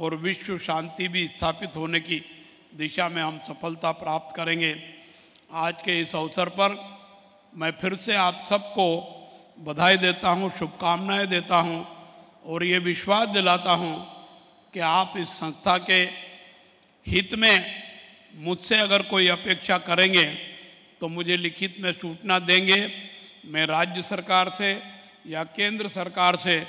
और 0.00 0.14
विश्व 0.16 0.58
शांति 0.58 1.08
भी 1.08 1.26
स्थापित 1.28 1.76
होने 1.76 2.00
की 2.00 2.22
दिशा 2.72 3.08
में 3.08 3.22
हम 3.22 3.38
सफलता 3.38 3.90
प्राप्त 3.92 4.34
करेंगे। 4.36 4.74
आज 5.50 5.74
के 5.84 5.98
इस 6.00 6.14
अवसर 6.16 6.48
पर 6.48 6.76
मैं 7.52 7.70
फिर 7.70 7.96
से 7.96 8.14
आप 8.14 8.44
सबको 8.48 8.86
बधाई 9.58 9.96
देता 9.96 10.28
हूँ, 10.28 10.50
शुभकामनाएँ 10.50 11.26
देता 11.26 11.56
हूँ 11.56 11.86
और 12.46 12.64
ये 12.64 12.78
विश्वास 12.78 13.28
दिलाता 13.28 13.72
हूँ 13.72 13.96
कि 14.74 14.80
आप 14.80 15.14
इस 15.16 15.28
संस्था 15.28 15.76
के 15.80 16.02
हित 17.06 17.34
में 17.34 17.64
मुझसे 18.34 18.78
अगर 18.78 19.02
कोई 19.02 19.28
अपेक्षा 19.28 19.78
करेंगे 19.80 20.24
तो 21.00 21.08
मुझे 21.08 21.36
लिखित 21.36 21.76
में 21.80 21.92
सूचना 21.92 22.38
देंगे। 22.38 22.80
मैं 23.46 23.66
राज्य 23.66 24.02
सरकार 24.02 24.54
से 24.58 24.72
या 25.26 25.44
केंद्र 25.46 25.88
सरकार 25.88 26.36
से 26.36 26.62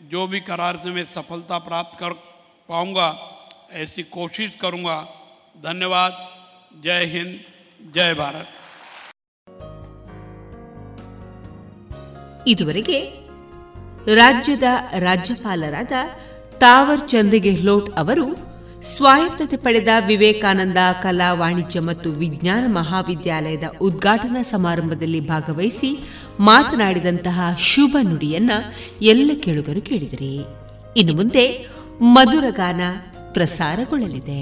जो 0.00 0.26
भी 0.26 0.40
करार 0.40 0.76
से 0.76 0.90
मैं 0.90 1.04
सफलता 1.04 1.58
प्राप्त 1.58 1.98
कर 1.98 2.12
पाऊँगा, 2.68 3.08
ऐसी 3.72 4.02
कोशिश 4.02 4.56
करूँगा 4.60 5.00
धन्यवाद 5.55 6.13
जय 6.83 7.05
हिंद 7.07 7.33
जय 7.93 8.13
भारत 8.15 8.49
ಇದುವರೆಗೆ 12.47 12.97
ರಾಜ್ಯದ 14.15 14.67
ರಾಜ್ಯಪಾಲರಾದ 14.99 15.93
ತಾವರ್ 16.57 17.07
ಚಂದ್ 17.07 17.35
ಗೆಹ್ಲೋಟ್ 17.35 17.89
ಅವರು 17.97 18.25
ಸ್ವಾಯತ್ತತೆ 18.83 19.57
ಪಡೆದ 19.57 19.91
ವಿವೇಕಾನಂದ 20.05 20.77
ಕಲಾ 21.01 21.33
ವಾಣಿಜ್ಯ 21.33 21.79
ಮತ್ತು 21.81 22.11
ವಿಜ್ಞಾನ 22.11 22.63
ಮಹಾವಿದ್ಯಾಲಯದ 22.73 23.63
ಉದ್ಘಾಟನಾ 23.81 24.41
ಸಮಾರಂಭದಲ್ಲಿ 24.51 25.21
ಭಾಗವಹಿಸಿ 25.27 25.89
ಮಾತನಾಡಿದಂತಹ 26.39 27.39
ಶುಭ 27.71 27.97
ನುಡಿಯನ್ನ 28.03 28.51
ಎಲ್ಲ 29.01 29.31
ಕೇಳುಗರು 29.41 29.81
ಕೇಳಿದಿರಿ 29.81 30.33
ಇನ್ನು 30.95 31.15
ಮುಂದೆ 31.15 31.45
ಮಧುರಗಾನ 32.13 32.81
ಪ್ರಸಾರಗೊಳ್ಳಲಿದೆ 33.33 34.41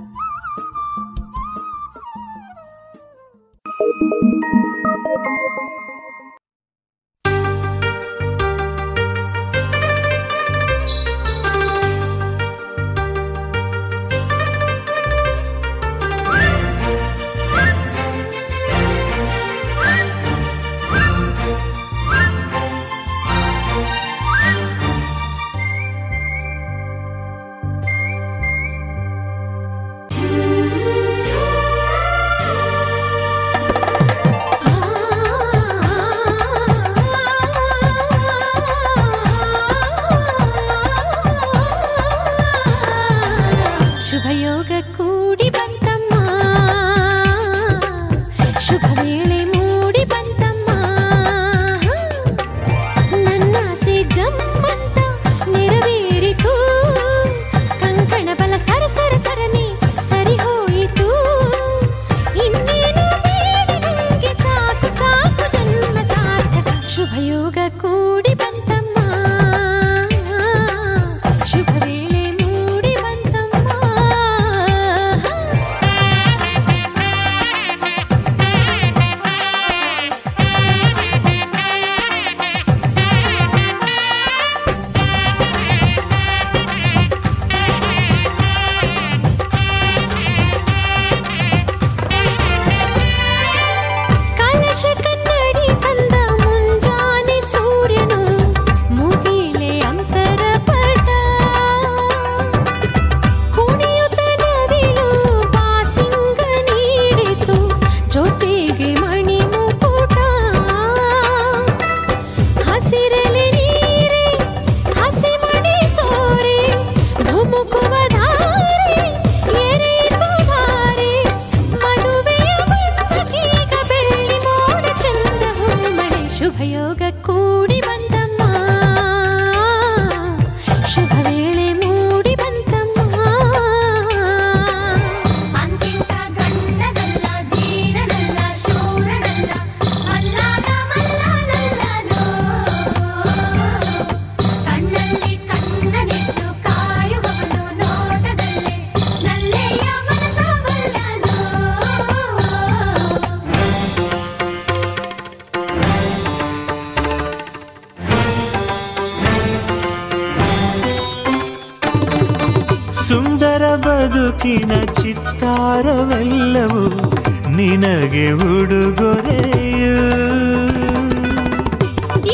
ನಿನಗೆ 167.60 168.24
ಉಡುಗೊರೆಯು 168.48 169.94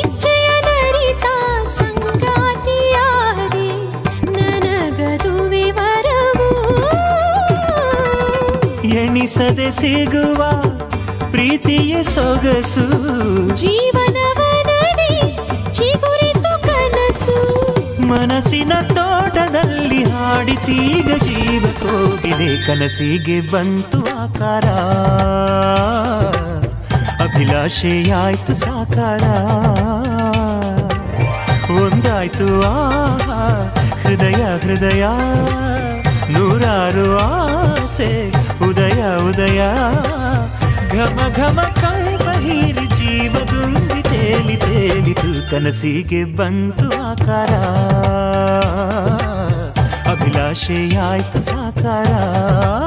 ಇಚ್ಛೆಯ 0.01 0.49
ನರಿತ 0.67 1.27
ಸಂಗಾತಿಯಾದೆ 1.79 3.67
ನನಗದುವೆ 4.37 5.65
ವರವು 5.79 6.49
ಎಣಿಸದೆ 8.97 9.71
ಸಿಗುವ 9.73 10.41
ಪ್ರೀತಿಯ 11.33 12.03
ಸೊಗಸು 12.15 12.87
ಜೀವನವನದಿ 13.63 15.13
ಚಿಗುರಿತು 15.73 16.53
ಕನಸು 16.67 17.39
ಮನಸ್ಸಿನ 18.11 18.73
ತೋಟದಲ್ಲಿ 19.98 20.12
ಹಾಡಿತೀಗ 20.12 21.24
ಜೀವ 21.24 21.64
ಕೋಟಿದೆ 21.64 22.68
ಕನಸಿಗೆ 22.68 23.52
ಬಂತು 23.52 24.00
ಆಕಾರ. 24.00 24.66
ಅಭಿಲಾಷೆಯಾಯ್ತು 27.24 28.56
ಸಾಕಾರ. 28.56 29.24
ಒಂದಾಯ್ತು 31.72 32.62
ಆ 32.62 33.00
ಹೃದಯ 34.04 34.44
ಹೃದಯ. 34.64 35.06
ನೂರಾರು 36.30 37.18
ಆಸೆ, 37.18 38.30
ಉದಯ 38.70 39.04
ಉದಯ. 39.30 39.62
ಘಮ 40.92 41.20
ಘಮ 41.36 41.62
ಕಂಪ 41.62 42.30
ಜೀವದುಂಬಿ 42.96 44.02
ತೇಲಿ 44.04 44.58
ತೇಲಿತು 44.58 45.52
ಕನಸಿಗೆ 45.52 46.24
ಬಂತು 46.24 46.88
ಆಕಾರ. 47.10 47.50
ಅಭಿಲಾಷೆಯಾಯ್ತು 50.28 51.40
ಸಾಕಾರ. 51.42 52.87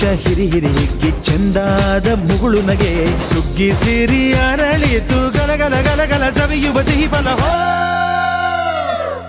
ಸಂತೋಷ 0.00 0.28
ಹಿರಿ 0.28 0.44
ಹಿರಿ 0.52 0.68
ಹಿಗ್ಗಿ 0.76 1.10
ಚೆಂದಾದ 1.24 2.08
ಮುಗುಳು 2.18 2.60
ನಗೆ. 2.62 2.92
ಸುಗ್ಗಿ 3.28 3.66
ಸಿರಿ 3.72 4.20
ಅರಳಿತು 4.32 5.18
ಗಲಗಲ 5.30 5.74
ಗಲಗಲ 5.80 6.24
ಸವಿಯುವ 6.30 6.82
ಸಿಹಿ 6.82 7.06
ಬಲ. 7.06 7.28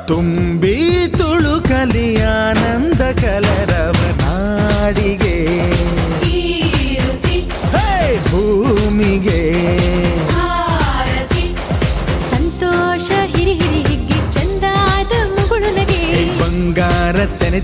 ತುಂಬಿ 0.07 0.75
ತುಳು 1.17 1.55
ಆನಂದ 2.35 2.60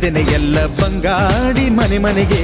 ತೆನೆ 0.08 0.22
ಎಲ್ಲ 0.34 0.58
ಬಂಗಾಡಿ 0.66 1.64
ಮನೆ 1.70 1.98
ಮನೆಗೆ. 1.98 2.42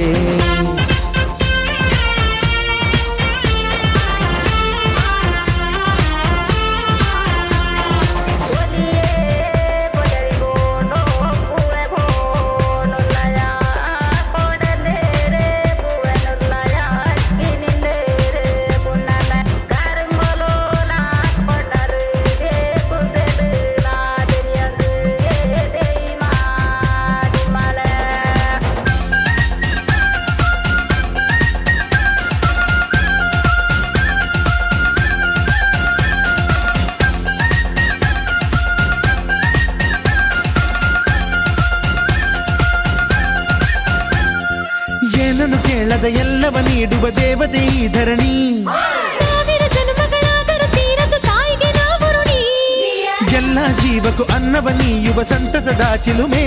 ಜೀವಕ್ಕೂ 54.16 54.34
ಅನ್ನವ 54.34 54.66
ನೀಯುವ 54.78 55.20
ಸಂತಸದ 55.22 55.84
ಚಿಲುಮೆ. 56.04 56.42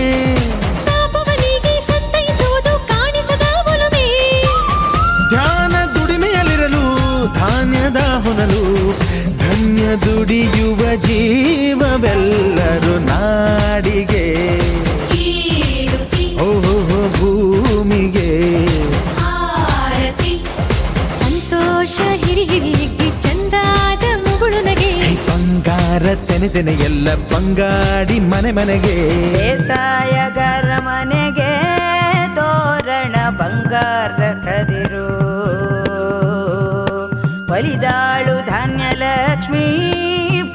ಧ್ಯಾನ 5.32 5.74
ದುಡಿಮೆಯಲ್ಲಿರಲು 5.96 6.84
ಧಾನ್ಯದ 7.38 8.00
ಹೊನಲು 8.24 8.64
ಧನ್ಯ 9.42 9.84
ದುಡಿಯುವ 10.06 10.80
ಜೀವವೆಲ್ಲರೂ 11.08 12.94
ನಾಡಿಗೆ 13.10 14.17
ನೆನೆದೆನೆ 26.38 26.74
ಎಲ್ಲ 26.74 27.14
ಬಂಗಾಡಿ 27.16 28.20
ಮನೆ 28.20 28.52
ಮನೆಗೆ. 28.52 29.10
ಬೇಸಾಯಗಾರ 29.34 30.80
ಮನೆಗೆ 30.80 31.52
ತೋರಣ 32.36 33.30
ಬಂಗಾರದ 33.30 34.46
ಕದಿರು. 34.46 35.08
ಬಲಿದಾಳು 37.48 38.46
ಧಾನ್ಯ 38.46 38.84
ಲಕ್ಷ್ಮಿ 38.96 39.66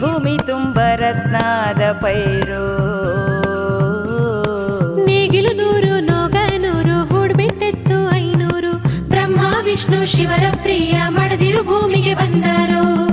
ಭೂಮಿ 0.00 0.38
ತುಂಬ 0.46 0.78
ರತ್ನಾದ 0.96 1.92
ಪೈರು. 1.92 2.64
ನೇಗಿಲು 5.06 5.52
ನೂರು 5.56 6.00
ನೋಗ 6.00 6.36
ನೂರು 6.56 6.96
ಐನೂರು. 8.14 8.72
ಬ್ರಹ್ಮ 9.09 9.40
ವಿಷ್ಣು 9.64 10.16
ಶಿವರ 10.16 10.44
ಪ್ರಿಯ 10.62 11.02
ಮಡದಿರು 11.09 11.64
ಭೂಮಿಗೆ 11.64 12.14
ಬಂದರು. 12.14 13.11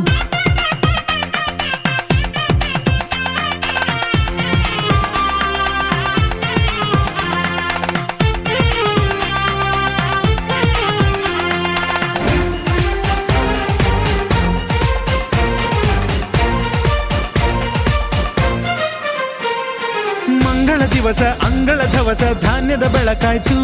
ಹೊಸ 22.09 22.23
ಧಾನ್ಯದ 22.41 22.83
ಬೆಳಕಾಯ್ತು. 22.83 23.57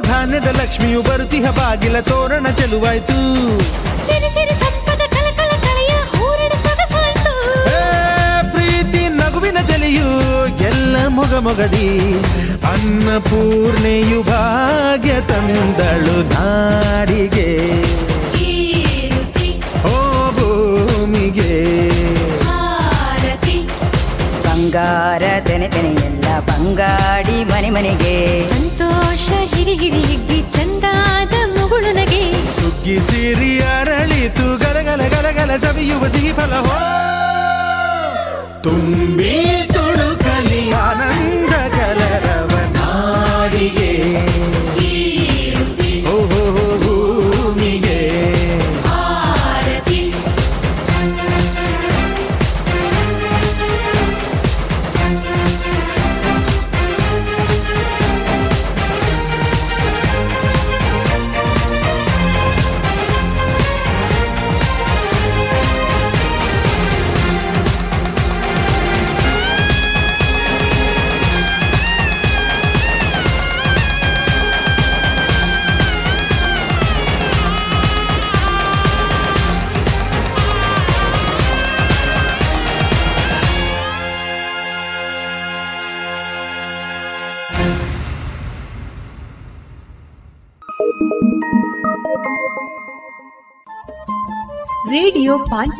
ಧಾನ್ಯದ 0.00 0.46
ಲಕ್ಷ್ಮಿಯು 0.46 1.02
ಬರುತಿಹ 1.02 1.50
ಬಾಗಿಲ 1.50 2.00
ತೋರಣ 2.00 2.46
ಚೆಲುವಾಯ್ತು. 2.50 3.16
ಪ್ರೀತಿ 8.52 9.08
ನಗುವಿನ 9.08 9.58
ಜಲಿಯು 9.60 10.10
ಎಲ್ಲ 10.62 10.96
ಮೊಗ 11.08 11.34
ಮೊಗದಿ. 11.34 11.90
ಅನ್ನಪೂರ್ಣೆಯು 12.72 14.22
ಭಾಗ್ಯ 14.22 15.20
ತಂದಳು 15.20 16.16
ನಾಡಿಗೆ. 16.34 17.50
ಬಂಗಾರ 24.78 25.22
ತೆನೆ 25.46 25.68
ತೆನೆ 25.68 25.90
ಎಲ್ಲ 26.06 26.26
ಬಂಗಾಡಿ 26.48 27.44
ಮನೆ 27.44 27.70
ಮನೆಗೆ. 27.70 28.12
ಸಂತೋಷ 28.50 29.26
ಹಿರಿ 29.52 29.74
ಹಿರಿ 29.74 30.02
ಹಿಗ್ಗಿ 30.02 30.38
ಚಂದಾದ 30.54 31.34
ಮುಗುಳು 31.54 31.90
ನಗೆ. 31.92 32.22
ಸುಗ್ಗಿ 32.54 32.96
ಸಿರಿ 33.08 33.50
ಅರಳಿತು 33.72 34.46
ಗಲಗಲ 34.56 35.02
ಗಲಗಲ 35.14 35.50
ಸವಿಯುವ 35.64 36.04
ಸಿಹಿ 36.08 36.32
ಫಲ 36.32 36.54
ಹೋ. 36.66 36.78
ತುಂಬಿ 38.62 39.34
ತುಳುಕಲಿ 39.74 40.62
ಆನಂದ 40.82 41.52
ಕಲರವ 41.76 42.52
ನಾಡಿಗೆ. 42.76 43.90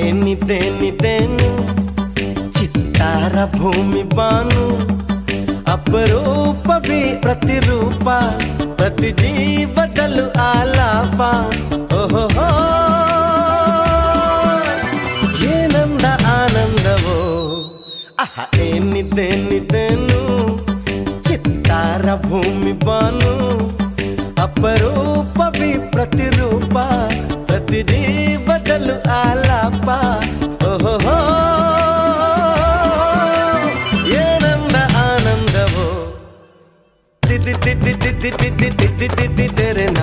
తేని 0.00 0.34
తేని 0.34 0.90
తేను. 0.90 1.66
చిత్తార 2.62 3.58
భూమి 3.58 4.02
బాను. 4.02 4.80
అపరూపవి 5.70 7.14
ప్రతిరూప. 7.24 8.06
ప్రతి 8.78 9.12
జీవతలు 9.12 10.40
ఆలాప. 10.40 11.22
ఓహో 11.94 12.26
ఏనంద 15.44 16.06
ఆనందవో 16.26 17.16
అహ 18.20 18.60
ఏని 18.60 19.02
తేని 19.02 19.60
తేను. 19.60 20.46
చిత్తార 21.32 22.28
భూమి 22.28 22.72
బాను. 22.72 23.58
అపరూపవి 24.40 25.78
ప్రతిరూప. 25.78 26.69
ಬಿಸಿರಿ 27.70 27.98
ಬದಲು 28.46 28.94
ಆಲಾಪ 29.16 29.88
ಓಹೋ 30.68 30.94
ಏನಂದ 34.16 34.76
ಆನಂದವೋ 35.02 35.84
ತಿದ್ದಿ 37.22 37.54
ತಿದ್ದಿ 37.64 37.92
ತಿದ್ದಿ 38.04 38.30
ತಿದ್ದಿ 38.40 38.70
ತಿದ್ದಿ 38.80 39.08
ತಿದ್ದಿ 39.18 39.46
ತೆರೆನ 39.58 40.00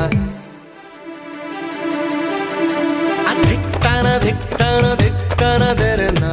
ಧಿಕ್ತಾನ 3.44 4.06
ಧಿಕ್ತಾನ 4.20 4.86
ಧಿಕ್ತಾನ 4.96 5.64
ತೆರೆನಾ 5.74 6.32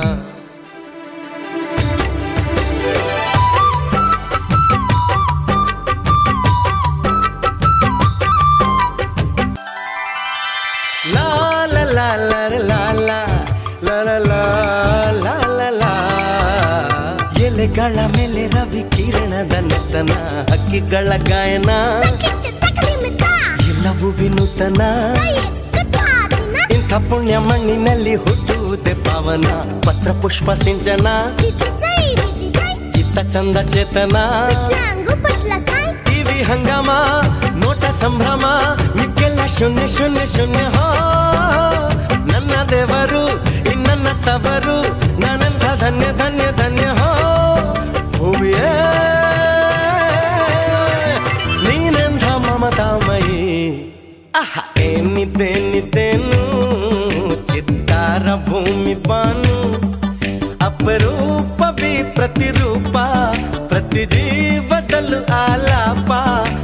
ನೂತನ 19.96 20.14
ಹಕ್ಕಿಗಳ 20.50 21.08
ಗಾಯನ 21.28 21.72
ಎಲ್ಲವೂ 23.64 24.08
ವಿನೂತನ 24.18 24.80
ಇಂಥ 26.74 26.92
ಪುಣ್ಯ 27.08 27.34
ಮಣ್ಣಿನಲ್ಲಿ 27.44 28.14
ಹುಟ್ಟುವುದೇ 28.22 28.94
ಪಾವನ 29.04 29.46
ಪತ್ರ 29.86 30.12
ಪುಷ್ಪ 30.22 30.50
ಸಿಂಚನ 30.62 31.06
ಚಿತ್ತ 32.90 33.18
ಚಂದ 33.32 33.56
ಚೇತನ 33.74 34.16
ಟಿವಿ 36.06 36.38
ಹಂಗಾಮ 36.50 36.90
ನೋಟ 37.62 37.84
ಸಂಭ್ರಮ 38.02 38.44
ಮಿಕ್ಕೆಲ್ಲ 38.98 39.46
ಶೂನ್ಯ 39.56 39.86
ಶೂನ್ಯ 39.96 40.24
ಶೂನ್ಯ 40.34 40.64
ಹೋ 40.76 40.88
ನನ್ನ 42.32 42.54
ದೇವರು 42.72 43.24
ಇನ್ನನ್ನ 43.72 44.08
ತವರು 44.26 44.78
ನಾನಂತ 45.22 45.64
ಧನ್ಯ 45.84 46.08
ಧನ್ಯ 46.18 46.46
जिजी 63.94 64.58
बदल 64.70 65.14
आला 65.30 65.82
पा। 66.10 66.63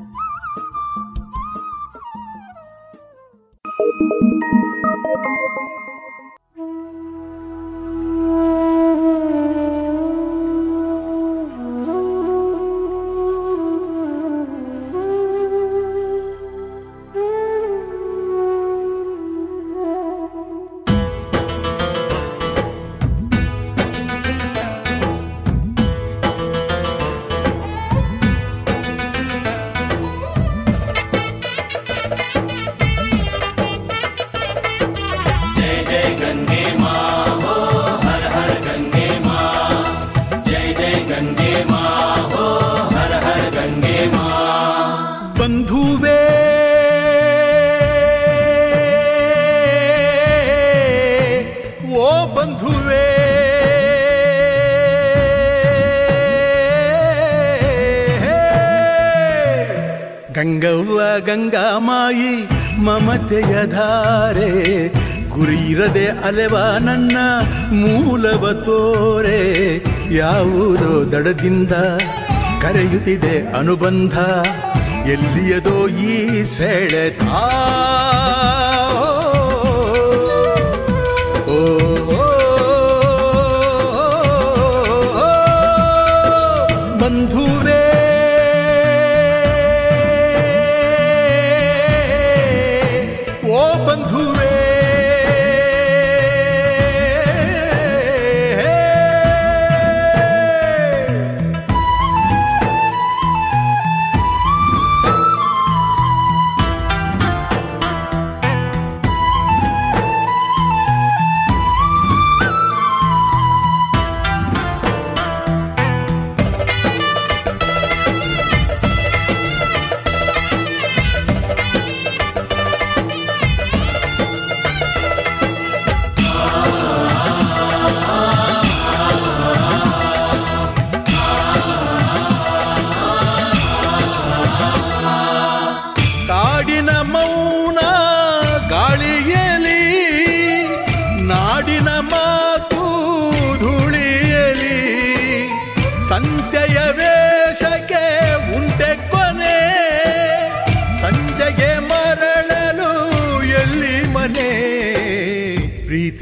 ಅಲೆವ 66.23 66.55
ನನ್ನ 66.83 67.17
ಮೂಲವ 67.73 68.53
ತೋರೆ 68.63 69.41
ಯಾವುದೋ 70.13 70.91
ದಡದಿಂದ 71.11 71.75
ಕರೆಯುತ್ತಿದೆ 72.61 73.35
ಅನುಬಂಧ 73.57 74.17
ಎಲ್ಲಿಯದೋ 75.05 75.77
ಈ 76.05 76.15
ಸೆಳೆತ 76.55 77.23
ಬಂಧು 87.01 87.45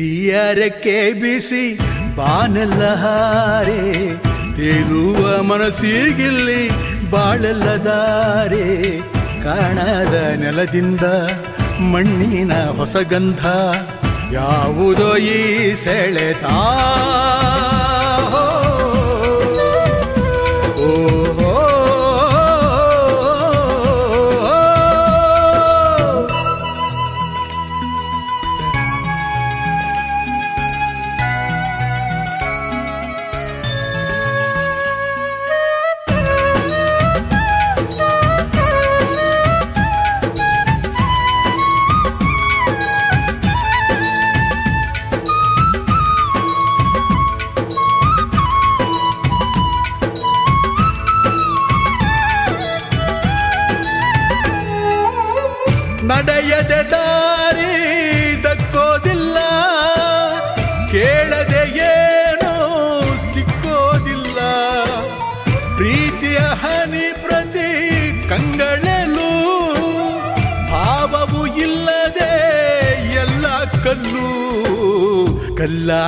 ರೆಕ್ಕೆ 0.03 1.13
ಬಿಸಿ 1.13 1.79
ಬಾನೆಲ್ಲ 2.15 2.95
ಹಾರೆ 2.95 3.81
ಏನುವ 4.63 5.41
ಮನಸ್ಸಿಗಿಲ್ಲಿ 5.41 6.69
ಬಾಳೆಲ್ಲ 7.09 7.63
ದಾರೆ. 7.63 8.99
ಕಾಣದ 9.43 10.39
ನೆಲದಿಂದ 10.39 11.01
ಮಣ್ಣಿನ 11.79 12.53
ಹೊಸಗಂಧ 12.53 13.45
ಯಾವುದೋ 14.33 15.15
ಈ 15.15 15.73
ಸೆಳೆತ? 15.73 16.45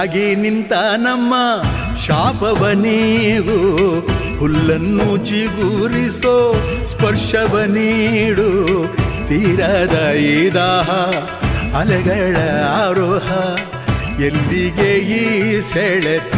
ಕಲ್ಲಾಗಿ 0.01 0.27
ನಿಂತ 0.35 0.73
ನಮ್ಮ 0.97 1.33
ಶಾಪವ 2.03 2.61
ನೀವು 2.83 3.57
ಹುಲ್ಲನ್ನು 4.39 5.07
ಚಿಗುರಿಸೋ 5.27 6.33
ಸ್ಪರ್ಶವ 6.91 7.53
ನೀಡು. 7.73 8.47
ತೀರದ 9.29 9.97
ಈ 10.21 10.33
ದಾಹ, 10.49 10.89
ಅಲೆಗಳ 11.81 12.35
ಆರೋಹ, 12.79 13.27
ಎಲ್ಲಿಗೆ 14.27 14.91
ಈ 15.19 15.23
ಸೆಳೆತ? 15.71 16.33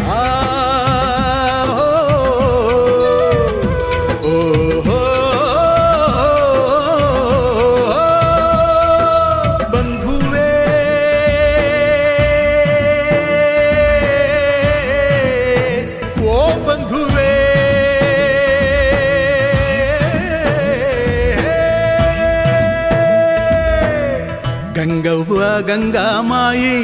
ಗಂಗಾಮಾಯಿ 25.68 26.76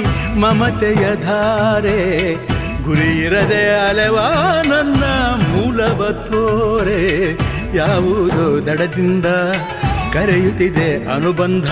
ಮಮತೆಯ 0.42 1.04
ಧಾರೆ, 1.24 2.00
ಗುರಿ 2.86 3.10
ಇರದೆ 3.26 3.64
ಅಲೆವ 3.88 4.18
ನನ್ನ 4.72 5.04
ಮೂಲವ 5.52 6.02
ತೋರೆ. 6.28 7.02
ಯಾವುದೋ 7.78 8.46
ದಡದಿಂದ 8.68 9.28
ಕರೆಯುತ್ತಿದೆ 10.14 10.90
ಅನುಬಂಧ, 11.16 11.70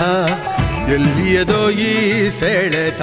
ಎಲ್ಲಿಯದೋ 0.94 1.62
ಈ 1.70 1.94
ಸೆಳೆತ? 2.38 3.02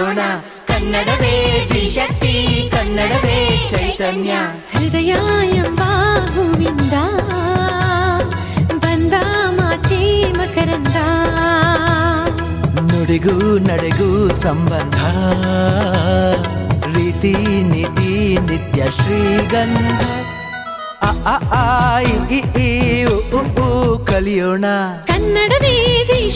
ಕಲಿಯೋಣ 0.00 0.18
ಕನ್ನಡವೇ 0.68 1.68
ಶಕ್ತಿ 1.94 2.68
ಕನ್ನಡವೇ 2.72 3.68
ಚೈತನ್ಯ. 3.70 4.32
ಹೃದಯ 4.72 5.14
ಎಂಬ 5.54 5.80
ಹೂವಿಂದ 6.34 6.92
ಬಂದ 8.74 9.12
ಮಾತೆ 9.50 10.32
ಮಕರಂದ. 10.32 10.96
ನುಡಿಗೂ 12.92 13.58
ನಡೆಗೂ 13.58 14.34
ಸಂಬಂಧ. 14.34 14.96
ರೀತಿ 16.96 17.32
ನೀತಿ 17.62 18.38
ನಿತ್ಯ 18.50 18.84
ಶ್ರೀಗಂಧ. 18.90 20.00
ಅ, 21.02 21.22
ಆ, 21.26 21.36
ಆ, 21.52 21.98
ಇ, 21.98 22.36
ಈ, 22.36 23.04
ಕ 23.04 23.04
ಉ, 23.04 23.14
ಉ, 23.14 23.62
ಊ, 23.62 23.98
ಕಲಿಯೋಣ. 24.04 24.64
ಕನ್ನಡವೇ 25.06 26.04
ದಿ 26.08 26.30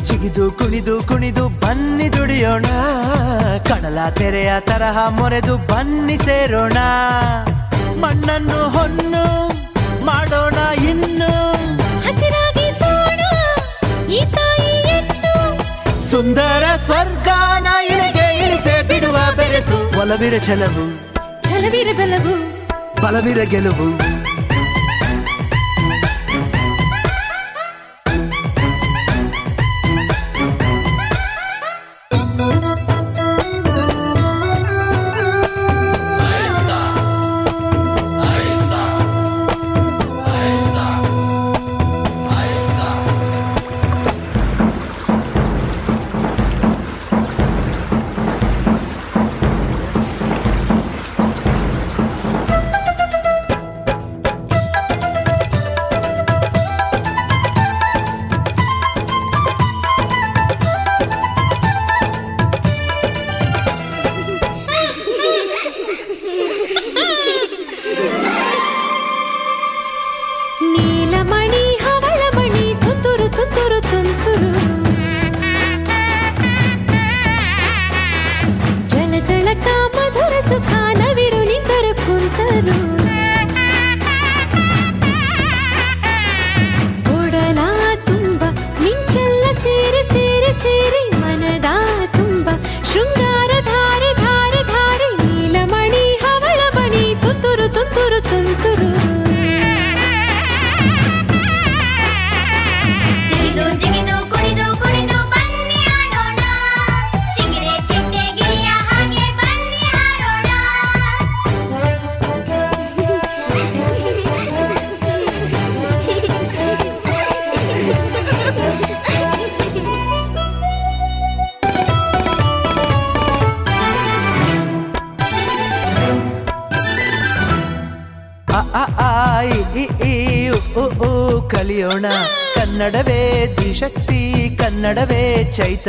ಜಿಗಿದು 0.00 0.52
ಕುಣಿದು 0.52 1.02
ಕುಣಿದು 1.02 1.48
ಬನ್ನಿ 1.48 2.12
ದುಡಿಯೋಣ. 2.12 2.66
ಕಡಲ 3.58 3.98
ತೆರೆಯ 4.10 4.52
ತರಹ 4.60 5.08
ಮೊರೆದು 5.08 5.56
ಬನ್ನಿ 5.56 6.18
ಸೇರೋಣ. 6.18 6.78
ಮಣ್ಣನ್ನು 8.00 8.68
ಹೊನ್ನು 8.68 9.48
ಮಾಡೋಣ 10.04 10.78
ಇನ್ನು. 10.84 11.52
ಹಸಿರಾಗಿ 12.00 12.60
ಸುಂದರ 16.10 16.62
ಸ್ವರ್ಗಾನ 16.76 17.66
ಇಳಿಗೆ 17.86 18.38
ಇಳಿಸೆ 18.38 18.82
ಬಿಡುವ 18.82 19.16
ಬೆರೆತು 19.36 20.00
ಒಲವಿರ 20.00 20.42
ಛಲವು. 20.46 21.14
ಛಲವಿರ 21.48 21.88
ಬಲವು. 21.96 22.34
ಬಲವಿರ 23.02 23.42
ಗೆಲುವು. 23.42 24.19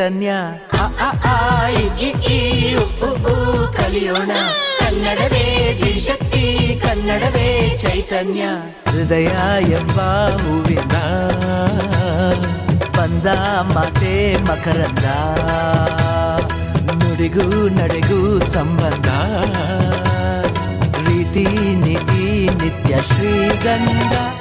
ಚೈತನ್ಯ 0.02 0.32
ಅ 0.74 0.86
ಆ 1.00 1.10
ಆ 1.26 1.68
ಇ 1.68 1.84
ಈ 2.00 2.10
ಈ, 2.10 2.76
ಉ 2.76 2.80
ಉ 2.80 3.10
ಉ, 3.10 3.68
ಕಲಿಯೋಣ. 3.68 4.32
ಕನ್ನಡವೇ 4.80 5.80
ದ್ವಿಶಕ್ತಿ, 5.82 6.82
ಕನ್ನಡವೇ 6.84 7.78
ಚೈತನ್ಯ. 7.82 8.42
ಹೃದಯ 8.92 9.30
ಎಂಬ 9.72 10.00
ಹೂವಿನ 10.30 10.94
ಬಂದ 12.98 13.26
ಮಾತೆ 13.74 14.38
ಮಕರಂದ. 14.38 15.06
ನುಡಿಗೂ 17.04 17.70
ನಡೆಗೂ 17.70 18.40
ಸಂಬಂಧ. 18.40 19.08
ರೀತಿ 21.08 21.46
ನೀತಿ 21.76 22.50
ನಿತ್ಯ 22.50 22.96
ಶ್ರೀಗಂಧ. 23.04 24.41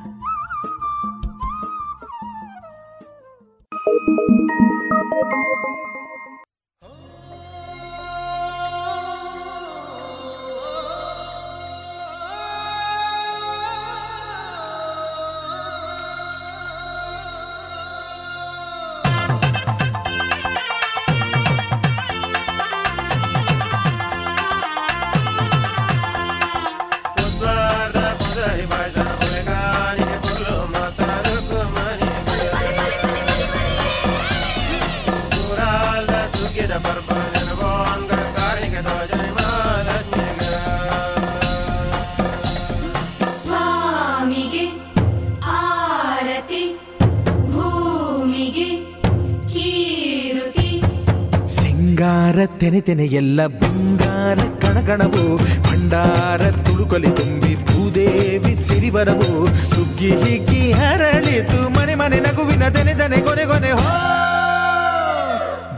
ತೆನೆ 52.71 52.81
ತೆನೆ 52.81 53.05
ಎಲ್ಲ 53.13 53.39
ಬಂಗಾರ 53.61 54.39
ಕಣಕಣವು 54.61 55.23
ಭಂಡಾರ 55.63 56.41
ತುಳುಕಲಿ 56.65 57.11
ತುಂಬಿ 57.11 57.55
ಭೂದೇವಿ 57.65 58.53
ಸಿರಿವರವು 58.67 59.29
ಸುಗ್ಗಿ 59.69 60.11
ಹಿಗ್ಗಿ 60.23 60.71
ಹರಳಿತು 60.71 61.69
ಮನೆ 61.69 61.95
ಮನೆ 61.95 62.19
ನಗುವಿನ 62.19 62.69
ತೆನೆ 62.69 62.93
ದನೆ 62.93 63.19
ಕೊನೆ 63.21 63.45
ಕೊನೆ 63.45 63.71
ಹೋ! 63.73 63.91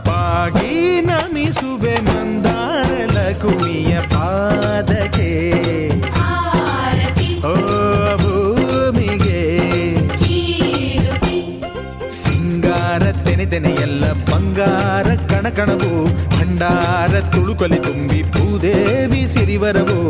ಬಾಗಿ 0.06 0.72
ನಮಿಸುವೆ 1.02 1.96
ಮಂದಾರ 2.00 2.90
ಲಕುಮಿಯ 3.14 3.98
ಪಾದಕ್ಕೆ. 4.12 5.30
ಓ 7.44 7.54
ಭೂಮಿಗೆ. 8.16 9.40
ಸಿಂಗಾರ 12.22 13.02
ತೆನೆ 13.24 13.46
ತೆನೆ 13.46 13.72
ಎಲ್ಲ 13.80 14.04
ಬಂಗಾರ 14.24 15.08
ಕಣಕಣವು 15.28 15.92
ಭಂಡಾರ 16.56 17.12
ತುಳುಕಲಿ 17.32 17.78
ತುಂಬಿ 17.78 18.18
ಭೂದೇವಿ 18.32 19.22
ಸಿರಿವರವು 19.32 20.00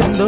ನೆಲ 0.00 0.27